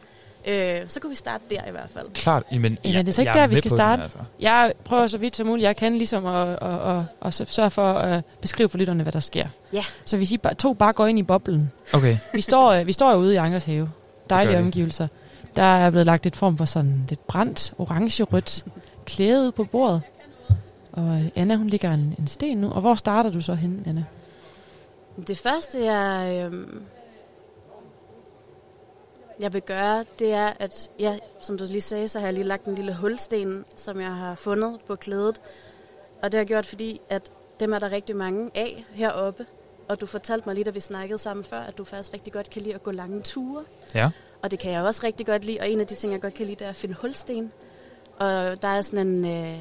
Øh, 0.48 0.80
så 0.88 1.00
kan 1.00 1.10
vi 1.10 1.16
starte 1.16 1.44
der 1.50 1.68
i 1.68 1.72
hvert 1.72 1.90
fald. 1.94 2.06
klart. 2.14 2.44
Jamen, 2.52 2.78
Jamen, 2.86 3.06
det 3.06 3.12
er 3.12 3.14
så 3.14 3.22
ikke 3.22 3.34
der, 3.34 3.48
vi 3.48 3.56
skal 3.56 3.70
på 3.70 3.74
den, 3.74 3.78
starte. 3.78 4.04
altså. 4.04 4.18
Jeg 4.40 4.74
prøver 4.86 5.08
så 5.08 5.18
vidt 5.18 5.36
som 5.36 5.48
muligt, 5.48 5.64
jeg 5.64 5.76
kan 5.76 5.94
ligesom 5.98 6.26
at, 6.26 6.48
at, 6.62 6.98
at, 6.98 7.42
at, 7.42 7.48
sørge 7.50 7.70
for 7.70 7.88
at 7.94 8.24
beskrive 8.42 8.70
for 8.70 8.78
lytterne, 8.78 9.04
hvad 9.04 9.14
der 9.14 9.20
sker. 9.20 9.48
Ja. 9.74 9.84
Så 10.06 10.18
hvis 10.18 10.32
I 10.32 10.38
bare, 10.38 10.54
to 10.54 10.74
bare 10.74 10.94
går 10.94 11.08
ind 11.08 11.20
i 11.20 11.24
boblen. 11.24 11.72
Okay. 11.94 12.18
Vi 12.34 12.42
står, 12.42 12.72
øh, 12.72 12.88
vi 12.88 12.94
står 12.94 13.12
jo 13.12 13.18
ude 13.18 13.34
i 13.34 13.38
Ankers 13.38 13.64
have. 13.66 13.90
Dejlige 14.30 14.58
omgivelser. 14.58 15.08
Der 15.56 15.64
er 15.64 15.90
blevet 15.90 16.06
lagt 16.06 16.26
et 16.26 16.36
form 16.36 16.58
for 16.58 16.66
sådan 16.66 17.06
lidt 17.10 17.28
brændt, 17.28 17.74
orange-rødt 17.78 18.66
klæde 19.06 19.46
ud 19.48 19.52
på 19.52 19.64
bordet. 19.64 20.02
Og 20.94 21.04
øh, 21.04 21.30
Anna, 21.36 21.56
hun 21.56 21.68
ligger 21.68 21.92
en, 21.92 22.16
en 22.20 22.28
sten 22.28 22.58
nu. 22.58 22.72
Og 22.72 22.82
hvor 22.82 22.96
starter 22.96 23.32
du 23.32 23.42
så 23.42 23.54
henne, 23.54 23.84
Anna? 23.86 24.06
Det 25.28 25.38
første, 25.38 25.86
jeg, 25.86 26.42
øhm, 26.46 26.84
jeg 29.40 29.54
vil 29.54 29.62
gøre, 29.62 30.06
det 30.20 30.34
er, 30.34 30.54
at 30.60 30.90
ja, 31.00 31.18
som 31.42 31.58
du 31.58 31.66
lige 31.66 31.82
sagde, 31.82 32.08
så 32.08 32.20
har 32.20 32.28
jeg 32.28 32.34
lige 32.34 32.44
lagt 32.44 32.66
en 32.66 32.76
lille 32.76 32.94
hulsten, 32.94 33.66
som 33.76 34.00
jeg 34.00 34.16
har 34.16 34.36
fundet 34.36 34.80
på 34.88 34.96
klædet. 34.96 35.42
Og 36.22 36.32
det 36.32 36.34
har 36.34 36.40
jeg 36.40 36.48
gjort, 36.48 36.66
fordi 36.66 37.02
at 37.10 37.32
dem 37.60 37.74
er 37.74 37.80
der 37.80 37.92
rigtig 37.92 38.16
mange 38.16 38.52
af 38.56 38.86
heroppe. 38.94 39.46
Og 39.88 40.02
du 40.02 40.06
fortalte 40.06 40.50
mig 40.50 40.56
lige, 40.56 40.64
da 40.64 40.70
vi 40.70 40.80
snakkede 40.80 41.18
sammen 41.18 41.44
før, 41.44 41.60
at 41.60 41.78
du 41.78 41.84
faktisk 41.84 42.14
rigtig 42.14 42.34
godt 42.34 42.50
kan 42.50 42.62
lide 42.62 42.76
at 42.76 42.84
gå 42.84 42.92
lange 42.92 43.22
ture. 43.22 43.64
Ja. 43.96 44.10
Og 44.42 44.52
det 44.52 44.60
kan 44.60 44.72
jeg 44.72 44.84
også 44.84 45.02
rigtig 45.04 45.26
godt 45.26 45.46
lide. 45.46 45.60
Og 45.60 45.70
en 45.70 45.80
af 45.80 45.88
de 45.88 45.96
ting, 45.96 46.14
jeg 46.14 46.22
godt 46.22 46.34
kan 46.34 46.46
lide, 46.46 46.56
det 46.56 46.66
er 46.66 46.70
at 46.70 46.76
finde 46.76 46.96
hulsten. 46.96 47.52
Og 48.18 48.62
der 48.62 48.68
er 48.68 48.82
sådan 48.82 49.08
en 49.08 49.26
øh, 49.26 49.60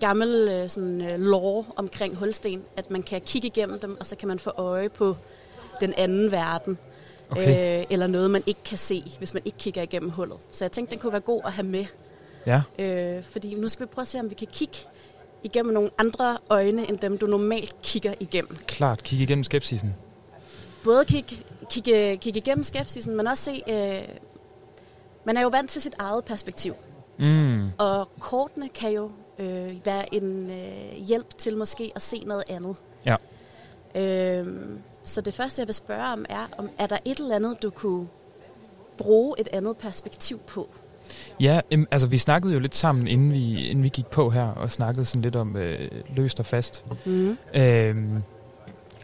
gammel 0.00 0.48
øh, 0.48 0.68
sådan, 0.68 1.00
øh, 1.00 1.20
lore 1.20 1.64
omkring 1.76 2.16
hulsten, 2.16 2.62
at 2.76 2.90
man 2.90 3.02
kan 3.02 3.20
kigge 3.20 3.48
igennem 3.48 3.80
dem, 3.80 3.96
og 4.00 4.06
så 4.06 4.16
kan 4.16 4.28
man 4.28 4.38
få 4.38 4.50
øje 4.50 4.88
på 4.88 5.16
den 5.80 5.94
anden 5.96 6.32
verden. 6.32 6.78
Okay. 7.30 7.80
Øh, 7.80 7.86
eller 7.90 8.06
noget, 8.06 8.30
man 8.30 8.42
ikke 8.46 8.60
kan 8.64 8.78
se, 8.78 9.02
hvis 9.18 9.34
man 9.34 9.42
ikke 9.44 9.58
kigger 9.58 9.82
igennem 9.82 10.10
hullet. 10.10 10.36
Så 10.50 10.64
jeg 10.64 10.72
tænkte, 10.72 10.90
den 10.90 11.00
kunne 11.00 11.12
være 11.12 11.20
god 11.20 11.40
at 11.44 11.52
have 11.52 11.66
med. 11.66 11.84
Ja. 12.46 12.62
Øh, 12.78 13.24
fordi 13.24 13.54
nu 13.54 13.68
skal 13.68 13.86
vi 13.86 13.90
prøve 13.90 14.02
at 14.02 14.08
se, 14.08 14.20
om 14.20 14.30
vi 14.30 14.34
kan 14.34 14.48
kigge 14.52 14.76
igennem 15.42 15.74
nogle 15.74 15.90
andre 15.98 16.38
øjne, 16.50 16.88
end 16.88 16.98
dem, 16.98 17.18
du 17.18 17.26
normalt 17.26 17.74
kigger 17.82 18.14
igennem. 18.20 18.56
Klart. 18.66 19.02
Kig 19.02 19.20
igennem 19.20 19.44
skepsisen. 19.44 19.94
Både 20.84 21.04
kigge, 21.04 21.38
kigge, 21.70 22.16
kigge 22.16 22.38
igennem 22.38 22.62
skepsisen, 22.62 23.16
men 23.16 23.26
også 23.26 23.44
se... 23.44 23.62
Øh, 23.68 24.08
man 25.24 25.36
er 25.36 25.42
jo 25.42 25.48
vant 25.48 25.70
til 25.70 25.82
sit 25.82 25.94
eget 25.98 26.24
perspektiv. 26.24 26.74
Mm. 27.18 27.70
Og 27.78 28.08
kortene 28.20 28.68
kan 28.68 28.92
jo 28.92 29.10
øh, 29.38 29.74
være 29.84 30.14
en 30.14 30.50
øh, 30.50 31.06
hjælp 31.06 31.38
til 31.38 31.56
måske 31.56 31.92
at 31.94 32.02
se 32.02 32.22
noget 32.26 32.44
andet. 32.48 32.76
Ja. 33.06 33.16
Øhm, 33.94 34.78
så 35.04 35.20
det 35.20 35.34
første, 35.34 35.60
jeg 35.60 35.68
vil 35.68 35.74
spørge 35.74 36.12
om, 36.12 36.24
er, 36.28 36.46
om 36.58 36.70
er 36.78 36.86
der 36.86 36.98
et 37.04 37.18
eller 37.18 37.36
andet, 37.36 37.62
du 37.62 37.70
kunne 37.70 38.06
bruge 38.98 39.40
et 39.40 39.48
andet 39.52 39.76
perspektiv 39.76 40.38
på? 40.38 40.68
Ja, 41.40 41.60
em, 41.70 41.86
altså 41.90 42.06
vi 42.06 42.18
snakkede 42.18 42.52
jo 42.52 42.58
lidt 42.58 42.76
sammen, 42.76 43.06
inden 43.06 43.32
vi, 43.32 43.68
inden 43.68 43.84
vi 43.84 43.88
gik 43.88 44.06
på 44.06 44.30
her, 44.30 44.46
og 44.46 44.70
snakkede 44.70 45.04
sådan 45.04 45.22
lidt 45.22 45.36
om 45.36 45.56
øh, 45.56 45.90
løst 46.16 46.40
og 46.40 46.46
fast. 46.46 46.84
Mm. 47.04 47.38
Øhm, 47.54 48.22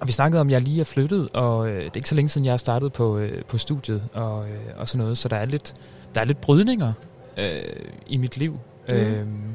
og 0.01 0.07
vi 0.07 0.13
snakkede 0.13 0.41
om, 0.41 0.49
at 0.49 0.53
jeg 0.53 0.61
lige 0.61 0.81
er 0.81 0.85
flyttet, 0.85 1.29
og 1.33 1.69
øh, 1.69 1.77
det 1.77 1.87
er 1.87 1.97
ikke 1.97 2.09
så 2.09 2.15
længe 2.15 2.29
siden, 2.29 2.45
jeg 2.45 2.53
har 2.53 2.59
startet 2.59 2.93
på, 2.93 3.19
øh, 3.19 3.45
på 3.45 3.59
studiet 3.59 4.03
og, 4.13 4.49
øh, 4.49 4.59
og 4.77 4.89
sådan 4.89 5.03
noget, 5.03 5.19
så 5.19 5.29
der 5.29 5.37
er 5.37 5.45
lidt, 5.45 5.75
der 6.15 6.21
er 6.21 6.25
lidt 6.25 6.41
brydninger 6.41 6.93
øh, 7.37 7.63
i 8.07 8.17
mit 8.17 8.37
liv. 8.37 8.59
Mhm. 8.89 8.97
Øhm, 8.97 9.55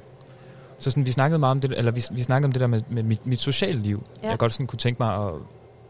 så 0.80 0.92
sådan, 0.92 1.06
vi 1.06 1.12
snakkede 1.12 1.40
meget 1.40 1.52
om 1.52 1.62
det, 1.62 1.78
eller 1.78 1.92
vi, 1.92 2.04
vi 2.12 2.24
snakkede 2.24 2.46
om 2.46 2.52
det 2.52 2.62
der 2.62 2.68
med, 2.68 2.82
med 2.90 3.04
mit, 3.04 3.28
mit 3.28 3.40
sociale 3.40 3.80
liv. 3.80 4.04
Ja. 4.24 4.30
Jeg 4.30 4.38
godt 4.38 4.54
sådan 4.54 4.68
kunne 4.68 4.80
tænke 4.80 5.04
mig 5.04 5.28
at, 5.28 5.34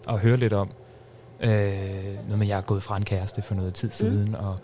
at 0.09 0.19
høre 0.19 0.37
lidt 0.37 0.53
om. 0.53 0.69
Øh, 1.39 1.49
noget 2.25 2.37
med, 2.39 2.47
jeg 2.47 2.57
er 2.57 2.61
gået 2.61 2.83
fra 2.83 2.97
en 2.97 3.05
kæreste 3.05 3.41
for 3.41 3.55
noget 3.55 3.73
tid 3.73 3.89
siden, 3.91 4.35
og 4.35 4.59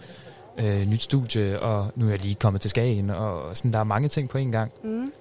øh, 0.58 0.88
nyt 0.88 1.04
studie, 1.04 1.60
og 1.60 1.91
nu 1.95 2.06
er 2.06 2.10
jeg 2.10 2.22
lige 2.22 2.36
kommet 2.36 2.62
til 2.62 2.70
Skagen, 2.70 3.10
og 3.10 3.58
sådan, 3.58 3.74
der 3.74 3.80
er 3.80 3.84
mange 3.84 4.08
ting 4.08 4.30
på 4.30 4.38
en 4.38 4.52
gang. 4.52 4.72
Mm. 4.84 5.12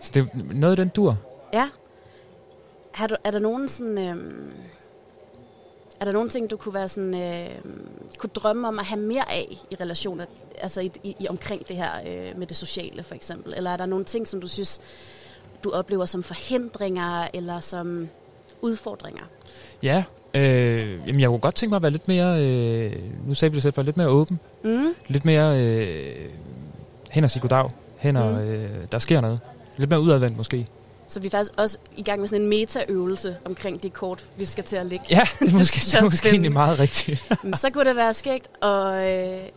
Så 0.00 0.10
det 0.14 0.20
er 0.22 0.26
noget 0.34 0.72
af 0.72 0.76
den 0.76 0.88
dur. 0.88 1.16
Ja. 1.52 1.68
Har 2.92 3.06
du, 3.06 3.16
er 3.24 3.30
der 3.30 3.38
nogen 3.38 3.68
sådan... 3.68 3.98
Øhm, 3.98 4.52
er 6.00 6.04
der 6.04 6.12
nogle 6.12 6.28
ting, 6.28 6.50
du 6.50 6.56
kunne 6.56 6.74
være 6.74 6.88
sådan, 6.88 7.14
øh, 7.22 7.48
kunne 8.18 8.30
drømme 8.34 8.68
om 8.68 8.78
at 8.78 8.84
have 8.84 9.00
mere 9.00 9.32
af 9.32 9.58
i 9.70 9.74
relationer, 9.80 10.24
altså 10.58 10.80
i, 10.80 10.90
i, 11.04 11.26
omkring 11.28 11.68
det 11.68 11.76
her 11.76 11.90
øh, 12.06 12.38
med 12.38 12.46
det 12.46 12.56
sociale 12.56 13.02
for 13.02 13.14
eksempel? 13.14 13.54
Eller 13.56 13.70
er 13.70 13.76
der 13.76 13.86
nogle 13.86 14.04
ting, 14.04 14.28
som 14.28 14.40
du 14.40 14.48
synes, 14.48 14.80
du 15.64 15.70
oplever 15.70 16.04
som 16.04 16.22
forhindringer 16.22 17.26
eller 17.34 17.60
som 17.60 18.08
udfordringer? 18.62 19.22
Ja, 19.82 20.04
øh, 20.34 20.98
jamen 21.06 21.20
jeg 21.20 21.28
kunne 21.28 21.38
godt 21.40 21.54
tænke 21.54 21.70
mig 21.70 21.76
at 21.76 21.82
være 21.82 21.90
lidt 21.92 22.08
mere, 22.08 22.44
øh, 22.46 22.96
nu 23.26 23.34
sagde 23.34 23.52
vi 23.52 23.54
det 23.54 23.62
selv 23.62 23.74
før, 23.74 23.82
lidt 23.82 23.96
mere 23.96 24.08
åben. 24.08 24.40
Mm. 24.64 24.94
Lidt 25.08 25.24
mere 25.24 25.60
øh, 25.64 26.28
hen 27.10 27.24
og 27.24 27.30
sige 27.30 27.40
goddag. 27.40 27.70
Hen 27.98 28.16
og, 28.16 28.32
Mm. 28.32 28.38
øh, 28.38 28.70
der 28.92 28.98
sker 28.98 29.20
noget. 29.20 29.40
Lidt 29.76 29.90
mere 29.90 30.00
udadvendt 30.00 30.36
måske. 30.36 30.66
Så 31.10 31.20
vi 31.20 31.26
er 31.26 31.30
faktisk 31.30 31.52
også 31.56 31.78
i 31.96 32.02
gang 32.02 32.20
med 32.20 32.28
sådan 32.28 32.42
en 32.42 32.48
metaøvelse 32.48 33.36
omkring 33.44 33.82
det 33.82 33.92
kort, 33.92 34.24
vi 34.36 34.44
skal 34.44 34.64
til 34.64 34.76
at 34.76 34.86
lægge. 34.86 35.04
Ja, 35.10 35.28
det 35.40 35.48
er 35.48 35.52
måske, 35.58 35.76
det 35.76 35.94
er 35.94 36.02
måske 36.04 36.28
egentlig 36.28 36.52
meget 36.52 36.78
rigtigt. 36.78 37.32
Så 37.60 37.70
kunne 37.70 37.84
det 37.84 37.96
være 37.96 38.14
skægt 38.14 38.48
at, 38.62 38.68
øh, 38.68 39.48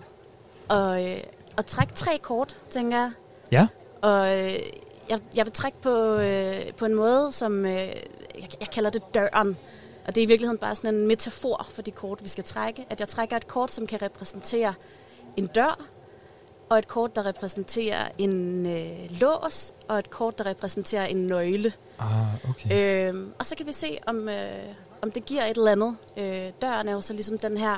og, 0.68 1.06
øh, 1.06 1.18
at 1.58 1.66
trække 1.66 1.94
tre 1.94 2.20
kort, 2.22 2.56
tænker 2.70 2.98
jeg. 2.98 3.12
Ja. 3.52 3.68
Og 4.02 4.38
øh, 4.38 4.60
jeg, 5.10 5.20
jeg 5.36 5.46
vil 5.46 5.54
trække 5.54 5.78
på, 5.82 6.16
øh, 6.16 6.74
på 6.78 6.86
en 6.86 6.94
måde, 6.94 7.32
som 7.32 7.66
øh, 7.66 7.72
jeg, 7.72 8.50
jeg 8.60 8.70
kalder 8.74 8.90
det 8.90 9.02
døren. 9.14 9.58
Og 10.08 10.16
det 10.16 10.22
er 10.22 10.26
i 10.26 10.28
virkeligheden 10.28 10.58
bare 10.58 10.76
sådan 10.76 10.96
en 10.96 11.08
metafor 11.08 11.68
for 11.70 11.82
de 11.82 11.92
kort, 11.92 12.24
vi 12.24 12.30
skal 12.30 12.44
trække. 12.44 12.86
At 12.90 13.00
jeg 13.00 13.08
trækker 13.08 13.38
et 13.38 13.48
kort, 13.48 13.72
som 13.72 13.88
kan 13.88 14.02
repræsentere 14.02 14.74
en 15.38 15.48
dør, 15.48 15.86
og 16.74 16.80
et 16.80 16.88
kort, 16.88 17.16
der 17.16 17.26
repræsenterer 17.26 18.08
en 18.18 18.66
øh, 18.66 19.22
lås, 19.22 19.74
og 19.88 20.00
et 20.00 20.10
kort, 20.10 20.38
der 20.38 20.46
repræsenterer 20.46 21.06
en 21.06 21.28
nøgle. 21.28 21.74
Ah, 22.00 22.50
okay. 22.50 23.08
Øhm, 23.10 23.34
og 23.40 23.46
så 23.46 23.56
kan 23.56 23.68
vi 23.68 23.74
se, 23.74 24.00
om, 24.08 24.30
øh, 24.30 24.64
om 25.02 25.12
det 25.12 25.26
giver 25.26 25.46
et 25.46 25.58
eller 25.58 25.72
andet. 25.72 25.98
Øh, 26.18 26.52
døren 26.62 26.88
er 26.88 26.94
jo 26.94 27.02
så 27.02 27.14
ligesom 27.14 27.38
den 27.38 27.58
her 27.58 27.78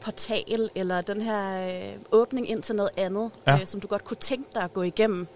portal, 0.00 0.70
eller 0.74 1.00
den 1.00 1.20
her 1.20 1.68
øh, 1.68 1.92
åbning 2.12 2.50
ind 2.50 2.62
til 2.62 2.74
noget 2.76 2.90
andet, 2.96 3.30
Ja. 3.46 3.54
øh, 3.60 3.66
som 3.66 3.80
du 3.80 3.86
godt 3.86 4.04
kunne 4.04 4.16
tænke 4.16 4.48
dig 4.54 4.62
at 4.62 4.72
gå 4.72 4.82
igennem. 4.82 5.26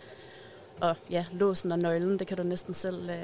Og 0.80 0.96
ja, 1.10 1.24
låsen 1.32 1.72
og 1.72 1.78
nøglen, 1.78 2.18
det 2.18 2.26
kan 2.26 2.36
du 2.36 2.42
næsten 2.42 2.74
selv 2.74 3.10
øh, 3.10 3.16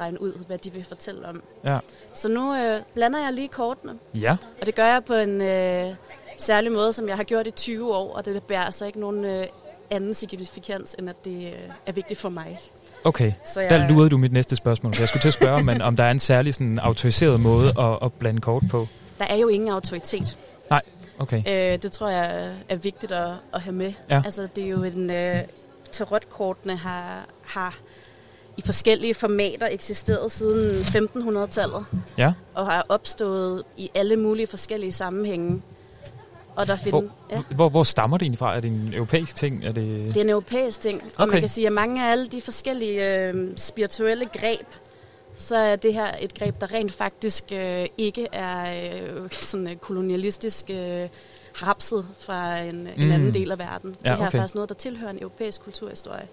regne 0.00 0.20
ud, 0.20 0.32
hvad 0.46 0.58
de 0.58 0.72
vil 0.72 0.84
fortælle 0.84 1.28
om. 1.28 1.42
Ja. 1.64 1.78
Så 2.14 2.28
nu 2.28 2.54
øh, 2.56 2.80
blander 2.94 3.22
jeg 3.24 3.32
lige 3.32 3.48
kortene, 3.48 3.98
Ja. 4.14 4.36
og 4.60 4.66
det 4.66 4.74
gør 4.74 4.86
jeg 4.86 5.04
på 5.04 5.14
en 5.14 5.40
øh, 5.40 5.94
særlig 6.38 6.72
måde, 6.72 6.92
som 6.92 7.08
jeg 7.08 7.16
har 7.16 7.24
gjort 7.24 7.46
i 7.46 7.50
20 7.50 7.94
år, 7.94 8.16
og 8.16 8.24
det 8.24 8.42
bærer 8.42 8.64
altså 8.64 8.86
ikke 8.86 9.00
nogen 9.00 9.24
øh, 9.24 9.46
anden 9.90 10.14
signifikans, 10.14 10.96
end 10.98 11.10
at 11.10 11.24
det 11.24 11.46
øh, 11.46 11.52
er 11.86 11.92
vigtigt 11.92 12.20
for 12.20 12.28
mig. 12.28 12.60
Okay. 13.04 13.32
Så 13.44 13.60
jeg, 13.60 13.70
Der 13.70 13.88
lurede 13.88 14.10
du 14.10 14.18
mit 14.18 14.32
næste 14.32 14.56
spørgsmål. 14.56 14.92
Jeg 14.98 15.08
skulle 15.08 15.20
til 15.20 15.28
at 15.28 15.34
spørge, 15.34 15.64
men 15.64 15.82
om 15.82 15.96
der 15.96 16.04
er 16.04 16.10
en 16.10 16.18
særlig 16.18 16.54
sådan, 16.54 16.78
autoriseret 16.78 17.40
måde 17.40 17.68
at, 17.78 17.98
at 18.02 18.12
blande 18.12 18.40
kort 18.40 18.62
på. 18.70 18.86
Der 19.18 19.24
er 19.24 19.36
jo 19.36 19.48
ingen 19.48 19.68
autoritet. 19.68 20.38
Okay. 21.18 21.38
Øh, 21.38 21.82
det 21.82 21.92
tror 21.92 22.08
jeg 22.08 22.54
er 22.68 22.76
vigtigt 22.76 23.12
at, 23.12 23.30
at 23.52 23.60
have 23.60 23.74
med. 23.74 23.92
Ja. 24.10 24.22
Altså, 24.24 24.48
det 24.56 24.64
er 24.64 24.68
jo 24.68 24.82
en... 24.82 25.10
Øh, 25.10 25.42
tarotkortene 25.92 26.76
har, 26.76 27.24
har 27.42 27.78
i 28.56 28.62
forskellige 28.62 29.14
formater 29.14 29.66
eksisteret 29.66 30.32
siden 30.32 30.80
1500-tallet. 30.82 31.84
Ja. 32.18 32.32
Og 32.54 32.66
har 32.66 32.86
opstået 32.88 33.62
i 33.76 33.90
alle 33.94 34.16
mulige 34.16 34.46
forskellige 34.46 34.92
sammenhænge. 34.92 35.62
Og 36.56 36.66
der 36.66 36.76
finder... 36.76 37.02
Ja. 37.30 37.42
Hvor, 37.50 37.68
hvor 37.68 37.82
stammer 37.82 38.18
det 38.18 38.24
egentlig 38.24 38.38
fra? 38.38 38.56
Er 38.56 38.60
det 38.60 38.70
en 38.70 38.94
europæisk 38.94 39.36
ting? 39.36 39.64
Er 39.64 39.72
det... 39.72 40.14
Det 40.14 40.16
er 40.16 40.20
en 40.20 40.30
europæisk 40.30 40.80
ting, 40.80 41.02
og 41.02 41.22
Okay. 41.22 41.32
man 41.32 41.40
kan 41.40 41.48
sige, 41.48 41.66
at 41.66 41.72
mange 41.72 42.06
af 42.06 42.10
alle 42.10 42.26
de 42.26 42.42
forskellige 42.42 43.18
øh, 43.18 43.48
spirituelle 43.56 44.26
greb, 44.26 44.66
så 45.36 45.56
er 45.56 45.76
det 45.76 45.94
her 45.94 46.10
et 46.20 46.34
greb, 46.34 46.60
der 46.60 46.72
rent 46.72 46.92
faktisk 46.92 47.44
øh, 47.52 47.86
ikke 47.98 48.26
er 48.32 48.84
øh, 48.94 49.30
sådan 49.50 49.66
øh, 49.66 49.76
kolonialistisk 49.76 50.70
øh, 50.70 51.08
hapset 51.54 52.06
fra 52.20 52.58
en, 52.58 52.88
mm. 52.96 53.02
en 53.02 53.12
anden 53.12 53.34
del 53.34 53.52
af 53.52 53.58
verden. 53.58 53.96
Ja, 54.04 54.10
det 54.10 54.18
her 54.18 54.26
okay. 54.26 54.36
er 54.36 54.40
faktisk 54.40 54.54
noget, 54.54 54.68
der 54.68 54.74
tilhører 54.74 55.10
en 55.10 55.18
europæisk 55.18 55.64
kulturhistorie. 55.64 56.26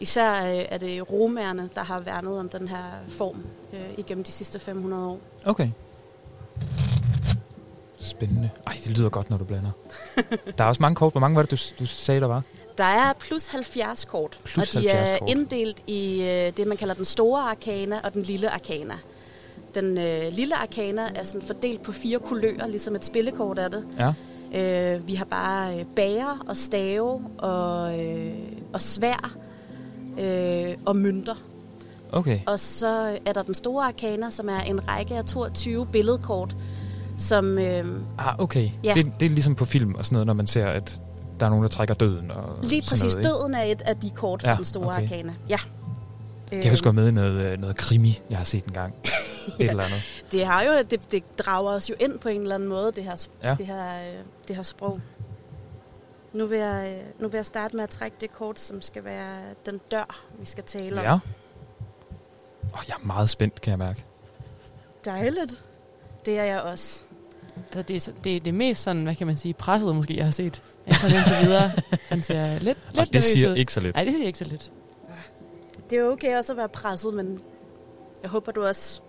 Især 0.00 0.46
øh, 0.52 0.64
er 0.68 0.78
det 0.78 1.12
romerne, 1.12 1.68
der 1.74 1.82
har 1.82 2.00
værnet 2.00 2.38
om 2.38 2.48
den 2.48 2.68
her 2.68 2.84
form 3.08 3.42
øh, 3.72 3.80
igennem 3.96 4.24
de 4.24 4.32
sidste 4.32 4.58
500 4.58 5.06
år. 5.06 5.18
Okay. 5.44 5.70
Spændende. 8.00 8.50
Ej, 8.66 8.76
det 8.84 8.98
lyder 8.98 9.08
godt, 9.08 9.30
når 9.30 9.36
du 9.36 9.44
blander. 9.44 9.70
der 10.58 10.64
er 10.64 10.68
også 10.68 10.82
mange 10.82 10.94
kort. 10.96 11.12
Hvor 11.12 11.20
mange 11.20 11.36
var 11.36 11.42
det, 11.42 11.50
du, 11.50 11.56
du 11.78 11.86
sagde, 11.86 12.20
der 12.20 12.26
var? 12.26 12.42
Der 12.78 12.84
er 12.84 13.12
plus 13.12 13.48
70 13.48 14.04
kort, 14.04 14.38
Plus 14.44 14.76
og 14.76 14.82
de 14.82 14.88
70 14.88 15.10
er 15.10 15.18
kort. 15.18 15.30
inddelt 15.30 15.82
i 15.86 16.22
øh, 16.22 16.52
det, 16.56 16.66
man 16.66 16.76
kalder 16.76 16.94
den 16.94 17.04
store 17.04 17.42
arkana 17.42 18.00
og 18.04 18.14
den 18.14 18.22
lille 18.22 18.50
arkana. 18.50 18.94
Den 19.74 19.98
øh, 19.98 20.22
lille 20.32 20.56
arkana 20.56 21.02
er 21.14 21.24
sådan 21.24 21.46
fordelt 21.46 21.82
på 21.82 21.92
fire 21.92 22.18
kulører, 22.18 22.66
ligesom 22.66 22.94
et 22.96 23.04
spillekort 23.04 23.58
er 23.58 23.68
det. 23.68 23.86
Ja. 23.98 24.12
Øh, 24.94 25.06
vi 25.08 25.14
har 25.14 25.24
bare 25.24 25.78
øh, 25.78 25.84
bager 25.96 26.44
og 26.48 26.56
stave 26.56 27.22
og, 27.38 27.98
øh, 28.00 28.32
og 28.72 28.82
svær 28.82 29.34
øh, 30.20 30.74
og 30.86 30.96
mønter. 30.96 31.34
Okay. 32.12 32.40
Og 32.46 32.60
så 32.60 33.18
er 33.26 33.32
der 33.32 33.42
den 33.42 33.54
store 33.54 33.84
arkana, 33.86 34.30
som 34.30 34.48
er 34.48 34.60
en 34.60 34.88
række 34.88 35.14
af 35.16 35.24
22 35.24 35.86
billedkort, 35.86 36.54
som... 37.20 37.58
Øh, 37.58 37.84
Ah, 38.18 38.38
okay. 38.38 38.68
Ja. 38.84 38.94
Det, 38.94 39.12
det 39.20 39.26
er 39.26 39.30
ligesom 39.30 39.54
på 39.54 39.64
film 39.64 39.94
og 39.94 40.04
sådan 40.04 40.14
noget, 40.14 40.26
når 40.26 40.34
man 40.34 40.46
ser, 40.46 40.66
at 40.66 41.02
der 41.40 41.46
er 41.46 41.50
nogen, 41.50 41.62
der 41.62 41.68
trækker 41.68 41.94
døden. 41.94 42.30
Og 42.30 42.58
lige 42.62 42.82
præcis 42.88 43.14
noget, 43.14 43.24
døden 43.24 43.54
er 43.54 43.62
et 43.62 43.82
af 43.82 43.96
de 43.96 44.10
kort 44.10 44.42
fra 44.42 44.50
Ja, 44.50 44.56
den 44.56 44.64
store 44.64 44.86
okay. 44.86 45.02
arkana. 45.02 45.34
Ja. 45.48 45.58
Jeg 46.52 46.70
husker 46.70 46.92
med 46.92 47.08
i 47.08 47.10
noget, 47.10 47.32
øh, 47.52 47.58
noget 47.60 47.76
krimi, 47.76 48.20
jeg 48.30 48.38
har 48.38 48.44
set 48.44 48.64
en 48.64 48.72
gang. 48.72 48.94
Et 49.60 49.70
eller 49.70 49.82
andet. 49.84 50.02
Det 50.32 50.46
har 50.46 50.62
jo, 50.62 50.82
det, 50.90 51.12
det 51.12 51.38
drager 51.38 51.70
os 51.72 51.90
jo 51.90 51.94
ind 52.00 52.18
på 52.18 52.28
en 52.28 52.40
eller 52.40 52.54
anden 52.54 52.68
måde, 52.68 52.92
det 52.92 53.04
her, 53.04 53.26
Ja. 53.42 53.48
ja. 53.48 53.54
det 53.54 53.66
her, 53.66 54.00
øh, 54.00 54.14
det 54.48 54.56
her 54.56 54.62
sprog. 54.62 55.00
Nu 56.32 56.46
vil, 56.46 56.58
jeg, 56.58 56.88
øh, 56.88 57.22
nu 57.22 57.28
vil 57.28 57.38
jeg 57.38 57.46
starte 57.46 57.76
med 57.76 57.84
at 57.84 57.90
trække 57.90 58.16
det 58.20 58.32
kort, 58.32 58.60
som 58.60 58.82
skal 58.82 59.04
være 59.04 59.36
den 59.66 59.80
dør, 59.90 60.20
vi 60.38 60.46
skal 60.46 60.64
tale 60.64 60.98
om. 61.00 61.04
Ja. 61.04 61.14
Oh, 62.74 62.80
jeg 62.88 62.94
er 63.02 63.06
meget 63.06 63.28
spændt, 63.30 63.60
kan 63.60 63.70
jeg 63.70 63.78
mærke. 63.78 64.04
Dejligt. 65.04 65.64
Det 66.26 66.38
er 66.38 66.44
jeg 66.44 66.60
også. 66.60 67.02
Altså, 67.72 67.82
det, 67.82 68.08
er, 68.08 68.12
det 68.24 68.36
er 68.36 68.40
det 68.40 68.54
mest 68.54 68.82
sådan, 68.82 69.02
hvad 69.02 69.14
kan 69.14 69.26
man 69.26 69.36
sige, 69.36 69.54
presset 69.54 69.96
måske, 69.96 70.16
jeg 70.16 70.24
har 70.24 70.32
set. 70.32 70.62
Indtil 70.86 71.14
indtil 71.14 71.36
videre. 71.46 71.70
Han 72.08 72.22
ser 72.22 72.52
lidt, 72.52 72.62
lidt 72.62 72.78
Og 72.98 73.12
det 73.12 73.24
siger 73.24 73.50
ud. 73.50 73.56
ikke 73.56 73.72
så 73.72 73.80
lidt. 73.80 73.94
Nej, 73.96 74.04
det 74.04 74.12
siger 74.14 74.26
ikke 74.26 74.38
så 74.38 74.44
lidt. 74.44 74.70
Det 75.90 75.98
er 75.98 76.00
jo 76.02 76.12
okay 76.12 76.36
også 76.36 76.52
at 76.52 76.56
være 76.56 76.68
presset, 76.68 77.14
men 77.14 77.40
jeg 78.22 78.30
håber, 78.30 78.52
du 78.52 78.64
også 78.64 79.00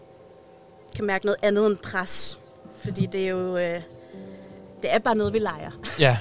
kan 0.95 1.05
mærke 1.05 1.25
noget 1.25 1.37
andet 1.41 1.67
end 1.67 1.77
pres. 1.77 2.39
Fordi 2.77 3.05
det 3.05 3.23
er 3.25 3.29
jo... 3.29 3.57
Øh, 3.57 3.81
det 4.81 4.93
er 4.93 4.99
bare 4.99 5.15
noget, 5.15 5.33
vi 5.33 5.39
leger. 5.39 5.71
Ja. 5.99 6.17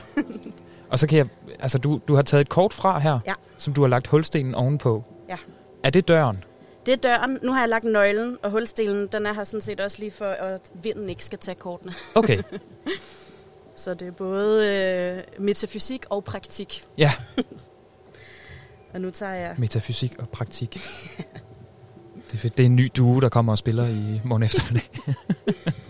Og 0.90 0.98
så 0.98 1.06
kan 1.06 1.18
jeg... 1.18 1.26
Altså, 1.58 1.78
du, 1.78 2.00
du 2.08 2.14
har 2.14 2.22
taget 2.22 2.40
et 2.40 2.48
kort 2.48 2.72
fra 2.72 2.98
her, 2.98 3.18
Ja. 3.26 3.34
som 3.58 3.74
du 3.74 3.80
har 3.80 3.88
lagt 3.88 4.06
hulstenen 4.06 4.54
ovenpå. 4.54 5.04
Ja. 5.28 5.36
Er 5.82 5.90
det 5.90 6.08
døren? 6.08 6.44
Det 6.86 6.92
er 6.92 6.96
døren. 6.96 7.38
Nu 7.42 7.52
har 7.52 7.60
jeg 7.60 7.68
lagt 7.68 7.84
nøglen, 7.84 8.38
og 8.42 8.50
hulstenen, 8.50 9.06
den 9.06 9.26
er 9.26 9.32
her 9.32 9.44
sådan 9.44 9.60
set 9.60 9.80
også 9.80 9.98
lige 9.98 10.10
for, 10.10 10.24
at 10.24 10.70
vinden 10.74 11.08
ikke 11.08 11.24
skal 11.24 11.38
tage 11.38 11.54
kortene. 11.54 11.92
Okay. 12.14 12.42
Så 13.76 13.94
det 13.94 14.08
er 14.08 14.12
både 14.12 14.68
øh, 14.68 15.44
metafysik 15.44 16.04
og 16.10 16.24
praktik. 16.24 16.84
Ja. 16.98 17.12
Og 18.92 19.00
nu 19.00 19.10
tager 19.10 19.34
jeg... 19.34 19.54
Metafysik 19.58 20.18
og 20.18 20.28
praktik. 20.28 20.72
Det 22.30 22.36
er, 22.36 22.36
fedt. 22.36 22.56
det 22.56 22.62
er 22.62 22.66
en 22.66 22.76
ny 22.76 22.90
duo, 22.96 23.20
der 23.20 23.28
kommer 23.28 23.52
og 23.52 23.58
spiller 23.58 23.86
i 23.86 24.20
morgen 24.24 24.42
eftermiddag. 24.42 24.90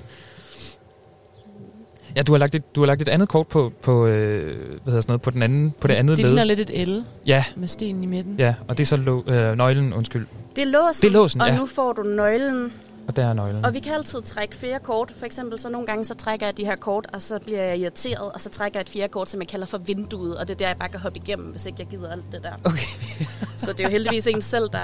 ja, 2.17 2.23
du 2.23 2.33
har 2.33 2.39
lagt 2.39 2.55
et, 2.55 2.75
du 2.75 2.81
har 2.81 2.87
lagt 2.87 3.03
et 3.03 3.09
andet 3.09 3.29
kort 3.29 3.47
på, 3.47 3.73
på, 3.83 4.07
øh, 4.07 4.45
hvad 4.45 4.57
hedder 4.85 5.01
sådan 5.01 5.05
noget, 5.09 5.23
på, 5.23 5.31
den 5.31 5.43
anden, 5.43 5.71
på 5.81 5.87
det 5.87 5.95
andet 5.95 6.17
det 6.17 6.23
led. 6.23 6.31
ligner 6.31 6.45
lidt 6.45 6.61
et 6.71 6.89
L 6.89 7.01
Ja, 7.27 7.45
med 7.57 7.69
sten 7.69 8.03
i 8.03 8.07
midten. 8.07 8.35
ja, 8.39 8.55
og 8.69 8.79
det 8.79 8.85
er 8.85 8.87
så 8.89 8.97
lo, 8.97 9.23
øh, 9.27 9.57
nøglen, 9.57 9.93
undskyld. 9.93 10.27
Det 10.57 10.63
er 10.63 10.67
låsen, 10.67 11.03
Det 11.03 11.09
er 11.09 11.13
låsen, 11.13 11.41
og 11.41 11.49
ja. 11.49 11.57
nu 11.57 11.67
får 11.67 11.93
du 11.93 12.03
nøglen. 12.03 12.73
Og 13.09 13.17
der 13.17 13.27
er 13.27 13.33
nøglen. 13.33 13.65
Og 13.65 13.75
vi 13.75 13.79
kan 13.81 13.93
altid 13.93 14.23
trække 14.23 14.57
flere 14.57 14.79
kort. 14.79 15.13
For 15.19 15.27
eksempel 15.27 15.59
så 15.59 15.69
nogle 15.69 15.87
gange, 15.87 16.05
så 16.05 16.15
trækker 16.15 16.47
jeg 16.47 16.57
de 16.57 16.65
her 16.65 16.77
kort, 16.77 17.07
og 17.13 17.23
så 17.23 17.39
bliver 17.45 17.63
jeg 17.63 17.79
irriteret, 17.79 18.33
og 18.33 18.41
så 18.41 18.49
trækker 18.49 18.79
jeg 18.79 18.83
et 18.83 18.89
fjerde 18.89 19.09
kort, 19.13 19.29
som 19.29 19.41
jeg 19.41 19.49
kalder 19.49 19.67
for 19.67 19.79
vinduet, 19.79 20.37
og 20.39 20.49
det 20.49 20.55
er 20.55 20.59
der, 20.59 20.67
jeg 20.67 20.77
bare 20.77 20.89
kan 20.89 21.01
hoppe 21.01 21.19
igennem, 21.25 21.47
hvis 21.47 21.67
ikke 21.67 21.77
jeg 21.79 21.87
gider 21.87 22.13
alt 22.13 22.25
det 22.33 22.43
der. 22.43 22.53
Okay. 22.65 22.87
så 23.59 23.73
det 23.73 23.81
er 23.81 23.85
jo 23.85 23.91
heldigvis 23.91 24.27
en 24.27 24.43
selv, 24.43 24.69
der, 24.73 24.79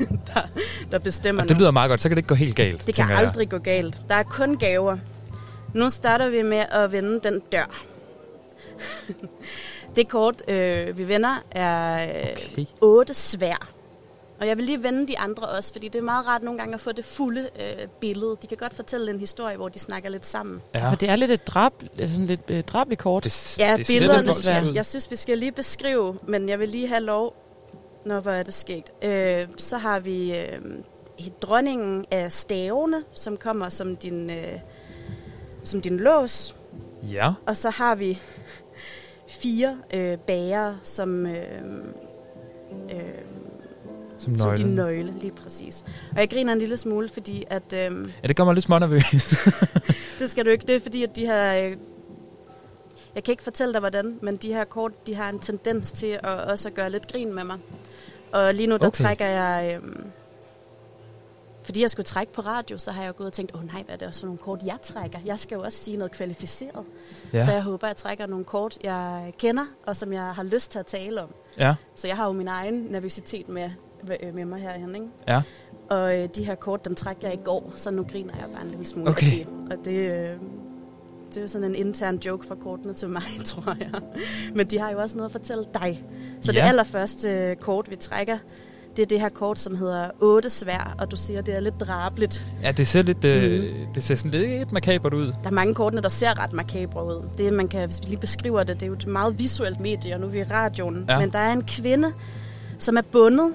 øh, 0.00 0.06
der, 0.34 0.40
der 0.90 0.98
bestemmer 0.98 1.42
Og 1.42 1.48
det 1.48 1.58
lyder 1.58 1.70
meget 1.70 1.88
godt, 1.88 2.00
så 2.00 2.08
kan 2.08 2.16
det 2.16 2.18
ikke 2.18 2.28
gå 2.28 2.34
helt 2.34 2.56
galt, 2.56 2.76
Det 2.76 2.84
kan 2.84 2.94
tænker 2.94 3.14
jeg. 3.14 3.26
aldrig 3.28 3.48
gå 3.48 3.58
galt. 3.58 4.00
Der 4.08 4.14
er 4.14 4.22
kun 4.22 4.56
gaver. 4.56 4.96
Nu 5.74 5.90
starter 5.90 6.28
vi 6.28 6.42
med 6.42 6.64
at 6.70 6.92
vende 6.92 7.20
den 7.20 7.40
dør. 7.40 7.84
det 9.96 10.08
kort, 10.08 10.42
øh, 10.48 10.98
vi 10.98 11.08
vender, 11.08 11.42
er 11.50 12.02
Okay. 12.52 12.66
otte 12.80 13.14
svær. 13.14 13.68
Og 14.40 14.48
jeg 14.48 14.56
vil 14.56 14.64
lige 14.64 14.82
vende 14.82 15.08
de 15.08 15.18
andre 15.18 15.48
også, 15.48 15.72
fordi 15.72 15.88
det 15.88 15.98
er 15.98 16.02
meget 16.02 16.26
rart 16.26 16.42
nogle 16.42 16.58
gange 16.58 16.74
at 16.74 16.80
få 16.80 16.92
det 16.92 17.04
fulde 17.04 17.48
øh, 17.60 17.86
billede. 18.00 18.36
De 18.42 18.46
kan 18.46 18.56
godt 18.56 18.74
fortælle 18.74 19.10
en 19.10 19.20
historie, 19.20 19.56
hvor 19.56 19.68
de 19.68 19.78
snakker 19.78 20.08
lidt 20.08 20.26
sammen. 20.26 20.62
Ja, 20.74 20.90
For 20.90 20.96
det 20.96 21.08
er 21.08 21.16
lidt 21.16 21.30
et 21.30 21.46
drab, 21.46 21.72
sådan 21.98 22.26
lidt 22.26 22.40
øh, 22.48 22.62
drabeligt 22.64 23.00
kort. 23.00 23.24
det, 23.24 23.58
Ja, 23.58 23.74
det 23.76 23.86
billederne, 23.86 24.32
ja, 24.44 24.64
ud. 24.64 24.74
jeg 24.74 24.86
synes, 24.86 25.10
vi 25.10 25.16
skal 25.16 25.38
lige 25.38 25.52
beskrive, 25.52 26.18
men 26.26 26.48
jeg 26.48 26.58
vil 26.58 26.68
lige 26.68 26.88
have 26.88 27.00
lov, 27.00 27.34
når 28.04 28.20
hvor 28.20 28.32
er 28.32 28.42
det 28.42 28.54
sket. 28.54 28.84
Øh, 29.02 29.48
så 29.56 29.78
har 29.78 29.98
vi 30.00 30.36
øh, 30.38 30.58
dronningen 31.42 32.04
af 32.10 32.32
stavene, 32.32 33.04
som 33.14 33.36
kommer 33.36 33.68
som 33.68 33.96
din, 33.96 34.30
øh, 34.30 34.58
som 35.64 35.80
din 35.80 35.96
lås. 35.96 36.54
Ja, 37.02 37.32
Og 37.46 37.56
så 37.56 37.70
har 37.70 37.94
vi 37.94 38.18
fire 39.28 39.76
øh, 39.94 40.18
bager, 40.18 40.74
som, 40.82 41.26
øh, 41.26 41.36
øh, 42.90 43.00
som 44.18 44.38
som 44.38 44.56
din 44.56 44.66
nøgle, 44.66 45.14
lige 45.20 45.32
præcis. 45.32 45.84
Og 46.12 46.18
jeg 46.18 46.30
griner 46.30 46.52
en 46.52 46.58
lille 46.58 46.76
smule, 46.76 47.08
fordi 47.08 47.44
at... 47.50 47.72
Øh, 47.72 48.10
Ja, 48.22 48.28
det 48.28 48.36
gør 48.36 48.44
mig 48.44 48.54
lidt 48.54 48.64
smånervøs. 48.64 49.02
det 50.18 50.30
skal 50.30 50.44
du 50.44 50.50
ikke. 50.50 50.66
Det 50.66 50.76
er 50.76 50.80
fordi, 50.80 51.02
at 51.02 51.16
de 51.16 51.26
her... 51.26 51.64
Øh, 51.64 51.76
jeg 53.14 53.24
kan 53.24 53.32
ikke 53.32 53.42
fortælle 53.42 53.72
dig, 53.72 53.80
hvordan, 53.80 54.18
men 54.22 54.36
de 54.36 54.52
her 54.52 54.64
kort, 54.64 55.06
de 55.06 55.14
har 55.14 55.28
en 55.28 55.40
tendens 55.40 55.92
til 55.92 56.06
at 56.06 56.24
også 56.24 56.68
at 56.68 56.74
gøre 56.74 56.90
lidt 56.90 57.12
grin 57.12 57.34
med 57.34 57.44
mig. 57.44 57.58
Og 58.32 58.54
lige 58.54 58.66
nu, 58.66 58.76
der 58.76 58.86
okay. 58.86 59.04
trækker 59.04 59.26
jeg... 59.26 59.80
Øh, 59.82 59.88
fordi 61.64 61.80
jeg 61.82 61.90
skulle 61.90 62.04
trække 62.06 62.32
på 62.32 62.40
radio, 62.42 62.78
så 62.78 62.90
har 62.90 63.02
jeg 63.02 63.16
gået 63.16 63.26
og 63.26 63.32
tænkt, 63.32 63.54
åh 63.54 63.60
oh, 63.60 63.66
nej, 63.66 63.82
hvad 63.82 63.94
er 63.94 63.98
det 63.98 64.08
også 64.08 64.20
for 64.20 64.26
nogle 64.26 64.38
kort, 64.38 64.62
jeg 64.66 64.78
trækker? 64.82 65.18
Jeg 65.24 65.38
skal 65.38 65.56
jo 65.56 65.62
også 65.62 65.78
sige 65.78 65.96
noget 65.96 66.12
kvalificeret. 66.12 66.84
Ja. 67.32 67.44
Så 67.44 67.52
jeg 67.52 67.62
håber, 67.62 67.86
jeg 67.86 67.96
trækker 67.96 68.26
nogle 68.26 68.44
kort, 68.44 68.78
jeg 68.84 69.32
kender, 69.38 69.64
og 69.86 69.96
som 69.96 70.12
jeg 70.12 70.22
har 70.34 70.42
lyst 70.42 70.70
til 70.70 70.78
at 70.78 70.86
tale 70.86 71.22
om. 71.22 71.28
ja, 71.58 71.74
Så 71.96 72.06
jeg 72.06 72.16
har 72.16 72.26
jo 72.26 72.32
min 72.32 72.48
egen 72.48 72.74
nervøsitet 72.90 73.48
med, 73.48 73.70
med 74.32 74.44
mig 74.44 74.60
herhen, 74.60 74.94
ikke? 74.94 75.06
ja. 75.28 75.42
Og 75.90 76.18
øh, 76.18 76.28
de 76.36 76.44
her 76.44 76.54
kort, 76.54 76.84
dem 76.84 76.94
trækker 76.94 77.28
jeg 77.28 77.38
i 77.38 77.42
går, 77.44 77.72
så 77.76 77.90
nu 77.90 78.04
griner 78.04 78.34
jeg 78.40 78.48
bare 78.52 78.62
en 78.62 78.70
lille 78.70 78.84
smule 78.86 79.10
Okay. 79.10 79.26
af 79.26 79.46
det. 79.46 79.78
Og 79.78 79.84
det, 79.84 79.92
øh, 79.92 80.36
det 81.28 81.36
er 81.36 81.40
jo 81.40 81.48
sådan 81.48 81.68
en 81.68 81.74
intern 81.74 82.16
joke 82.16 82.46
fra 82.46 82.54
kortene 82.54 82.92
til 82.94 83.08
mig, 83.08 83.22
tror 83.44 83.76
jeg. 83.80 83.90
Men 84.54 84.66
de 84.66 84.78
har 84.78 84.90
jo 84.90 85.00
også 85.00 85.16
noget 85.16 85.28
at 85.28 85.32
fortælle 85.32 85.64
dig. 85.74 86.04
Så 86.40 86.52
ja. 86.52 86.60
det 86.60 86.68
allerførste 86.68 87.28
øh, 87.30 87.56
kort, 87.56 87.90
vi 87.90 87.96
trækker, 87.96 88.38
det 88.96 89.02
er 89.02 89.06
det 89.06 89.20
her 89.20 89.28
kort, 89.28 89.58
som 89.58 89.76
hedder 89.76 90.10
8 90.20 90.50
svær, 90.50 90.94
og 90.98 91.10
du 91.10 91.16
siger, 91.16 91.40
det 91.42 91.54
er 91.56 91.60
lidt 91.60 91.80
drabeligt. 91.80 92.46
Ja, 92.62 92.72
det 92.72 92.86
ser 92.86 93.02
lidt, 93.02 93.24
øh, 93.24 93.62
Mhm. 93.62 93.92
det 93.94 94.04
ser 94.04 94.14
sådan 94.14 94.30
lidt 94.30 94.72
makabert 94.72 95.14
ud. 95.14 95.26
Der 95.26 95.46
er 95.46 95.50
mange 95.50 95.74
kortene, 95.74 96.02
der 96.02 96.08
ser 96.08 96.42
ret 96.42 96.52
makabre 96.52 97.04
ud. 97.06 97.28
Det, 97.38 97.52
man 97.52 97.68
kan, 97.68 97.84
hvis 97.88 98.00
vi 98.02 98.06
lige 98.06 98.20
beskriver 98.20 98.62
det, 98.62 98.74
det 98.74 98.82
er 98.82 98.86
jo 98.86 98.92
et 98.92 99.06
meget 99.06 99.38
visuelt 99.38 99.80
medie, 99.80 100.14
og 100.14 100.20
nu 100.20 100.26
er 100.26 100.30
vi 100.30 100.38
i 100.40 100.42
radioen. 100.42 101.04
Ja. 101.08 101.18
Men 101.18 101.30
der 101.32 101.38
er 101.38 101.52
en 101.52 101.64
kvinde, 101.64 102.08
som 102.78 102.96
er 102.96 103.02
bundet, 103.02 103.54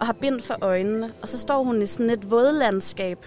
og 0.00 0.06
har 0.06 0.16
bind 0.20 0.40
for 0.40 0.54
øjnene. 0.60 1.10
Og 1.22 1.28
så 1.28 1.38
står 1.38 1.62
hun 1.64 1.82
i 1.82 1.86
sådan 1.86 2.10
et 2.10 2.30
vådlandskab 2.30 3.18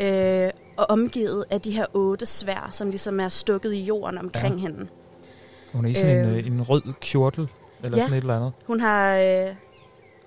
øh, 0.00 0.50
og 0.76 0.90
omgivet 0.90 1.44
af 1.50 1.60
de 1.60 1.70
her 1.70 1.86
otte 1.94 2.26
svær, 2.26 2.68
som 2.72 2.90
ligesom 2.90 3.20
er 3.20 3.28
stukket 3.28 3.74
i 3.74 3.80
jorden 3.82 4.18
omkring 4.18 4.54
Ja. 4.54 4.60
hende. 4.60 4.86
Hun 5.72 5.84
er 5.84 5.88
i 5.88 5.94
sådan 5.94 6.18
en, 6.18 6.24
Øh. 6.30 6.36
øh, 6.36 6.46
en 6.46 6.62
rød 6.62 6.82
kjortel, 7.00 7.48
eller 7.84 7.98
Ja. 7.98 8.02
sådan 8.04 8.16
et 8.18 8.20
eller 8.22 8.36
andet. 8.36 8.52
Hun 8.66 8.80
har, 8.80 9.16
øh, 9.16 9.46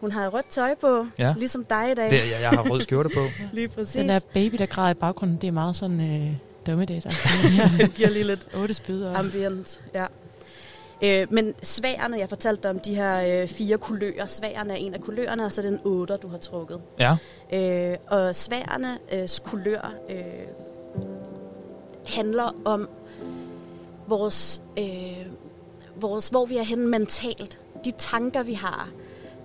hun 0.02 0.12
har 0.12 0.28
rødt 0.30 0.50
tøj 0.50 0.76
på, 0.76 1.06
Ja. 1.20 1.28
ja. 1.28 1.34
ligesom 1.38 1.66
dig 1.66 1.92
i 1.92 1.96
dag. 1.96 2.06
Det, 2.10 2.18
jeg, 2.18 2.38
jeg 2.42 2.50
har 2.50 2.70
rød 2.70 2.82
skjorte 2.82 3.10
på. 3.10 3.20
Lige 3.54 3.68
præcis. 3.68 3.94
Den 3.96 4.10
der 4.10 4.20
baby, 4.34 4.56
der 4.58 4.66
græder 4.66 4.90
i 4.90 4.94
baggrunden, 4.94 5.38
det 5.42 5.48
er 5.48 5.52
meget 5.52 5.76
sådan 5.76 6.00
øh, 6.02 6.34
dommedags. 6.68 7.06
Den 7.80 7.88
giver 7.96 8.10
lige 8.10 8.24
lidt 8.24 8.48
Otte 8.54 8.74
spyd 8.74 9.04
ambient. 9.06 9.82
Ja. 9.94 10.06
Øh, 11.02 11.34
men 11.34 11.54
sværene, 11.64 12.18
jeg 12.18 12.30
fortalte 12.30 12.64
dig 12.64 12.70
om 12.72 12.80
de 12.80 12.96
her 12.96 13.42
øh, 13.42 13.48
fire 13.48 13.78
kulører. 13.78 14.28
Sværene 14.28 14.74
er 14.74 14.78
en 14.78 14.94
af 14.94 15.02
kulørerne, 15.02 15.46
og 15.46 15.54
så 15.54 15.62
er 15.62 15.66
det 15.66 15.72
en 15.74 15.80
otter, 15.84 16.18
du 16.18 16.28
har 16.28 16.38
trukket. 16.38 16.80
Ja. 17.00 17.16
Øh, 17.54 17.98
og 18.08 18.36
sværernes 18.36 19.40
kulør 19.40 19.94
øh, 20.10 20.16
handler 22.08 22.56
om 22.66 22.90
vores, 24.08 24.62
øh, 24.80 25.26
vores, 25.96 26.28
hvor 26.30 26.46
vi 26.46 26.58
er 26.58 26.64
henne 26.64 26.88
mentalt. 26.88 27.60
De 27.86 27.92
tanker, 27.98 28.44
vi 28.44 28.54
har. 28.54 28.90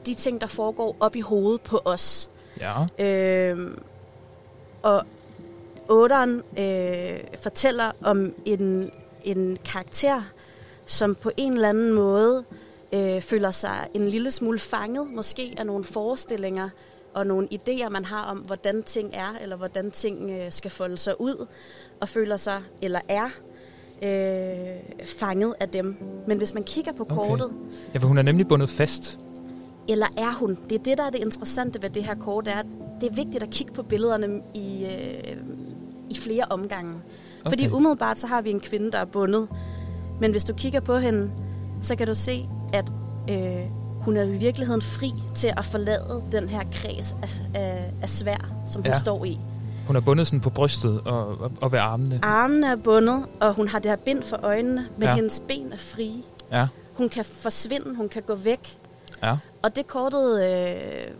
De 0.07 0.15
ting, 0.15 0.41
der 0.41 0.47
foregår 0.47 0.97
op 1.01 1.17
i 1.17 1.21
hovedet 1.21 1.61
på 1.61 1.81
os. 1.85 2.31
Ja. 2.61 3.05
Øh, 3.05 3.71
og 4.83 5.03
otteren 5.89 6.43
øh, 6.59 7.21
fortæller 7.43 7.93
om 8.03 8.33
en, 8.45 8.91
en 9.25 9.59
karakter, 9.65 10.23
som 10.87 11.15
på 11.15 11.31
en 11.37 11.53
eller 11.53 11.69
anden 11.69 11.93
måde 11.93 12.45
øh, 12.93 13.21
føler 13.21 13.51
sig 13.51 13.89
en 13.95 14.09
lille 14.09 14.31
smule 14.31 14.59
fanget, 14.59 15.11
måske 15.11 15.55
af 15.59 15.67
nogle 15.67 15.85
forestillinger 15.85 16.69
og 17.15 17.27
nogle 17.27 17.49
idéer, 17.53 17.89
man 17.89 18.05
har 18.05 18.25
om, 18.25 18.39
hvordan 18.39 18.83
ting 18.83 19.11
er, 19.13 19.39
eller 19.43 19.57
hvordan 19.57 19.91
ting 19.91 20.31
øh, 20.31 20.53
skal 20.53 20.71
folde 20.71 20.99
sig 20.99 21.21
ud, 21.21 21.47
og 22.01 22.09
føler 22.09 22.37
sig, 22.37 22.63
eller 22.83 23.01
er, 23.09 23.29
øh, 24.03 25.07
fanget 25.07 25.55
af 25.61 25.69
dem. 25.69 25.97
Men 26.27 26.39
hvis 26.39 26.55
man 26.55 26.65
kigger 26.65 26.93
på 26.93 27.03
Okay. 27.03 27.15
kortet, 27.15 27.51
ja, 27.95 27.99
for 27.99 28.09
hun 28.09 28.19
er 28.19 28.23
nemlig 28.23 28.49
bundet 28.49 28.71
fast. 28.71 29.19
Eller 29.89 30.07
er 30.17 30.33
hun? 30.39 30.59
Det 30.71 30.79
er 30.79 30.83
det, 30.83 30.99
der 30.99 31.05
er 31.07 31.11
det 31.11 31.19
interessante 31.19 31.83
ved 31.83 31.91
det 31.91 32.05
her 32.05 32.15
kort, 32.15 32.49
er, 32.49 32.53
at 32.59 32.67
det 33.01 33.11
er 33.11 33.15
vigtigt 33.15 33.43
at 33.43 33.51
kigge 33.51 33.73
på 33.73 33.83
billederne 33.83 34.41
i, 34.55 34.85
øh, 34.85 35.37
i 36.11 36.17
flere 36.17 36.45
omgange. 36.51 36.93
Okay. 37.41 37.51
Fordi 37.51 37.69
umiddelbart 37.69 38.19
så 38.19 38.27
har 38.27 38.41
vi 38.43 38.51
en 38.51 38.61
kvinde, 38.61 38.93
der 38.93 38.99
er 38.99 39.05
bundet. 39.05 39.49
Men 40.21 40.31
hvis 40.31 40.45
du 40.45 40.53
kigger 40.53 40.81
på 40.81 40.99
hende, 40.99 41.31
så 41.83 41.97
kan 41.97 42.07
du 42.07 42.15
se, 42.15 42.49
at 42.73 42.93
øh, 43.31 43.61
hun 44.01 44.17
er 44.17 44.23
i 44.23 44.31
virkeligheden 44.31 44.83
fri 44.83 45.13
til 45.35 45.53
at 45.57 45.65
forlade 45.65 46.23
den 46.33 46.49
her 46.49 46.63
kreds 46.73 47.17
af, 47.23 47.29
af, 47.55 47.93
af 48.03 48.11
svær, 48.11 48.51
som 48.67 48.83
hun 48.83 48.87
Ja. 48.93 48.99
står 48.99 49.25
i. 49.25 49.39
Hun 49.87 49.97
er 49.97 50.01
bundet 50.01 50.27
sådan 50.27 50.41
på 50.41 50.51
brystet 50.51 51.01
og, 51.01 51.27
og, 51.29 51.53
og 51.61 51.73
ved 51.73 51.79
armene. 51.79 52.21
Armene 52.23 52.67
er 52.67 52.77
bundet, 52.77 53.25
og 53.41 53.55
hun 53.55 53.69
har 53.69 53.79
det 53.79 53.91
her 53.91 53.97
bind 53.97 54.23
for 54.23 54.37
øjnene, 54.43 54.87
men 54.97 55.09
ja. 55.09 55.15
hendes 55.15 55.43
ben 55.49 55.73
er 55.73 55.77
frie. 55.77 56.23
Ja. 56.53 56.67
Hun 56.95 57.09
kan 57.09 57.25
forsvinde, 57.25 57.97
hun 57.97 58.09
kan 58.09 58.23
gå 58.23 58.35
væk. 58.35 58.79
Ja. 59.23 59.37
Og 59.65 59.77
det 59.77 59.87
kortet 59.87 60.45
øh, 60.45 61.15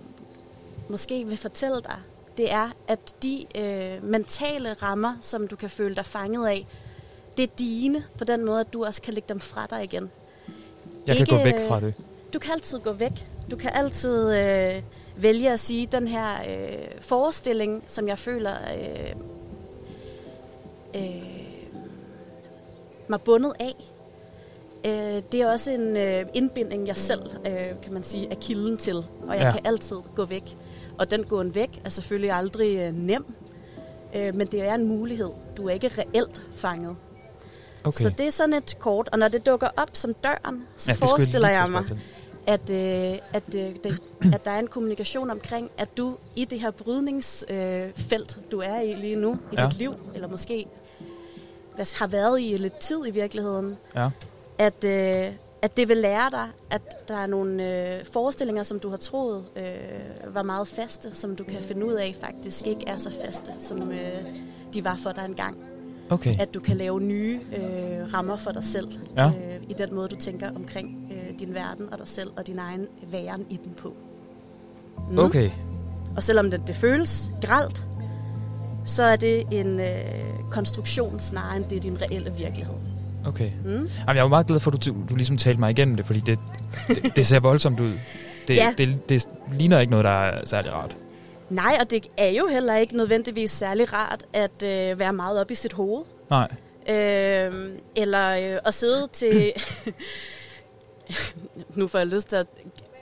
måske 0.89 1.25
vil 1.25 1.37
fortælle 1.37 1.81
dig, 1.83 1.97
det 2.37 2.53
er, 2.53 2.71
at 2.89 3.15
de 3.23 3.45
øh, 3.55 4.05
mentale 4.05 4.73
rammer, 4.73 5.15
som 5.21 5.49
du 5.49 5.57
kan 5.57 5.71
føle 5.71 5.95
dig 5.95 6.07
fanget 6.07 6.49
af, 6.49 6.67
det 7.37 7.43
er 7.43 7.55
dine 7.59 8.05
på 8.19 8.25
den 8.25 8.45
måde, 8.45 8.61
at 8.61 8.73
du 8.73 8.85
også 8.85 9.03
kan 9.03 9.15
lægge 9.15 9.29
dem 9.29 9.41
fra 9.41 9.67
dig 9.71 9.85
igen. 9.85 10.11
Jeg 11.07 11.17
kan 11.17 11.27
gå 11.27 11.37
Ikke, 11.37 11.45
væk 11.45 11.69
fra 11.69 11.81
det. 11.81 11.95
Du 12.33 12.39
kan 12.39 12.53
altid 12.53 12.79
gå 12.79 12.93
væk. 12.93 13.27
Du 13.51 13.57
kan 13.57 13.71
altid 13.75 14.37
øh, 14.37 14.83
vælge 15.17 15.53
at 15.53 15.61
sige, 15.61 15.87
den 15.87 16.09
her 16.09 16.29
øh, 16.49 17.01
forestilling, 17.01 17.85
som 17.87 18.09
jeg 18.09 18.19
føler 18.19 18.55
øh, 18.55 19.17
øh, 20.95 21.23
mig 23.09 23.21
bundet 23.21 23.53
af, 23.61 23.75
øh, 24.87 25.23
det 25.33 25.35
er 25.43 25.51
også 25.51 25.71
en 25.71 25.97
øh, 25.97 26.27
indbinding, 26.35 26.87
jeg 26.87 26.97
selv, 26.97 27.23
øh, 27.49 27.83
kan 27.83 27.93
man 27.93 28.03
sige, 28.03 28.31
er 28.31 28.35
kilden 28.35 28.77
til. 28.79 28.97
Og 28.97 29.35
jeg 29.35 29.41
Ja. 29.41 29.53
kan 29.53 29.61
altid 29.65 29.97
gå 30.17 30.25
væk. 30.25 30.57
Og 30.99 31.11
den 31.11 31.25
gåen 31.25 31.55
væk 31.55 31.81
er 31.85 31.89
selvfølgelig 31.89 32.31
aldrig 32.33 32.79
øh, 32.79 32.95
nem, 32.97 33.25
øh, 34.15 34.35
men 34.35 34.47
det 34.47 34.69
er 34.69 34.75
en 34.75 34.87
mulighed. 34.89 35.31
Du 35.57 35.67
er 35.69 35.73
ikke 35.73 35.91
reelt 35.99 36.43
fanget. 36.57 36.97
Okay. 37.85 38.03
Så 38.03 38.09
det 38.19 38.27
er 38.27 38.31
sådan 38.31 38.55
et 38.55 38.77
kort, 38.79 39.09
og 39.13 39.19
når 39.19 39.29
det 39.29 39.47
dukker 39.47 39.69
op 39.77 39.91
som 39.93 40.15
døren, 40.15 40.67
så 40.77 40.91
Ja, 40.91 41.07
forestiller 41.07 41.49
jeg 41.49 41.63
til 41.65 41.73
mig, 41.73 41.85
at 42.47 42.71
øh, 42.71 43.19
at, 43.33 43.43
øh, 43.55 43.61
det, 43.85 43.99
at 44.35 44.45
der 44.45 44.51
er 44.51 44.59
en 44.59 44.67
kommunikation 44.67 45.31
omkring, 45.31 45.71
at 45.79 45.97
du 45.97 46.15
i 46.37 46.45
det 46.45 46.61
her 46.61 46.71
brydningsfelt, 46.71 48.37
øh, 48.39 48.51
du 48.53 48.61
er 48.61 48.81
i 48.81 48.95
lige 48.95 49.17
nu, 49.17 49.39
i 49.53 49.55
Ja. 49.59 49.67
dit 49.67 49.79
liv, 49.79 49.95
eller 50.15 50.29
måske 50.29 50.67
har 51.99 52.07
været 52.07 52.41
i 52.41 52.57
lidt 52.57 52.79
tid 52.79 52.99
i 53.07 53.11
virkeligheden, 53.11 53.77
Ja. 53.95 54.09
At, 54.59 54.85
øh, 54.85 55.33
at 55.63 55.77
det 55.77 55.89
vil 55.89 55.97
lære 55.97 56.31
dig, 56.31 56.49
at 56.71 57.09
der 57.09 57.17
er 57.17 57.27
nogle 57.27 57.69
øh, 57.99 58.05
forestillinger, 58.05 58.63
som 58.63 58.81
du 58.81 58.89
har 58.91 58.97
troet 58.97 59.45
øh, 59.57 60.35
var 60.35 60.43
meget 60.43 60.69
faste, 60.69 61.15
som 61.15 61.37
du 61.37 61.45
kan 61.45 61.63
finde 61.63 61.87
ud 61.87 61.93
af 61.93 62.17
faktisk 62.21 62.67
ikke 62.67 62.89
er 62.89 62.97
så 62.97 63.11
faste, 63.25 63.53
som 63.59 63.91
øh, 63.93 64.25
de 64.75 64.85
var 64.85 64.97
for 64.97 65.13
dig 65.13 65.25
engang. 65.25 65.57
Okay. 66.11 66.41
At 66.41 66.55
du 66.55 66.61
kan 66.61 66.77
lave 66.77 67.01
nye 67.01 67.41
øh, 67.57 68.15
rammer 68.15 68.37
for 68.37 68.51
dig 68.53 68.65
selv, 68.65 68.89
Ja. 69.17 69.27
øh, 69.27 69.63
i 69.69 69.73
den 69.73 69.95
måde, 69.95 70.09
du 70.09 70.17
tænker 70.17 70.51
omkring 70.57 71.13
øh, 71.13 71.39
din 71.39 71.55
verden 71.55 71.93
og 71.93 71.99
dig 71.99 72.09
selv 72.09 72.31
og 72.37 72.47
din 72.47 72.59
egen 72.59 72.87
væren 73.07 73.47
i 73.51 73.57
den 73.65 73.73
på. 73.77 73.95
Mm. 75.11 75.19
Okay. 75.19 75.51
Og 76.17 76.23
selvom 76.23 76.51
det, 76.51 76.63
det 76.67 76.75
føles 76.77 77.31
gralt, 77.43 77.83
så 78.87 79.03
er 79.03 79.17
det 79.17 79.45
en 79.51 79.81
øh, 79.81 79.89
konstruktion 80.51 81.21
snarere 81.21 81.57
end 81.57 81.65
det 81.65 81.77
er 81.77 81.81
din 81.81 82.01
reelle 82.01 82.33
virkelighed. 82.33 82.75
Okay. 83.27 83.51
Mm. 83.65 83.71
Jamen, 83.71 83.89
jeg 84.17 84.23
var 84.23 84.29
meget 84.29 84.47
glad 84.47 84.61
for, 84.61 84.71
at 84.71 84.85
du, 84.87 84.95
du 85.11 85.15
ligesom 85.15 85.37
talte 85.37 85.61
mig 85.61 85.71
igennem 85.71 85.97
det, 85.97 86.07
fordi 86.07 86.21
det, 86.21 86.39
det, 86.89 87.17
det 87.17 87.27
ser 87.27 87.41
voldsomt 87.41 87.81
ud. 87.81 87.93
Det, 88.49 88.57
Ja. 88.57 88.75
det, 88.79 89.09
det 89.09 89.29
ligner 89.53 89.81
ikke 89.81 89.91
noget, 89.91 90.05
der 90.05 90.11
er 90.11 90.47
særlig 90.47 90.73
rart. 90.73 90.97
Nej, 91.51 91.77
og 91.81 91.91
det 91.91 92.07
er 92.19 92.29
jo 92.31 92.47
heller 92.51 92.77
ikke 92.77 92.97
nødvendigvis 92.97 93.51
særlig 93.51 93.93
rart 93.93 94.25
at 94.33 94.63
øh, 94.63 94.99
være 94.99 95.13
meget 95.13 95.41
op 95.41 95.51
i 95.51 95.55
sit 95.55 95.73
hoved. 95.73 96.05
Nej. 96.31 96.49
Øh, 96.89 97.71
eller 97.97 98.53
øh, 98.55 98.59
at 98.67 98.75
sidde 98.75 99.09
til... 99.13 99.53
nu 101.77 101.87
får 101.87 101.99
jeg 101.99 102.07
lyst 102.07 102.29
til 102.29 102.37
at... 102.37 102.47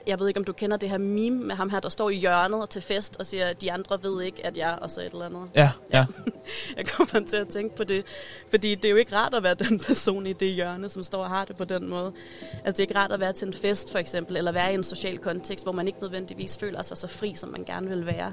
Jeg 0.07 0.21
ved 0.21 0.29
ikke, 0.29 0.41
om 0.41 0.45
du 0.45 0.53
kender 0.53 0.77
det 0.77 0.91
her 0.91 0.99
meme 0.99 1.45
med 1.45 1.55
ham 1.55 1.71
her, 1.71 1.81
der 1.81 1.89
står 1.89 2.11
i 2.11 2.15
hjørnet 2.15 2.71
til 2.71 2.83
fest 2.83 3.17
og 3.19 3.27
siger, 3.27 3.47
at 3.47 3.61
de 3.61 3.73
andre 3.73 4.03
ved 4.03 4.23
ikke, 4.23 4.47
at 4.47 4.57
jeg... 4.57 4.79
Og 4.81 4.91
så 4.91 5.01
et 5.01 5.13
eller 5.13 5.27
andet. 5.27 5.49
Ja, 5.55 5.71
ja. 5.93 6.05
Jeg 6.77 6.87
kommer 6.87 7.29
til 7.29 7.37
at 7.37 7.49
tænke 7.49 7.77
på 7.77 7.85
det. 7.85 8.05
Fordi 8.51 8.75
det 8.75 8.85
er 8.85 8.91
jo 8.91 8.97
ikke 8.97 9.17
rart 9.17 9.35
at 9.35 9.43
være 9.43 9.55
den 9.55 9.79
person 9.89 10.27
i 10.27 10.33
det 10.33 10.49
hjørne, 10.49 10.89
som 10.89 11.03
står 11.03 11.23
og 11.23 11.29
har 11.29 11.45
det 11.45 11.57
på 11.57 11.65
den 11.65 11.89
måde. 11.89 12.13
Altså 12.53 12.73
det 12.73 12.79
er 12.79 12.81
ikke 12.81 12.97
rart 12.99 13.13
at 13.13 13.21
være 13.21 13.33
til 13.33 13.49
en 13.49 13.55
fest 13.55 13.93
for 13.93 13.99
eksempel, 13.99 14.37
eller 14.37 14.53
være 14.53 14.73
i 14.73 14.75
en 14.75 14.85
social 14.85 15.19
kontekst, 15.19 15.65
hvor 15.65 15.73
man 15.73 15.87
ikke 15.87 16.01
nødvendigvis 16.01 16.59
føler 16.59 16.83
sig 16.83 16.99
så 16.99 17.09
fri, 17.09 17.35
som 17.35 17.51
man 17.51 17.65
gerne 17.65 17.89
vil 17.89 18.07
være. 18.07 18.33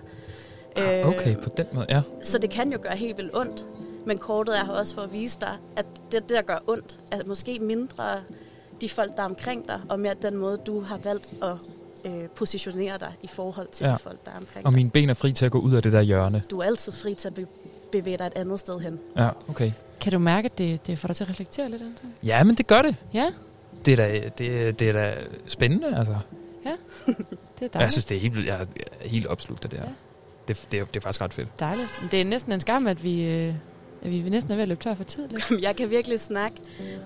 Ah, 0.76 1.08
Okay, 1.08 1.36
på 1.38 1.50
den 1.58 1.66
måde, 1.74 1.86
ja. 1.90 2.02
Så 2.24 2.38
det 2.38 2.50
kan 2.50 2.72
jo 2.72 2.80
gøre 2.82 2.96
helt 2.96 3.18
vildt 3.18 3.36
ondt. 3.36 3.66
Men 4.06 4.18
kortet 4.18 4.60
er 4.60 4.66
her 4.66 4.74
også 4.74 4.96
for 4.96 5.02
at 5.02 5.14
vise 5.14 5.40
dig, 5.40 5.58
at 5.76 5.86
det 6.12 6.30
der 6.30 6.42
gør 6.42 6.58
ondt, 6.68 7.00
er 7.12 7.22
måske 7.26 7.60
mindre 7.60 8.22
de 8.82 8.90
folk, 8.90 9.16
der 9.16 9.22
er 9.22 9.26
omkring 9.28 9.68
dig, 9.68 9.82
og 9.90 10.00
mere 10.00 10.14
den 10.22 10.38
måde, 10.38 10.58
du 10.58 10.82
har 10.82 10.98
valgt 10.98 11.30
at 11.44 11.56
øh, 12.06 12.28
positionere 12.36 12.98
dig 12.98 13.14
i 13.22 13.28
forhold 13.28 13.68
til 13.72 13.86
Ja. 13.86 13.92
de 13.94 13.98
folk, 13.98 14.26
der 14.26 14.32
er 14.32 14.38
omkring 14.38 14.66
Og 14.66 14.74
mine 14.74 14.90
ben 14.90 15.10
er 15.10 15.14
fri 15.14 15.32
til 15.32 15.46
at 15.46 15.52
gå 15.52 15.60
ud 15.60 15.74
af 15.74 15.82
det 15.84 15.94
der 15.94 16.02
hjørne. 16.02 16.44
Du 16.52 16.60
er 16.60 16.64
altid 16.66 16.92
fri 16.92 17.14
til 17.14 17.28
at 17.28 17.34
be- 17.34 17.48
bevæge 17.92 18.18
dig 18.18 18.26
et 18.26 18.34
andet 18.36 18.60
sted 18.60 18.80
hen. 18.80 19.00
Ja, 19.18 19.30
okay. 19.50 19.72
Kan 20.02 20.12
du 20.12 20.20
mærke, 20.20 20.46
at 20.46 20.58
det, 20.58 20.88
det 20.88 21.00
får 21.00 21.08
dig 21.08 21.16
til 21.16 21.24
at 21.24 21.30
reflektere 21.30 21.70
lidt, 21.70 21.82
Anton? 21.82 22.14
Ja, 22.24 22.44
men 22.44 22.56
det 22.56 22.68
gør 22.68 22.82
det. 22.82 22.96
Ja, 23.14 23.30
Det 23.86 23.92
er 23.92 23.96
da, 23.96 24.30
det, 24.38 24.80
det 24.80 24.90
er 24.90 24.94
da 24.94 25.16
spændende, 25.48 25.98
altså. 25.98 26.16
det 26.64 26.72
er 27.06 27.14
dejligt. 27.60 27.76
Jeg 27.76 27.92
synes, 27.92 28.06
det 28.06 28.18
er 28.18 28.22
helt, 28.22 28.46
jeg 28.46 28.62
er 29.04 29.08
helt 29.08 29.28
opslugt 29.28 29.64
af 29.64 29.70
det 29.70 29.80
her. 29.80 29.86
Ja. 29.86 29.92
Det, 30.48 30.68
det, 30.72 30.80
er, 30.80 30.86
det 30.86 30.96
er 30.96 31.02
faktisk 31.02 31.22
ret 31.22 31.34
fedt. 31.34 31.60
Dejligt. 31.60 31.90
Men 32.02 32.12
Det 32.12 32.22
er 32.22 32.26
næsten 32.26 32.52
en 32.52 32.60
skam, 32.60 32.88
at 32.88 33.04
vi, 33.04 33.24
øh, 33.26 33.54
at 34.02 34.12
vi 34.12 34.30
næsten 34.30 34.52
er 34.52 34.56
ved 34.56 34.62
at 34.62 34.68
løbe 34.68 34.84
tør 34.84 34.94
for 34.94 35.04
tid. 35.04 35.28
Lidt. 35.28 35.64
Jeg 35.64 35.76
kan 35.76 35.90
virkelig 35.90 36.20
snakke. 36.20 36.58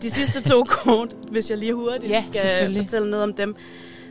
De 0.02 0.10
sidste 0.10 0.42
to 0.42 0.64
kort, 0.84 1.16
hvis 1.32 1.50
jeg 1.50 1.58
lige 1.58 1.74
hurtigt 1.74 2.12
Ja, 2.12 2.24
skal 2.34 2.78
fortælle 2.78 3.10
noget 3.10 3.24
om 3.24 3.34
dem. 3.34 3.56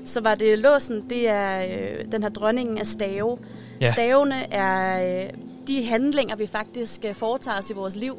Så 0.05 0.21
var 0.21 0.35
det 0.35 0.59
låsen, 0.59 1.05
det 1.11 1.29
er 1.29 1.63
øh, 1.63 2.13
den 2.13 2.23
her 2.23 2.31
dronningen 2.31 2.79
af 2.79 2.87
stave. 2.87 3.39
Ja. 3.81 3.87
Ja. 3.87 3.93
Stavene 3.93 4.53
er 4.55 5.25
øh, 5.25 5.31
de 5.67 5.85
handlinger, 5.85 6.37
vi 6.37 6.47
faktisk 6.47 7.05
øh, 7.05 7.15
foretager 7.15 7.59
os 7.59 7.71
i 7.71 7.73
vores 7.73 7.97
liv. 7.97 8.17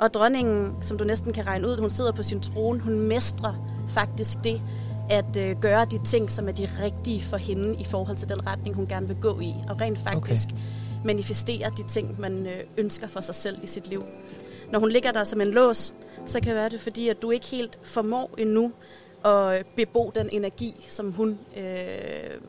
Og 0.00 0.14
dronningen, 0.14 0.72
som 0.82 0.98
du 0.98 1.04
næsten 1.04 1.32
kan 1.32 1.46
regne 1.46 1.68
ud, 1.68 1.78
hun 1.80 1.90
sidder 1.90 2.12
på 2.12 2.22
sin 2.22 2.40
trone, 2.40 2.80
hun 2.80 2.98
mestrer 2.98 3.54
faktisk 3.88 4.38
det 4.44 4.60
at 5.10 5.36
øh, 5.36 5.56
gøre 5.60 5.84
de 5.84 5.98
ting, 6.04 6.30
som 6.30 6.48
er 6.48 6.52
de 6.52 6.68
rigtige 6.82 7.22
for 7.22 7.36
hende 7.36 7.80
i 7.80 7.84
forhold 7.84 8.16
til 8.16 8.28
den 8.28 8.46
retning, 8.46 8.76
hun 8.76 8.86
gerne 8.86 9.06
vil 9.06 9.16
gå 9.16 9.40
i. 9.40 9.54
Og 9.68 9.80
rent 9.80 9.98
faktisk 9.98 10.48
okay. 10.48 10.58
Manifestere 11.04 11.70
de 11.76 11.88
ting, 11.88 12.20
man 12.20 12.46
øh, 12.46 12.60
ønsker 12.76 13.08
for 13.08 13.20
sig 13.20 13.34
selv 13.34 13.58
i 13.62 13.66
sit 13.66 13.86
liv. 13.86 14.04
Når 14.72 14.78
hun 14.78 14.90
ligger 14.90 15.12
der 15.12 15.24
som 15.24 15.40
en 15.40 15.50
lås, 15.50 15.94
så 16.26 16.40
kan 16.40 16.48
det 16.48 16.56
være 16.56 16.68
det 16.68 16.80
fordi, 16.80 17.08
at 17.08 17.22
du 17.22 17.30
ikke 17.30 17.46
helt 17.46 17.78
formår 17.84 18.30
endnu 18.38 18.72
at 19.24 19.66
bebo 19.76 20.12
den 20.14 20.28
energi, 20.32 20.86
som 20.88 21.12
hun 21.12 21.38
øh, 21.56 22.40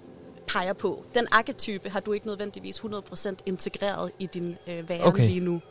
peger 0.48 0.74
på. 0.74 1.04
Den 1.14 1.28
arketype 1.32 1.90
har 1.90 2.00
du 2.00 2.14
ikke 2.14 2.28
nødvendigvis 2.28 2.80
100% 2.80 3.36
integreret 3.46 4.12
i 4.20 4.26
din 4.26 4.58
øh, 4.68 4.90
væren 4.90 5.02
okay. 5.02 5.26
lige 5.26 5.40
nu. 5.40 5.62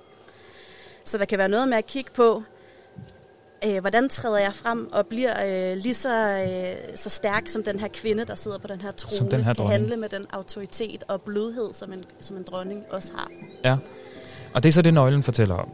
Så 1.04 1.18
der 1.18 1.24
kan 1.24 1.38
være 1.38 1.48
noget 1.48 1.68
med 1.68 1.78
at 1.78 1.86
kigge 1.86 2.10
på, 2.14 2.42
øh, 3.66 3.80
hvordan 3.80 4.08
træder 4.08 4.38
jeg 4.38 4.54
frem 4.54 4.92
og 4.92 5.06
bliver 5.06 5.70
øh, 5.72 5.76
lige 5.76 5.94
så, 5.94 6.40
øh, 6.42 6.96
så 6.96 7.10
stærk 7.10 7.48
som 7.48 7.62
den 7.62 7.80
her 7.80 7.88
kvinde, 7.88 8.24
der 8.24 8.34
sidder 8.34 8.58
på 8.58 8.66
den 8.66 8.80
her 8.80 8.90
trone, 8.92 9.16
Som 9.16 9.28
den 9.28 9.44
her 9.44 9.54
kan 9.54 9.66
handle 9.66 9.96
med 9.96 10.08
den 10.08 10.26
autoritet 10.32 11.04
og 11.08 11.22
blødhed, 11.22 11.72
som 11.72 11.92
en, 11.92 12.04
som 12.20 12.36
en 12.36 12.42
dronning 12.42 12.84
også 12.90 13.08
har. 13.16 13.30
Ja. 13.64 13.76
Og 14.54 14.62
det 14.62 14.68
er 14.68 14.72
så 14.72 14.82
det, 14.82 14.94
nøglen 14.94 15.22
fortæller 15.22 15.54
om. 15.54 15.68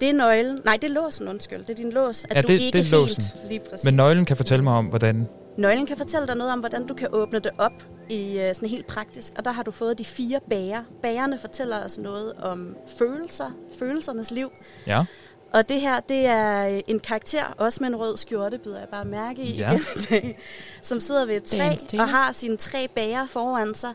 Det 0.00 0.08
er 0.08 0.12
nøglen. 0.14 0.60
Nej, 0.64 0.78
det 0.82 0.90
er 0.90 0.94
låsen, 0.94 1.28
undskyld. 1.28 1.58
Det 1.60 1.70
er 1.70 1.74
din 1.74 1.90
lås. 1.92 2.24
At 2.24 2.36
Ja, 2.36 2.42
du 2.42 2.46
det- 2.46 2.52
ikke 2.60 2.64
det 2.66 2.74
er 2.78 2.82
helt 2.82 2.90
låsen. 2.92 3.22
lige 3.48 3.60
præcis. 3.70 3.84
Men 3.84 3.94
nøglen 3.94 4.24
kan 4.24 4.36
fortælle 4.36 4.64
mig 4.64 4.72
om, 4.72 4.86
hvordan... 4.86 5.28
Nøglen 5.56 5.86
kan 5.86 5.96
fortælle 5.96 6.26
dig 6.26 6.36
noget 6.36 6.52
om, 6.52 6.58
hvordan 6.60 6.86
du 6.86 6.94
kan 6.94 7.08
åbne 7.12 7.38
det 7.38 7.50
op 7.58 7.72
i 8.10 8.38
øh, 8.38 8.54
sådan 8.54 8.68
helt 8.68 8.86
praktisk. 8.86 9.32
Og 9.38 9.44
der 9.44 9.52
har 9.52 9.62
du 9.62 9.70
fået 9.70 9.98
de 9.98 10.04
fire 10.04 10.40
bager. 10.50 10.82
Bagerne 11.02 11.38
fortæller 11.38 11.84
os 11.84 11.98
noget 11.98 12.32
om 12.42 12.76
følelser, 12.98 13.50
følelsernes 13.78 14.30
liv. 14.30 14.50
Ja. 14.86 15.04
Og 15.52 15.68
det 15.68 15.80
her, 15.80 16.00
det 16.00 16.26
er 16.26 16.68
øh, 16.76 16.80
en 16.86 17.00
karakter, 17.00 17.44
også 17.58 17.78
med 17.80 17.88
en 17.88 17.96
rød 17.96 18.16
skjorte, 18.16 18.58
bider 18.58 18.78
jeg 18.78 18.88
bare 18.88 19.04
mærke 19.04 19.42
i 19.42 19.52
Ja. 19.52 19.70
igen 19.72 19.80
i 19.96 20.00
dag, 20.10 20.38
som 20.82 21.00
sidder 21.00 21.26
ved 21.26 21.36
et 21.36 21.42
træ 21.44 21.58
og 22.00 22.08
har 22.08 22.32
sine 22.32 22.56
tre 22.56 22.88
bager 22.94 23.26
foran 23.26 23.74
sig, 23.74 23.90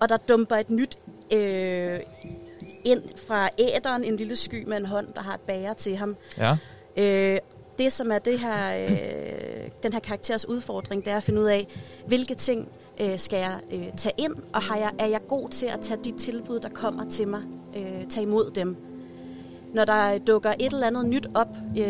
og 0.00 0.08
der 0.08 0.16
dumper 0.16 0.56
et 0.56 0.70
nyt 0.70 0.98
øh, 1.32 2.00
ind 2.84 3.02
fra 3.28 3.48
æderen, 3.58 4.04
en 4.04 4.16
lille 4.16 4.36
sky 4.36 4.64
med 4.66 4.76
en 4.76 4.86
hånd, 4.86 5.06
der 5.14 5.20
har 5.22 5.34
et 5.34 5.40
bager 5.40 5.74
til 5.74 5.96
ham. 5.96 6.16
Ja. 6.38 6.56
Øh, 6.96 7.38
det, 7.78 7.92
som 7.92 8.12
er 8.12 8.18
det 8.18 8.38
her, 8.38 8.84
øh, 8.90 9.70
den 9.82 9.92
her 9.92 10.00
karakteres 10.00 10.48
udfordring, 10.48 11.04
det 11.04 11.12
er 11.12 11.16
at 11.16 11.22
finde 11.22 11.40
ud 11.40 11.46
af, 11.46 11.66
hvilke 12.06 12.34
ting 12.34 12.68
øh, 13.00 13.18
skal 13.18 13.38
jeg 13.38 13.58
øh, 13.72 13.86
tage 13.96 14.14
ind, 14.16 14.34
og 14.52 14.62
har 14.62 14.76
jeg, 14.76 14.90
er 14.98 15.06
jeg 15.06 15.20
god 15.28 15.48
til 15.48 15.66
at 15.66 15.80
tage 15.80 16.00
de 16.04 16.18
tilbud, 16.18 16.60
der 16.60 16.68
kommer 16.68 17.10
til 17.10 17.28
mig, 17.28 17.42
øh, 17.76 18.06
tage 18.08 18.22
imod 18.22 18.50
dem. 18.50 18.76
Når 19.74 19.84
der 19.84 20.18
dukker 20.18 20.50
et 20.60 20.72
eller 20.72 20.86
andet 20.86 21.06
nyt 21.06 21.26
op 21.34 21.48
øh, 21.78 21.84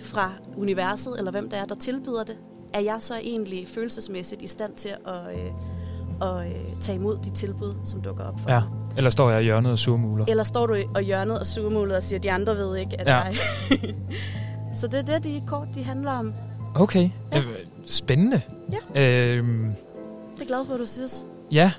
fra 0.00 0.32
universet, 0.56 1.14
eller 1.18 1.30
hvem 1.30 1.50
der 1.50 1.56
er, 1.56 1.64
der 1.64 1.74
tilbyder 1.74 2.24
det, 2.24 2.36
er 2.74 2.80
jeg 2.80 2.96
så 2.98 3.14
egentlig 3.16 3.66
følelsesmæssigt 3.66 4.42
i 4.42 4.46
stand 4.46 4.72
til 4.74 4.88
at, 5.06 5.14
øh, 5.34 6.28
at 6.28 6.46
øh, 6.46 6.80
tage 6.80 6.96
imod 6.96 7.18
de 7.24 7.30
tilbud, 7.30 7.74
som 7.84 8.00
dukker 8.00 8.24
op 8.24 8.40
for 8.40 8.50
Ja. 8.50 8.60
mig. 8.60 8.68
Eller 8.96 9.10
står 9.10 9.30
jeg 9.30 9.40
i 9.40 9.44
hjørnet 9.44 9.72
og 9.72 9.78
surmuler? 9.78 10.24
Eller 10.28 10.44
står 10.44 10.66
du 10.66 10.76
og 10.94 11.02
hjørnet 11.02 11.38
og 11.40 11.46
surmulet 11.46 11.96
og 11.96 12.02
siger, 12.02 12.18
at 12.18 12.22
de 12.22 12.32
andre 12.32 12.56
ved 12.56 12.76
ikke, 12.76 13.00
at 13.00 13.06
Ja. 13.06 13.16
jeg... 13.16 13.34
så 14.80 14.86
det 14.86 14.94
er 14.94 15.02
det, 15.18 15.24
de 15.24 15.42
kort 15.46 15.68
de 15.74 15.84
handler 15.84 16.12
om. 16.12 16.34
Okay. 16.74 17.10
Ja. 17.32 17.38
Øh, 17.38 17.44
Spændende. 17.86 18.40
Ja. 18.94 19.02
Øhm, 19.02 19.72
Det 20.34 20.42
er 20.42 20.46
glad 20.46 20.64
for, 20.66 20.74
at 20.74 20.80
du 20.80 20.86
synes. 20.86 21.26
ja. 21.52 21.72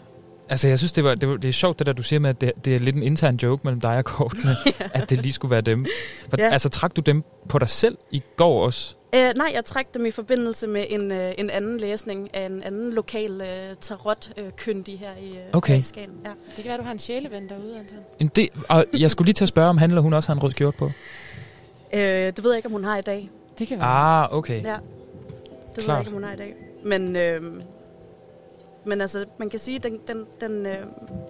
Altså, 0.49 0.67
jeg 0.67 0.77
synes, 0.77 0.91
det, 0.91 1.03
var, 1.03 1.15
det, 1.15 1.29
var, 1.29 1.37
det 1.37 1.47
er 1.47 1.51
sjovt, 1.51 1.79
det 1.79 1.87
der, 1.87 1.93
du 1.93 2.03
siger 2.03 2.19
med, 2.19 2.29
at 2.29 2.41
det, 2.41 2.51
det 2.65 2.75
er 2.75 2.79
lidt 2.79 2.95
en 2.95 3.03
intern 3.03 3.35
joke 3.35 3.61
mellem 3.63 3.81
dig 3.81 3.97
og 3.97 4.05
kortene, 4.05 4.51
at 4.93 5.09
det 5.09 5.21
lige 5.21 5.33
skulle 5.33 5.51
være 5.51 5.61
dem. 5.61 5.85
For, 6.29 6.37
Ja. 6.41 6.49
Altså, 6.49 6.69
trak 6.69 6.95
du 6.95 7.01
dem 7.01 7.23
på 7.49 7.59
dig 7.59 7.69
selv 7.69 7.97
i 8.11 8.23
går 8.35 8.65
også? 8.65 8.95
Øh, 9.15 9.31
nej, 9.35 9.51
jeg 9.53 9.65
trak 9.65 9.93
dem 9.93 10.05
i 10.05 10.11
forbindelse 10.11 10.67
med 10.67 10.85
en, 10.89 11.11
øh, 11.11 11.33
en 11.37 11.49
anden 11.49 11.79
læsning 11.79 12.29
af 12.35 12.45
en 12.45 12.63
anden 12.63 12.93
lokal 12.93 13.41
øh, 13.41 13.75
tarot-kyndig 13.81 14.99
her 14.99 15.09
i, 15.23 15.29
øh, 15.29 15.43
Okay. 15.53 15.73
her 15.73 15.79
i 15.79 15.81
Skagen. 15.81 16.09
Ja. 16.25 16.29
Det 16.29 16.55
kan 16.55 16.65
være, 16.65 16.77
du 16.77 16.83
har 16.83 16.91
en 16.91 16.99
sjæleven 16.99 17.49
derude, 17.49 17.79
Anton. 17.79 17.97
En 18.19 18.27
det, 18.27 18.49
og 18.69 18.85
jeg 18.93 19.11
skulle 19.11 19.25
lige 19.25 19.33
til 19.33 19.45
at 19.45 19.49
spørge, 19.49 19.69
om 19.69 19.77
han 19.77 19.89
eller 19.89 20.01
hun 20.01 20.13
også 20.13 20.29
har 20.29 20.33
en 20.35 20.43
rød 20.43 20.51
skjort 20.51 20.75
på. 20.75 20.85
Øh, 21.93 21.99
det 22.01 22.43
ved 22.43 22.51
jeg 22.51 22.57
ikke, 22.57 22.65
om 22.67 22.71
hun 22.71 22.83
har 22.83 22.97
i 22.97 23.01
dag. 23.01 23.29
Det 23.59 23.67
kan 23.67 23.79
være. 23.79 23.87
Ah, 23.87 24.33
okay. 24.37 24.63
Ja. 24.63 24.69
Det 24.69 25.77
ved 25.77 25.83
Klart. 25.83 25.95
jeg 25.97 25.99
ikke, 25.99 26.09
om 26.09 26.13
hun 26.13 26.23
har 26.23 26.33
i 26.33 26.37
dag. 26.37 26.55
Men, 26.85 27.15
øh, 27.15 27.41
men 28.89 29.01
altså, 29.01 29.25
man 29.37 29.49
kan 29.49 29.59
sige, 29.59 29.75
at 29.75 29.83
den, 29.83 29.99
den, 30.07 30.25
den, 30.41 30.65
øh, 30.65 30.85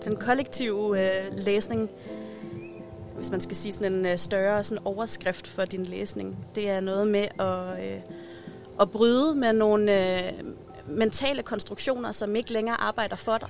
den 0.06 0.15
kollektive 0.15 1.02
øh, 1.02 1.26
læsning, 1.31 1.90
hvis 3.15 3.31
man 3.31 3.41
skal 3.41 3.56
sige 3.56 3.72
sådan 3.72 3.94
en 3.94 4.06
øh, 4.06 4.18
større 4.18 4.64
sådan 4.64 4.86
overskrift 4.86 5.48
for 5.48 5.65
din 5.65 5.84
læsning, 5.84 6.38
det 6.56 6.69
er 6.69 6.80
noget 6.80 7.07
med 7.07 7.27
at, 7.40 7.84
øh, 7.84 7.99
at 8.81 8.91
bryde 8.91 9.36
med 9.36 9.53
nogle 9.53 10.18
øh, 10.18 10.34
mentale 10.88 11.44
konstruktioner, 11.44 12.11
som 12.11 12.36
ikke 12.36 12.53
længere 12.53 12.81
arbejder 12.81 13.15
for 13.15 13.38
dig. 13.38 13.49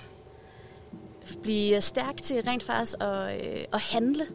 Blive 1.42 1.82
stærk 1.82 2.18
til 2.18 2.44
rent 2.44 2.64
faktisk 2.64 2.96
at, 3.02 3.46
øh, 3.46 3.64
at 3.74 3.80
handle 3.80 4.26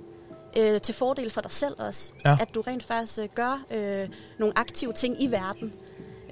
øh, 0.56 0.80
til 0.80 0.94
fordel 0.94 1.30
for 1.30 1.40
dig 1.40 1.50
selv 1.50 1.74
også. 1.78 2.12
Ja. 2.24 2.36
At 2.40 2.54
du 2.54 2.60
rent 2.60 2.82
faktisk 2.82 3.18
øh, 3.18 3.28
gør 3.34 3.64
øh, 3.70 4.08
nogle 4.38 4.58
aktive 4.58 4.92
ting 4.92 5.22
i 5.22 5.30
verden, 5.30 5.72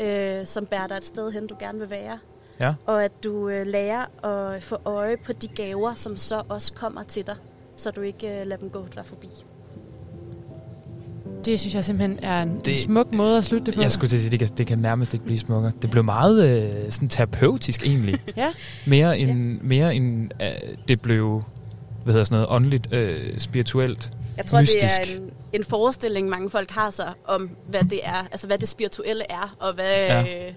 øh, 0.01 0.47
som 0.47 0.67
bærer 0.67 0.87
dig 0.87 0.97
et 0.97 1.05
sted 1.05 1.33
hen, 1.33 1.47
du 1.47 1.57
gerne 1.61 1.79
vil 1.79 1.91
være. 1.91 2.19
Ja. 2.63 2.75
Og 2.87 3.05
at 3.05 3.13
du 3.25 3.49
øh, 3.49 3.67
lærer 3.67 4.25
at 4.55 4.63
få 4.63 4.77
øje 4.85 5.17
på 5.17 5.33
de 5.33 5.49
gaver, 5.49 5.95
som 5.95 6.17
så 6.17 6.43
også 6.49 6.73
kommer 6.73 7.03
til 7.03 7.27
dig, 7.27 7.37
så 7.77 7.91
du 7.91 8.01
ikke 8.01 8.27
øh, 8.41 8.47
lader 8.47 8.57
dem 8.61 8.71
gå 8.71 8.87
dig 8.97 9.07
forbi. 9.07 9.29
Det 11.45 11.61
synes 11.61 11.75
jeg 11.75 11.85
simpelthen 11.85 12.19
er 12.23 12.43
en, 12.43 12.61
Det- 12.65 12.79
smuk 12.79 13.13
måde 13.13 13.37
at 13.37 13.45
slutte 13.45 13.67
det 13.67 13.75
på. 13.75 13.81
Jeg 13.83 13.91
skulle 13.91 14.09
til 14.11 14.17
at 14.17 14.21
sige, 14.21 14.31
det 14.31 14.39
kan, 14.39 14.49
det 14.59 14.67
kan 14.67 14.79
nærmest 14.79 15.15
ikke 15.15 15.25
blive 15.27 15.39
smukkere. 15.39 15.73
Det 15.83 15.91
blev 15.91 16.05
meget 16.05 16.49
øh, 16.85 16.91
sådan 16.91 17.09
terapeutisk 17.09 17.87
egentlig. 17.87 18.15
Ja. 18.37 18.53
Mere 18.87 19.19
end, 19.19 19.61
mere 19.61 19.95
end 19.95 20.31
øh, 20.43 20.49
det 20.89 21.03
blev, 21.03 21.43
hvad 22.05 22.13
hedder 22.15 22.25
sådan 22.25 22.35
noget, 22.37 22.49
åndeligt, 22.57 22.93
øh, 22.93 23.39
spirituelt, 23.39 24.13
Jeg 24.37 24.47
tror, 24.47 24.61
mystisk. 24.61 24.83
det 25.05 25.17
er 25.17 25.21
en, 25.21 25.31
en 25.53 25.65
forestilling, 25.65 26.29
mange 26.29 26.51
folk 26.51 26.71
har 26.71 26.91
sig 26.91 27.13
om, 27.25 27.51
hvad 27.67 27.83
det 27.85 28.01
er, 28.05 28.29
altså 28.33 28.47
hvad 28.47 28.59
det 28.59 28.69
spirituelle 28.69 29.25
er, 29.31 29.57
og 29.61 29.73
hvad, 29.75 29.85
Ja. 29.97 30.21
ja. 30.21 30.47
øh, 30.47 30.53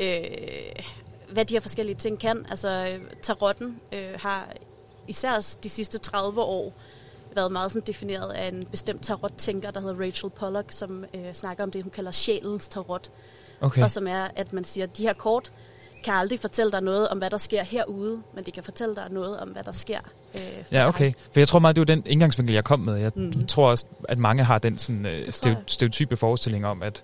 øh, 0.00 0.24
hvad 1.30 1.44
de 1.44 1.54
her 1.54 1.60
forskellige 1.60 1.96
ting 1.96 2.18
kan. 2.18 2.46
Altså, 2.50 2.90
øh, 2.94 3.00
tarotten 3.22 3.80
øh, 3.92 4.08
har 4.16 4.48
især 5.08 5.56
de 5.62 5.68
sidste 5.68 5.98
30 5.98 6.40
år 6.40 6.72
været 7.34 7.52
meget 7.52 7.72
sådan 7.72 7.86
defineret 7.86 8.32
af 8.32 8.48
en 8.48 8.66
bestemt 8.70 9.02
tarot-tænker, 9.02 9.70
der 9.70 9.80
hedder 9.80 10.00
Rachel 10.06 10.30
Pollock, 10.30 10.72
som 10.72 11.04
øh, 11.14 11.32
snakker 11.32 11.64
om 11.64 11.70
det, 11.70 11.82
hun 11.82 11.90
kalder 11.90 12.10
sjælens 12.10 12.68
tarot. 12.68 13.10
Okay. 13.60 13.82
Og 13.82 13.90
som 13.90 14.06
er, 14.06 14.28
at 14.36 14.52
man 14.52 14.64
siger, 14.64 14.84
at 14.84 14.96
de 14.96 15.02
her 15.02 15.12
kort 15.12 15.52
kan 16.04 16.14
aldrig 16.14 16.40
fortælle 16.40 16.72
dig 16.72 16.80
noget 16.80 17.08
om, 17.08 17.18
hvad 17.18 17.30
der 17.30 17.36
sker 17.36 17.62
herude, 17.62 18.22
men 18.34 18.44
de 18.44 18.50
kan 18.50 18.62
fortælle 18.62 18.96
dig 18.96 19.06
noget 19.10 19.40
om, 19.40 19.48
hvad 19.48 19.64
der 19.64 19.72
sker 19.72 19.98
øh, 20.34 20.40
Ja, 20.72 20.78
dig. 20.78 20.86
okay. 20.86 21.12
For 21.32 21.40
jeg 21.40 21.48
tror 21.48 21.58
meget, 21.58 21.76
det 21.76 21.80
var 21.80 21.94
den 21.94 22.02
indgangsvinkel, 22.06 22.54
jeg 22.54 22.64
kom 22.64 22.80
med. 22.80 22.94
Jeg 22.94 23.12
mm. 23.14 23.46
tror 23.46 23.70
også, 23.70 23.84
at 24.08 24.18
mange 24.18 24.44
har 24.44 24.58
den 24.58 24.78
sådan, 24.78 25.06
øh, 25.06 25.32
stereotype 25.66 26.16
forestilling 26.16 26.66
om, 26.66 26.82
at 26.82 27.02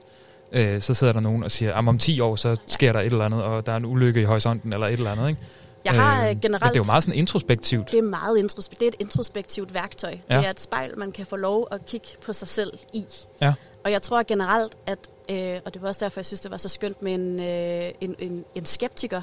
øh, 0.52 0.80
så 0.80 0.94
sidder 0.94 1.12
der 1.12 1.20
nogen 1.20 1.44
og 1.44 1.50
siger, 1.50 1.74
at 1.74 1.88
om 1.88 1.98
10 1.98 2.20
år, 2.20 2.36
så 2.36 2.56
sker 2.66 2.92
der 2.92 3.00
et 3.00 3.06
eller 3.06 3.24
andet, 3.24 3.42
og 3.42 3.66
der 3.66 3.72
er 3.72 3.76
en 3.76 3.84
ulykke 3.84 4.20
i 4.20 4.24
horisonten, 4.24 4.72
eller 4.72 4.86
et 4.86 4.92
eller 4.92 5.12
andet, 5.12 5.28
ikke? 5.28 5.40
Jeg 5.84 5.92
har 5.92 6.14
Øh, 6.14 6.20
øh, 6.20 6.26
Men 6.26 6.34
det 6.34 6.42
generelt... 6.42 6.76
er 6.76 6.80
jo 6.80 6.84
meget 6.84 7.04
sådan 7.04 7.18
introspektivt. 7.18 7.90
Det 7.90 7.98
er 7.98 8.02
meget 8.02 8.38
introspektivt. 8.38 8.80
Det 8.80 8.86
er 8.86 8.90
et 9.00 9.06
introspektivt 9.06 9.74
værktøj. 9.74 10.10
Ja. 10.10 10.34
Ja. 10.34 10.38
Det 10.38 10.46
er 10.46 10.50
et 10.50 10.60
spejl, 10.60 10.98
man 10.98 11.12
kan 11.12 11.26
få 11.26 11.36
lov 11.36 11.68
at 11.70 11.86
kigge 11.86 12.06
på 12.26 12.32
sig 12.32 12.48
selv 12.48 12.72
i. 12.92 13.04
Ja. 13.40 13.52
Og 13.84 13.92
jeg 13.92 14.02
tror 14.02 14.22
generelt, 14.22 14.72
at, 14.86 14.98
øh, 15.28 15.60
og 15.64 15.74
det 15.74 15.82
var 15.82 15.88
også 15.88 16.04
derfor, 16.04 16.20
jeg 16.20 16.26
synes, 16.26 16.40
det 16.40 16.50
var 16.50 16.56
så 16.56 16.68
skønt 16.68 17.02
med 17.02 17.14
en, 17.14 17.40
øh, 17.40 17.90
en, 18.00 18.16
en, 18.18 18.44
en 18.54 18.66
skeptiker. 18.66 19.22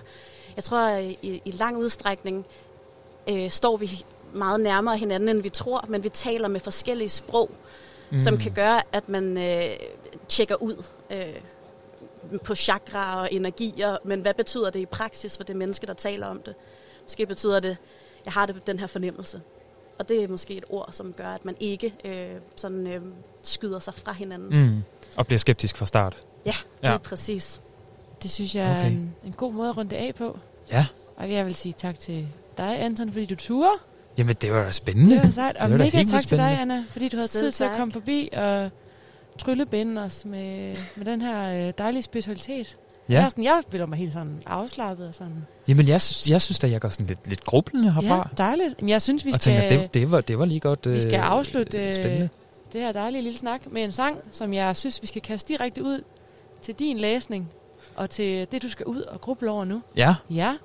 Jeg 0.55 0.63
tror, 0.63 0.87
at 0.87 1.03
i, 1.03 1.41
i 1.45 1.51
lang 1.51 1.77
udstrækning 1.77 2.45
øh, 3.29 3.49
står 3.49 3.77
vi 3.77 4.03
meget 4.33 4.59
nærmere 4.59 4.97
hinanden, 4.97 5.29
end 5.29 5.43
vi 5.43 5.49
tror, 5.49 5.85
men 5.87 6.03
vi 6.03 6.09
taler 6.09 6.47
med 6.47 6.59
forskellige 6.59 7.09
sprog, 7.09 7.51
mm. 8.11 8.17
som 8.17 8.37
kan 8.37 8.51
gøre, 8.51 8.81
at 8.91 9.09
man 9.09 9.37
øh, 9.37 9.63
tjekker 10.27 10.55
ud 10.55 10.83
øh, 11.11 11.35
på 12.43 12.55
chakra 12.55 13.21
og 13.21 13.29
energier, 13.33 13.97
men 14.03 14.21
hvad 14.21 14.33
betyder 14.33 14.69
det 14.69 14.79
i 14.79 14.85
praksis 14.85 15.37
for 15.37 15.43
det 15.43 15.55
menneske, 15.55 15.87
der 15.87 15.93
taler 15.93 16.27
om 16.27 16.41
det? 16.41 16.55
Måske 17.03 17.25
betyder 17.25 17.59
det, 17.59 17.77
jeg 18.25 18.33
har 18.33 18.45
det 18.45 18.55
på 18.55 18.61
den 18.67 18.79
her 18.79 18.87
fornemmelse. 18.87 19.41
Og 19.99 20.09
det 20.09 20.23
er 20.23 20.27
måske 20.27 20.53
et 20.57 20.65
ord, 20.69 20.89
som 20.91 21.13
gør, 21.13 21.27
at 21.29 21.45
man 21.45 21.55
ikke 21.59 21.93
øh, 22.05 22.29
sådan 22.55 22.87
øh, 22.87 23.01
skyder 23.43 23.79
sig 23.79 23.93
fra 23.93 24.13
hinanden. 24.13 24.59
Mm. 24.69 24.83
Og 25.15 25.27
bliver 25.27 25.39
skeptisk 25.39 25.77
fra 25.77 25.85
start. 25.85 26.23
Ja, 26.45 26.53
Ja. 26.83 26.91
ja. 26.91 26.97
præcis. 26.97 27.61
Det 28.23 28.31
synes 28.31 28.55
jeg 28.55 28.63
okay. 28.65 28.75
er 28.75 28.79
Okay. 28.79 28.91
en, 28.91 29.15
en 29.25 29.33
god 29.33 29.53
måde 29.53 29.69
at 29.69 29.77
runde 29.77 29.89
det 29.91 29.95
af 29.97 30.15
på. 30.15 30.39
Ja. 30.71 30.85
Og 31.15 31.31
jeg 31.31 31.45
vil 31.45 31.55
sige 31.55 31.73
tak 31.77 31.99
til 31.99 32.27
dig, 32.57 32.79
Anton, 32.81 33.11
fordi 33.11 33.25
du 33.25 33.35
turer. 33.35 33.77
Jamen, 34.17 34.35
det 34.41 34.51
var 34.53 34.63
da 34.63 34.71
spændende. 34.71 35.15
Det 35.15 35.23
var 35.23 35.29
sejt. 35.29 35.57
Og 35.57 35.63
Det 35.69 35.71
var 35.71 35.85
mega 35.85 35.97
tak 35.97 35.97
vildt 35.97 36.09
til 36.09 36.19
dig, 36.19 36.27
spændende. 36.27 36.61
Anna, 36.75 36.83
fordi 36.89 37.09
du 37.09 37.17
havde 37.17 37.27
Selv 37.27 37.43
tid 37.43 37.51
til 37.51 37.63
at 37.63 37.69
tak. 37.69 37.77
komme 37.77 37.93
forbi 37.93 38.29
og 38.33 38.69
tryllebinde 39.39 40.01
os 40.01 40.25
med, 40.25 40.75
med 40.95 41.05
den 41.05 41.21
her 41.21 41.67
øh, 41.67 41.73
dejlige 41.77 42.03
spiritualitet. 42.03 42.77
Ja. 43.09 43.21
Jeg, 43.21 43.29
sådan, 43.29 43.43
jeg 43.43 43.61
føler 43.69 43.85
mig 43.85 43.97
helt 43.97 44.13
sådan 44.13 44.43
afslappet 44.45 45.07
og 45.07 45.13
sådan. 45.15 45.45
Jamen, 45.67 45.87
jeg, 45.87 46.01
jeg 46.29 46.41
synes 46.41 46.59
da, 46.59 46.69
jeg 46.69 46.81
går 46.81 46.89
sådan 46.89 47.05
lidt, 47.05 47.27
lidt 47.27 47.43
grublende 47.43 47.93
herfra. 47.93 48.17
Ja, 48.17 48.23
dejligt. 48.37 48.81
Men 48.81 48.89
jeg 48.89 49.01
synes, 49.01 49.25
vi 49.25 49.31
og 49.31 49.41
skal, 49.41 49.61
tænker, 49.61 49.81
det, 49.81 49.93
det, 49.93 50.11
var, 50.11 50.21
det 50.21 50.39
var 50.39 50.45
lige 50.45 50.59
godt 50.59 50.93
vi 50.93 51.01
skal 51.01 51.13
øh, 51.13 51.31
afslutte 51.31 51.87
øh, 51.87 51.93
spændende. 51.93 52.29
det 52.73 52.81
her 52.81 52.91
dejlige 52.91 53.21
lille 53.21 53.39
snak 53.39 53.61
med 53.71 53.83
en 53.83 53.91
sang, 53.91 54.17
som 54.31 54.53
jeg 54.53 54.75
synes, 54.75 55.01
vi 55.01 55.07
skal 55.07 55.21
kaste 55.21 55.53
direkte 55.53 55.83
ud 55.83 56.03
til 56.61 56.75
din 56.75 56.97
læsning 56.97 57.49
og 57.95 58.09
til 58.09 58.47
det, 58.51 58.61
du 58.61 58.69
skal 58.69 58.85
ud 58.85 59.01
og 59.01 59.21
gruble 59.21 59.49
over 59.51 59.65
nu. 59.65 59.81
Ja, 59.95 60.15
Ja, 60.29 60.55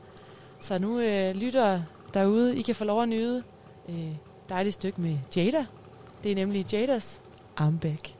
så 0.60 0.78
nu 0.78 1.00
øh, 1.00 1.34
lytter 1.34 1.82
derude, 2.14 2.56
I 2.56 2.62
kan 2.62 2.74
få 2.74 2.84
lov 2.84 3.02
at 3.02 3.08
nyde 3.08 3.42
øh, 3.88 4.08
dejligt 4.48 4.74
stykke 4.74 5.00
med 5.00 5.16
Jada. 5.36 5.64
Det 6.24 6.30
er 6.30 6.34
nemlig 6.34 6.72
Jadas 6.72 7.20
Armbæk. 7.56 8.06
Her 8.08 8.13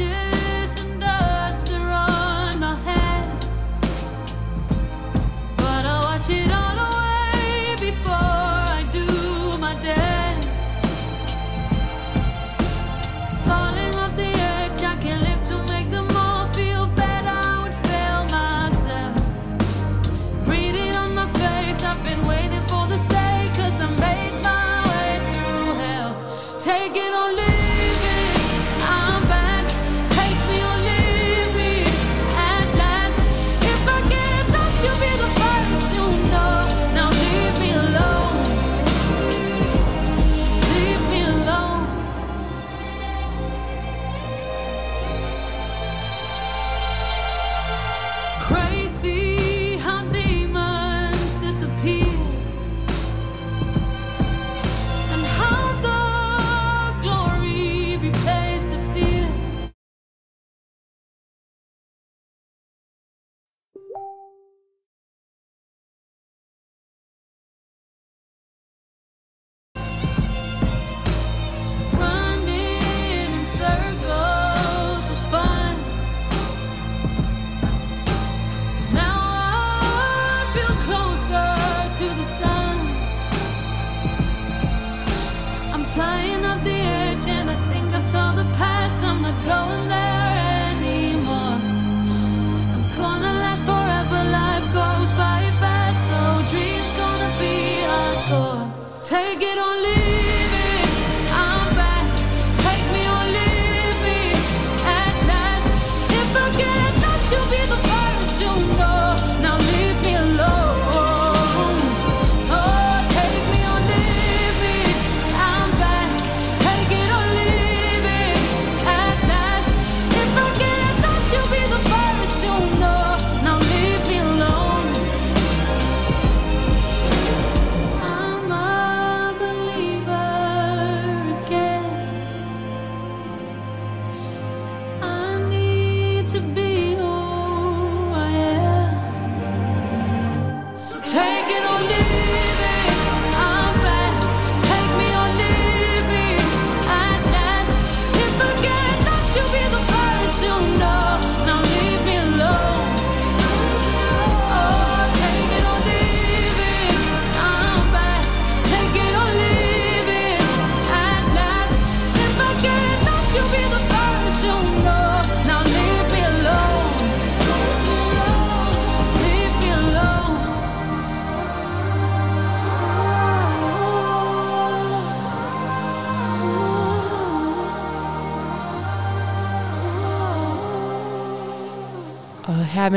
to 0.00 0.29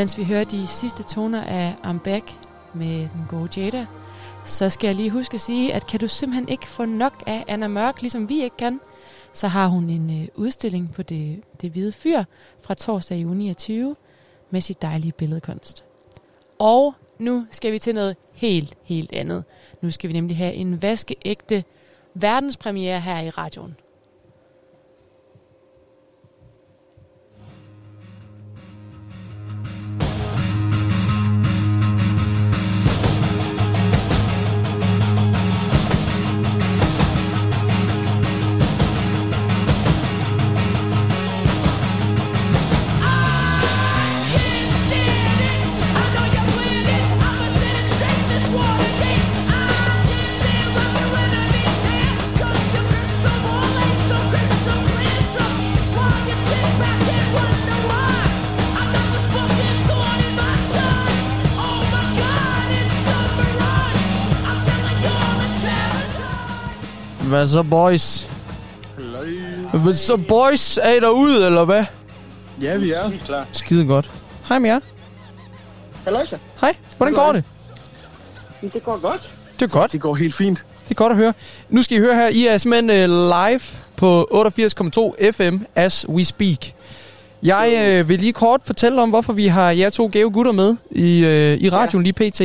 mens 0.04 0.18
vi 0.18 0.24
hører 0.24 0.44
de 0.44 0.68
sidste 0.68 1.04
toner 1.04 1.44
af 1.44 1.76
I'm 1.84 1.98
Back 1.98 2.32
med 2.74 2.98
den 2.98 3.26
gode 3.30 3.62
Jada, 3.62 3.86
så 4.46 4.70
skal 4.70 4.88
jeg 4.88 4.96
lige 4.96 5.10
huske 5.10 5.36
at 5.36 5.42
sige, 5.42 5.74
at 5.74 5.88
kan 5.88 6.00
du 6.00 6.08
simpelthen 6.08 6.50
ikke 6.50 6.68
få 6.68 6.86
nok 6.86 7.24
af 7.28 7.44
Anna 7.48 7.68
Mørk, 7.68 8.02
ligesom 8.02 8.30
vi 8.30 8.44
ikke 8.44 8.58
kan, 8.58 8.80
så 9.34 9.48
har 9.48 9.68
hun 9.68 9.90
en 9.90 10.22
øh, 10.22 10.28
udstilling 10.36 10.92
på 10.92 11.04
det, 11.04 11.42
det 11.62 11.72
hvide 11.72 11.92
fyr 11.92 12.24
fra 12.62 12.74
torsdag 12.74 13.18
i 13.18 13.26
uge 13.26 13.36
29 13.36 13.96
med 14.50 14.62
sit 14.62 14.82
dejlige 14.82 15.12
billedkunst. 15.12 15.84
Og 16.60 16.94
nu 17.20 17.46
skal 17.52 17.72
vi 17.72 17.80
til 17.80 17.96
noget 17.96 18.16
helt, 18.34 18.74
helt 18.84 19.14
andet. 19.14 19.44
Nu 19.82 19.92
skal 19.92 20.08
vi 20.08 20.14
nemlig 20.14 20.38
have 20.38 20.54
en 20.54 20.82
vaskeægte 20.82 21.64
verdenspremiere 22.14 23.00
her 23.00 23.22
i 23.22 23.30
radioen. 23.30 23.76
Hvad 67.34 67.48
så, 67.48 67.64
boys? 67.64 68.30
Hvad 69.74 69.94
så, 69.94 70.18
boys? 70.18 70.78
Er 70.78 70.92
I 70.92 71.00
derude, 71.00 71.46
eller 71.46 71.66
hvad? 71.66 71.86
Ja, 72.62 72.78
vi 72.78 72.92
er. 72.92 73.12
Klar. 73.26 73.48
Skide 73.52 73.86
godt. 73.86 74.12
Hej 74.50 74.60
med 74.60 74.70
jer. 74.70 74.80
Halløjsa. 76.04 76.38
Hej. 76.62 76.76
Hvordan 76.98 77.14
går 77.14 77.34
det? 77.34 77.44
Det 78.74 78.84
går 78.84 79.02
godt. 79.02 79.32
Det 79.60 79.66
er 79.66 79.80
godt. 79.80 79.92
Det 79.92 80.02
går 80.02 80.16
helt 80.16 80.36
fint. 80.36 80.66
Det 80.84 80.92
er 80.92 80.96
godt 80.96 81.12
at 81.12 81.18
høre. 81.18 81.34
Nu 81.70 81.82
skal 81.82 81.98
I 81.98 82.00
høre 82.00 82.16
her, 82.16 82.28
I 82.28 82.48
er 82.48 82.58
simpelthen 82.58 83.12
uh, 83.12 83.18
live 83.18 83.62
på 83.96 84.28
88,2 84.32 85.32
FM 85.32 85.58
as 85.76 86.10
we 86.10 86.26
speak. 86.26 86.74
Jeg 87.44 88.00
øh, 88.02 88.10
vil 88.10 88.20
lige 88.20 88.34
kort 88.34 88.62
fortælle 88.66 89.02
om, 89.02 89.10
hvorfor 89.10 89.34
vi 89.34 89.48
har 89.48 89.72
jer 89.72 89.90
to 89.90 90.10
gave 90.12 90.32
gutter 90.32 90.52
med 90.52 90.76
i, 90.92 91.26
øh, 91.26 91.58
i 91.58 91.70
radioen 91.70 92.04
lige 92.04 92.32
pt. 92.32 92.42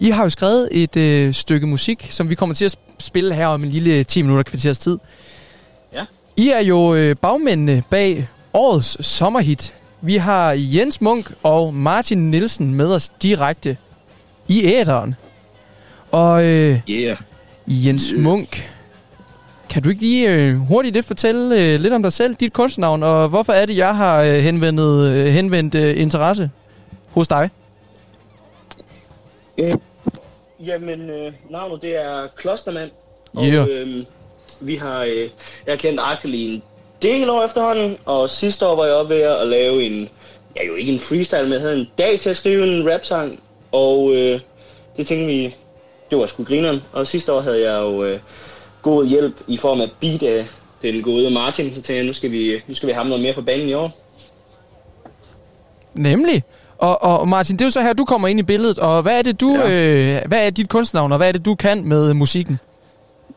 I 0.00 0.10
har 0.10 0.22
jo 0.22 0.30
skrevet 0.30 0.68
et 0.72 0.96
øh, 0.96 1.34
stykke 1.34 1.66
musik, 1.66 2.08
som 2.10 2.30
vi 2.30 2.34
kommer 2.34 2.54
til 2.54 2.64
at 2.64 2.76
sp- 3.00 3.06
spille 3.06 3.34
her 3.34 3.46
om 3.46 3.64
en 3.64 3.68
lille 3.70 4.04
10 4.04 4.22
minutter 4.22 4.42
kvarters 4.50 4.78
tid. 4.78 4.98
Ja. 5.92 6.04
I 6.36 6.48
er 6.50 6.60
jo 6.62 6.94
øh, 6.94 7.16
bagmændene 7.16 7.82
bag 7.90 8.28
årets 8.54 9.06
sommerhit. 9.06 9.74
Vi 10.00 10.16
har 10.16 10.54
Jens 10.58 11.00
Munk 11.00 11.32
og 11.42 11.74
Martin 11.74 12.30
Nielsen 12.30 12.74
med 12.74 12.86
os 12.86 13.08
direkte 13.22 13.76
i 14.48 14.64
æderen. 14.64 15.14
Og 16.12 16.44
øh, 16.46 16.80
Yeah. 16.88 17.16
Jens 17.66 18.12
Munk, 18.16 18.70
kan 19.68 19.82
du 19.82 19.88
ikke 19.88 20.00
lige 20.00 20.34
øh, 20.34 20.56
hurtigt 20.56 20.94
lidt 20.94 21.06
fortælle 21.06 21.62
øh, 21.62 21.80
lidt 21.80 21.92
om 21.92 22.02
dig 22.02 22.12
selv, 22.12 22.34
dit 22.34 22.52
kunstnavn, 22.52 23.02
og 23.02 23.28
hvorfor 23.28 23.52
er 23.52 23.66
det, 23.66 23.76
jeg 23.76 23.96
har 23.96 24.22
øh, 24.22 24.34
henvendt, 24.34 24.80
øh, 24.80 25.26
henvendt 25.26 25.74
øh, 25.74 26.00
interesse 26.00 26.50
hos 27.10 27.28
dig? 27.28 27.50
Øh, 29.60 29.74
jamen, 30.66 31.10
øh, 31.10 31.32
navnet 31.50 31.82
det 31.82 32.04
er 32.04 32.26
Klostermand. 32.36 32.90
Og 33.34 33.44
Yeah. 33.44 33.68
øh, 33.70 34.04
vi 34.60 34.76
har, 34.76 35.02
øh, 35.02 35.30
jeg 35.66 35.72
har 35.72 35.76
kendt 35.76 36.00
Axel 36.02 36.34
i 36.34 36.54
en 36.54 36.62
del 37.02 37.30
år 37.30 37.44
efterhånden, 37.44 37.96
og 38.04 38.30
sidste 38.30 38.66
år 38.66 38.76
var 38.76 38.84
jeg 38.84 38.94
oppe 38.94 39.14
ved 39.14 39.22
at 39.22 39.46
lave 39.48 39.82
en, 39.82 40.08
ja 40.56 40.66
jo 40.66 40.74
ikke 40.74 40.92
en 40.92 40.98
freestyle, 40.98 41.42
men 41.42 41.52
jeg 41.52 41.60
havde 41.60 41.80
en 41.80 41.88
dag 41.98 42.20
til 42.20 42.30
at 42.30 42.36
skrive 42.36 42.66
en 42.66 42.92
rapsang, 42.92 43.40
og 43.72 44.14
øh, 44.14 44.40
det 44.96 45.06
tænkte 45.06 45.26
vi, 45.26 45.54
det 46.10 46.18
var 46.18 46.26
sgu 46.26 46.44
grineren. 46.44 46.82
Og 46.92 47.06
sidste 47.06 47.32
år 47.32 47.40
havde 47.40 47.70
jeg 47.70 47.80
jo 47.80 48.04
øh, 48.04 48.20
god 48.82 49.06
hjælp 49.06 49.34
i 49.46 49.56
form 49.56 49.80
af 49.80 49.88
beat 50.00 50.22
af 50.22 50.46
den 50.82 51.02
gode 51.02 51.30
Martin, 51.30 51.68
så 51.68 51.74
tænkte 51.74 51.94
jeg, 51.94 52.04
nu 52.04 52.12
skal 52.12 52.30
vi, 52.30 52.62
nu 52.66 52.74
skal 52.74 52.86
vi 52.86 52.92
have 52.92 53.08
noget 53.08 53.22
mere 53.22 53.34
på 53.34 53.42
banen 53.42 53.68
i 53.68 53.74
år. 53.74 53.92
Nemlig. 55.94 56.44
Og, 56.80 57.02
og 57.02 57.28
Martin, 57.28 57.56
det 57.56 57.62
er 57.62 57.66
jo 57.66 57.70
så 57.70 57.82
her, 57.82 57.92
du 57.92 58.04
kommer 58.04 58.28
ind 58.28 58.40
i 58.40 58.42
billedet, 58.42 58.78
og 58.78 59.02
hvad 59.02 59.18
er 59.18 59.22
det, 59.22 59.40
du, 59.40 59.54
ja. 59.54 60.16
øh, 60.16 60.28
hvad 60.28 60.46
er 60.46 60.50
dit 60.50 60.68
kunstnavn, 60.68 61.12
og 61.12 61.18
hvad 61.18 61.28
er 61.28 61.32
det, 61.32 61.44
du 61.44 61.54
kan 61.54 61.84
med 61.84 62.14
musikken? 62.14 62.58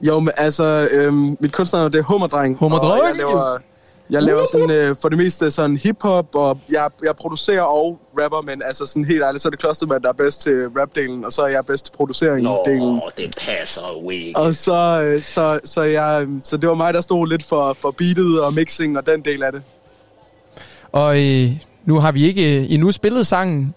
Jo, 0.02 0.20
men 0.20 0.32
altså, 0.38 0.88
øhm, 0.92 1.38
mit 1.40 1.54
kunstnernavn 1.54 1.94
det 1.94 2.00
er 2.00 2.04
Hummerdreng. 2.04 2.58
Hummerdreng? 2.58 3.04
Jeg 3.06 3.16
laver, 3.16 3.58
jeg 4.10 4.24
laver 4.24 4.46
sådan, 4.52 4.70
øh, 4.70 4.96
for 5.02 5.10
det 5.10 5.18
meste 5.18 5.52
sådan 5.52 5.78
hip-hop, 5.78 6.36
og 6.36 6.60
jeg, 6.72 6.90
jeg 7.04 7.16
producerer 7.16 7.62
og 7.62 8.00
rapper, 8.22 8.42
men 8.42 8.62
altså 8.66 8.86
sådan 8.86 9.06
helt 9.06 9.24
ærligt, 9.24 9.42
så 9.42 9.48
er 9.48 9.50
det 9.50 9.60
Klostermand, 9.60 10.04
der 10.04 10.10
er 10.10 10.14
bedst 10.14 10.42
til 10.42 10.68
rapdelen, 10.78 11.26
og 11.26 11.34
så 11.34 11.42
er 11.42 11.48
jeg 11.48 11.66
bedst 11.66 11.86
til 11.86 11.92
produceringen-delen. 11.92 12.96
Nå, 12.96 13.10
det 13.18 13.36
passer 13.48 13.82
jo 14.02 14.10
ikke. 14.10 14.40
Og 14.40 14.56
så, 14.56 15.02
øh, 15.04 15.22
så, 15.22 15.60
så, 15.64 15.84
jeg, 15.84 16.28
så 16.44 16.58
det 16.58 16.70
var 16.70 16.76
mig, 16.76 16.94
der 16.94 17.02
stod 17.02 17.28
lidt 17.28 17.44
for, 17.44 17.78
for 17.82 17.92
beatet 17.92 18.42
og 18.42 18.54
mixing 18.54 18.98
og 18.98 19.06
den 19.06 19.22
del 19.22 19.44
af 19.44 19.52
det. 19.52 19.62
Og 20.92 21.18
øh, 21.18 21.52
nu 21.86 22.00
har 22.00 22.12
vi 22.12 22.28
ikke 22.28 22.58
øh, 22.58 22.66
endnu 22.72 22.92
spillet 22.92 23.28
sangen. 23.28 23.74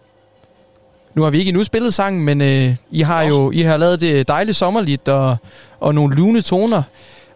Nu 1.14 1.22
har 1.22 1.30
vi 1.30 1.38
ikke 1.38 1.48
endnu 1.48 1.64
spillet 1.64 1.94
sangen, 1.94 2.22
men 2.22 2.40
øh, 2.40 2.74
I 2.90 3.00
har 3.00 3.22
jo 3.22 3.50
I 3.50 3.60
har 3.60 3.76
lavet 3.76 4.00
det 4.00 4.28
dejligt 4.28 4.56
sommerligt 4.56 5.08
og, 5.08 5.36
og 5.80 5.94
nogle 5.94 6.16
lune 6.16 6.40
toner. 6.40 6.82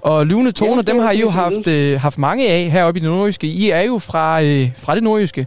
Og 0.02 0.26
lune 0.26 0.52
toner, 0.52 0.82
Ja, 0.86 0.92
dem 0.92 0.98
har 0.98 1.10
I 1.10 1.20
jo 1.20 1.30
haft, 1.30 1.66
øh, 1.66 2.00
haft 2.00 2.18
mange 2.18 2.48
af 2.50 2.70
heroppe 2.70 3.00
i 3.00 3.02
det 3.02 3.10
nordjyske. 3.10 3.46
I 3.46 3.70
er 3.70 3.80
jo 3.80 3.98
fra, 3.98 4.42
øh, 4.42 4.70
fra 4.76 4.94
det 4.94 5.02
nordjyske. 5.02 5.46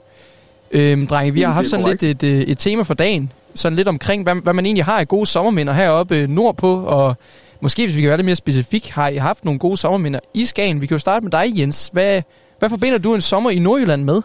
Øhm, 0.72 1.08
drenge, 1.08 1.34
vi 1.34 1.42
har 1.42 1.52
haft 1.52 1.68
sådan 1.68 1.86
lidt 1.90 2.04
et, 2.04 2.24
øh, 2.24 2.42
et 2.42 2.58
tema 2.58 2.84
for 2.84 2.94
dagen. 2.94 3.32
Sådan 3.56 3.76
lidt 3.76 3.88
omkring, 3.88 4.24
hvad, 4.24 4.36
hvad 4.36 4.54
man 4.54 4.66
egentlig 4.66 4.86
har 4.86 5.00
af 5.00 5.08
gode 5.08 5.26
sommerminder 5.26 5.74
heroppe 5.74 6.16
øh, 6.16 6.30
nordpå. 6.30 6.84
Og 6.84 7.16
måske, 7.62 7.84
hvis 7.86 7.96
vi 7.96 8.02
kan 8.02 8.10
være 8.10 8.18
lidt 8.18 8.26
mere 8.26 8.36
specifik, 8.36 8.90
har 8.90 9.08
I 9.08 9.18
haft 9.18 9.46
nogle 9.46 9.60
gode 9.60 9.78
sommerminder 9.78 10.20
i 10.34 10.46
Skagen. 10.46 10.82
Vi 10.82 10.88
kan 10.88 10.96
jo 10.96 11.00
starte 11.00 11.24
med 11.24 11.32
dig, 11.32 11.60
Jens. 11.60 11.90
Hvad, 11.94 12.22
hvad 12.60 12.70
forbinder 12.70 12.98
du 12.98 13.16
en 13.16 13.22
sommer 13.22 13.50
i 13.50 13.60
Nordjylland 13.60 14.04
med? 14.04 14.22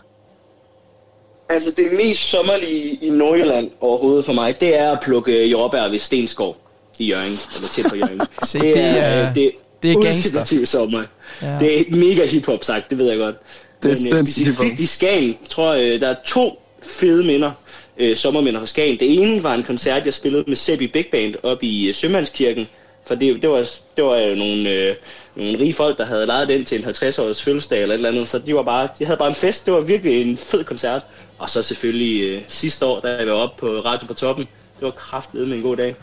Altså, 1.50 1.70
det 1.76 1.92
mest 1.92 2.20
sommerlige 2.30 2.98
i 3.02 3.10
Nordjylland 3.10 3.70
overhovedet 3.80 4.24
for 4.24 4.32
mig, 4.32 4.60
det 4.60 4.78
er 4.78 4.90
at 4.92 4.98
plukke 5.02 5.46
jordbær 5.46 5.88
ved 5.88 5.98
Stenskov 5.98 6.56
i 6.98 7.04
Jørgen, 7.06 7.32
eller 7.56 7.68
tæt 7.74 7.84
på 7.88 7.96
Jørgen. 7.96 8.20
Se, 8.44 8.58
det 8.58 8.76
er- 8.76 9.28
øh, 9.28 9.34
det, 9.34 9.52
det 9.82 9.92
er 9.92 10.00
gangster. 10.02 10.64
sommer. 10.64 11.02
Ja. 11.42 11.56
Det 11.60 11.80
er 11.80 11.84
mega 11.96 12.26
hiphop 12.26 12.64
sagt, 12.64 12.90
det 12.90 12.98
ved 12.98 13.08
jeg 13.08 13.18
godt. 13.18 13.36
Det 13.82 13.88
er 13.88 13.90
øh, 13.90 13.96
sindssygt 13.96 14.46
hiphop. 14.46 14.54
specifikt 14.54 14.80
i 14.80 14.86
Skagen, 14.86 15.36
tror 15.48 15.72
jeg, 15.72 16.00
der 16.00 16.08
er 16.08 16.14
to 16.26 16.62
fede 16.82 17.26
minder, 17.26 17.50
øh, 17.98 18.16
sommerminder 18.16 18.60
fra 18.60 18.66
Skagen. 18.66 18.98
Det 18.98 19.14
ene 19.22 19.42
var 19.42 19.54
en 19.54 19.62
koncert, 19.62 20.04
jeg 20.04 20.14
spillede 20.14 20.44
med 20.46 20.56
Seppi 20.56 20.86
Big 20.86 21.06
Band 21.12 21.34
op 21.42 21.62
i 21.62 21.88
øh, 21.88 21.94
Sømandskirken, 21.94 22.66
for 23.06 23.14
det, 23.14 23.42
det, 23.42 23.50
var, 23.50 23.68
det 23.96 24.04
var 24.04 24.18
jo 24.18 24.34
nogle, 24.34 24.70
øh, 24.70 24.94
nogle 25.36 25.58
rige 25.58 25.72
folk, 25.72 25.98
der 25.98 26.06
havde 26.06 26.26
lejet 26.26 26.48
den 26.48 26.64
til 26.64 26.78
en 26.78 26.84
50-års 26.84 27.42
fødselsdag 27.42 27.82
eller 27.82 27.94
et 27.94 27.98
eller 27.98 28.08
andet, 28.08 28.28
så 28.28 28.38
de, 28.38 28.54
var 28.54 28.62
bare, 28.62 28.88
de 28.98 29.04
havde 29.04 29.16
bare 29.18 29.28
en 29.28 29.34
fest. 29.34 29.66
Det 29.66 29.74
var 29.74 29.80
virkelig 29.80 30.22
en 30.22 30.36
fed 30.38 30.64
koncert. 30.64 31.02
Og 31.38 31.50
så 31.50 31.62
selvfølgelig 31.62 32.30
øh, 32.30 32.42
sidste 32.48 32.86
år, 32.86 33.00
da 33.00 33.16
jeg 33.16 33.26
var 33.26 33.32
oppe 33.32 33.60
på 33.60 33.66
Radio 33.66 34.06
på 34.06 34.14
Toppen, 34.14 34.44
det 34.78 34.84
var 34.84 34.90
kraftedet 34.90 35.48
med 35.48 35.56
en 35.56 35.62
god 35.62 35.76
dag. 35.76 35.96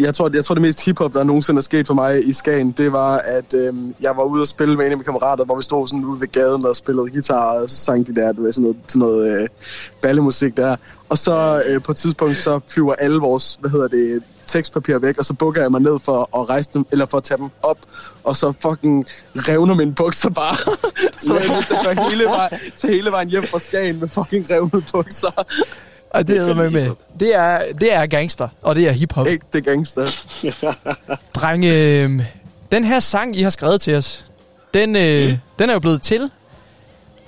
Jeg 0.00 0.14
tror, 0.14 0.30
jeg 0.34 0.44
tror, 0.44 0.54
det 0.54 0.62
mest 0.62 0.84
hiphop, 0.84 1.14
der 1.14 1.24
nogensinde 1.24 1.58
er 1.58 1.62
sket 1.62 1.86
for 1.86 1.94
mig 1.94 2.28
i 2.28 2.32
Skagen, 2.32 2.72
det 2.72 2.92
var, 2.92 3.18
at 3.18 3.54
øhm, 3.54 3.94
jeg 4.00 4.16
var 4.16 4.24
ude 4.24 4.40
og 4.40 4.46
spille 4.46 4.76
med 4.76 4.86
en 4.86 4.92
af 4.92 4.96
mine 4.96 5.04
kammerater, 5.04 5.44
hvor 5.44 5.56
vi 5.56 5.62
stod 5.62 5.86
sådan 5.86 6.04
ude 6.04 6.20
ved 6.20 6.28
gaden 6.28 6.66
og 6.66 6.76
spillede 6.76 7.10
guitar, 7.10 7.60
og 7.60 7.70
så 7.70 7.76
sang 7.76 8.06
de 8.06 8.14
der, 8.14 8.32
du 8.32 8.42
ved, 8.42 8.52
sådan 8.52 8.62
noget, 8.62 8.76
sådan 8.88 9.00
noget 9.00 9.42
øh, 9.42 9.48
ballemusik 10.02 10.56
der. 10.56 10.76
Og 11.08 11.18
så 11.18 11.62
øh, 11.66 11.82
på 11.82 11.92
et 11.92 11.96
tidspunkt, 11.96 12.36
så 12.36 12.60
flyver 12.68 12.94
alle 12.94 13.18
vores, 13.18 13.58
hvad 13.60 13.70
hedder 13.70 13.88
det, 13.88 14.22
tekstpapir 14.46 14.98
væk, 14.98 15.18
og 15.18 15.24
så 15.24 15.34
bukker 15.34 15.60
jeg 15.60 15.70
mig 15.70 15.80
ned 15.80 15.98
for 16.04 16.38
at 16.40 16.48
rejse 16.48 16.70
dem, 16.74 16.86
eller 16.92 17.06
for 17.06 17.18
at 17.18 17.24
tage 17.24 17.38
dem 17.38 17.50
op, 17.62 17.78
og 18.24 18.36
så 18.36 18.52
fucking 18.60 19.04
revner 19.34 19.74
mine 19.74 19.94
bukser 19.94 20.30
bare. 20.30 20.56
så 21.26 21.34
jeg 21.34 21.48
nødt 21.48 21.66
til 21.66 21.74
at 21.74 21.96
gå 21.96 22.02
hele, 22.08 22.24
vej, 22.24 22.58
tage 22.76 22.94
hele 22.94 23.10
vejen 23.10 23.28
hjem 23.28 23.46
fra 23.46 23.58
Skagen 23.58 24.00
med 24.00 24.08
fucking 24.08 24.50
revnede 24.50 24.84
bukser. 24.92 25.44
Og 26.10 26.28
det 26.28 26.36
er 26.36 26.54
med 26.54 26.70
med. 26.70 26.90
Det 27.20 27.34
er, 27.34 27.62
det 27.80 27.94
er 27.94 28.06
gangster, 28.06 28.48
og 28.62 28.76
det 28.76 28.88
er 28.88 28.92
hiphop. 28.92 29.26
Ægte 29.26 29.60
gangster. 29.60 30.26
Drenge, 31.34 32.02
øh, 32.02 32.20
den 32.72 32.84
her 32.84 33.00
sang, 33.00 33.36
I 33.36 33.42
har 33.42 33.50
skrevet 33.50 33.80
til 33.80 33.94
os, 33.94 34.26
den, 34.74 34.96
øh, 34.96 35.30
mm. 35.30 35.36
den 35.58 35.70
er 35.70 35.74
jo 35.74 35.80
blevet 35.80 36.02
til. 36.02 36.30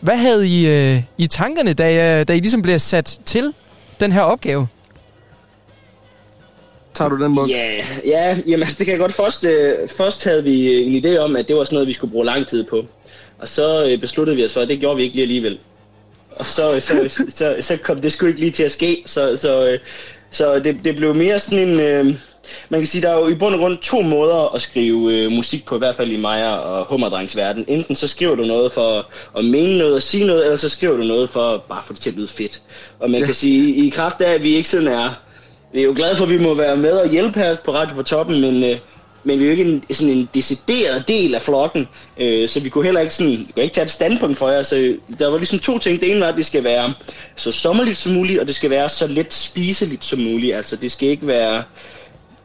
Hvad 0.01 0.17
havde 0.17 0.49
I 0.49 0.69
øh, 0.95 1.03
i 1.19 1.27
tankerne, 1.27 1.73
da, 1.73 2.25
da 2.25 2.33
I 2.33 2.41
ligesom 2.41 2.63
blev 2.63 2.79
sat 2.79 3.19
til 3.25 3.53
den 4.01 4.13
her 4.13 4.21
opgave? 4.21 4.69
Tager 6.97 7.09
du 7.09 7.23
den 7.23 7.33
måde? 7.33 7.51
Ja, 7.51 7.85
ja 8.05 8.39
jamen, 8.47 8.63
altså, 8.63 8.77
det 8.79 8.87
kan 8.87 8.93
jeg 8.93 9.01
godt. 9.01 9.13
Først, 9.13 9.45
øh, 9.45 9.89
først 9.89 10.25
havde 10.25 10.45
vi 10.45 10.83
en 10.83 11.05
idé 11.05 11.19
om, 11.19 11.37
at 11.37 11.49
det 11.49 11.57
var 11.57 11.65
sådan 11.65 11.75
noget, 11.75 11.89
vi 11.89 11.93
skulle 11.93 12.11
bruge 12.11 12.27
lang 12.27 12.47
tid 12.47 12.65
på. 12.65 12.85
Og 13.39 13.49
så 13.49 13.89
øh, 13.91 13.99
besluttede 13.99 14.37
vi 14.37 14.45
os 14.45 14.53
for, 14.53 14.61
at 14.61 14.69
det 14.69 14.81
gjorde 14.81 14.97
vi 14.97 15.03
ikke 15.03 15.15
lige 15.15 15.23
alligevel. 15.23 15.59
Og 16.37 16.45
så, 16.45 16.81
så, 16.81 17.09
så, 17.09 17.25
så, 17.29 17.57
så 17.61 17.77
kom 17.77 18.01
det 18.01 18.13
sgu 18.13 18.27
ikke 18.27 18.41
lige 18.41 18.51
til 18.51 18.63
at 18.63 18.73
ske, 18.73 19.03
så, 19.07 19.37
så, 19.37 19.73
øh, 19.73 19.79
så 20.31 20.59
det, 20.59 20.77
det 20.85 20.97
blev 20.97 21.15
mere 21.15 21.39
sådan 21.39 21.69
en... 21.69 21.81
Øh, 21.81 22.15
man 22.69 22.81
kan 22.81 22.87
sige, 22.87 23.03
der 23.03 23.09
er 23.09 23.19
jo 23.19 23.29
i 23.29 23.35
bund 23.35 23.55
og 23.55 23.61
grund 23.61 23.79
to 23.79 24.01
måder 24.01 24.55
at 24.55 24.63
skrive 24.63 25.15
øh, 25.15 25.33
musik 25.33 25.67
på, 25.67 25.75
i 25.75 25.79
hvert 25.79 25.95
fald 25.95 26.11
i 26.11 26.17
Maja 26.17 26.55
og 26.55 26.87
Hummerdrengs 26.87 27.37
verden. 27.37 27.65
Enten 27.69 27.97
så 27.97 28.09
skriver 28.09 28.35
du 28.35 28.45
noget 28.45 28.73
for 28.73 29.07
at 29.39 29.45
mene 29.45 29.79
noget 29.79 29.95
og 29.95 30.03
sige 30.03 30.27
noget, 30.27 30.45
eller 30.45 30.57
så 30.57 30.69
skriver 30.69 30.97
du 30.97 31.03
noget 31.03 31.31
for 31.31 31.65
bare 31.69 31.83
for 31.87 31.93
det 31.93 32.03
til 32.03 32.11
at 32.11 32.17
lyde 32.17 32.29
fedt. 32.29 32.63
Og 32.99 33.11
man 33.11 33.23
kan 33.23 33.35
sige, 33.35 33.87
i 33.87 33.89
kraft 33.89 34.21
af, 34.21 34.35
at 34.35 34.43
vi 34.43 34.57
ikke 34.57 34.69
sådan 34.69 34.89
er... 34.89 35.26
Vi 35.77 35.81
er 35.81 35.85
jo 35.85 35.93
glade 35.97 36.17
for, 36.17 36.25
at 36.25 36.31
vi 36.31 36.39
må 36.39 36.55
være 36.55 36.77
med 36.77 36.93
og 36.93 37.11
hjælpe 37.11 37.41
her 37.41 37.57
på 37.65 37.75
Radio 37.75 37.95
på 37.95 38.03
Toppen, 38.03 38.41
men, 38.41 38.65
øh, 38.65 38.79
men 39.25 39.39
vi 39.39 39.45
er 39.45 39.47
jo 39.47 39.51
ikke 39.51 39.65
en, 39.65 39.85
sådan 39.91 40.13
en 40.13 40.29
decideret 40.35 41.09
del 41.09 41.35
af 41.35 41.43
flokken, 41.43 41.89
øh, 42.19 42.49
så 42.49 42.61
vi 42.61 42.69
kunne 42.69 42.85
heller 42.85 43.01
ikke, 43.01 43.15
sådan, 43.15 43.33
vi 43.33 43.53
kunne 43.55 43.63
ikke 43.63 43.75
tage 43.75 43.85
et 43.85 43.91
standpunkt 43.91 44.39
for 44.39 44.49
jer. 44.49 44.63
Så 44.63 44.77
øh, 44.77 44.99
der 45.19 45.29
var 45.29 45.37
ligesom 45.37 45.59
to 45.59 45.79
ting. 45.79 46.01
Det 46.01 46.11
ene 46.11 46.21
var, 46.21 46.27
at 46.27 46.37
det 46.37 46.47
skal 46.47 46.65
være 46.65 46.95
så 47.37 47.53
sommerligt 47.53 47.97
som 47.97 48.13
muligt, 48.13 48.41
og 48.41 48.47
det 48.47 48.55
skal 48.55 48.71
være 48.71 48.89
så 48.89 49.07
let 49.07 49.35
spiseligt 49.35 50.05
som 50.05 50.19
muligt. 50.19 50.57
Altså 50.57 50.77
det 50.77 50.93
skal 50.93 51.09
ikke 51.09 51.27
være 51.27 51.63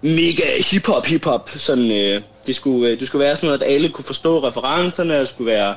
mega 0.01 0.43
hip-hop, 0.71 1.05
hip-hop. 1.05 1.49
Sådan, 1.55 1.91
øh, 1.91 2.21
det, 2.47 2.55
skulle, 2.55 2.89
øh, 2.89 2.99
det 2.99 3.07
skulle 3.07 3.23
være 3.25 3.35
sådan 3.35 3.47
noget, 3.47 3.61
at 3.61 3.73
alle 3.73 3.89
kunne 3.89 4.05
forstå 4.05 4.47
referencerne, 4.47 5.19
og 5.19 5.27
skulle 5.27 5.51
være 5.51 5.75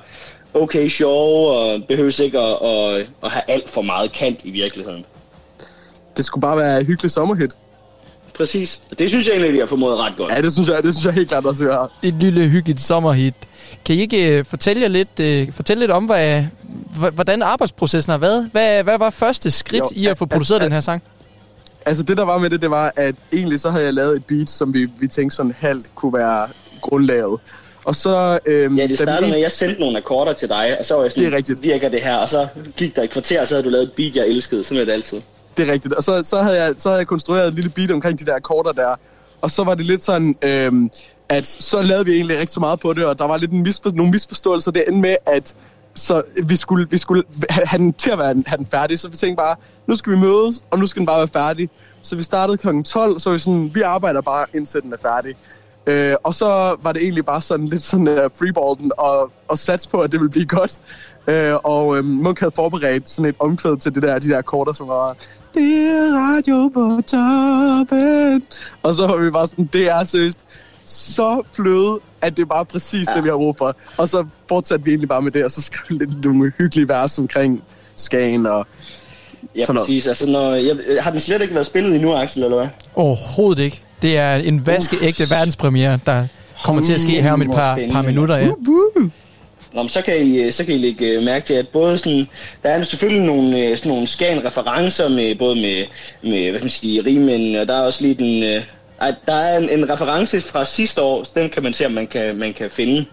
okay 0.54 0.88
sjov, 0.88 1.46
og 1.46 1.84
behøves 1.88 2.18
ikke 2.18 2.38
at, 2.38 2.68
at, 2.68 3.06
at 3.24 3.30
have 3.30 3.42
alt 3.48 3.70
for 3.70 3.82
meget 3.82 4.12
kant 4.12 4.40
i 4.44 4.50
virkeligheden. 4.50 5.04
Det 6.16 6.24
skulle 6.24 6.42
bare 6.42 6.56
være 6.56 6.80
et 6.80 6.86
hyggeligt 6.86 7.14
sommerhit. 7.14 7.50
Præcis. 8.36 8.80
Og 8.90 8.98
det 8.98 9.08
synes 9.08 9.26
jeg 9.26 9.32
egentlig, 9.32 9.52
vi 9.52 9.58
har 9.58 9.66
formået 9.66 9.98
ret 9.98 10.12
godt. 10.16 10.32
Ja, 10.32 10.42
det 10.42 10.52
synes 10.52 10.68
jeg, 10.68 10.82
det 10.82 10.92
synes 10.94 11.04
jeg 11.04 11.14
helt 11.14 11.28
klart 11.28 11.46
også, 11.46 11.64
vi 11.64 11.70
har. 11.70 11.90
Et 12.02 12.14
lille 12.14 12.48
hyggeligt 12.48 12.80
sommerhit. 12.80 13.34
Kan 13.84 13.96
I 13.96 14.00
ikke 14.00 14.38
uh, 14.40 14.46
fortælle, 14.46 14.82
jer 14.82 14.88
lidt, 14.88 15.48
uh, 15.48 15.54
fortælle 15.54 15.80
lidt 15.80 15.90
om, 15.90 16.04
hvad, 16.04 16.44
hvordan 17.14 17.42
arbejdsprocessen 17.42 18.10
har 18.10 18.18
været? 18.18 18.48
Hvad, 18.52 18.82
hvad 18.84 18.98
var 18.98 19.10
første 19.10 19.50
skridt 19.50 19.84
Jo, 19.84 19.88
i 19.94 20.06
at 20.06 20.18
få 20.18 20.26
produceret 20.26 20.60
al- 20.60 20.64
den 20.64 20.72
her 20.72 20.80
sang? 20.80 21.02
Altså 21.86 22.02
det, 22.02 22.16
der 22.16 22.22
var 22.24 22.38
med 22.38 22.50
det, 22.50 22.62
det 22.62 22.70
var, 22.70 22.92
at 22.96 23.14
egentlig 23.32 23.60
så 23.60 23.70
havde 23.70 23.84
jeg 23.84 23.94
lavet 23.94 24.16
et 24.16 24.24
beat, 24.26 24.50
som 24.50 24.74
vi, 24.74 24.88
vi 25.00 25.08
tænkte 25.08 25.36
sådan 25.36 25.54
halvt 25.58 25.94
kunne 25.94 26.12
være 26.14 26.48
grundlaget. 26.80 27.40
Og 27.84 27.96
så... 27.96 28.38
Øhm, 28.46 28.76
Ja, 28.76 28.82
det 28.82 28.90
vi 28.90 28.94
startede 28.96 29.28
med, 29.28 29.36
at 29.36 29.42
jeg 29.42 29.52
sendte 29.52 29.80
nogle 29.80 29.98
akkorder 29.98 30.32
til 30.32 30.48
dig, 30.48 30.76
og 30.78 30.84
så 30.84 30.94
var 30.94 31.02
jeg 31.02 31.12
sådan, 31.12 31.24
Det 31.24 31.32
er 31.32 31.36
rigtigt. 31.36 31.62
virker 31.62 31.88
det 31.88 32.00
her? 32.02 32.16
Og 32.16 32.28
så 32.28 32.46
gik 32.76 32.96
der 32.96 33.02
et 33.02 33.10
kvarter, 33.10 33.40
og 33.40 33.48
så 33.48 33.54
havde 33.54 33.64
du 33.64 33.68
lavet 33.70 33.82
et 33.84 33.92
beat, 33.92 34.16
jeg 34.16 34.26
elskede. 34.26 34.64
Sådan 34.64 34.80
er 34.80 34.84
det 34.84 34.92
altid. 34.92 35.20
Det 35.56 35.68
er 35.68 35.72
rigtigt. 35.72 35.94
Og 35.94 36.02
så, 36.02 36.22
så, 36.22 36.42
havde 36.42 36.64
jeg, 36.64 36.74
så 36.78 36.88
havde 36.88 36.98
jeg 36.98 37.06
konstrueret 37.06 37.48
et 37.48 37.54
lille 37.54 37.70
beat 37.70 37.90
omkring 37.90 38.18
de 38.18 38.24
der 38.24 38.34
akkorder 38.34 38.72
der. 38.72 38.96
Og 39.40 39.50
så 39.50 39.64
var 39.64 39.74
det 39.74 39.86
lidt 39.86 40.02
sådan, 40.02 40.36
øhm, 40.42 40.90
at 41.28 41.46
så 41.46 41.82
lavede 41.82 42.04
vi 42.04 42.12
egentlig 42.12 42.38
rigtig 42.38 42.60
meget 42.60 42.80
på 42.80 42.92
det, 42.92 43.04
og 43.04 43.18
der 43.18 43.24
var 43.24 43.36
lidt 43.36 43.50
en 43.50 43.62
misfor, 43.62 43.90
nogle 43.90 44.12
misforståelser. 44.12 44.70
derinde 44.70 45.00
med, 45.00 45.16
at 45.26 45.54
så 45.94 46.22
vi 46.44 46.56
skulle, 46.56 46.86
vi 46.90 46.98
skulle 46.98 47.22
have 47.50 47.78
den 47.78 47.92
til 47.92 48.10
at 48.10 48.18
være, 48.18 48.42
have 48.46 48.58
den 48.58 48.66
færdig. 48.66 48.98
Så 48.98 49.08
vi 49.08 49.16
tænkte 49.16 49.42
bare, 49.42 49.56
nu 49.86 49.94
skal 49.94 50.12
vi 50.12 50.18
mødes, 50.18 50.62
og 50.70 50.78
nu 50.78 50.86
skal 50.86 51.00
den 51.00 51.06
bare 51.06 51.18
være 51.18 51.28
færdig. 51.28 51.70
Så 52.02 52.16
vi 52.16 52.22
startede 52.22 52.56
kl. 52.56 52.82
12, 52.82 53.18
så 53.18 53.30
var 53.30 53.32
vi 53.32 53.38
sådan, 53.38 53.70
vi 53.74 53.80
arbejder 53.80 54.20
bare, 54.20 54.46
indtil 54.54 54.82
den 54.82 54.92
er 54.92 54.96
færdig. 54.96 55.36
Øh, 55.86 56.16
og 56.22 56.34
så 56.34 56.76
var 56.82 56.92
det 56.92 57.02
egentlig 57.02 57.24
bare 57.24 57.40
sådan 57.40 57.66
lidt 57.66 57.82
sådan 57.82 58.08
uh, 58.08 58.30
freeballen 58.38 58.92
og, 58.98 59.32
og 59.48 59.58
sats 59.58 59.86
på, 59.86 60.00
at 60.00 60.12
det 60.12 60.20
ville 60.20 60.30
blive 60.30 60.46
godt. 60.46 60.80
Øh, 61.26 61.54
og 61.64 61.96
øh, 61.96 62.04
Munk 62.04 62.40
havde 62.40 62.52
forberedt 62.56 63.10
sådan 63.10 63.28
et 63.28 63.36
omkvæd 63.38 63.76
til 63.76 63.94
det 63.94 64.02
der, 64.02 64.18
de 64.18 64.28
der 64.28 64.38
akkorder, 64.38 64.72
som 64.72 64.88
var 64.88 65.16
det 65.54 65.90
er 65.90 66.18
radio 66.18 66.68
på 66.68 67.00
toppen. 67.06 68.42
Og 68.82 68.94
så 68.94 69.06
var 69.06 69.16
vi 69.16 69.30
bare 69.30 69.46
sådan, 69.46 69.68
det 69.72 69.88
er 69.88 70.04
seriøst 70.04 70.38
så 70.84 71.42
fløde, 71.52 71.98
at 72.22 72.36
det 72.36 72.42
er 72.42 72.46
bare 72.46 72.64
præcis 72.64 73.08
ja. 73.10 73.14
det, 73.16 73.24
vi 73.24 73.28
har 73.28 73.36
brug 73.36 73.56
for. 73.58 73.76
Og 73.98 74.08
så 74.08 74.24
fortsatte 74.48 74.84
vi 74.84 74.90
egentlig 74.90 75.08
bare 75.08 75.22
med 75.22 75.32
det, 75.32 75.44
og 75.44 75.50
så 75.50 75.62
skrev 75.62 75.98
vi 75.98 76.04
lidt 76.04 76.24
nogle 76.24 76.52
hyggelige 76.58 76.88
vers 76.88 77.18
omkring 77.18 77.62
Skagen 77.96 78.46
og 78.46 78.66
Ja, 79.56 79.64
sådan 79.64 79.74
noget. 79.74 79.86
præcis. 79.86 80.06
Altså, 80.06 80.30
når, 80.30 80.54
jeg, 80.54 80.76
har 81.00 81.10
den 81.10 81.20
slet 81.20 81.42
ikke 81.42 81.54
været 81.54 81.66
spillet 81.66 81.94
endnu, 81.94 82.14
Axel, 82.14 82.42
eller 82.42 82.56
hvad? 82.56 82.68
Overhovedet 82.94 83.62
ikke. 83.62 83.82
Det 84.02 84.18
er 84.18 84.34
en 84.34 84.66
vaskeægte 84.66 85.30
verdenspremiere, 85.30 85.98
der 86.06 86.26
kommer 86.64 86.82
til 86.82 86.92
at 86.92 87.00
ske 87.00 87.22
her 87.22 87.32
om 87.32 87.42
et 87.42 87.50
par, 87.50 87.78
par 87.92 88.02
minutter. 88.02 88.36
Ja. 88.36 88.50
Nå, 89.74 89.82
men 89.82 89.88
så 89.88 90.02
kan 90.02 90.26
I, 90.26 90.50
så 90.50 90.64
kan 90.64 90.74
I 90.74 90.78
lægge 90.78 91.10
øh, 91.10 91.22
mærke 91.22 91.46
til, 91.46 91.54
at 91.54 91.68
både 91.68 91.98
sådan, 91.98 92.26
der 92.62 92.68
er 92.68 92.82
selvfølgelig 92.82 93.26
nogle, 93.26 93.58
øh, 93.58 93.76
sådan 93.76 93.88
nogle 93.88 94.06
scan-referencer 94.06 95.08
med, 95.08 95.34
både 95.34 95.54
med, 95.54 95.84
med, 96.22 96.42
hvad 96.42 96.52
kan 96.52 96.64
man 96.64 96.70
sige, 96.70 97.04
rimænd, 97.06 97.56
og 97.56 97.68
der 97.68 97.74
er 97.74 97.86
også 97.86 98.02
lige 98.02 98.14
den, 98.14 98.42
øh, 98.42 98.62
ej, 99.00 99.14
der 99.26 99.34
er 99.34 99.58
en, 99.58 99.68
en 99.68 99.90
reference 99.90 100.40
fra 100.40 100.64
sidste 100.64 101.02
år, 101.02 101.24
den 101.34 101.50
kan 101.50 101.62
man 101.62 101.72
se, 101.72 101.86
om 101.86 101.92
man 101.92 102.06
kan, 102.06 102.36
man 102.36 102.52
kan 102.54 102.70
finde. 102.70 103.04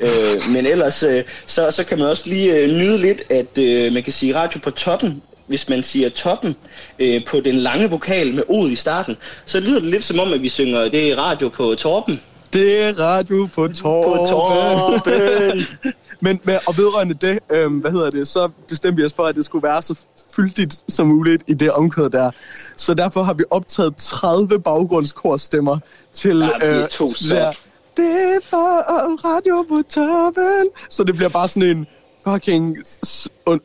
Øh, 0.00 0.50
men 0.50 0.66
ellers, 0.66 1.02
øh, 1.02 1.24
så, 1.46 1.70
så 1.70 1.84
kan 1.86 1.98
man 1.98 2.06
også 2.06 2.28
lige 2.28 2.56
øh, 2.56 2.70
nyde 2.70 2.98
lidt, 2.98 3.22
at 3.30 3.58
øh, 3.58 3.92
man 3.92 4.02
kan 4.02 4.12
sige 4.12 4.34
radio 4.34 4.60
på 4.60 4.70
toppen, 4.70 5.22
hvis 5.46 5.68
man 5.68 5.82
siger 5.82 6.08
toppen 6.08 6.56
øh, 6.98 7.24
på 7.24 7.40
den 7.40 7.54
lange 7.54 7.90
vokal 7.90 8.34
med 8.34 8.42
od 8.48 8.70
i 8.70 8.76
starten, 8.76 9.16
så 9.46 9.60
lyder 9.60 9.80
det 9.80 9.90
lidt 9.90 10.04
som 10.04 10.20
om, 10.20 10.32
at 10.32 10.42
vi 10.42 10.48
synger, 10.48 10.88
det 10.88 11.12
er 11.12 11.16
radio 11.16 11.48
på 11.48 11.74
torpen. 11.74 12.20
Det 12.52 12.82
er 12.82 12.98
radio 12.98 13.48
på 13.54 13.68
torpen. 13.68 14.18
På 14.18 14.26
torpen. 14.30 15.62
men, 16.20 16.40
men, 16.44 16.56
og 16.66 16.76
vedrørende 16.76 17.14
det, 17.14 17.38
øhm, 17.50 17.78
hvad 17.78 17.90
hedder 17.90 18.10
det, 18.10 18.28
så 18.28 18.48
bestemte 18.68 18.96
vi 18.96 19.04
os 19.04 19.14
for, 19.14 19.26
at 19.26 19.34
det 19.34 19.44
skulle 19.44 19.62
være 19.62 19.82
så 19.82 20.00
fyldigt 20.36 20.84
som 20.88 21.06
muligt 21.06 21.42
i 21.46 21.54
det 21.54 21.70
omkvæd 21.70 22.10
der. 22.10 22.30
Så 22.76 22.94
derfor 22.94 23.22
har 23.22 23.34
vi 23.34 23.44
optaget 23.50 23.96
30 23.96 24.60
baggrundskorsstemmer 24.60 25.78
til... 26.12 26.38
Ja, 26.38 26.66
det 26.66 26.82
er 26.82 26.86
to 26.86 27.08
til 27.08 27.28
så. 27.28 27.34
der, 27.34 27.50
Det 27.96 28.34
er 28.34 28.38
bare 28.50 28.82
radio 29.24 29.62
på 29.68 29.82
toppen. 29.88 30.68
Så 30.88 31.04
det 31.04 31.14
bliver 31.14 31.28
bare 31.28 31.48
sådan 31.48 31.76
en 31.76 31.86
fucking... 32.28 32.76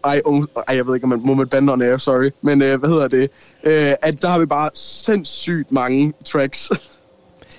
Ej, 0.04 0.22
um, 0.26 0.50
ej, 0.68 0.76
jeg 0.76 0.88
ved 0.88 0.96
ikke, 0.96 1.04
om 1.04 1.10
man 1.10 1.22
må 1.26 1.34
man 1.34 1.48
bande 1.48 1.74
on 1.74 1.82
air, 1.82 1.98
sorry. 1.98 2.32
Men 2.42 2.62
øh, 2.62 2.80
hvad 2.80 2.90
hedder 2.90 3.08
det? 3.08 3.30
Øh, 3.64 3.94
at 4.02 4.22
der 4.22 4.28
har 4.28 4.40
vi 4.40 4.46
bare 4.46 4.70
sindssygt 4.74 5.72
mange 5.72 6.14
tracks. 6.26 6.72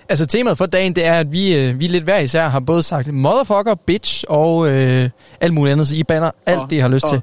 Altså 0.09 0.27
temaet 0.27 0.59
for 0.59 0.67
dagen, 0.67 0.95
det 0.95 1.05
er, 1.07 1.15
at 1.15 1.33
vi, 1.33 1.59
øh, 1.59 1.81
vi 1.81 1.87
lidt 1.87 2.05
hver 2.05 2.19
især 2.19 2.49
har 2.49 2.61
både 2.61 2.83
sagt 2.83 3.15
motherfucker, 3.15 3.75
bitch 3.75 4.25
og 4.29 4.69
øh, 4.69 5.11
alt 5.41 5.55
muligt 5.55 5.73
andet, 5.73 5.89
så 5.89 5.97
I 5.97 6.03
banner 6.03 6.31
alt 6.47 6.59
Og- 6.61 6.71
det, 6.71 6.77
I 6.77 6.79
har 6.79 6.89
lyst 6.89 7.05
og- 7.05 7.11
til. 7.11 7.21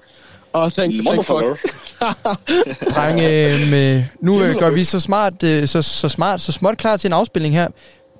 Og 0.53 0.73
thank, 0.73 0.93
thank 1.07 1.26
fuck. 1.26 1.73
Drenge, 2.95 3.53
øh, 3.53 3.69
med, 3.69 4.03
nu 4.22 4.43
øh, 4.43 4.55
gør 4.60 4.69
vi 4.69 4.84
så 4.85 4.99
smart, 4.99 5.43
øh, 5.43 5.68
så, 5.68 5.81
så 5.81 6.10
smart, 6.10 6.41
så 6.41 6.51
småt 6.51 6.77
klar 6.77 6.97
til 6.97 7.07
en 7.07 7.14
afspilning 7.14 7.53
her. 7.55 7.68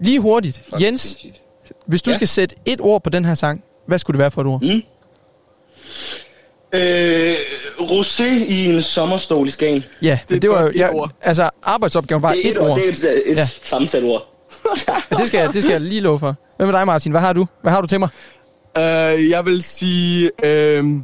Lige 0.02 0.20
hurtigt. 0.20 0.62
Jens, 0.82 1.18
hvis 1.86 2.02
du 2.02 2.10
Ja. 2.10 2.16
skal 2.16 2.28
sætte 2.28 2.56
et 2.66 2.82
ord 2.82 3.04
på 3.04 3.10
den 3.10 3.26
her 3.26 3.36
sang, 3.36 3.64
hvad 3.88 4.00
skulle 4.00 4.16
det 4.16 4.20
være 4.20 4.32
for 4.32 4.42
et 4.42 4.48
ord? 4.48 4.62
Mm. 4.62 4.82
Øh, 6.74 7.34
rosé 7.80 8.24
i 8.54 8.66
en 8.70 8.82
sommerstol 8.82 9.48
i 9.48 9.50
Skagen. 9.52 9.84
Ja, 10.02 10.20
det, 10.30 10.42
Det 10.42 10.50
var 10.50 10.62
jo, 10.62 10.68
et 10.68 10.76
ja, 10.76 10.94
ord. 10.94 11.12
altså 11.22 11.50
arbejdsopgaven 11.64 12.24
var 12.24 12.34
det 12.34 12.46
er 12.48 12.52
et, 12.52 12.58
ord. 12.58 12.78
Det 12.80 12.86
er 12.86 12.90
et, 12.90 13.32
et 13.32 13.38
Ja. 13.38 13.48
ja. 14.04 14.18
Ja, 15.12 15.16
det, 15.18 15.28
skal, 15.28 15.38
jeg- 15.40 15.54
det 15.54 15.62
skal 15.62 15.72
jeg 15.72 15.82
lige 15.82 16.02
love 16.02 16.20
for. 16.20 16.36
Hvad 16.58 16.66
med 16.68 16.74
dig, 16.74 16.86
Martin? 16.86 17.12
Hvad 17.12 17.22
har 17.22 17.34
du? 17.34 17.48
Hvad 17.62 17.72
har 17.72 17.82
du 17.82 17.88
til 17.88 18.00
mig? 18.00 18.10
Uh, 18.78 19.30
jeg 19.30 19.46
vil 19.46 19.64
sige... 19.64 20.32
Uh, 20.84 21.02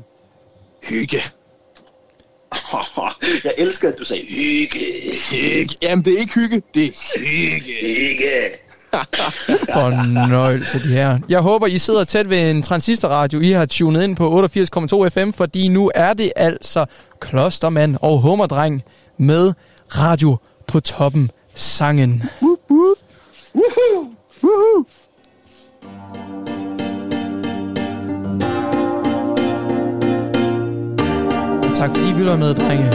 hygge. 0.83 1.21
Jeg 3.43 3.53
elsker, 3.57 3.89
at 3.89 3.95
du 3.99 4.03
sagde 4.05 4.23
hygge. 4.29 4.79
Hygge. 5.31 5.75
Jamen, 5.81 6.05
det 6.05 6.13
er 6.13 6.17
ikke 6.19 6.33
hygge, 6.33 6.61
det 6.73 6.85
er 6.85 7.19
hygge. 7.19 7.73
Hygge. 7.81 8.49
Fornøjelse, 9.73 10.79
de 10.83 10.87
her. 10.87 11.19
Jeg 11.29 11.39
håber, 11.39 11.67
I 11.67 11.77
sidder 11.77 12.03
tæt 12.03 12.29
ved 12.29 12.49
en 12.49 12.61
transistorradio. 12.61 13.39
I 13.39 13.51
har 13.51 13.65
tunet 13.65 14.03
ind 14.03 14.15
på 14.15 14.47
88,2 15.05 15.09
FM, 15.09 15.31
fordi 15.31 15.67
nu 15.67 15.91
er 15.95 16.13
det 16.13 16.31
altså 16.35 16.85
Klostermand 17.21 17.97
og 18.01 18.21
Hummerdreng 18.21 18.83
med 19.17 19.53
radio 19.89 20.37
på 20.67 20.79
toppen 20.79 21.31
sangen. 21.55 22.23
Woop. 22.41 22.58
Woohoo. 23.59 24.15
Woohoo. 24.43 24.85
Og 31.63 31.75
tak 31.75 31.89
fordi 31.95 32.09
I 32.09 32.25
være 32.25 32.37
med, 32.37 32.53
drenge. 32.53 32.85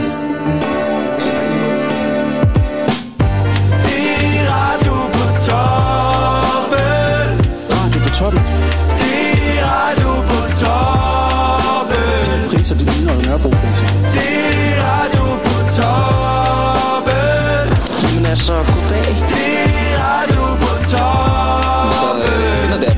Det 3.84 3.98
er 4.30 4.40
radio 4.56 4.94
på 5.14 5.24
toppen. 5.48 7.28
Radio 7.76 7.98
på 8.04 8.10
toppen. 8.18 8.42
Det 9.00 9.14
er 9.58 9.66
radio 9.66 10.10
på 10.30 10.38
toppen. 10.62 12.38
Priser, 12.50 12.74
det 12.78 12.86
ligner 12.96 13.14
Nørrebro-priser. 13.26 13.88
Det 14.16 14.28
er 14.68 14.74
radio 14.88 15.24
på 15.46 15.54
toppen. 15.78 17.64
Jamen 18.02 18.26
altså, 18.26 18.54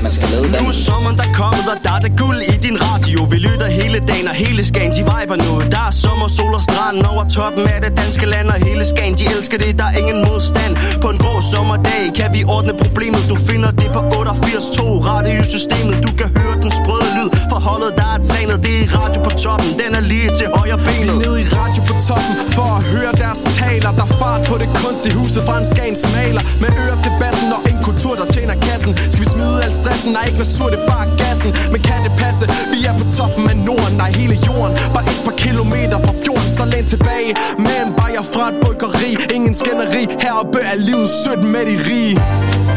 man 0.07 0.13
skal 0.17 0.27
lade 0.33 0.63
Nu 0.63 0.67
er 0.73 0.77
sommeren 0.87 1.17
der 1.21 1.29
kommet, 1.41 1.65
og 1.73 1.77
der 1.85 1.93
er 1.97 2.01
der 2.05 2.13
guld 2.23 2.39
i 2.53 2.55
din 2.65 2.77
radio. 2.87 3.17
Vi 3.33 3.37
lytter 3.47 3.69
hele 3.79 3.99
dagen, 4.09 4.27
og 4.31 4.35
hele 4.43 4.61
Skagen, 4.69 4.91
de 4.97 5.03
viber 5.11 5.37
nu. 5.45 5.51
Der 5.73 5.83
er 5.89 5.93
sommer, 6.03 6.27
sol 6.37 6.53
og 6.59 6.63
strand 6.67 6.97
over 7.11 7.23
toppen 7.37 7.63
af 7.75 7.79
det 7.85 7.91
danske 8.01 8.25
land 8.33 8.47
Og 8.53 8.59
hele 8.67 8.83
Skagen, 8.91 9.15
de 9.19 9.25
elsker 9.35 9.57
det, 9.63 9.71
der 9.79 9.87
er 9.91 9.95
ingen 10.01 10.19
modstand. 10.27 10.73
På 11.03 11.07
en 11.13 11.17
grå 11.23 11.33
sommerdag 11.53 12.03
kan 12.17 12.29
vi 12.35 12.41
ordne 12.55 12.73
problemet. 12.83 13.21
Du 13.31 13.35
finder 13.49 13.71
det 13.81 13.89
på 13.95 13.99
88.2 13.99 14.81
radiosystemet 15.11 15.95
Du 16.05 16.11
kan 16.19 16.29
høre 16.37 16.55
den 16.63 16.71
sprøde 16.79 17.09
lyd 17.17 17.29
for 17.57 17.69
holdet, 17.69 17.91
der 17.99 18.07
er 18.15 18.19
trænet. 18.29 18.57
Det 18.65 18.75
er 18.83 18.87
radio 18.99 19.19
på 19.27 19.31
toppen, 19.43 19.69
den 19.81 19.91
er 19.99 20.03
lige 20.13 20.29
til 20.39 20.47
højre 20.57 20.79
benet. 20.87 21.17
Ned 21.25 21.35
i 21.43 21.45
radio 21.59 21.81
på 21.89 21.93
toppen 22.09 22.33
for 22.57 22.69
at 22.77 22.83
høre 22.93 23.11
deres 23.23 23.41
taler. 23.59 23.91
Der 23.99 24.05
er 24.09 24.13
fart 24.21 24.41
på 24.49 24.55
det 24.61 24.69
kunstige 24.81 25.15
huset 25.21 25.41
fra 25.47 25.55
en 25.61 25.65
Skagens 25.73 26.03
maler 26.15 26.43
Med 26.61 26.69
ører 26.81 26.99
til 27.05 27.13
bassen 27.21 27.49
og 27.57 27.61
en 27.71 27.79
kultur, 27.87 28.13
der 28.21 28.27
tjener 28.35 28.55
kassen. 28.67 28.91
Skal 29.11 29.19
vi 29.23 29.29
smide 29.35 29.55
al 29.65 29.73
stressen? 29.81 30.09
Nej, 30.15 30.25
ikke 30.29 30.39
være 30.43 30.51
sur, 30.57 30.69
det 30.73 30.79
er 30.83 30.87
bare 30.93 31.05
gassen. 31.21 31.49
Men 31.73 31.79
kan 31.87 31.99
det 32.05 32.13
passe? 32.23 32.45
Vi 32.73 32.79
er 32.89 32.93
på 33.01 33.05
toppen 33.17 33.43
af 33.53 33.57
Norden, 33.67 33.95
nej 34.01 34.11
hele 34.21 34.35
jorden. 34.47 34.73
Bare 34.95 35.05
et 35.11 35.21
par 35.27 35.35
kilometer 35.45 35.97
fra 36.05 36.13
fjorden, 36.23 36.49
så 36.57 36.63
læn 36.73 36.85
tilbage. 36.93 37.31
Med 37.65 37.77
en 37.85 37.91
bajer 37.99 38.25
fra 38.33 38.45
et 38.51 38.57
bryggeri 38.63 39.11
Ingen 39.35 39.53
skænderi, 39.61 40.03
heroppe 40.23 40.59
er 40.71 40.77
livet 40.87 41.09
sødt 41.21 41.43
med 41.53 41.63
de 41.69 41.75
rige. 41.87 42.15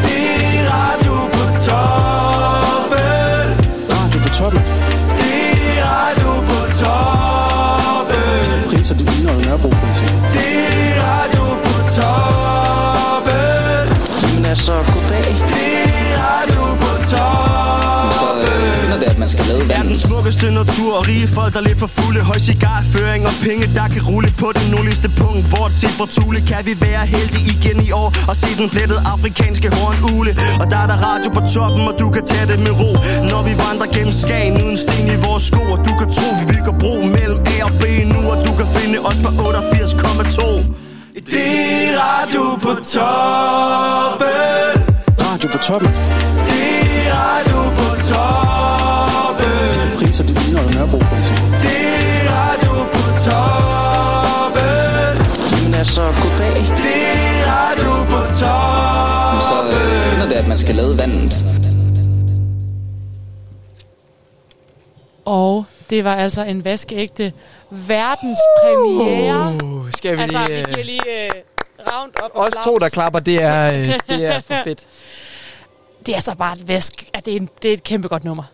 Det 0.04 0.22
er 0.44 0.60
radio 0.76 1.14
på 1.34 1.44
toppen. 1.66 2.29
Toppen. 4.40 4.62
Det 5.20 5.78
er 5.78 5.84
radio 5.84 6.30
på 6.48 6.58
toppen. 6.82 8.70
Priser, 8.70 8.94
de 8.94 9.04
ligner 9.04 9.32
jo 9.32 9.40
Nørrebro-priser. 9.40 10.06
Det 10.34 10.50
er 10.88 11.02
radio 11.08 11.44
på 11.64 11.74
toppen. 11.98 13.84
Jamen 14.22 14.44
altså, 14.44 14.72
goddag. 14.72 15.28
Det 15.52 15.69
skal 19.32 19.44
lade 19.48 19.60
den 19.60 19.68
vandet. 19.74 19.96
smukkeste 20.06 20.46
natur 20.60 20.92
og 20.98 21.02
rige 21.08 21.28
folk, 21.36 21.50
der 21.54 21.60
er 21.62 21.66
lidt 21.70 21.78
for 21.84 21.90
fulde 21.98 22.20
Høj 22.30 22.38
cigarføring 22.48 23.22
og 23.30 23.34
penge, 23.46 23.64
der 23.78 23.86
kan 23.94 24.02
rulle 24.10 24.30
på 24.42 24.48
den 24.58 24.66
nordligste 24.74 25.08
punkt 25.20 25.42
Bortset 25.52 25.90
fra 25.98 26.06
Thule 26.16 26.40
kan 26.50 26.60
vi 26.68 26.74
være 26.86 27.04
heldige 27.14 27.46
igen 27.54 27.78
i 27.88 27.90
år 28.02 28.08
Og 28.30 28.34
se 28.42 28.48
den 28.60 28.68
plettede 28.74 29.00
afrikanske 29.14 29.68
hornugle 29.78 30.32
Og 30.60 30.66
der 30.70 30.78
er 30.84 30.88
der 30.92 30.98
radio 31.08 31.28
på 31.36 31.42
toppen, 31.54 31.82
og 31.90 31.94
du 32.02 32.06
kan 32.16 32.24
tage 32.32 32.46
det 32.52 32.58
med 32.66 32.72
ro 32.80 32.90
Når 33.30 33.42
vi 33.48 33.52
vandrer 33.64 33.88
gennem 33.96 34.14
Skagen 34.22 34.54
uden 34.62 34.76
sten 34.84 35.06
i 35.16 35.18
vores 35.26 35.42
sko 35.50 35.62
Og 35.74 35.78
du 35.86 35.92
kan 36.00 36.08
tro, 36.16 36.26
vi 36.40 36.44
bygger 36.52 36.74
bro 36.82 36.94
mellem 37.16 37.38
A 37.54 37.56
og 37.68 37.72
B 37.80 37.84
nu 38.12 38.18
Og 38.32 38.36
du 38.46 38.52
kan 38.58 38.66
finde 38.76 38.98
os 39.08 39.18
på 39.24 39.28
88,2 39.28 40.90
Det 41.34 41.48
er 41.84 41.98
radio 42.04 42.44
på 42.64 42.72
toppen. 42.94 44.28
Radio 45.20 45.48
på 45.52 45.58
toppen. 45.58 45.90
Priser, 50.50 50.62
de 50.62 50.68
ligner 50.68 50.72
jo 50.72 50.78
Nørrebro-priser. 50.78 51.34
Det 51.62 51.78
er 52.16 52.30
radio 52.30 52.72
på 52.94 53.04
toppen. 53.26 55.14
Jamen 55.52 55.74
altså, 55.74 56.02
goddag. 56.22 56.54
Det 56.76 56.98
er 57.12 57.46
radio 57.46 57.92
på 58.12 58.20
toppen. 58.40 59.40
Så 59.50 59.56
øh, 59.70 60.10
finder 60.10 60.26
det, 60.28 60.34
at 60.34 60.48
man 60.48 60.58
skal 60.58 60.74
lade 60.74 60.98
vandet. 60.98 61.46
Og 65.24 65.64
det 65.90 66.04
var 66.04 66.14
altså 66.14 66.42
en 66.44 66.64
vaskeægte 66.64 67.32
verdenspremiere. 67.70 69.58
Uh, 69.64 69.90
skal 69.90 70.16
vi 70.16 70.22
altså, 70.22 70.38
lige, 70.46 70.56
vi 70.56 70.60
øh, 70.60 70.66
giver 70.74 70.84
lige 70.84 71.00
uh, 71.00 71.92
round 71.94 72.12
up 72.24 72.30
Os 72.34 72.52
to, 72.64 72.78
der 72.78 72.88
klapper, 72.88 73.20
det 73.20 73.42
er, 73.42 73.72
øh, 73.72 73.86
det 74.08 74.26
er 74.26 74.40
for 74.40 74.54
fedt. 74.64 74.86
Det 76.06 76.16
er 76.16 76.20
så 76.20 76.34
bare 76.34 76.52
et 76.52 76.68
væsk. 76.68 77.08
Ja, 77.14 77.20
det, 77.20 77.32
er 77.32 77.36
en, 77.36 77.48
det 77.62 77.68
er 77.68 77.74
et 77.74 77.84
kæmpe 77.84 78.08
godt 78.08 78.24
nummer. 78.24 78.44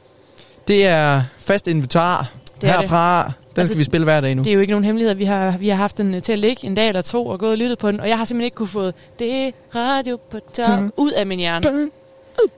Det 0.68 0.86
er 0.86 1.22
fast 1.38 1.66
inventar 1.66 2.30
Det 2.60 2.70
er 2.70 2.80
herfra. 2.80 3.22
Den 3.24 3.32
Altså, 3.60 3.68
skal 3.70 3.78
vi 3.78 3.84
spille 3.84 4.04
hver 4.04 4.20
dag 4.20 4.34
nu. 4.34 4.42
Det 4.42 4.50
er 4.50 4.54
jo 4.54 4.60
ikke 4.60 4.70
nogen 4.70 4.84
hemmelighed. 4.84 5.14
Vi 5.14 5.24
har, 5.24 5.58
vi 5.58 5.68
har 5.68 5.76
haft 5.76 5.98
den 5.98 6.14
øh, 6.14 6.22
til 6.22 6.32
at 6.32 6.38
ligge 6.38 6.66
en 6.66 6.74
dag 6.74 6.88
eller 6.88 7.02
to 7.02 7.26
og 7.26 7.38
gået 7.38 7.52
og 7.52 7.58
lyttet 7.58 7.78
på 7.78 7.90
den, 7.92 8.00
og 8.00 8.08
jeg 8.08 8.18
har 8.18 8.24
simpelthen 8.24 8.44
ikke 8.44 8.54
kunne 8.54 8.68
få 8.68 8.90
det 9.18 9.54
radio 9.74 10.18
på 10.30 10.38
top 10.52 10.78
Mhm. 10.80 10.92
ud 10.96 11.10
af 11.10 11.26
min 11.26 11.38
hjerne. 11.38 11.90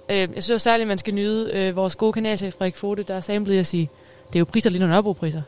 Øh, 0.09 0.29
jeg 0.35 0.45
synes 0.45 0.63
særligt, 0.63 0.83
at 0.83 0.89
man 0.89 0.99
skal 0.99 1.15
nyde 1.15 1.51
øh, 1.55 1.77
vores 1.77 1.97
gode 1.97 2.13
kanalchef 2.13 2.55
Frederik 2.55 2.77
Fote, 2.77 3.03
der 3.03 3.15
er 3.15 3.21
samlet 3.21 3.59
at 3.59 3.67
sige, 3.67 3.89
det 4.29 4.37
er 4.37 4.41
jo 4.41 4.45
priser 4.45 4.71
lige 4.71 4.87
Nørrebro 4.87 5.13
priser. 5.13 5.43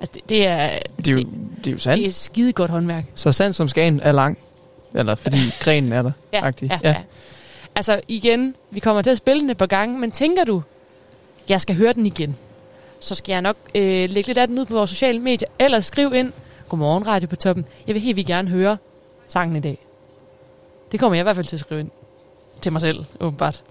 Altså, 0.00 0.12
det, 0.14 0.28
det 0.28 0.46
er, 0.46 0.70
Det 0.96 1.08
er 1.08 1.12
jo, 1.12 1.18
det 1.58 1.66
er 1.66 1.70
jo 1.72 1.78
sandt. 1.78 2.00
det 2.02 2.08
er 2.08 2.12
skide 2.12 2.52
godt 2.52 2.70
håndværk. 2.70 3.04
Så 3.14 3.32
sand 3.32 3.52
som 3.52 3.68
skagen 3.68 4.00
er 4.02 4.12
lang. 4.12 4.38
Eller 4.94 5.14
fordi 5.14 5.36
grenen 5.64 5.92
er 5.92 6.02
der. 6.02 6.12
Ja, 6.32 6.46
agtig. 6.46 6.70
ja, 6.84 6.88
ja. 6.90 6.96
Altså 7.76 8.00
igen, 8.08 8.54
vi 8.70 8.80
kommer 8.80 9.02
til 9.02 9.10
at 9.10 9.16
spille 9.16 9.40
den 9.42 9.50
et 9.50 9.56
par 9.56 9.66
gange, 9.66 9.98
men 9.98 10.10
tænker 10.10 10.44
du, 10.44 10.62
jeg 11.50 11.60
skal 11.60 11.76
høre 11.76 11.92
den 11.92 12.06
igen, 12.06 12.36
så 13.00 13.14
skal 13.14 13.32
jeg 13.32 13.42
nok 13.42 13.56
øh, 13.74 13.82
lægge 14.10 14.26
lidt 14.26 14.38
af 14.38 14.48
den 14.48 14.58
ud 14.58 14.64
på 14.64 14.74
vores 14.74 14.90
sociale 14.90 15.18
medier, 15.18 15.48
eller 15.58 15.80
skriv 15.80 16.14
ind, 16.14 16.32
godmorgen 16.68 17.06
radio 17.06 17.28
på 17.28 17.36
toppen, 17.36 17.66
jeg 17.86 17.94
vil 17.94 18.02
helt 18.02 18.16
vildt 18.16 18.28
gerne 18.28 18.48
høre 18.48 18.76
sangen 19.28 19.56
i 19.56 19.60
dag. 19.60 19.78
Det 20.92 21.00
kommer 21.00 21.14
jeg 21.14 21.22
i 21.22 21.22
hvert 21.22 21.36
fald 21.36 21.46
til 21.46 21.56
at 21.56 21.60
skrive 21.60 21.80
ind. 21.80 21.90
Til 22.60 22.72
mig 22.72 22.80
selv, 22.80 23.04
åbenbart. 23.20 23.62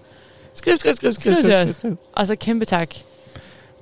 Skriv, 0.54 0.76
skriv, 0.76 0.96
skriv, 0.96 1.12
skriv, 1.12 1.34
skriv, 1.34 1.54
os. 1.54 1.68
skriv, 1.68 1.74
skriv. 1.74 1.96
Og 2.12 2.26
så 2.26 2.36
kæmpe 2.36 2.64
tak 2.64 2.94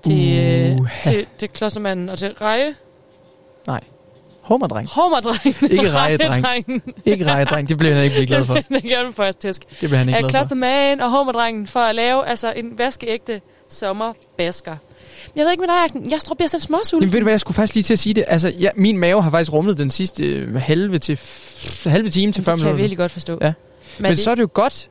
til, 0.03 0.77
Uha. 0.81 1.11
til, 1.11 1.27
til 1.39 1.49
klostermanden 1.49 2.09
og 2.09 2.19
til 2.19 2.35
Reje. 2.41 2.75
Nej. 3.66 3.81
Hommerdreng. 4.41 4.89
Hommerdrengen. 4.89 5.55
Ikke 5.70 5.91
rejedreng. 5.91 6.83
Ikke 7.05 7.27
rejedreng. 7.27 7.69
Det 7.69 7.79
bliver 7.79 7.95
han 7.95 8.05
ikke 8.05 8.15
blive 8.16 8.27
glad 8.27 8.45
for. 8.45 8.55
det 8.55 8.83
gør 8.83 9.11
du 9.16 9.23
os 9.23 9.37
tæsk. 9.37 9.62
Det 9.69 9.79
bliver 9.79 9.97
han 9.97 10.09
ikke 10.09 10.19
glad 10.19 10.31
for. 10.31 10.39
klostermanden 10.39 11.01
og 11.01 11.11
hommerdrengen 11.11 11.66
for 11.66 11.81
at 11.81 11.95
lave 11.95 12.27
altså 12.27 12.53
en 12.57 12.79
vaskeægte 12.79 13.41
sommerbasker. 13.69 14.77
Jeg 15.36 15.45
ved 15.45 15.51
ikke 15.51 15.61
med 15.61 15.69
dig. 15.69 16.11
Jeg 16.11 16.20
tror, 16.20 16.32
jeg 16.35 16.36
bliver 16.36 16.49
sådan 16.49 16.61
småsul. 16.61 17.03
Jamen 17.03 17.12
ved 17.12 17.20
du 17.20 17.24
hvad, 17.24 17.32
jeg 17.32 17.40
skulle 17.40 17.55
faktisk 17.55 17.74
lige 17.74 17.85
til 17.85 17.93
at 17.93 17.99
sige 17.99 18.15
det. 18.15 18.24
Altså, 18.27 18.49
ja, 18.49 18.70
min 18.77 18.99
mave 18.99 19.23
har 19.23 19.31
faktisk 19.31 19.53
rumlet 19.53 19.78
den 19.78 19.90
sidste 19.90 20.24
øh, 20.24 20.55
halve, 20.55 20.99
til 20.99 21.19
halve 21.86 22.09
time 22.11 22.32
til 22.32 22.45
40 22.45 22.45
det 22.45 22.45
kan 22.45 22.51
jeg 22.51 22.57
minutter. 22.57 22.77
virkelig 22.77 22.99
godt 22.99 23.12
forstå. 23.12 23.39
Ja. 23.43 23.53
Men 23.99 24.09
Men, 24.11 24.16
så 24.16 24.31
er 24.31 24.35
det 24.35 24.43
jo 24.43 24.49
godt, 24.53 24.90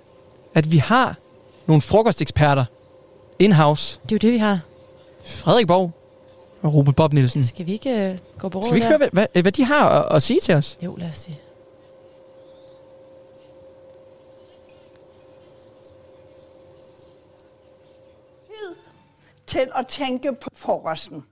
at 0.53 0.71
vi 0.71 0.77
har 0.77 1.15
nogle 1.67 1.81
frokosteksperter 1.81 2.65
in-house. 3.39 3.99
Det 4.03 4.11
er 4.11 4.15
jo 4.15 4.17
det, 4.17 4.33
vi 4.33 4.37
har. 4.37 4.59
Frederik 5.25 5.67
Borg 5.67 5.91
og 6.61 6.73
Robert 6.73 6.95
Bob 6.95 7.13
Nielsen. 7.13 7.43
Skal 7.43 7.65
vi 7.65 7.71
ikke 7.73 8.11
uh, 8.35 8.39
gå 8.41 8.49
på 8.49 8.61
Skal 8.61 8.73
vi 8.73 8.77
ikke 8.77 8.87
høre, 8.87 8.97
hvad, 8.97 9.25
hvad, 9.33 9.41
hvad 9.41 9.51
de 9.51 9.65
har 9.65 9.89
at, 9.89 10.15
at 10.15 10.23
sige 10.23 10.39
til 10.39 10.55
os? 10.55 10.77
Jo, 10.81 10.95
lad 10.95 11.09
os 11.09 11.15
se. 11.15 11.29
Til 19.47 19.67
at 19.75 19.87
tænke 19.87 20.33
på 20.41 20.49
frokosten. 20.55 21.23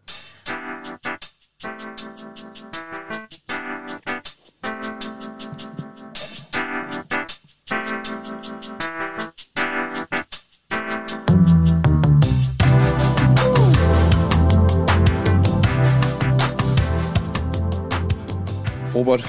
Robert. 18.96 19.22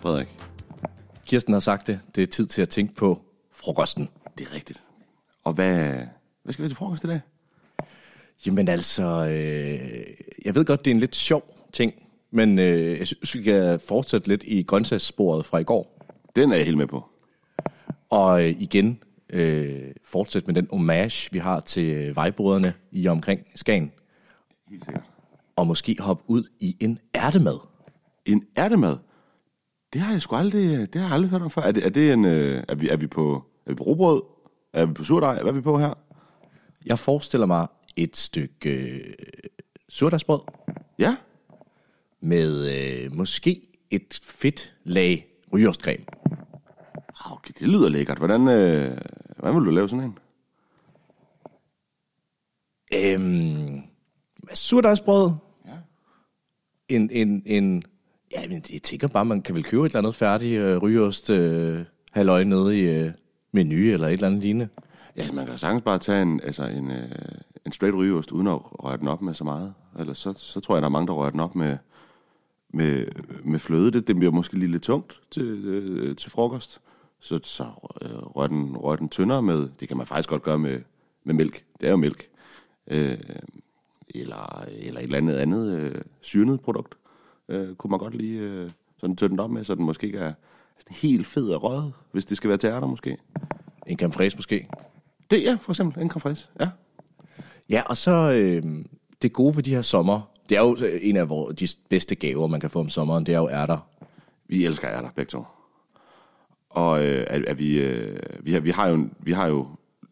Frederik. 0.00 0.28
Kirsten 1.26 1.52
har 1.52 1.60
sagt 1.60 1.86
det. 1.86 2.00
Det 2.14 2.22
er 2.22 2.26
tid 2.26 2.46
til 2.46 2.62
at 2.62 2.68
tænke 2.68 2.94
på 2.94 3.22
frokosten. 3.52 4.08
Det 4.38 4.48
er 4.48 4.54
rigtigt. 4.54 4.82
Og 5.44 5.52
hvad, 5.52 5.76
hvad 6.42 6.52
skal 6.52 6.62
vi 6.62 6.68
til 6.68 6.76
frokost 6.76 7.04
i 7.04 7.06
dag? 7.06 7.20
Jamen 8.46 8.68
altså, 8.68 9.02
øh, 9.02 10.06
jeg 10.44 10.54
ved 10.54 10.64
godt, 10.64 10.84
det 10.84 10.90
er 10.90 10.94
en 10.94 11.00
lidt 11.00 11.16
sjov 11.16 11.42
ting, 11.72 11.92
men 12.30 12.58
øh, 12.58 12.98
jeg 12.98 13.06
synes, 13.06 13.34
vi 13.34 13.42
kan 13.42 13.80
fortsætte 13.80 14.28
lidt 14.28 14.44
i 14.46 14.62
grøntsagssporet 14.62 15.46
fra 15.46 15.58
i 15.58 15.64
går. 15.64 16.06
Den 16.36 16.52
er 16.52 16.56
jeg 16.56 16.64
helt 16.64 16.78
med 16.78 16.86
på. 16.86 17.04
Og 18.10 18.44
øh, 18.44 18.48
igen, 18.48 18.98
øh, 19.32 19.94
fortsætte 20.04 20.46
med 20.46 20.54
den 20.54 20.68
homage, 20.70 21.28
vi 21.32 21.38
har 21.38 21.60
til 21.60 21.92
øh, 21.92 22.16
vejbrødrene 22.16 22.74
i 22.92 23.08
omkring 23.08 23.40
Skagen. 23.54 23.92
Helt 24.70 24.84
sikkert. 24.84 25.04
Og 25.56 25.66
måske 25.66 25.96
hoppe 26.00 26.24
ud 26.26 26.44
i 26.60 26.76
en 26.80 26.98
ærtemad. 27.14 27.58
En 28.26 28.44
ærtemad? 28.58 28.96
Det 29.92 30.00
har 30.00 30.12
jeg 30.12 30.22
sgu 30.22 30.36
aldrig, 30.36 30.92
det 30.92 31.00
har 31.00 31.08
jeg 31.08 31.14
aldrig 31.14 31.30
hørt 31.30 31.42
om 31.42 31.50
før. 31.50 31.62
Er 31.62 31.72
det, 31.72 31.86
er 31.86 31.90
det 31.90 32.12
en, 32.12 32.24
øh, 32.24 32.64
er 32.68 32.74
vi, 32.74 32.88
er 32.88 32.96
vi 32.96 33.06
på, 33.06 33.44
er 33.66 33.70
vi 33.70 33.74
på 33.74 33.84
robrød? 33.84 34.22
Er 34.72 34.86
vi 34.86 34.92
på 34.92 35.04
surdej? 35.04 35.42
Hvad 35.42 35.52
er 35.52 35.56
vi 35.56 35.60
på 35.60 35.78
her? 35.78 35.94
Jeg 36.86 36.98
forestiller 36.98 37.46
mig 37.46 37.66
et 37.96 38.16
stykke 38.16 38.70
øh, 38.70 39.14
surdagsbrød. 39.88 40.40
Ja. 40.98 41.16
Med 42.20 42.68
øh, 42.68 43.12
måske 43.16 43.60
et 43.90 44.20
fedt 44.22 44.74
lag 44.84 45.26
rygerskrem. 45.52 46.04
Ah, 47.24 47.32
Okay, 47.32 47.52
det 47.58 47.68
lyder 47.68 47.88
lækkert. 47.88 48.18
Hvordan, 48.18 48.48
øh, 48.48 48.98
hvordan 49.36 49.56
vil 49.56 49.66
du 49.66 49.70
lave 49.70 49.88
sådan 49.88 50.04
en? 50.04 50.18
Øhm, 52.94 53.80
surdagsbrød. 54.54 55.30
Ja. 55.66 55.72
En, 56.88 57.10
en, 57.12 57.42
en, 57.46 57.82
ja, 58.32 58.48
men 58.48 58.62
jeg 58.72 58.82
tænker 58.82 59.08
bare, 59.08 59.24
man 59.24 59.42
kan 59.42 59.54
vel 59.54 59.64
købe 59.64 59.86
et 59.86 59.90
eller 59.90 59.98
andet 59.98 60.14
færdigt 60.14 60.60
øh, 60.60 60.76
rygeost 60.76 61.30
øh, 61.30 61.84
halvøje 62.12 62.44
nede 62.44 62.78
i 62.78 62.82
øh, 62.82 63.12
menu 63.52 63.76
eller 63.76 64.06
et 64.06 64.12
eller 64.12 64.26
andet 64.26 64.42
lignende. 64.42 64.68
Ja, 65.16 65.32
man 65.32 65.46
kan 65.46 65.58
sagtens 65.58 65.82
bare 65.82 65.98
tage 65.98 66.22
en, 66.22 66.40
altså 66.40 66.64
en, 66.64 66.90
øh, 66.90 67.10
en 67.66 67.72
straight 67.72 67.96
rygeost, 67.96 68.32
uden 68.32 68.46
at 68.46 68.84
røre 68.84 68.96
den 68.96 69.08
op 69.08 69.22
med 69.22 69.34
så 69.34 69.44
meget. 69.44 69.74
Ellers 69.98 70.18
så, 70.18 70.32
så 70.36 70.60
tror 70.60 70.74
jeg, 70.74 70.82
der 70.82 70.88
er 70.88 70.92
mange, 70.92 71.06
der 71.06 71.12
rører 71.12 71.30
den 71.30 71.40
op 71.40 71.54
med, 71.54 71.78
med, 72.68 73.06
med 73.44 73.58
fløde. 73.58 73.90
Det, 73.90 74.08
det 74.08 74.16
bliver 74.16 74.32
måske 74.32 74.58
lige 74.58 74.70
lidt 74.70 74.82
tungt 74.82 75.20
til, 75.30 75.64
øh, 75.64 76.16
til 76.16 76.30
frokost. 76.30 76.80
Så, 77.20 77.40
så 77.42 77.64
øh, 78.02 78.10
rør, 78.10 78.46
den, 78.46 78.76
rør 78.76 78.96
den 78.96 79.08
tyndere 79.08 79.42
med, 79.42 79.68
det 79.80 79.88
kan 79.88 79.96
man 79.96 80.06
faktisk 80.06 80.28
godt 80.28 80.42
gøre 80.42 80.58
med, 80.58 80.80
med 81.24 81.34
mælk. 81.34 81.64
Det 81.80 81.86
er 81.86 81.90
jo 81.90 81.96
mælk. 81.96 82.28
Øh, 82.86 83.18
eller, 84.14 84.64
eller 84.68 85.00
et 85.00 85.04
eller 85.04 85.18
andet 85.18 85.36
andet 85.36 85.72
øh, 85.78 86.02
syrnet 86.20 86.60
produkt. 86.60 86.94
Øh, 87.48 87.74
kunne 87.74 87.90
man 87.90 87.98
godt 87.98 88.14
lige 88.14 88.40
øh, 88.40 88.70
sådan 88.96 89.16
tynde 89.16 89.30
den 89.30 89.40
op 89.40 89.50
med, 89.50 89.64
så 89.64 89.74
den 89.74 89.84
måske 89.84 90.06
ikke 90.06 90.18
er 90.18 90.32
altså, 90.76 91.02
helt 91.02 91.26
fed 91.26 91.48
og 91.48 91.62
røget, 91.62 91.92
hvis 92.12 92.26
det 92.26 92.36
skal 92.36 92.48
være 92.48 92.58
til 92.58 92.68
ærter 92.68 92.86
måske. 92.86 93.16
En 93.86 93.98
creme 93.98 94.12
fraise 94.12 94.36
måske? 94.36 94.68
Det 95.30 95.48
er 95.48 95.58
for 95.58 95.72
eksempel 95.72 96.02
en 96.02 96.10
creme 96.10 96.20
fraise, 96.20 96.48
ja. 96.60 96.68
Ja, 97.70 97.82
og 97.86 97.96
så 97.96 98.32
øh, 98.32 98.84
det 99.22 99.32
gode 99.32 99.56
ved 99.56 99.62
de 99.62 99.74
her 99.74 99.82
sommer, 99.82 100.20
det 100.48 100.56
er 100.56 100.60
jo 100.60 100.76
øh, 100.84 100.98
en 101.02 101.16
af 101.16 101.28
vores, 101.28 101.56
de 101.56 101.68
bedste 101.88 102.14
gaver, 102.14 102.46
man 102.46 102.60
kan 102.60 102.70
få 102.70 102.80
om 102.80 102.88
sommeren, 102.88 103.26
det 103.26 103.34
er 103.34 103.38
jo 103.38 103.48
ærter. 103.48 103.78
Vi 104.48 104.66
elsker 104.66 104.90
ærter, 104.90 105.10
begge 105.16 105.30
to. 105.30 105.44
Og 106.70 107.04
øh, 107.04 107.26
at, 107.26 107.44
at 107.44 107.58
vi, 107.58 107.80
øh, 107.80 108.18
vi, 108.40 108.52
har, 108.52 108.60
vi, 108.60 108.70
har 108.70 108.88
jo, 108.88 109.08
vi 109.18 109.32
har 109.32 109.46
jo 109.46 109.66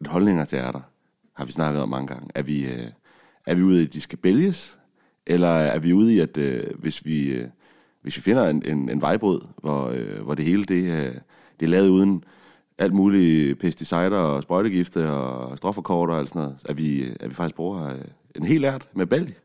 holdninger 0.05 0.45
til 0.45 0.55
ærter, 0.55 0.81
har 1.33 1.45
vi 1.45 1.51
snakket 1.51 1.81
om 1.81 1.89
mange 1.89 2.07
gange. 2.07 2.29
Er 2.35 2.41
vi, 2.41 2.65
øh, 2.65 2.87
er 3.45 3.55
vi 3.55 3.61
ude 3.61 3.81
i, 3.81 3.85
at 3.85 3.93
de 3.93 4.01
skal 4.01 4.17
bælges, 4.17 4.79
eller 5.25 5.49
er 5.49 5.79
vi 5.79 5.93
ude 5.93 6.15
i, 6.15 6.19
at 6.19 6.37
øh, 6.37 6.79
hvis, 6.79 7.05
vi, 7.05 7.23
øh, 7.23 7.47
hvis 8.01 8.17
vi 8.17 8.21
finder 8.21 8.49
en, 8.49 8.63
en, 8.65 8.89
en 8.89 9.01
vejbrød, 9.01 9.41
hvor, 9.61 9.87
øh, 9.87 10.21
hvor 10.21 10.35
det 10.35 10.45
hele 10.45 10.65
det, 10.65 10.83
øh, 10.83 11.15
det 11.59 11.65
er 11.65 11.69
lavet 11.69 11.89
uden 11.89 12.23
alt 12.79 12.93
muligt 12.93 13.59
pesticider 13.59 14.17
og 14.17 14.43
sprøjtegifte 14.43 15.09
og 15.09 15.57
stofferkort 15.57 16.09
og 16.09 16.19
alt 16.19 16.29
sådan 16.29 16.41
noget, 16.41 16.57
at 16.65 16.77
vi, 16.77 17.13
at 17.19 17.29
vi 17.29 17.35
faktisk 17.35 17.55
bruger 17.55 17.93
en 18.35 18.45
hel 18.45 18.63
ært 18.63 18.87
med 18.93 19.05
bælge. 19.05 19.35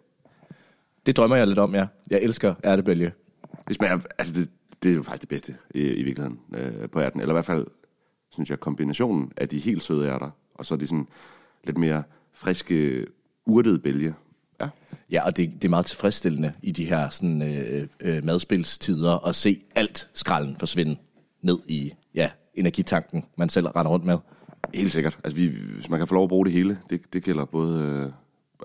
Det 1.06 1.16
drømmer 1.16 1.36
jeg 1.36 1.46
lidt 1.46 1.58
om, 1.58 1.74
ja. 1.74 1.86
Jeg 2.10 2.22
elsker 2.22 2.54
ærtebælge. 2.64 3.12
Det 3.68 3.76
smager, 3.76 3.98
altså 4.18 4.34
det, 4.34 4.50
det 4.82 4.90
er 4.90 4.94
jo 4.94 5.02
faktisk 5.02 5.20
det 5.20 5.28
bedste 5.28 5.56
i, 5.74 5.80
i 5.80 6.02
virkeligheden 6.02 6.40
øh, 6.54 6.90
på 6.90 7.00
ærten. 7.00 7.20
Eller 7.20 7.32
i 7.32 7.36
hvert 7.36 7.44
fald, 7.44 7.66
synes 8.30 8.50
jeg, 8.50 8.60
kombinationen 8.60 9.32
af 9.36 9.48
de 9.48 9.58
helt 9.58 9.82
søde 9.82 10.08
ærter, 10.08 10.30
og 10.54 10.66
så 10.66 10.76
de 10.76 10.86
sådan 10.86 11.08
lidt 11.64 11.78
mere 11.78 12.02
friske, 12.32 13.06
urtede 13.46 13.78
bælge. 13.78 14.14
Ja. 14.60 14.68
Ja, 15.10 15.26
og 15.26 15.36
det, 15.36 15.52
det 15.54 15.64
er 15.64 15.68
meget 15.68 15.86
tilfredsstillende 15.86 16.52
i 16.62 16.72
de 16.72 16.84
her 16.84 17.08
sådan, 17.08 17.42
øh, 17.42 17.88
øh, 18.00 18.24
madspilstider 18.24 19.26
at 19.26 19.34
se 19.34 19.62
alt 19.74 20.10
skralden 20.14 20.56
forsvinde 20.58 20.96
ned 21.42 21.58
i 21.68 21.92
ja, 22.14 22.30
energitanken, 22.54 23.24
man 23.36 23.48
selv 23.48 23.66
render 23.66 23.90
rundt 23.90 24.04
med. 24.04 24.18
Helt 24.74 24.92
sikkert. 24.92 25.18
Altså, 25.24 25.36
vi, 25.36 25.46
hvis 25.74 25.88
man 25.88 26.00
kan 26.00 26.08
få 26.08 26.14
lov 26.14 26.22
at 26.22 26.28
bruge 26.28 26.44
det 26.44 26.52
hele, 26.52 26.78
det, 26.90 27.00
det 27.12 27.22
gælder 27.22 27.44
både, 27.44 27.82
øh, 27.82 28.12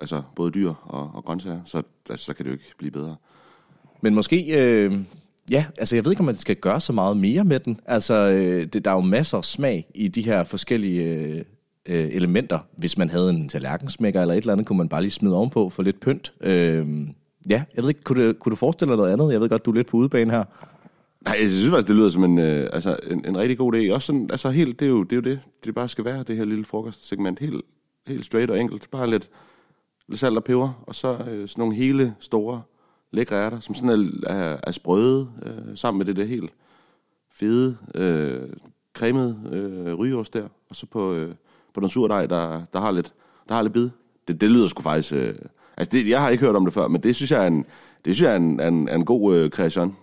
altså, 0.01 0.21
både 0.35 0.51
dyr 0.51 0.73
og, 0.83 1.11
og 1.13 1.23
grøntsager, 1.23 1.59
så, 1.65 1.81
altså, 2.09 2.25
så 2.25 2.33
kan 2.33 2.45
det 2.45 2.51
jo 2.51 2.53
ikke 2.53 2.73
blive 2.77 2.91
bedre. 2.91 3.15
Men 4.01 4.15
måske, 4.15 4.61
øh, 4.61 4.99
ja, 5.51 5.65
altså 5.77 5.95
jeg 5.95 6.05
ved 6.05 6.11
ikke, 6.11 6.19
om 6.19 6.25
man 6.25 6.35
skal 6.35 6.55
gøre 6.55 6.81
så 6.81 6.93
meget 6.93 7.17
mere 7.17 7.43
med 7.43 7.59
den. 7.59 7.79
Altså, 7.85 8.13
øh, 8.13 8.65
det, 8.65 8.85
der 8.85 8.91
er 8.91 8.95
jo 8.95 9.01
masser 9.01 9.37
af 9.37 9.45
smag 9.45 9.85
i 9.95 10.07
de 10.07 10.21
her 10.21 10.43
forskellige 10.43 11.03
øh, 11.03 11.43
øh, 11.85 12.09
elementer. 12.11 12.59
Hvis 12.77 12.97
man 12.97 13.09
havde 13.09 13.29
en 13.29 13.49
tallerkensmækker 13.49 14.21
eller 14.21 14.33
et 14.33 14.37
eller 14.37 14.53
andet, 14.53 14.67
kunne 14.67 14.77
man 14.77 14.89
bare 14.89 15.01
lige 15.01 15.11
smide 15.11 15.35
ovenpå 15.35 15.69
for 15.69 15.83
lidt 15.83 15.99
pynt. 15.99 16.33
Øh, 16.41 16.87
ja, 17.49 17.63
jeg 17.75 17.83
ved 17.83 17.89
ikke, 17.89 18.03
kunne 18.03 18.27
du, 18.27 18.33
kunne 18.33 18.51
du 18.51 18.55
forestille 18.55 18.89
dig 18.89 18.97
noget 18.97 19.13
andet? 19.13 19.31
Jeg 19.31 19.41
ved 19.41 19.49
godt, 19.49 19.65
du 19.65 19.71
er 19.71 19.75
lidt 19.75 19.87
på 19.87 19.97
udebane 19.97 20.31
her. 20.31 20.43
Nej, 21.21 21.37
jeg 21.41 21.49
synes 21.49 21.69
faktisk, 21.69 21.87
det 21.87 21.95
lyder 21.95 22.09
som 22.09 22.23
en, 22.23 22.39
øh, 22.39 22.69
altså, 22.73 22.99
en, 23.11 23.25
en 23.25 23.37
rigtig 23.37 23.57
god 23.57 23.73
idé. 23.73 23.93
Også 23.93 24.05
sådan, 24.05 24.27
altså 24.31 24.49
helt, 24.49 24.79
det 24.79 24.85
er, 24.85 24.89
jo, 24.89 25.03
det 25.03 25.11
er 25.11 25.15
jo 25.15 25.21
det, 25.21 25.39
det 25.63 25.75
bare 25.75 25.89
skal 25.89 26.05
være, 26.05 26.23
det 26.23 26.37
her 26.37 26.45
lille 26.45 26.65
frokostsegment. 26.65 27.39
Helt, 27.39 27.65
helt 28.07 28.25
straight 28.25 28.51
og 28.51 28.59
enkelt. 28.59 28.91
Bare 28.91 29.09
lidt, 29.09 29.29
lidt 30.07 30.19
salt 30.19 30.37
og 30.37 30.43
peber, 30.43 30.83
og 30.87 30.95
så 30.95 31.13
øh, 31.13 31.47
sådan 31.47 31.61
nogle 31.61 31.75
hele 31.75 32.15
store 32.19 32.61
lækre 33.11 33.35
ærter, 33.35 33.59
som 33.59 33.75
sådan 33.75 33.89
er, 33.89 34.29
er, 34.33 34.57
er 34.63 34.71
sprøde, 34.71 35.29
øh, 35.45 35.77
sammen 35.77 35.97
med 35.97 36.05
det 36.05 36.15
der 36.15 36.23
helt 36.23 36.53
fede, 37.33 37.77
øh, 37.95 38.49
cremede 38.93 39.37
øh, 39.51 39.93
rygeost 39.93 40.33
der, 40.33 40.47
og 40.69 40.75
så 40.75 40.85
på, 40.85 41.13
øh, 41.13 41.35
på 41.73 41.79
den 41.79 41.89
surdej, 41.89 42.25
der, 42.25 42.61
der 42.73 42.79
har 42.79 42.91
lidt, 42.91 43.13
der 43.49 43.55
har 43.55 43.61
lidt 43.61 43.73
bid. 43.73 43.89
Det, 44.27 44.41
det 44.41 44.51
lyder 44.51 44.67
sgu 44.67 44.81
faktisk... 44.81 45.13
Øh, 45.13 45.35
altså, 45.77 45.91
det, 45.91 46.09
jeg 46.09 46.21
har 46.21 46.29
ikke 46.29 46.45
hørt 46.45 46.55
om 46.55 46.65
det 46.65 46.73
før, 46.73 46.87
men 46.87 47.03
det 47.03 47.15
synes 47.15 47.31
jeg 47.31 47.43
er 47.43 47.47
en, 47.47 47.65
det 48.05 48.15
synes 48.15 48.21
jeg 48.21 48.31
er 48.31 48.35
en, 48.35 48.59
en, 48.59 48.89
en 48.89 49.05
god 49.05 49.35
øh, 49.35 49.51
kreation. 49.51 49.95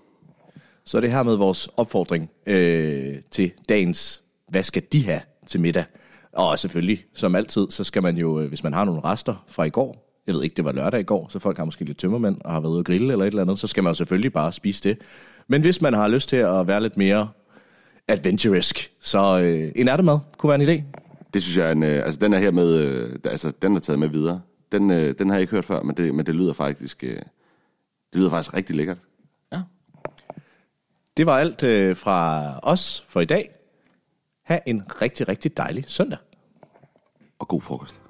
Så 0.87 0.97
er 0.97 1.01
det 1.01 1.13
her 1.13 1.23
med 1.23 1.37
vores 1.37 1.69
opfordring 1.77 2.31
øh, 2.47 3.17
til 3.31 3.53
dagens, 3.69 4.23
hvad 4.49 4.63
skal 4.63 4.83
de 4.93 5.05
have 5.05 5.21
til 5.47 5.61
middag? 5.61 5.85
Og 6.33 6.59
selvfølgelig, 6.59 7.05
som 7.15 7.35
altid, 7.35 7.67
så 7.71 7.85
skal 7.85 8.03
man 8.03 8.17
jo, 8.17 8.41
øh, 8.41 8.49
hvis 8.49 8.63
man 8.63 8.73
har 8.73 8.85
nogle 8.85 9.01
rester 9.05 9.45
fra 9.47 9.65
i 9.65 9.71
går, 9.71 10.07
jeg 10.27 10.35
ved 10.35 10.43
ikke, 10.43 10.55
det 10.55 10.65
var 10.65 10.73
lørdag 10.73 11.01
i 11.01 11.03
går, 11.03 11.29
så 11.31 11.39
folk 11.39 11.57
har 11.57 11.65
måske 11.65 11.85
lidt 11.85 11.99
tømmermænd 11.99 12.41
og 12.41 12.53
har 12.53 12.61
været 12.61 12.73
ude 12.73 12.79
at 12.79 12.85
grille 12.85 13.13
eller 13.13 13.25
et 13.25 13.31
eller 13.31 13.43
andet, 13.43 13.59
så 13.59 13.67
skal 13.67 13.83
man 13.83 13.91
jo 13.91 13.95
selvfølgelig 13.95 14.33
bare 14.33 14.53
spise 14.53 14.83
det. 14.89 14.99
Men 15.49 15.61
hvis 15.61 15.83
man 15.83 15.95
har 15.95 16.09
lyst 16.09 16.29
til 16.29 16.37
at 16.37 16.67
være 16.67 16.83
lidt 16.83 16.97
mere 16.97 17.29
adventurous, 18.09 18.91
så 19.01 19.41
øh, 19.41 19.73
en 19.77 19.89
ærtemad 19.89 20.19
kunne 20.39 20.51
være 20.51 20.63
en 20.63 20.69
idé. 20.69 20.83
Det 21.35 21.43
synes 21.43 21.57
jeg 21.57 21.69
er 21.69 21.73
en, 21.73 21.83
øh, 21.83 22.05
altså 22.05 22.21
den 22.21 22.33
er 22.33 22.39
her 22.39 22.51
med, 22.51 22.75
øh, 22.75 23.19
altså 23.25 23.53
den 23.63 23.77
er 23.77 23.81
taget 23.81 23.99
med 23.99 24.09
videre. 24.09 24.41
Den, 24.73 24.91
øh, 24.91 25.15
den 25.19 25.29
har 25.29 25.37
jeg 25.37 25.41
ikke 25.41 25.51
hørt 25.51 25.65
før, 25.65 25.83
men 25.83 25.97
det, 25.97 26.15
men 26.15 26.27
det 26.27 26.35
lyder 26.35 26.53
faktisk, 26.53 27.05
øh, 27.05 27.17
det 28.13 28.21
lyder 28.21 28.31
faktisk 28.31 28.55
rigtig 28.55 28.77
lækkert. 28.77 28.99
Det 31.17 31.27
var 31.27 31.39
alt 31.39 31.63
øh, 31.63 31.97
fra 31.97 32.45
os 32.63 33.05
for 33.09 33.21
i 33.21 33.25
dag. 33.25 33.51
Ha' 34.45 34.59
en 34.67 34.83
rigtig, 35.03 35.29
rigtig 35.29 35.57
dejlig 35.57 35.85
søndag. 35.87 36.19
Og 37.39 37.49
god 37.49 37.63
frokost. 37.63 38.01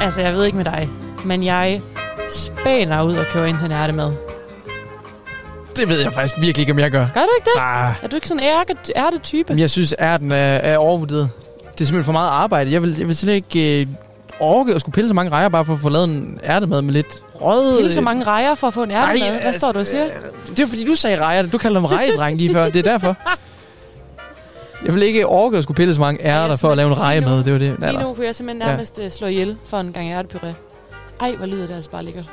Altså, 0.00 0.20
jeg 0.22 0.34
ved 0.34 0.44
ikke 0.44 0.56
med 0.56 0.64
dig, 0.64 0.88
men 1.26 1.44
jeg 1.44 1.80
spæner 2.30 3.02
ud 3.02 3.16
og 3.16 3.24
køber 3.32 3.46
ind 3.46 3.56
til 3.56 3.66
en 3.66 3.72
ærtemad. 3.72 4.12
Det 5.76 5.88
ved 5.88 6.02
jeg 6.02 6.12
faktisk 6.12 6.40
virkelig 6.40 6.62
ikke, 6.62 6.72
om 6.72 6.78
jeg 6.78 6.90
gør. 6.90 7.06
Gør 7.14 7.20
du 7.20 7.28
ikke 7.38 7.44
det? 7.44 7.60
Ah. 7.60 7.94
Er 8.02 8.08
du 8.08 8.16
ikke 8.16 8.28
sådan 8.28 8.42
en 8.42 8.48
ærke, 8.48 8.76
ærte-type? 8.96 9.52
Men 9.52 9.58
jeg 9.58 9.70
synes, 9.70 9.94
ærten 9.98 10.32
er, 10.32 10.36
er 10.36 10.76
overvurderet. 10.76 11.30
Det 11.72 11.80
er 11.80 11.84
simpelthen 11.84 12.04
for 12.04 12.12
meget 12.12 12.28
arbejde. 12.28 12.72
Jeg 12.72 12.82
vil, 12.82 12.96
jeg 12.98 13.06
vil 13.06 13.16
slet 13.16 13.32
ikke 13.32 13.80
øh, 13.80 13.86
orke 14.40 14.74
at 14.74 14.80
skulle 14.80 14.94
pille 14.94 15.08
så 15.08 15.14
mange 15.14 15.30
rejer, 15.30 15.48
bare 15.48 15.64
for 15.64 15.72
at 15.72 15.80
få 15.80 15.88
lavet 15.88 16.08
en 16.08 16.40
ærtemad 16.44 16.82
med 16.82 16.92
lidt 16.92 17.22
rød... 17.34 17.76
Pille 17.76 17.92
så 17.92 18.00
mange 18.00 18.24
rejer 18.24 18.54
for 18.54 18.66
at 18.66 18.74
få 18.74 18.82
en 18.82 18.90
ærtemad. 18.90 19.30
Nej, 19.30 19.42
Hvad 19.42 19.52
står 19.52 19.72
du 19.72 19.78
og 19.78 19.86
siger? 19.86 20.04
Det 20.48 20.58
er 20.58 20.66
fordi, 20.66 20.84
du 20.84 20.94
sagde 20.94 21.24
rejer. 21.24 21.46
Du 21.46 21.58
kalder 21.58 21.80
dem 21.80 21.84
rejedreng 21.84 22.38
lige 22.38 22.52
før. 22.52 22.64
Det 22.64 22.86
er 22.86 22.90
derfor. 22.90 23.16
Jeg 24.86 24.94
vil 24.94 25.02
ikke 25.02 25.26
orke 25.26 25.56
at 25.56 25.62
skulle 25.62 25.76
pille 25.76 25.94
så 25.94 26.00
mange 26.00 26.24
ærter 26.24 26.56
for 26.56 26.70
at 26.70 26.76
lave 26.76 26.88
en 26.88 26.98
rejemad. 26.98 27.44
Det 27.44 27.52
var 27.52 27.58
det. 27.58 27.76
Lige 27.78 27.98
nu 28.02 28.14
kunne 28.14 28.26
jeg 28.26 28.34
simpelthen 28.34 28.68
nærmest 28.68 28.98
ja. 28.98 29.08
slå 29.08 29.26
ihjel 29.26 29.56
for 29.66 29.78
en 29.78 29.92
gang 29.92 30.12
ærtepuré. 30.12 30.52
Ej, 31.20 31.34
hvor 31.36 31.46
lyder 31.46 31.66
det 31.66 31.74
altså 31.74 31.90
bare 31.90 32.04
lækkert. 32.04 32.24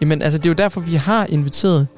Jamen, 0.00 0.22
altså, 0.22 0.38
det 0.38 0.46
er 0.46 0.50
jo 0.50 0.54
derfor, 0.54 0.80
vi 0.80 0.94
har 0.94 1.26
inviteret 1.28 1.88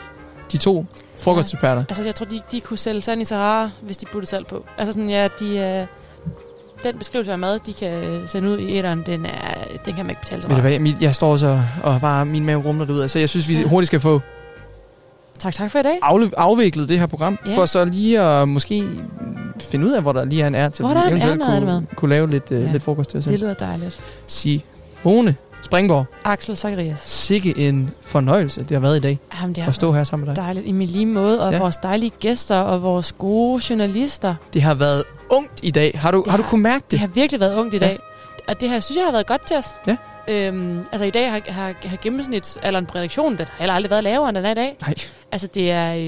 de 0.52 0.56
to 0.56 0.86
frokostexperter. 1.18 1.84
Altså, 1.88 2.02
jeg 2.02 2.14
tror, 2.14 2.26
de, 2.26 2.40
de 2.52 2.60
kunne 2.60 2.78
sælge 2.78 3.00
sand 3.00 3.22
i 3.22 3.24
Sahara, 3.24 3.70
hvis 3.82 3.96
de 3.96 4.06
puttede 4.06 4.30
salt 4.30 4.46
på. 4.46 4.64
Altså 4.78 4.92
sådan, 4.92 5.10
ja, 5.10 5.28
de, 5.40 5.58
øh, 5.58 5.86
den 6.84 6.98
beskrivelse 6.98 7.32
af 7.32 7.38
mad, 7.38 7.58
de 7.66 7.72
kan 7.74 8.22
sende 8.26 8.48
ud 8.50 8.58
i 8.58 8.76
etteren, 8.78 9.02
den, 9.06 9.26
er, 9.26 9.54
den 9.84 9.94
kan 9.94 10.04
man 10.04 10.10
ikke 10.10 10.20
betale 10.20 10.42
sig 10.42 10.48
Ved 10.50 10.56
du 10.56 10.62
hvad, 10.62 10.92
jeg 11.00 11.14
står 11.14 11.36
så 11.36 11.60
og 11.82 12.00
bare 12.00 12.24
min 12.26 12.44
mave 12.44 12.62
rumler 12.62 12.84
det 12.84 12.92
ud. 12.94 13.00
Altså, 13.00 13.18
jeg 13.18 13.28
synes, 13.28 13.48
vi 13.48 13.62
hurtigt 13.62 13.86
skal 13.86 14.00
få 14.00 14.20
Tak, 15.38 15.54
tak 15.54 15.70
for 15.70 15.78
i 15.78 15.82
dag. 15.82 15.98
afle- 16.02 16.30
afviklet 16.36 16.88
det 16.88 16.98
her 16.98 17.06
program, 17.06 17.38
Ja. 17.46 17.56
for 17.56 17.66
så 17.66 17.84
lige 17.84 18.20
at 18.20 18.48
måske 18.48 18.84
finde 19.60 19.86
ud 19.86 19.92
af, 19.92 20.02
hvor 20.02 20.12
der 20.12 20.24
lige 20.24 20.42
er 20.42 20.46
en 20.46 20.54
ært 20.54 20.72
til, 20.72 20.84
Hvor 20.84 20.94
vi 20.94 21.00
er 21.00 21.08
eventuelt 21.08 21.42
ærtemad, 21.42 21.60
kunne, 21.60 21.86
kunne 21.96 22.08
lave 22.08 22.30
lidt, 22.30 22.50
uh, 22.50 22.62
Ja. 22.62 22.72
lidt 22.72 22.82
frokost 22.82 23.10
til 23.10 23.18
os. 23.18 23.24
Det 23.24 23.38
lyder 23.40 23.54
dejligt. 23.54 24.00
Sige, 24.26 24.64
Rune 25.06 25.34
Springborg, 25.62 26.04
Axel 26.24 26.56
Zacharias. 26.56 27.00
sikke 27.00 27.58
en 27.68 27.90
fornøjelse, 28.00 28.60
det 28.60 28.70
har 28.70 28.78
været 28.78 28.96
i 28.96 29.00
dag 29.00 29.18
Jamen, 29.40 29.54
det 29.54 29.62
har 29.62 29.68
at 29.68 29.74
stå 29.74 29.92
her 29.92 30.04
sammen 30.04 30.26
med 30.26 30.36
dig. 30.36 30.42
Dejligt. 30.44 30.66
I 30.66 30.72
min 30.72 30.88
lige 30.88 31.06
måde. 31.06 31.40
Og 31.42 31.50
Ja. 31.50 31.56
ja. 31.56 31.62
vores 31.62 31.76
dejlige 31.76 32.10
gæster 32.20 32.56
og 32.56 32.82
vores 32.82 33.12
gode 33.12 33.62
journalister. 33.70 34.34
Det 34.52 34.62
har 34.62 34.74
været 34.74 35.04
ungt 35.30 35.60
i 35.62 35.70
dag. 35.70 35.92
Har 35.94 36.10
du, 36.10 36.24
har 36.28 36.36
du 36.36 36.42
kunne 36.42 36.62
mærke 36.62 36.82
det? 36.82 36.90
Det 36.90 36.98
har 37.00 37.06
virkelig 37.06 37.40
været 37.40 37.54
ungt 37.54 37.74
i 37.74 37.78
Ja. 37.78 37.84
dag. 37.86 37.98
Og 38.48 38.60
det 38.60 38.68
her, 38.70 38.80
synes 38.80 38.96
jeg 38.96 39.04
har 39.04 39.12
været 39.12 39.26
godt 39.26 39.46
til 39.46 39.56
os. 39.56 39.66
Ja. 39.86 39.96
Øhm, 40.28 40.80
altså 40.92 41.04
i 41.04 41.10
dag 41.10 41.30
har, 41.30 41.40
har, 41.48 41.74
har 41.82 41.96
gennemsnitsalderen 42.02 42.86
på 42.86 42.98
redaktionen, 42.98 43.38
den 43.38 43.46
har 43.46 43.54
heller 43.58 43.74
aldrig 43.74 43.90
været 43.90 44.04
lavere, 44.04 44.28
end 44.28 44.36
den 44.36 44.44
er 44.44 44.50
i 44.50 44.54
dag. 44.54 44.76
Nej. 44.82 44.94
Altså 45.32 45.46
det 45.54 45.70
er... 45.70 45.94
Øh, 45.94 46.00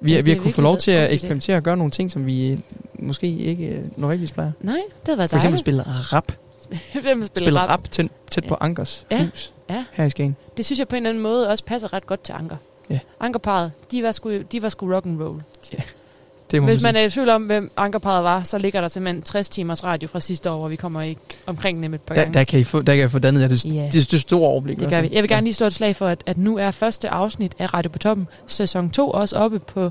Vi, 0.00 0.14
Ja, 0.14 0.20
vi 0.20 0.30
har 0.30 0.36
er 0.36 0.40
kunne 0.40 0.42
få 0.42 0.44
virkelig 0.46 0.62
lov 0.62 0.76
til 0.76 0.90
at 0.90 1.12
eksperimentere 1.12 1.56
og 1.56 1.62
gøre 1.62 1.76
nogle 1.76 1.90
ting, 1.90 2.10
som 2.10 2.26
vi 2.26 2.58
måske 2.98 3.26
ikke 3.36 3.66
øh, 3.66 3.78
normalvis 3.96 4.32
plejer. 4.32 4.52
nej, 4.60 4.74
det 5.00 5.08
har 5.08 5.16
været 5.16 5.30
For 5.30 5.36
eksempel 5.36 5.42
dejligt. 5.42 5.60
spille 5.60 5.82
rap. 6.12 6.32
For 6.92 6.98
eksempel 6.98 7.26
spille, 7.26 7.44
Spille 7.46 7.60
rap. 7.60 7.70
rap 7.70 7.90
tæt, 7.90 8.06
tæt 8.30 8.44
på 8.48 8.56
Ankers 8.60 9.06
Ja. 9.10 9.24
hus 9.24 9.52
Ja. 9.70 9.84
her 9.92 10.04
i 10.04 10.10
Skagen. 10.10 10.36
Det 10.56 10.64
synes 10.64 10.78
jeg 10.78 10.88
på 10.88 10.96
en 10.96 11.02
eller 11.02 11.10
anden 11.10 11.22
måde 11.22 11.48
også 11.48 11.64
passer 11.64 11.92
ret 11.92 12.06
godt 12.06 12.22
til 12.22 12.32
Anker. 12.32 12.56
Ja. 12.90 12.98
Ankerparet, 13.20 13.72
de 13.90 14.02
var 14.02 14.12
sgu, 14.12 14.30
de 14.52 14.62
var 14.62 14.68
sgu 14.68 14.94
rock 14.94 15.06
and 15.06 15.22
roll. 15.22 15.42
Ja. 15.72 15.78
Det 16.50 16.62
må 16.62 16.66
Hvis 16.68 16.82
man 16.82 16.94
man 16.94 17.02
er 17.02 17.06
i 17.06 17.10
tvivl 17.10 17.28
om, 17.28 17.42
hvem 17.42 17.70
Ankerparet 17.76 18.24
var, 18.24 18.42
så 18.42 18.58
ligger 18.58 18.80
der 18.80 18.88
simpelthen 18.88 19.22
60 19.22 19.50
timers 19.50 19.84
radio 19.84 20.08
fra 20.08 20.20
sidste 20.20 20.50
år, 20.50 20.58
hvor 20.58 20.68
vi 20.68 20.76
kommer 20.76 21.02
i, 21.02 21.18
omkring 21.46 21.82
dem 21.82 21.94
et 21.94 22.00
par 22.00 22.14
Der, 22.14 22.20
gange. 22.22 22.34
der, 22.38 22.44
kan 22.44 22.60
I 22.60 22.64
få, 22.64 22.82
der 22.82 22.96
kan 22.96 23.04
I 23.04 23.08
få 23.08 23.18
dannet 23.18 23.40
jer 23.40 23.48
det, 23.48 23.64
Ja. 23.64 23.70
yeah. 23.70 23.92
det, 23.92 24.10
det 24.10 24.20
store 24.20 24.48
overblik. 24.48 24.78
Det 24.80 24.88
gør 24.90 25.00
vi. 25.00 25.08
Jeg 25.12 25.22
vil 25.22 25.28
gerne 25.28 25.44
lige 25.44 25.54
slå 25.54 25.66
et 25.66 25.72
slag 25.72 25.96
for, 25.96 26.06
at, 26.08 26.22
at 26.26 26.38
nu 26.38 26.58
er 26.58 26.70
første 26.70 27.08
afsnit 27.08 27.52
af 27.58 27.74
Radio 27.74 27.90
på 27.90 27.98
Toppen, 27.98 28.28
sæson 28.46 28.90
2, 28.90 29.10
også 29.10 29.36
oppe 29.36 29.58
på 29.58 29.90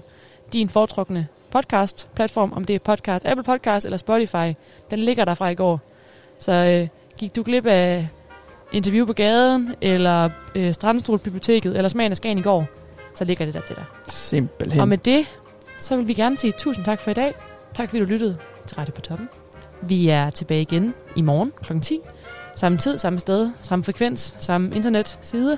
din 0.54 0.70
foretrukne 0.70 1.28
podcast-platform, 1.52 2.54
om 2.56 2.66
det 2.66 2.76
er 2.76 2.80
podcast, 2.80 3.26
Apple 3.26 3.44
Podcast 3.44 3.86
eller 3.86 3.98
Spotify. 3.98 4.54
Den 4.92 5.00
ligger 5.00 5.26
der 5.26 5.34
fra 5.34 5.50
i 5.50 5.56
går. 5.56 5.80
Så 6.46 6.52
øh, 6.52 6.88
gik 7.18 7.36
du 7.36 7.44
glip 7.44 7.66
af 7.66 8.08
interview 8.72 9.06
på 9.06 9.14
gaden, 9.14 9.76
eller 9.82 10.30
øh, 10.56 10.74
Strandstol 10.74 11.20
Biblioteket, 11.20 11.78
eller 11.78 11.90
Smagen 11.90 12.12
af 12.12 12.18
Skagen 12.18 12.38
i 12.38 12.42
går, 12.42 12.66
så 13.16 13.26
ligger 13.26 13.46
det 13.46 13.54
der 13.54 13.62
til 13.62 13.76
dig. 13.76 13.86
Simpelthen. 14.08 14.82
Og 14.82 14.88
med 14.88 14.98
det, 14.98 15.26
så 15.80 15.98
vil 15.98 16.08
vi 16.08 16.14
gerne 16.14 16.38
sige 16.38 16.54
tusind 16.58 16.86
tak 16.86 17.00
for 17.00 17.12
i 17.12 17.14
dag. 17.14 17.34
Tak 17.74 17.90
fordi 17.90 18.00
du 18.00 18.06
lyttede 18.06 18.38
til 18.68 18.78
Radio 18.78 18.94
på 18.94 19.02
Toppen. 19.02 19.30
Vi 19.82 20.10
er 20.10 20.30
tilbage 20.30 20.62
igen 20.62 20.94
i 21.16 21.22
morgen 21.22 21.54
kl. 21.64 21.80
10. 21.80 22.00
Samme 22.56 22.78
tid, 22.78 22.98
samme 22.98 23.20
sted, 23.20 23.50
samme 23.62 23.84
frekvens, 23.84 24.36
samme 24.40 24.76
internetside. 24.76 25.58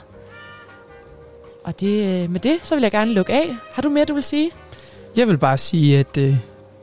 Og 1.64 1.80
det, 1.80 2.24
øh, 2.24 2.30
med 2.30 2.40
det, 2.40 2.60
så 2.64 2.76
vil 2.76 2.82
jeg 2.82 2.92
gerne 2.92 3.14
lukke 3.14 3.34
af. 3.34 3.56
Har 3.72 3.82
du 3.82 3.90
mere, 3.90 4.06
du 4.06 4.14
vil 4.14 4.24
sige? 4.24 4.52
Jeg 5.16 5.28
vil 5.28 5.38
bare 5.38 5.58
sige, 5.58 6.00
at 6.00 6.18
øh, 6.18 6.36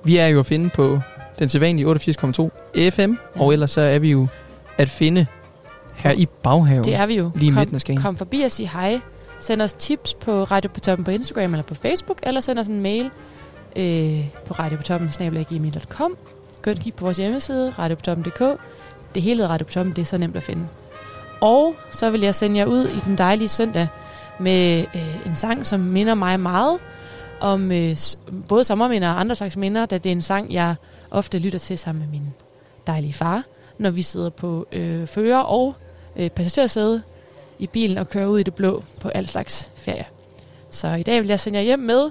vi 0.04 0.16
er 0.16 0.26
jo 0.26 0.38
at 0.38 0.46
finde 0.46 0.70
på 0.70 1.00
den 1.38 1.48
sædvanlige 1.48 1.86
88,2 1.86 2.90
FM, 2.90 3.14
og 3.34 3.52
ellers 3.52 3.70
så 3.70 3.80
er 3.80 3.98
vi 3.98 4.10
jo 4.10 4.26
at 4.78 4.88
finde 4.88 5.26
her 5.94 6.12
i 6.12 6.26
baghaven. 6.26 6.84
Det 6.84 6.94
er 6.94 7.06
vi 7.06 7.14
jo. 7.14 7.30
Lige 7.34 7.52
kom, 7.52 7.58
midten 7.58 7.74
af 7.74 7.80
Skagen. 7.80 8.02
Kom 8.02 8.16
forbi 8.16 8.40
og 8.40 8.50
sig 8.50 8.68
hej. 8.68 9.00
Send 9.40 9.62
os 9.62 9.74
tips 9.74 10.14
på 10.14 10.44
Radio 10.44 10.70
på 10.74 10.80
Toppen 10.80 11.04
på 11.04 11.10
Instagram 11.10 11.54
eller 11.54 11.62
på 11.62 11.74
Facebook, 11.74 12.18
eller 12.22 12.40
send 12.40 12.58
os 12.58 12.66
en 12.66 12.80
mail 12.80 13.10
øh, 13.76 14.24
på 14.46 14.54
radiopotoppen.com. 14.54 16.16
Gå 16.62 16.70
ind 16.70 16.78
og 16.78 16.84
kig 16.84 16.94
på 16.94 17.04
vores 17.04 17.16
hjemmeside, 17.16 17.74
radiopotoppen.dk. 17.78 18.60
Det 19.14 19.22
hele 19.22 19.36
hedder 19.36 19.48
Radio 19.48 19.64
på 19.64 19.72
Toppen, 19.72 19.96
det 19.96 20.02
er 20.02 20.06
så 20.06 20.18
nemt 20.18 20.36
at 20.36 20.42
finde. 20.42 20.68
Og 21.40 21.74
så 21.90 22.10
vil 22.10 22.20
jeg 22.20 22.34
sende 22.34 22.58
jer 22.58 22.66
ud 22.66 22.84
i 22.88 23.00
den 23.06 23.18
dejlige 23.18 23.48
søndag 23.48 23.88
med 24.38 24.84
øh, 24.94 25.26
en 25.26 25.36
sang, 25.36 25.66
som 25.66 25.80
minder 25.80 26.14
mig 26.14 26.40
meget 26.40 26.78
om 27.40 27.72
øh, 27.72 27.96
både 28.48 28.64
sommerminder 28.64 29.08
og 29.08 29.20
andre 29.20 29.34
slags 29.34 29.56
minder, 29.56 29.86
da 29.86 29.98
det 29.98 30.06
er 30.06 30.12
en 30.12 30.22
sang, 30.22 30.52
jeg 30.52 30.74
ofte 31.14 31.38
lytter 31.38 31.58
til 31.58 31.78
sammen 31.78 32.04
med 32.04 32.10
min 32.10 32.34
dejlige 32.86 33.12
far, 33.12 33.44
når 33.78 33.90
vi 33.90 34.02
sidder 34.02 34.30
på 34.30 34.66
øh, 34.72 35.06
fører 35.06 35.38
og 35.38 35.74
øh, 36.16 36.30
passagersæde 36.30 37.02
i 37.58 37.66
bilen 37.66 37.98
og 37.98 38.08
kører 38.08 38.26
ud 38.26 38.38
i 38.38 38.42
det 38.42 38.54
blå 38.54 38.84
på 39.00 39.08
al 39.08 39.26
slags 39.26 39.70
ferie. 39.74 40.06
Så 40.70 40.88
i 40.94 41.02
dag 41.02 41.20
vil 41.20 41.28
jeg 41.28 41.40
sende 41.40 41.58
jer 41.58 41.64
hjem 41.64 41.78
med 41.78 42.10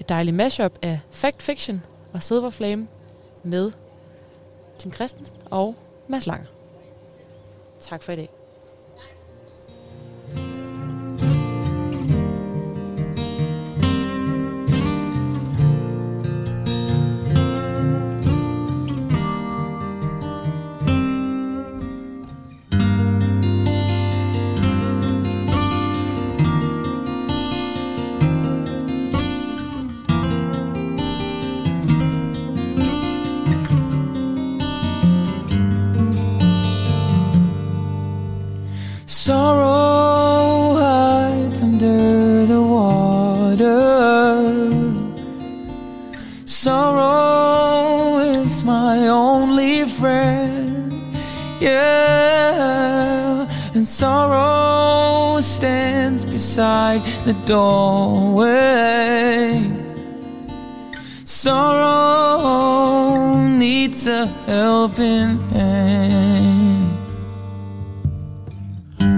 et 0.00 0.08
dejligt 0.08 0.36
mashup 0.36 0.72
af 0.82 1.00
Fact 1.10 1.42
Fiction 1.42 1.82
og 2.12 2.22
Silver 2.22 2.50
Flame 2.50 2.88
med 3.42 3.72
Tim 4.78 4.92
Christensen 4.92 5.36
og 5.50 5.74
Mads 6.08 6.26
Langer. 6.26 6.46
Tak 7.80 8.02
for 8.02 8.12
i 8.12 8.16
dag. 8.16 8.43
The 57.24 57.32
doorway. 57.46 58.54
Sorrow 61.24 62.68
needs 63.58 64.06
a 64.06 64.26
helping 64.26 65.40
hand. 65.50 66.98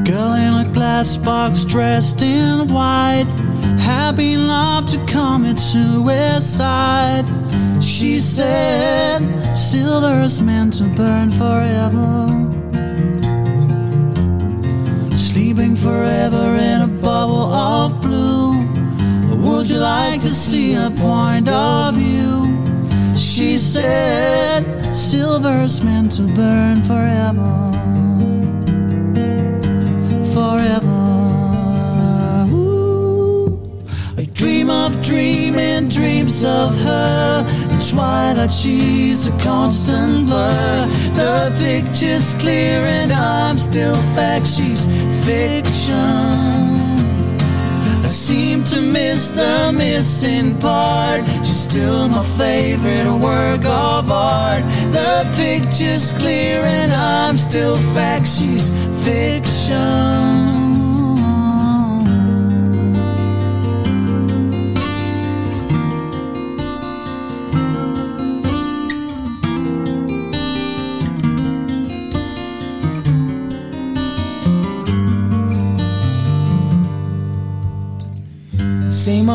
Girl 0.07 0.35
in 0.35 0.55
a 0.55 0.71
glass 0.73 1.17
box 1.17 1.65
dressed 1.65 2.23
in 2.23 2.69
white, 2.69 3.27
happy 3.81 4.37
love 4.37 4.87
to 4.87 5.05
commit 5.07 5.59
suicide. 5.59 7.27
She 7.83 8.21
said, 8.21 9.25
Silver's 9.53 10.41
meant 10.41 10.75
to 10.75 10.85
burn 10.95 11.33
forever. 11.33 12.29
Sleeping 15.17 15.75
forever 15.77 16.55
in 16.57 16.83
a 16.83 16.87
bubble 16.87 17.53
of. 17.53 17.96
Would 19.67 19.75
you 19.75 19.81
like 19.81 20.21
to 20.21 20.31
see 20.31 20.75
a 20.75 20.93
point 20.93 21.49
of 21.49 21.97
view? 21.97 22.47
She 23.17 23.59
said, 23.59 24.63
Silver's 24.95 25.83
meant 25.83 26.13
to 26.13 26.33
burn 26.37 26.83
forever 26.83 27.73
forever. 30.33 30.87
Ooh. 32.55 33.59
I 34.17 34.29
dream 34.35 34.71
of 34.71 35.03
dreaming 35.03 35.89
dreams 35.89 36.45
of 36.45 36.77
her. 36.77 37.45
In 37.73 37.81
twilight, 37.81 38.53
she's 38.53 39.27
a 39.27 39.37
constant 39.39 40.27
blur. 40.27 40.87
The 41.17 41.53
picture's 41.59 42.35
clear 42.35 42.83
and 42.83 43.11
I'm 43.11 43.59
still 43.59 43.97
fact. 44.15 44.47
She's 44.47 44.87
fiction. 45.27 46.66
Seem 48.17 48.65
to 48.65 48.81
miss 48.81 49.33
the 49.33 49.73
missing 49.77 50.59
part. 50.59 51.25
She's 51.45 51.69
still 51.69 52.09
my 52.09 52.25
favorite 52.25 53.13
work 53.21 53.65
of 53.67 54.11
art. 54.11 54.65
The 54.93 55.31
picture's 55.37 56.15
clear 56.15 56.63
and 56.63 56.93
I'm 56.93 57.37
still 57.37 57.77
fact. 57.95 58.27
She's 58.27 58.71
fiction. 59.05 60.56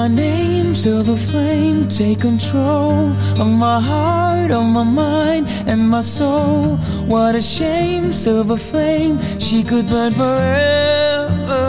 My 0.01 0.07
name, 0.07 0.73
silver 0.73 1.15
flame, 1.15 1.87
take 1.87 2.21
control 2.21 3.11
of 3.41 3.49
my 3.65 3.79
heart, 3.79 4.49
of 4.49 4.65
my 4.77 4.83
mind, 4.83 5.45
and 5.67 5.81
my 5.95 6.01
soul. 6.01 6.77
What 7.13 7.35
a 7.35 7.41
shame, 7.41 8.11
silver 8.11 8.57
flame, 8.57 9.19
she 9.37 9.61
could 9.61 9.85
burn 9.87 10.11
forever. 10.13 11.59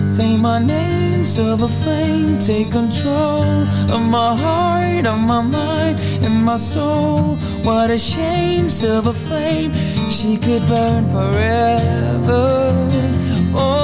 Say 0.00 0.36
my 0.48 0.60
name, 0.60 1.24
silver 1.24 1.70
flame, 1.80 2.38
take 2.38 2.70
control 2.70 3.42
of 3.94 4.02
my 4.16 4.30
heart, 4.44 5.04
of 5.12 5.18
my 5.32 5.42
mind, 5.42 5.96
and 6.24 6.36
my 6.50 6.56
soul. 6.56 7.36
What 7.66 7.90
a 7.90 7.98
shame, 7.98 8.70
silver 8.70 9.16
flame, 9.26 9.72
she 10.16 10.36
could 10.36 10.62
burn 10.68 11.02
forever. 11.16 12.46
Oh, 13.56 13.83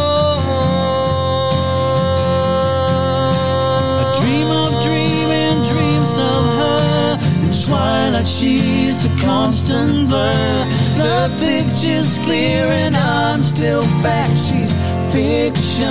dream 4.31 4.51
of 4.51 4.83
dreaming 4.83 5.59
dreams 5.65 6.15
of 6.19 6.45
her. 6.61 7.19
In 7.43 7.53
twilight, 7.53 8.27
she's 8.27 9.05
a 9.05 9.13
constant 9.21 10.09
blur. 10.09 10.65
The 10.97 11.31
picture's 11.41 12.19
clear 12.19 12.67
and 12.67 12.95
I'm 12.95 13.43
still 13.43 13.83
fact. 14.03 14.37
She's 14.39 14.73
fiction. 15.13 15.87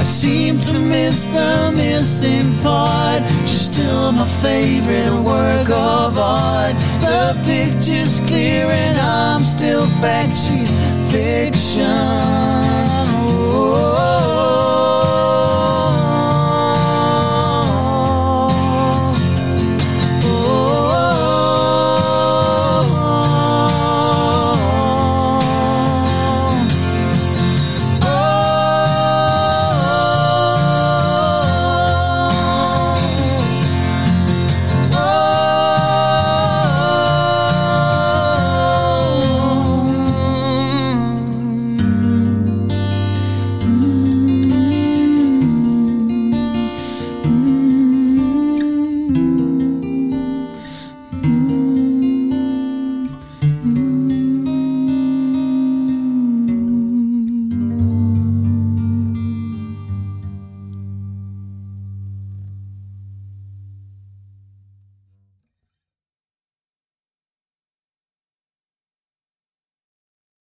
I 0.00 0.04
seem 0.04 0.60
to 0.60 0.78
miss 0.78 1.26
the 1.26 1.72
missing 1.74 2.54
part. 2.62 3.22
She's 3.48 3.66
still 3.72 4.12
my 4.12 4.26
favorite 4.42 5.16
work 5.22 5.68
of 5.70 6.16
art. 6.16 6.76
The 7.00 7.36
picture's 7.44 8.20
clear 8.28 8.66
and 8.66 8.98
I'm 8.98 9.42
still 9.42 9.86
fact. 10.02 10.36
She's 10.36 10.70
fiction. 11.10 12.59